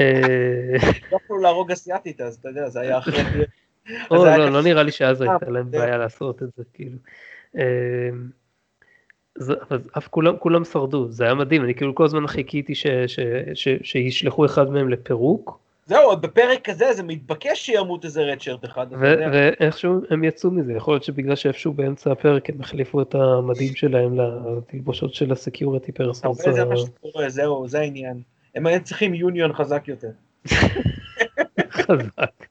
אה, 0.00 0.76
לא 1.12 1.18
יכולו 1.24 1.40
להרוג 1.40 1.72
אסיאתית, 1.72 2.20
אז 2.20 2.36
אתה 2.36 2.48
יודע, 2.48 2.68
זה 2.68 2.80
היה 2.80 2.98
אחרי... 2.98 3.22
לא, 4.10 4.36
לא, 4.36 4.62
נראה 4.62 4.82
לי 4.82 4.92
שאז 4.92 5.20
הייתה 5.20 5.50
להם 5.50 5.70
בעיה 5.70 5.98
לעשות 5.98 6.42
את 6.42 6.48
זה, 6.56 6.62
כאילו. 6.74 6.98
אה, 7.58 8.10
אבל 9.40 9.80
אף 9.98 10.08
כולם, 10.08 10.36
כולם 10.36 10.64
שרדו, 10.64 11.10
זה 11.10 11.24
היה 11.24 11.34
מדהים, 11.34 11.64
אני 11.64 11.74
כאילו 11.74 11.94
כל 11.94 12.04
הזמן 12.04 12.26
חיכיתי 12.26 12.72
שישלחו 13.82 14.44
אחד 14.44 14.70
מהם 14.70 14.88
לפירוק. 14.88 15.67
זהו, 15.88 16.02
עוד 16.02 16.22
בפרק 16.22 16.70
כזה 16.70 16.92
זה 16.92 17.02
מתבקש 17.02 17.66
שימות 17.66 18.04
איזה 18.04 18.22
redshirt 18.22 18.64
אחד. 18.64 18.86
ואיכשהו 19.32 20.00
הם 20.10 20.24
יצאו 20.24 20.50
מזה, 20.50 20.72
יכול 20.72 20.94
להיות 20.94 21.04
שבגלל 21.04 21.36
שאיפשהו 21.36 21.72
באמצע 21.72 22.12
הפרק 22.12 22.50
הם 22.50 22.60
החליפו 22.60 23.02
את 23.02 23.14
המדים 23.14 23.74
שלהם 23.74 24.18
לתלבושות 24.18 25.14
של 25.14 25.32
ה 25.32 25.39
security 25.39 25.92
persons. 25.92 26.48
זה 26.48 26.64
מה 26.64 26.76
שקורה, 26.76 27.28
זהו, 27.28 27.68
זה 27.68 27.80
העניין. 27.80 28.20
הם 28.54 28.66
היו 28.66 28.82
צריכים 28.84 29.14
יוניון 29.14 29.52
חזק 29.52 29.88
יותר. 29.88 30.10
חזק. 31.70 32.46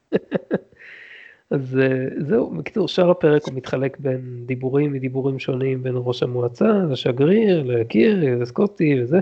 אז 1.52 1.80
אה, 1.82 2.06
זהו, 2.18 2.52
בקיצור, 2.52 2.88
שאר 2.88 3.12
הפרק 3.12 3.46
הוא 3.46 3.54
מתחלק 3.54 3.98
בין 4.00 4.44
דיבורים 4.46 4.94
מדיבורים 4.94 5.40
שונים 5.40 5.84
בין 5.84 5.94
ראש 5.96 6.24
המועצה 6.24 6.72
לשגריר, 6.92 7.64
לקירי, 7.64 8.36
לסקוטי 8.36 9.02
וזה. 9.02 9.20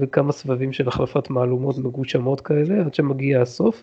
וכמה 0.00 0.32
סבבים 0.32 0.72
של 0.72 0.88
החלפת 0.88 1.30
מהלומות 1.30 1.78
מגושמות 1.78 2.40
כאלה, 2.40 2.80
עד 2.84 2.94
שמגיע 2.94 3.42
הסוף, 3.42 3.82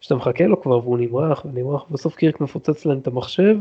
שאתה 0.00 0.14
מחכה 0.14 0.46
לו 0.46 0.62
כבר 0.62 0.78
והוא 0.78 0.98
נמרח 0.98 1.44
ונמרח, 1.44 1.90
ובסוף 1.90 2.16
קירק 2.16 2.40
מפוצץ 2.40 2.86
להם 2.86 2.98
את 2.98 3.06
המחשב, 3.06 3.56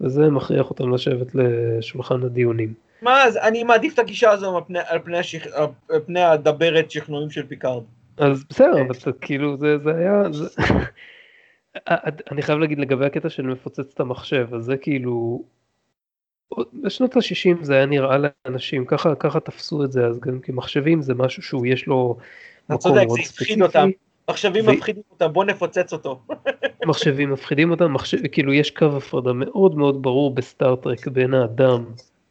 וזה 0.00 0.30
מכריח 0.30 0.70
אותם 0.70 0.94
לשבת 0.94 1.34
לשולחן 1.34 2.22
הדיונים. 2.22 2.74
מה, 3.02 3.24
אז 3.24 3.36
אני 3.36 3.64
מעדיף 3.64 3.94
את 3.94 3.98
הגישה 3.98 4.30
הזו 4.30 4.56
על 4.56 4.62
פני, 4.66 4.78
על 4.86 4.98
פני, 4.98 5.18
השכ... 5.18 5.46
על 5.88 6.00
פני 6.06 6.22
הדברת 6.22 6.90
שכנועים 6.90 7.30
של 7.30 7.46
פיקארד. 7.46 7.82
אז 8.18 8.44
בסדר, 8.50 8.80
אבל 8.80 9.12
כאילו 9.20 9.56
זה, 9.56 9.78
זה 9.78 9.94
היה... 9.94 10.22
זה... 10.32 10.62
אני 12.32 12.42
חייב 12.42 12.58
להגיד 12.58 12.78
לגבי 12.78 13.06
הקטע 13.06 13.28
של 13.28 13.42
מפוצץ 13.42 13.92
את 13.94 14.00
המחשב, 14.00 14.54
אז 14.54 14.64
זה 14.64 14.76
כאילו, 14.76 15.44
בשנות 16.82 17.16
ה-60 17.16 17.62
זה 17.62 17.74
היה 17.74 17.86
נראה 17.86 18.16
לאנשים, 18.46 18.84
ככה, 18.84 19.14
ככה 19.14 19.40
תפסו 19.40 19.84
את 19.84 19.92
זה, 19.92 20.06
אז 20.06 20.20
גם 20.20 20.40
כמחשבים 20.40 21.02
זה 21.02 21.14
משהו 21.14 21.42
שהוא 21.42 21.66
יש 21.66 21.86
לו 21.86 22.16
מקום 22.64 22.78
צודק, 22.78 23.04
מאוד 23.06 23.20
ספציפי. 23.20 23.62
אותם. 23.62 23.90
מחשבים 24.30 24.68
ו... 24.68 24.72
מפחידים 24.72 25.02
אותם, 25.10 25.32
בוא 25.32 25.44
נפוצץ 25.44 25.92
אותו. 25.92 26.20
מחשבים 26.86 27.32
מפחידים 27.32 27.70
אותם, 27.70 27.92
מחשב, 27.92 28.26
כאילו 28.26 28.52
יש 28.52 28.70
קו 28.70 28.84
הפרדה 28.96 29.32
מאוד 29.32 29.76
מאוד 29.76 30.02
ברור 30.02 30.34
בסטארט-טרק 30.34 31.08
בין 31.08 31.34
האדם 31.34 31.84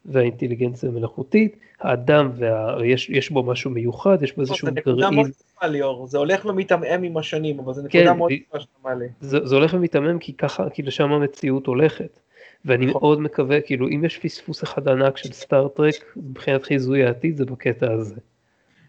והאינטליגנציה 0.05 0.89
המלאכותית, 0.89 1.55
האדם, 1.81 2.31
וה... 2.35 2.77
יש, 2.85 3.09
יש 3.09 3.29
בו 3.29 3.43
משהו 3.43 3.71
מיוחד, 3.71 4.23
יש 4.23 4.35
בו 4.35 4.41
איזשהו 4.41 4.67
גרעין. 4.67 4.75
זה 4.75 4.91
נקודה 4.91 5.11
מאוד 5.11 5.29
יפה 5.29 5.67
ליאור, 5.67 6.07
זה 6.07 6.17
הולך 6.17 6.45
ומתעמם 6.45 7.03
עם 7.03 7.17
השנים, 7.17 7.59
אבל 7.59 7.73
זה 7.73 7.83
נקודה 7.83 8.03
כן, 8.03 8.17
מאוד 8.17 8.31
יפה 8.31 8.59
שאתה 8.59 8.77
מעלה. 8.83 9.05
זה, 9.21 9.39
זה 9.43 9.55
הולך 9.55 9.73
ומתעמם 9.73 10.19
כי 10.19 10.33
ככה, 10.33 10.69
כי 10.69 10.81
לשם 10.81 11.11
המציאות 11.11 11.67
הולכת. 11.67 12.19
ואני 12.65 12.85
נכון. 12.85 13.01
מאוד 13.01 13.21
מקווה, 13.21 13.61
כאילו 13.61 13.87
אם 13.87 14.05
יש 14.05 14.17
פספוס 14.17 14.63
אחד 14.63 14.87
ענק 14.87 15.17
של 15.17 15.31
סטאר 15.31 15.68
טרק 15.68 15.95
מבחינת 16.15 16.63
חיזוי 16.63 17.05
העתיד 17.05 17.37
זה 17.37 17.45
בקטע 17.45 17.91
הזה. 17.91 18.15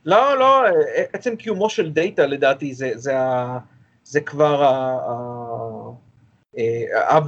לא, 0.05 0.39
לא, 0.39 0.63
עצם 1.13 1.37
קיומו 1.37 1.71
של 1.71 1.91
דאטה 1.91 2.27
לדעתי 2.27 2.75
זה, 2.75 2.91
זה, 2.95 3.15
זה 4.05 4.21
כבר 4.21 4.65
ה... 4.65 4.97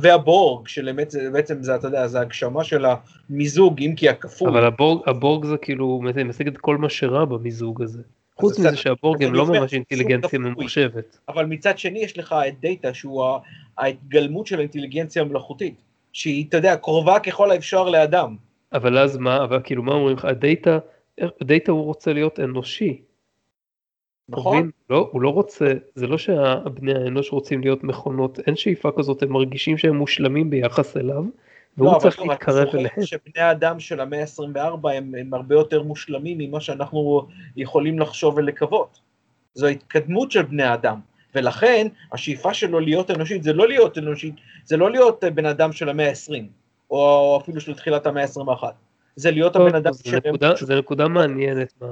והבורג, 0.01 0.69
שבעצם 0.69 1.63
זה, 1.63 1.75
אתה 1.75 1.87
יודע, 1.87 2.07
זה 2.07 2.21
הגשמה 2.21 2.65
של 2.65 2.85
המיזוג, 3.31 3.81
אם 3.81 3.95
כי 3.97 4.09
הכפול. 4.09 4.49
אבל 4.49 4.65
הבורג, 4.65 5.09
הבורג 5.09 5.45
זה 5.45 5.57
כאילו 5.57 6.01
משיג 6.25 6.47
את 6.47 6.59
כל 6.59 6.77
מה 6.77 6.89
שרע 6.89 7.25
במיזוג 7.25 7.83
הזה. 7.83 8.03
חוץ 8.37 8.59
מזה 8.59 8.77
שהבורג 8.77 9.25
הם 9.25 9.35
לא 9.35 9.47
ממש 9.47 9.73
אינטליגנציה 9.73 10.39
ממוחשבת. 10.39 11.19
אבל 11.29 11.47
מצד 11.47 11.79
שני 11.79 11.99
יש 11.99 12.19
לך 12.19 12.35
את 12.49 12.61
דאטה 12.61 12.95
שהוא 12.95 13.25
ההתגלמות 13.79 14.47
של 14.47 14.59
האינטליגנציה 14.59 15.23
המלאכותית. 15.23 15.88
שהיא, 16.13 16.49
אתה 16.49 16.57
יודע, 16.57 16.77
קרובה 16.77 17.21
ככל 17.21 17.51
האפשר 17.51 17.89
לאדם. 17.89 18.37
אבל 18.73 18.99
אז 18.99 19.17
מה, 19.17 19.45
אבל 19.45 19.61
כאילו 19.65 19.83
מה 19.83 19.93
אומרים 19.93 20.17
לך, 20.17 20.25
הדאטה, 20.25 20.79
הדאטה 21.41 21.73
הוא 21.73 21.85
רוצה 21.85 22.13
להיות 22.13 22.41
אנושי. 22.41 23.03
נכון. 24.29 24.71
לא, 24.91 25.09
הוא 25.13 25.23
לא 25.23 25.29
רוצה, 25.29 25.73
זה 25.95 26.07
לא 26.07 26.19
שהבני 26.19 26.95
האנוש 26.95 27.33
רוצים 27.33 27.61
להיות 27.61 27.85
מכונות, 27.85 28.39
אין 28.47 28.57
שאיפה 28.57 28.91
כזאת, 28.99 29.23
הם 29.23 29.33
מרגישים 29.33 29.79
שהם 29.79 29.97
מושלמים 29.97 30.51
ביחס 30.51 30.97
אליו, 30.97 31.25
והוא 31.77 31.93
לא, 31.93 31.99
צריך 31.99 32.23
להתקרב 32.23 32.69
אליהם. 32.75 33.03
שבני 33.05 33.43
האדם 33.43 33.81
של 33.81 34.01
המאה 34.01 34.21
ה-24 34.21 34.89
הם, 34.91 35.15
הם 35.21 35.35
הרבה 35.35 35.55
יותר 35.55 35.83
מושלמים 35.83 36.39
ממה 36.39 36.61
שאנחנו 36.61 37.27
יכולים 37.57 37.99
לחשוב 37.99 38.37
ולקוות. 38.37 39.01
זו 39.55 39.67
התקדמות 39.67 40.31
של 40.31 40.43
בני 40.43 40.63
האדם. 40.63 41.01
ולכן 41.35 41.87
השאיפה 42.13 42.55
שלו 42.55 42.81
להיות 42.81 43.11
אנושית 43.11 43.43
זה 43.43 43.53
לא 43.53 43.69
להיות 43.69 43.99
אנושית, 43.99 44.35
זה 44.65 44.77
לא 44.77 44.91
להיות 44.91 45.25
בן 45.35 45.47
אדם 45.47 45.73
של 45.73 45.89
המאה 45.89 46.09
ה-20, 46.09 46.43
או 46.91 47.39
אפילו 47.43 47.61
של 47.61 47.75
תחילת 47.75 48.07
המאה 48.07 48.23
ה-21, 48.23 48.65
זה 49.17 49.31
להיות 49.31 49.57
הבן 49.57 49.75
אדם 49.75 49.93
של... 50.05 50.19
זה 50.67 50.79
נקודה 50.79 51.09
מעניינת 51.09 51.73
מה, 51.81 51.89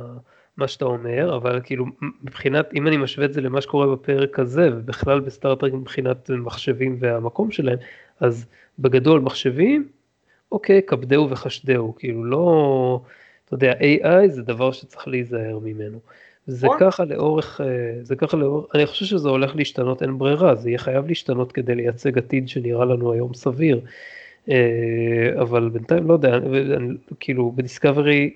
מה 0.56 0.68
שאתה 0.68 0.84
אומר, 0.84 1.36
אבל 1.36 1.60
כאילו 1.64 1.86
מבחינת, 2.22 2.74
אם 2.74 2.88
אני 2.88 2.96
משווה 2.96 3.26
את 3.26 3.32
זה 3.32 3.40
למה 3.40 3.60
שקורה 3.60 3.86
בפרק 3.86 4.38
הזה, 4.38 4.68
ובכלל 4.72 5.20
בסטארט-טרק 5.20 5.72
מבחינת 5.72 6.30
מחשבים 6.30 6.96
והמקום 7.00 7.50
שלהם, 7.50 7.78
אז 8.20 8.46
בגדול 8.78 9.20
מחשבים, 9.20 9.88
אוקיי, 10.52 10.82
כבדהו 10.86 11.30
וחשדהו, 11.30 11.94
כאילו 11.98 12.24
לא, 12.24 13.00
אתה 13.44 13.54
יודע, 13.54 13.72
AI 13.72 14.28
זה 14.28 14.42
דבר 14.42 14.72
שצריך 14.72 15.08
להיזהר 15.08 15.58
ממנו. 15.62 15.98
זה 16.46 16.66
נכון. 16.66 16.78
ככה 16.80 17.04
לאורך, 17.04 17.60
אה, 17.60 17.66
זה 18.02 18.16
ככה 18.16 18.36
לאורך, 18.36 18.66
אני 18.74 18.86
חושב 18.86 19.04
שזה 19.04 19.28
הולך 19.28 19.56
להשתנות, 19.56 20.02
אין 20.02 20.18
ברירה, 20.18 20.54
זה 20.54 20.70
יהיה 20.70 20.78
חייב 20.78 21.06
להשתנות 21.06 21.52
כדי 21.52 21.74
לייצג 21.74 22.18
עתיד 22.18 22.48
שנראה 22.48 22.84
לנו 22.84 23.12
היום 23.12 23.34
סביר. 23.34 23.80
אה, 24.50 25.32
אבל 25.40 25.68
בינתיים 25.68 26.08
לא 26.08 26.12
יודע, 26.12 26.38
כאילו 27.20 27.52
בדיסקאברי, 27.52 28.34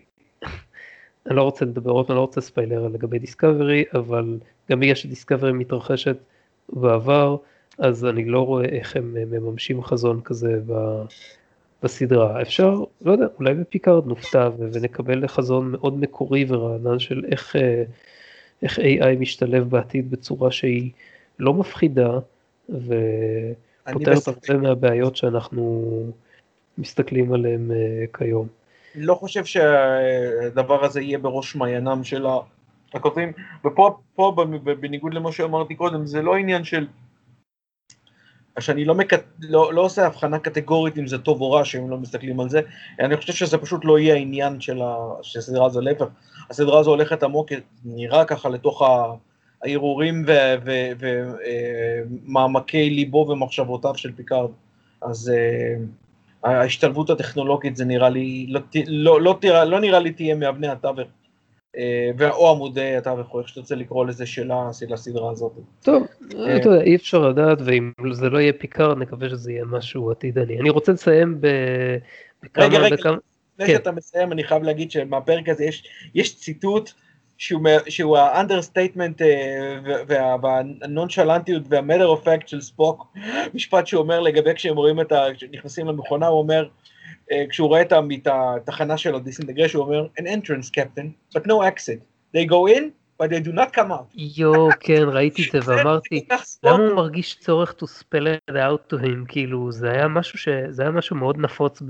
אני 1.27 1.37
לא 1.37 1.43
רוצה 1.43 1.65
לדבר 1.65 1.91
עוד, 1.91 2.07
אני 2.09 2.17
לא 2.17 2.21
רוצה 2.21 2.41
ספיילר 2.41 2.89
לגבי 2.89 3.19
דיסקאברי, 3.19 3.85
אבל 3.95 4.39
גם 4.71 4.81
בגלל 4.81 4.95
שדיסקאברי 4.95 5.53
מתרחשת 5.53 6.17
בעבר, 6.73 7.37
אז 7.79 8.05
אני 8.05 8.25
לא 8.25 8.47
רואה 8.47 8.65
איך 8.65 8.97
הם 8.97 9.15
מממשים 9.15 9.83
חזון 9.83 10.21
כזה 10.25 10.61
בסדרה. 11.83 12.43
אפשר, 12.43 12.85
לא 13.03 13.13
יודע, 13.13 13.27
אולי 13.39 13.55
בפיקארד 13.55 14.07
נופתע 14.07 14.49
ונקבל 14.59 15.27
חזון 15.27 15.71
מאוד 15.71 16.01
מקורי 16.01 16.45
ורענן 16.49 16.99
של 16.99 17.25
איך, 17.31 17.57
אה, 17.57 17.83
איך 18.63 18.79
AI 18.79 19.19
משתלב 19.19 19.71
בעתיד 19.71 20.11
בצורה 20.11 20.51
שהיא 20.51 20.91
לא 21.39 21.55
מפחידה 21.55 22.19
ופותרת 22.69 24.29
הרבה 24.29 24.59
מהבעיות 24.63 25.17
שאנחנו 25.17 25.91
מסתכלים 26.79 27.33
עליהם 27.33 27.71
כיום. 28.19 28.47
לא 28.95 29.15
חושב 29.15 29.45
שהדבר 29.45 30.85
הזה 30.85 31.01
יהיה 31.01 31.19
בראש 31.19 31.57
מעיינם 31.57 32.05
של 32.05 32.27
הכותבים, 32.95 33.33
ופה 33.65 33.99
פה, 34.15 34.37
בניגוד 34.81 35.15
למה 35.15 35.33
שאמרתי 35.33 35.75
קודם, 35.75 36.07
זה 36.07 36.23
לא 36.23 36.37
עניין 36.37 36.65
של... 36.65 36.87
שאני 38.59 38.85
לא, 38.85 38.95
מקט... 38.95 39.23
לא, 39.41 39.75
לא 39.75 39.81
עושה 39.81 40.07
הבחנה 40.07 40.39
קטגורית 40.39 40.99
אם 40.99 41.07
זה 41.07 41.19
טוב 41.19 41.41
או 41.41 41.51
רע 41.51 41.65
שהם 41.65 41.91
לא 41.91 41.99
מסתכלים 41.99 42.41
על 42.41 42.49
זה, 42.49 42.61
אני 43.01 43.17
חושב 43.17 43.33
שזה 43.33 43.59
פשוט 43.59 43.85
לא 43.85 43.99
יהיה 43.99 44.15
העניין 44.15 44.61
של 44.61 44.81
הסדרה 45.39 45.67
הזו, 45.67 45.81
להפך, 45.81 46.07
הסדרה 46.51 46.79
הזו 46.81 46.91
הולכת 46.91 47.23
עמוק, 47.23 47.49
נראה 47.85 48.25
ככה 48.25 48.49
לתוך 48.49 48.83
ההרהורים 49.63 50.25
ומעמקי 52.09 52.85
אה, 52.85 52.89
ליבו 52.95 53.27
ומחשבותיו 53.29 53.95
של 53.97 54.13
פיקארד, 54.13 54.51
אז 55.03 55.33
אה, 55.33 56.49
ההשתלבות 56.49 57.11
הטכנולוגית 57.11 57.77
זה 57.77 57.85
נראה 57.85 58.09
לי, 58.09 58.47
לא, 58.49 58.61
לא, 58.87 59.21
לא, 59.43 59.65
לא, 59.65 59.81
נראה 59.81 59.99
לי 59.99 60.13
תהיה 60.13 60.35
מאבני 60.35 60.69
התווך 60.69 61.09
או 62.31 62.51
עמודי 62.51 62.97
התווך, 62.97 63.37
איך 63.39 63.49
שתרצה 63.49 63.75
לקרוא 63.75 64.07
לזה, 64.07 64.27
של 64.27 64.51
הסדרה 64.93 65.31
הזאת. 65.31 65.53
טוב, 65.83 66.07
אה, 66.39 66.57
אתה 66.57 66.69
יודע, 66.69 66.83
אי 66.83 66.97
אפשר 66.97 67.29
לדעת, 67.29 67.59
ואם 67.65 67.93
זה 68.13 68.29
לא 68.29 68.39
יהיה 68.39 68.53
פיקארד, 68.53 68.99
נקווה 68.99 69.29
שזה 69.29 69.53
יהיה 69.53 69.65
משהו 69.65 70.11
עתידני. 70.11 70.61
אני 70.61 70.71
רוצה 70.71 70.93
לסיים 70.93 71.41
בכמה... 71.41 72.65
רגע, 72.65 72.79
רגע, 72.79 72.95
לפני 72.95 73.67
כן. 73.67 73.73
שאתה 73.73 73.93
מסיים, 73.93 74.33
אני 74.33 74.45
חייב 74.45 74.63
להגיד 74.63 74.91
שמהפרק 74.91 75.49
הזה 75.49 75.67
יש 76.15 76.37
ציטוט 76.37 76.91
שהוא 77.89 78.19
ה 78.19 78.26
understatement 78.26 79.23
אה, 79.23 80.37
והנונשלנטיות 80.43 81.63
וה 81.69 81.78
matter 81.78 82.07
of 82.07 82.21
fact 82.21 82.49
של 82.49 82.61
ספוק, 82.61 83.17
משפט 83.55 83.87
שהוא 83.87 84.03
אומר 84.03 84.21
לגבי 84.21 84.55
כשהם 84.55 84.77
רואים 84.77 85.01
את 85.01 85.13
ה... 85.13 85.25
כשנכנסים 85.35 85.87
למכונה, 85.87 86.27
הוא 86.27 86.39
אומר, 86.39 86.63
אה, 86.65 86.69
כשהוא 87.51 87.69
רואה 87.69 87.83
את 87.83 87.93
התחנה 88.27 88.97
שלו, 88.97 89.19
disintegration, 89.19 89.73
הוא 89.73 89.85
אומר, 89.85 90.07
an 90.21 90.23
entrance 90.23 90.71
captain, 90.79 91.37
but 91.37 91.43
no 91.47 91.63
exit. 91.63 92.01
They 92.37 92.45
go 92.45 92.77
in, 92.77 92.83
but 93.21 93.29
they 93.31 93.41
do 93.41 93.53
not 93.53 93.77
come 93.77 93.91
out. 93.91 94.15
יואו, 94.15 94.69
כן, 94.81 95.03
ראיתי 95.09 95.43
את 95.47 95.53
זה 95.53 95.59
ואמרתי, 95.73 96.27
למה 96.63 96.85
הוא 96.85 96.97
מרגיש 96.97 97.37
צורך 97.41 97.75
to 97.83 97.85
spell 97.85 98.27
it 98.51 98.55
out 98.55 98.93
to 98.95 98.97
him, 98.97 99.27
כאילו, 99.29 99.73
זה 99.73 99.91
היה 99.91 100.09
משהו 100.09 100.39
ש... 100.39 100.49
זה 100.69 100.83
היה 100.83 100.91
משהו 100.91 101.17
מאוד 101.17 101.39
נפוץ 101.39 101.83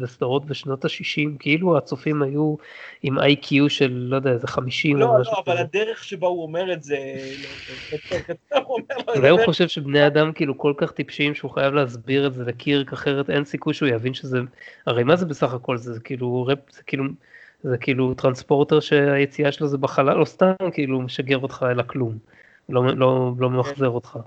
בסדרות 0.00 0.44
בשנות 0.46 0.84
ה-60, 0.84 1.38
כאילו 1.38 1.76
הצופים 1.76 2.22
היו 2.22 2.56
עם 3.02 3.18
איי-קיו 3.18 3.70
של, 3.70 3.92
לא 3.92 4.16
יודע, 4.16 4.30
איזה 4.30 4.46
50 4.46 4.96
לא, 4.96 5.06
לא, 5.06 5.42
אבל 5.46 5.58
הדרך 5.58 6.04
שבה 6.04 6.26
הוא 6.26 6.42
אומר 6.42 6.72
את 6.72 6.82
זה, 6.82 6.96
אולי 9.16 9.28
הוא 9.28 9.40
חושב 9.44 9.68
שבני 9.68 10.06
אדם 10.06 10.32
כאילו 10.32 10.58
כל 10.58 10.74
כך 10.76 10.92
טיפשים 10.92 11.34
שהוא 11.34 11.50
חייב 11.50 11.74
להסביר 11.74 12.26
את 12.26 12.34
זה 12.34 12.44
לקירק, 12.44 12.92
אחרת 12.92 13.30
אין 13.30 13.44
סיכוי 13.44 13.74
שהוא 13.74 13.88
יבין 13.88 14.14
שזה, 14.14 14.38
הרי 14.86 15.04
מה 15.04 15.16
זה 15.16 15.26
בסך 15.26 15.54
הכל, 15.54 15.76
זה 15.76 16.00
כאילו, 16.00 16.46
זה 16.70 16.82
כאילו, 16.82 17.04
זה 17.62 17.76
כאילו 17.78 18.14
טרנספורטר 18.14 18.80
שהיציאה 18.80 19.52
שלו 19.52 19.68
זה 19.68 19.78
בחלל, 19.78 20.20
או 20.20 20.26
סתם 20.26 20.52
כאילו 20.72 21.00
משגר 21.00 21.38
אותך 21.38 21.66
אל 21.70 21.80
הכלום, 21.80 22.18
לא, 22.68 22.86
לא, 22.96 23.32
לא 23.38 23.50
ממחזר 23.50 23.88
אותך. 23.88 24.18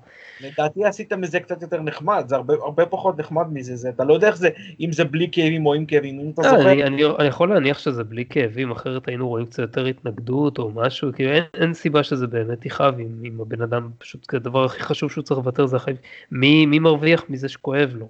לדעתי 0.41 0.85
עשית 0.85 1.13
מזה 1.13 1.39
קצת 1.39 1.61
יותר 1.61 1.81
נחמד, 1.81 2.23
זה 2.27 2.35
הרבה, 2.35 2.53
הרבה 2.53 2.85
פחות 2.85 3.19
נחמד 3.19 3.45
מזה, 3.53 3.75
זה, 3.75 3.89
אתה 3.89 4.03
לא 4.03 4.13
יודע 4.13 4.27
איך 4.27 4.37
זה, 4.37 4.49
אם 4.79 4.91
זה 4.91 5.05
בלי 5.05 5.29
כאבים 5.31 5.65
או 5.65 5.73
עם 5.73 5.85
כאבים, 5.85 6.19
אם 6.19 6.31
אתה 6.33 6.41
אה, 6.41 6.49
זוכר. 6.49 6.71
אני, 6.71 6.83
אני, 6.83 7.05
אני 7.19 7.27
יכול 7.27 7.49
להניח 7.49 7.79
שזה 7.79 8.03
בלי 8.03 8.25
כאבים, 8.29 8.71
אחרת 8.71 9.07
היינו 9.07 9.27
רואים 9.27 9.45
קצת 9.45 9.59
יותר 9.59 9.85
התנגדות 9.85 10.57
או 10.57 10.71
משהו, 10.71 11.09
כאילו 11.13 11.31
אין, 11.31 11.43
אין 11.53 11.73
סיבה 11.73 12.03
שזה 12.03 12.27
באמת 12.27 12.65
יכאב, 12.65 12.99
אם, 12.99 13.07
אם 13.23 13.41
הבן 13.41 13.61
אדם 13.61 13.89
פשוט, 13.97 14.33
הדבר 14.33 14.65
הכי 14.65 14.83
חשוב 14.83 15.11
שהוא 15.11 15.23
צריך 15.23 15.37
לוותר 15.37 15.65
זה 15.65 15.75
החיים, 15.75 15.97
מי, 16.31 16.65
מי 16.65 16.79
מרוויח 16.79 17.23
מזה 17.29 17.49
שכואב 17.49 17.93
לו? 17.95 18.07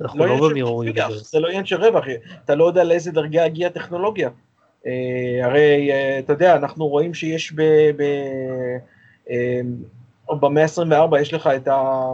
אנחנו 0.00 0.18
לא, 0.18 0.26
לא 0.26 0.48
במירורים. 0.48 0.94
זה 1.10 1.40
לא 1.40 1.48
עניין 1.48 1.64
של 1.64 1.76
רווח, 1.76 2.04
אתה 2.44 2.54
לא 2.54 2.64
יודע 2.64 2.84
לאיזה 2.84 3.12
דרגה 3.12 3.44
הגיעה 3.44 3.70
הטכנולוגיה. 3.70 4.30
אה, 4.86 5.46
הרי 5.46 5.92
אה, 5.92 6.18
אתה 6.18 6.32
יודע, 6.32 6.56
אנחנו 6.56 6.88
רואים 6.88 7.14
שיש 7.14 7.52
ב... 7.52 7.62
ב 7.96 8.02
אה, 9.30 9.60
במאה 10.40 10.62
ה-24 10.62 11.20
יש 11.20 11.34
לך 11.34 11.46
את 11.56 11.68
ה... 11.68 12.04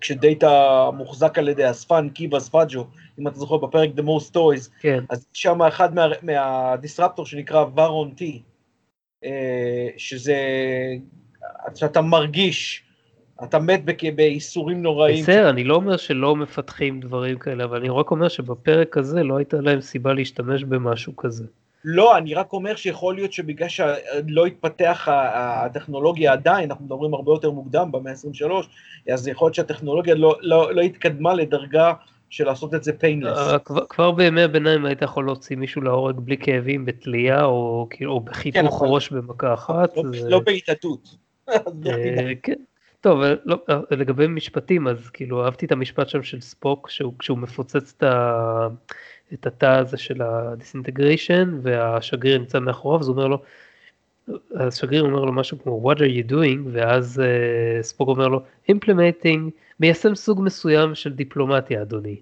כשדאטה 0.00 0.84
מוחזק 0.96 1.38
על 1.38 1.48
ידי 1.48 1.70
אספן, 1.70 2.08
קיבה 2.08 2.40
ספאג'ו, 2.40 2.86
אם 3.18 3.28
אתה 3.28 3.38
זוכר 3.38 3.56
בפרק 3.56 3.90
The 3.96 4.02
Most 4.02 4.34
Toys, 4.34 4.70
כן. 4.80 5.04
אז 5.10 5.26
שם 5.32 5.62
אחד 5.62 5.94
מה, 5.94 6.06
מהדיסרפטור 6.22 7.26
שנקרא 7.26 7.64
ורון 7.76 8.14
T, 8.18 8.22
שזה, 9.96 10.36
שאתה 11.74 12.00
מרגיש, 12.00 12.89
אתה 13.44 13.58
מת 13.58 13.84
בייסורים 14.16 14.82
נוראים. 14.82 15.22
בסדר, 15.22 15.50
אני 15.50 15.64
לא 15.64 15.74
אומר 15.74 15.96
שלא 15.96 16.36
מפתחים 16.36 17.00
דברים 17.00 17.38
כאלה, 17.38 17.64
אבל 17.64 17.76
אני 17.76 17.88
רק 17.88 18.10
אומר 18.10 18.28
שבפרק 18.28 18.96
הזה 18.96 19.22
לא 19.22 19.36
הייתה 19.36 19.56
להם 19.60 19.80
סיבה 19.80 20.12
להשתמש 20.12 20.64
במשהו 20.64 21.16
כזה. 21.16 21.44
לא, 21.84 22.18
אני 22.18 22.34
רק 22.34 22.52
אומר 22.52 22.76
שיכול 22.76 23.14
להיות 23.14 23.32
שבגלל 23.32 23.68
שלא 23.68 24.46
התפתח 24.46 25.08
הטכנולוגיה 25.10 26.32
עדיין, 26.32 26.70
אנחנו 26.70 26.84
מדברים 26.84 27.14
הרבה 27.14 27.32
יותר 27.32 27.50
מוקדם, 27.50 27.92
במאה 27.92 28.12
ה-23, 28.12 28.52
אז 29.12 29.28
יכול 29.28 29.46
להיות 29.46 29.54
שהטכנולוגיה 29.54 30.14
לא, 30.14 30.36
לא, 30.40 30.74
לא 30.74 30.80
התקדמה 30.80 31.34
לדרגה 31.34 31.92
של 32.30 32.46
לעשות 32.46 32.74
את 32.74 32.84
זה 32.84 32.92
painless. 32.92 33.38
אה, 33.38 33.58
כבר, 33.58 33.84
כבר 33.88 34.10
בימי 34.10 34.42
הביניים 34.42 34.84
היית 34.84 35.02
יכול 35.02 35.24
להוציא 35.24 35.56
מישהו 35.56 35.82
להורג 35.82 36.16
בלי 36.16 36.36
כאבים 36.36 36.84
בתלייה, 36.84 37.44
או, 37.44 37.86
כאילו, 37.90 38.12
או 38.12 38.20
בחיתוך 38.20 38.78
כן, 38.80 38.86
ראש 38.88 39.10
במכה 39.10 39.54
אחת. 39.54 39.96
לא, 39.96 40.02
זה... 40.12 40.28
לא 40.30 40.40
בהתאדות. 40.40 41.16
אה, 41.48 41.56
כן. 42.42 42.54
טוב, 43.00 43.20
לא, 43.44 43.56
לגבי 43.90 44.26
משפטים, 44.26 44.88
אז 44.88 45.10
כאילו 45.10 45.44
אהבתי 45.44 45.66
את 45.66 45.72
המשפט 45.72 46.08
שם 46.08 46.22
של 46.22 46.40
ספוק, 46.40 46.90
שהוא, 46.90 47.12
כשהוא 47.18 47.38
מפוצץ 47.38 47.94
את, 47.96 48.02
ה, 48.02 48.68
את 49.32 49.46
התא 49.46 49.66
הזה 49.66 49.96
של 49.96 50.22
הדיסינטגריישן, 50.22 51.58
והשגריר 51.62 52.38
נמצא 52.38 52.60
מאחוריו, 52.60 53.00
אז 53.00 53.08
הוא 53.08 53.16
אומר 53.16 53.26
לו, 53.26 53.42
השגריר 54.54 55.02
אומר 55.02 55.24
לו 55.24 55.32
משהו 55.32 55.58
כמו 55.62 55.92
what 55.92 55.96
are 55.96 56.00
you 56.00 56.30
doing, 56.30 56.68
ואז 56.72 57.22
uh, 57.22 57.82
ספוק 57.82 58.08
אומר 58.08 58.28
לו, 58.28 58.42
implementing, 58.72 59.50
מיישם 59.80 60.14
סוג 60.14 60.42
מסוים 60.42 60.94
של 60.94 61.12
דיפלומטיה, 61.12 61.82
אדוני. 61.82 62.16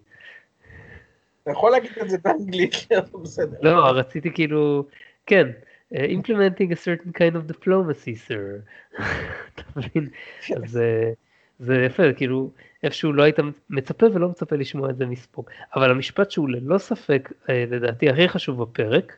אתה 1.43 1.51
יכול 1.51 1.71
להגיד 1.71 1.91
את 2.03 2.11
זה 2.11 2.17
באנגלית, 2.25 2.75
בסדר. 3.23 3.57
לא, 3.63 3.87
רציתי 3.87 4.31
כאילו, 4.33 4.85
כן. 5.27 5.49
Uh, 5.95 6.01
implementing 6.01 6.71
a 6.71 6.77
certain 6.77 7.13
kind 7.15 7.35
of 7.35 7.47
diplomacy, 7.47 8.15
sir. 8.15 8.61
אתה 9.55 9.63
מבין? 9.77 10.09
אז 10.63 10.77
אה, 10.77 11.15
זה 11.59 11.77
יפה, 11.87 12.13
כאילו, 12.13 12.51
איפשהו 12.83 13.13
לא 13.13 13.23
היית 13.23 13.37
מצפה 13.71 14.07
ולא 14.15 14.29
מצפה 14.29 14.57
לשמוע 14.57 14.91
את 14.91 14.97
זה 14.97 15.07
מספוק. 15.07 15.51
אבל 15.75 15.91
המשפט 15.91 16.31
שהוא 16.31 16.49
ללא 16.49 16.79
ספק, 16.79 17.33
אה, 17.33 17.51
לדעתי, 17.71 18.11
הכי 18.11 18.29
חשוב 18.29 18.63
בפרק, 18.63 19.17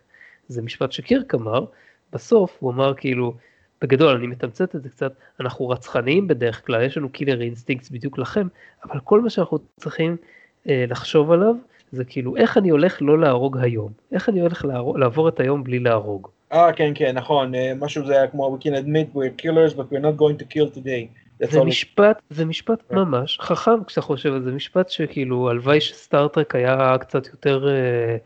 זה 0.48 0.62
משפט 0.62 0.92
שקירק 0.92 1.34
אמר, 1.34 1.64
בסוף 2.12 2.56
הוא 2.60 2.72
אמר 2.72 2.94
כאילו, 2.94 3.34
בגדול, 3.82 4.16
אני 4.16 4.26
מתמצת 4.26 4.76
את 4.76 4.82
זה 4.82 4.88
קצת, 4.88 5.12
אנחנו 5.40 5.68
רצחניים 5.68 6.28
בדרך 6.28 6.66
כלל, 6.66 6.82
יש 6.82 6.96
לנו 6.96 7.08
killer 7.08 7.40
instinct 7.40 7.90
בדיוק 7.90 8.18
לכם, 8.18 8.46
אבל 8.84 9.00
כל 9.00 9.20
מה 9.20 9.30
שאנחנו 9.30 9.58
צריכים 9.76 10.16
אה, 10.64 10.68
לחשוב 10.88 11.32
עליו, 11.32 11.54
זה 11.92 12.04
כאילו, 12.04 12.36
איך 12.36 12.58
אני 12.58 12.70
הולך 12.70 12.98
לא 13.02 13.18
להרוג 13.18 13.58
היום? 13.58 13.92
איך 14.12 14.28
אני 14.28 14.40
הולך 14.40 14.64
לעבור 14.94 15.28
את 15.28 15.40
היום 15.40 15.64
בלי 15.64 15.78
להרוג? 15.78 16.28
אה, 16.52 16.72
כן, 16.72 16.92
כן, 16.94 17.16
נכון, 17.16 17.54
אה, 17.54 17.72
משהו 17.78 18.06
זה 18.06 18.12
היה 18.12 18.26
כמו, 18.26 18.58
we 18.58 18.64
can 18.64 18.70
admit 18.72 19.16
we're 19.16 19.42
killers, 19.42 19.74
but 19.74 19.92
we're 19.92 20.02
not 20.02 20.20
going 20.20 20.42
to 20.42 20.54
kill 20.54 20.76
today. 20.76 21.20
זה 21.50 21.64
משפט, 21.64 22.22
זה 22.30 22.44
משפט. 22.44 22.92
ממש 22.92 23.38
חכם 23.40 23.84
כשאתה 23.86 24.00
חושב 24.00 24.32
על 24.32 24.42
זה, 24.42 24.52
משפט 24.52 24.90
שכאילו 24.90 25.50
הלוואי 25.50 25.80
שסטארטרק 25.80 26.54
היה 26.54 26.96
קצת 27.00 27.26
יותר, 27.26 27.68
אה, 27.68 28.16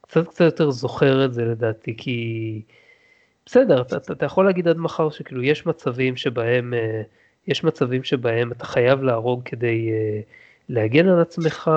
קצת 0.00 0.28
קצת 0.28 0.44
יותר 0.44 0.70
זוכר 0.70 1.24
את 1.24 1.34
זה 1.34 1.44
לדעתי, 1.44 1.94
כי 1.96 2.60
בסדר, 3.46 3.80
אתה, 3.80 3.96
אתה, 3.96 4.26
יכול 4.26 4.46
להגיד 4.46 4.68
עד 4.68 4.76
מחר 4.76 5.10
שכאילו 5.10 5.42
יש 5.42 5.66
מצבים 5.66 6.16
שבהם, 6.16 6.74
אה, 6.74 7.02
יש 7.48 7.64
מצבים 7.64 8.04
שבהם 8.04 8.52
אתה 8.52 8.66
חייב 8.66 9.02
להרוג 9.02 9.42
כדי 9.44 9.90
להגן 10.68 11.08
על 11.08 11.20
עצמך, 11.20 11.70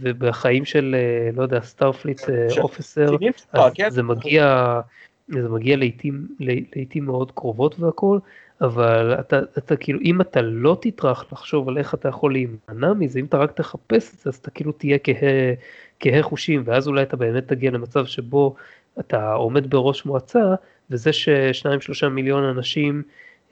ובחיים 0.00 0.64
של, 0.64 0.96
לא 1.34 1.42
יודע, 1.42 1.60
Starfleet 1.60 2.20
officer, 2.58 3.16
אז. 3.52 3.72
זה 3.88 4.02
מגיע... 4.02 4.80
זה 5.28 5.48
מגיע 5.48 5.76
לעיתים, 5.76 6.28
לעיתים 6.40 7.04
מאוד 7.04 7.32
קרובות 7.32 7.80
והכל, 7.80 8.18
אבל 8.60 9.14
אתה, 9.20 9.38
אתה 9.58 9.76
כאילו, 9.76 10.00
אם 10.00 10.20
אתה 10.20 10.42
לא 10.42 10.78
תטרח 10.80 11.32
לחשוב 11.32 11.68
על 11.68 11.78
איך 11.78 11.94
אתה 11.94 12.08
יכול 12.08 12.32
להימנע 12.32 12.92
מזה, 12.92 13.20
אם 13.20 13.24
אתה 13.24 13.36
רק 13.36 13.52
תחפש 13.52 14.14
את 14.14 14.18
זה, 14.18 14.30
אז 14.30 14.36
אתה 14.36 14.50
כאילו 14.50 14.72
תהיה 14.72 14.98
כהה, 14.98 15.54
כהה 16.00 16.22
חושים, 16.22 16.62
ואז 16.64 16.88
אולי 16.88 17.02
אתה 17.02 17.16
באמת 17.16 17.48
תגיע 17.48 17.70
למצב 17.70 18.06
שבו 18.06 18.54
אתה 19.00 19.32
עומד 19.32 19.70
בראש 19.70 20.06
מועצה, 20.06 20.54
וזה 20.90 21.12
ששניים 21.12 21.80
שלושה 21.80 22.08
מיליון 22.08 22.44
אנשים 22.44 23.02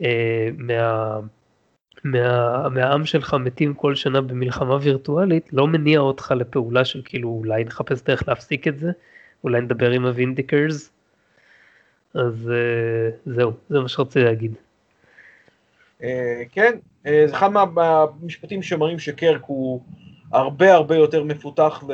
אה, 0.03 0.49
מה... 0.59 1.21
מה, 2.05 2.69
מהעם 2.69 3.07
שלך 3.07 3.35
מתים 3.35 3.75
כל 3.75 3.95
שנה 3.95 4.21
במלחמה 4.21 4.79
וירטואלית, 4.83 5.53
לא 5.53 5.67
מניע 5.67 6.01
אותך 6.01 6.35
לפעולה 6.37 6.85
של 6.85 7.03
כאילו 7.05 7.29
אולי 7.29 7.65
נחפש 7.65 8.03
דרך 8.03 8.29
להפסיק 8.29 8.69
את 8.69 8.79
זה, 8.79 8.91
אולי 9.45 9.61
נדבר 9.61 9.91
עם 9.91 10.07
הוונדיקרס, 10.07 10.93
אז 12.15 12.51
אה, 12.51 13.11
זהו, 13.27 13.53
זה 13.69 13.81
מה 13.81 13.89
שרציתי 13.89 14.25
להגיד. 14.25 14.55
אה, 16.03 16.43
כן, 16.53 16.79
אה, 17.07 17.25
זה 17.27 17.35
אחד 17.35 17.49
מהמשפטים 17.49 18.63
שמראים 18.63 18.99
שקירק 18.99 19.43
הוא 19.47 19.81
הרבה 20.33 20.75
הרבה 20.75 20.97
יותר 20.97 21.25
מפותח 21.25 21.85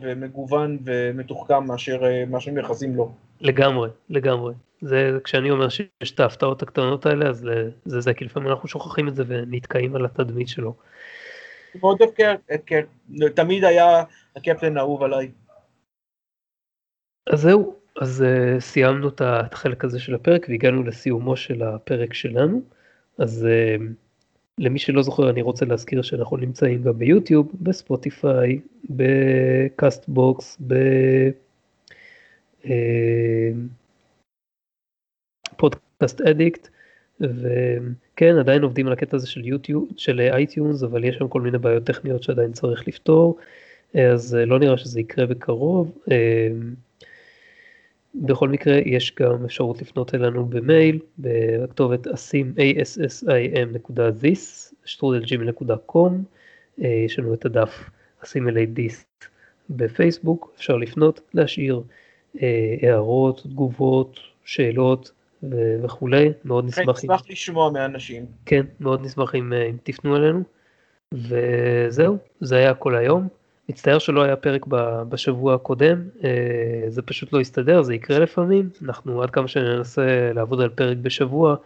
ומגוון 0.00 0.78
ומתוחכם 0.84 1.64
מאשר 1.64 2.02
מה 2.26 2.40
שמייחסים 2.40 2.96
לו. 2.96 3.12
לגמרי, 3.40 3.90
לגמרי. 4.10 4.54
זה 4.80 5.18
כשאני 5.24 5.50
אומר 5.50 5.68
שיש 5.68 6.12
את 6.14 6.20
ההפתעות 6.20 6.62
הקטנות 6.62 7.06
האלה, 7.06 7.28
אז 7.28 7.48
זה 7.84 8.00
זה, 8.00 8.14
כי 8.14 8.24
לפעמים 8.24 8.48
אנחנו 8.48 8.68
שוכחים 8.68 9.08
את 9.08 9.14
זה 9.14 9.24
ונתקעים 9.26 9.96
על 9.96 10.04
התדמית 10.04 10.48
שלו. 10.48 10.74
מאוד 11.74 12.00
אוהב 12.00 12.10
קרק, 12.10 12.86
תמיד 13.34 13.64
היה 13.64 14.02
הקפטן 14.36 14.76
האהוב 14.76 15.02
עליי. 15.02 15.30
אז 17.26 17.40
זהו, 17.40 17.79
אז 17.96 18.24
uh, 18.26 18.60
סיימנו 18.60 19.08
את 19.08 19.20
החלק 19.24 19.84
הזה 19.84 20.00
של 20.00 20.14
הפרק 20.14 20.46
והגענו 20.48 20.82
לסיומו 20.82 21.36
של 21.36 21.62
הפרק 21.62 22.14
שלנו. 22.14 22.62
אז 23.18 23.46
uh, 23.46 23.82
למי 24.58 24.78
שלא 24.78 25.02
זוכר 25.02 25.30
אני 25.30 25.42
רוצה 25.42 25.64
להזכיר 25.64 26.02
שאנחנו 26.02 26.36
נמצאים 26.36 26.82
גם 26.82 26.98
ביוטיוב, 26.98 27.52
בספוטיפיי, 27.60 28.60
ב 28.90 30.08
Castbox, 30.08 30.58
ב 35.56 35.64
Podcast 35.64 36.20
Addict, 36.20 36.68
וכן 37.20 38.36
עדיין 38.40 38.62
עובדים 38.62 38.86
על 38.86 38.92
הקטע 38.92 39.16
הזה 39.16 39.26
של 39.26 39.44
יוטיוב, 39.44 39.88
של 39.96 40.20
iTunes, 40.20 40.82
אבל 40.82 41.04
יש 41.04 41.16
שם 41.16 41.28
כל 41.28 41.40
מיני 41.40 41.58
בעיות 41.58 41.84
טכניות 41.84 42.22
שעדיין 42.22 42.52
צריך 42.52 42.88
לפתור, 42.88 43.38
אז 43.94 44.34
לא 44.34 44.58
נראה 44.58 44.78
שזה 44.78 45.00
יקרה 45.00 45.26
בקרוב. 45.26 45.98
בכל 48.14 48.48
מקרה 48.48 48.78
יש 48.86 49.14
גם 49.20 49.44
אפשרות 49.44 49.82
לפנות 49.82 50.14
אלינו 50.14 50.46
במייל 50.46 50.98
בכתובת 51.18 52.06
אסים 52.06 52.54
assim.this 52.56 54.74
שטרודל 54.84 55.40
gmail.com 55.40 56.12
יש 56.78 57.18
לנו 57.18 57.34
את 57.34 57.44
הדף 57.44 57.90
אסים 58.24 58.48
אלי 58.48 58.66
דיס 58.66 59.06
בפייסבוק 59.70 60.52
אפשר 60.56 60.76
לפנות 60.76 61.20
להשאיר 61.34 61.82
אה, 62.42 62.74
הערות 62.82 63.42
תגובות 63.42 64.20
שאלות 64.44 65.12
וכולי 65.82 66.32
מאוד 66.44 66.64
נשמח 66.64 66.98
נשמח 66.98 67.22
לשמוע 67.28 67.70
מאנשים 67.70 68.26
כן 68.46 68.66
מאוד 68.80 69.04
נשמח 69.04 69.34
אם, 69.34 69.52
אם 69.52 69.76
תפנו 69.82 70.16
אלינו 70.16 70.42
וזהו 71.14 72.18
זה 72.40 72.56
היה 72.56 72.74
כל 72.74 72.94
היום. 72.94 73.28
מצטער 73.70 73.98
שלא 73.98 74.22
היה 74.22 74.36
פרק 74.36 74.66
בשבוע 75.08 75.54
הקודם, 75.54 76.02
אה, 76.24 76.30
זה 76.88 77.02
פשוט 77.02 77.32
לא 77.32 77.40
יסתדר, 77.40 77.82
זה 77.82 77.94
יקרה 77.94 78.18
לפעמים, 78.18 78.68
אנחנו 78.84 79.22
עד 79.22 79.30
כמה 79.30 79.48
שננסה 79.48 80.30
לעבוד 80.34 80.60
על 80.60 80.68
פרק 80.68 80.96
בשבוע, 80.96 81.56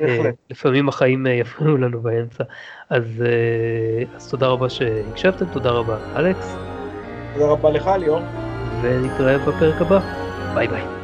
אה, 0.00 0.30
לפעמים 0.50 0.88
החיים 0.88 1.26
אה, 1.26 1.32
יפריעו 1.32 1.76
לנו 1.76 2.00
באמצע. 2.00 2.44
אז, 2.90 3.24
אז 4.16 4.30
תודה 4.30 4.46
רבה 4.46 4.68
שהקשבתם, 4.68 5.44
תודה 5.52 5.70
רבה 5.70 5.98
אלכס. 6.16 6.56
תודה 7.34 7.46
רבה 7.46 7.70
לך 7.70 7.90
ליאור. 7.98 8.20
ונתראה 8.82 9.38
בפרק 9.38 9.80
הבא, 9.80 10.00
ביי 10.54 10.68
ביי. 10.68 11.03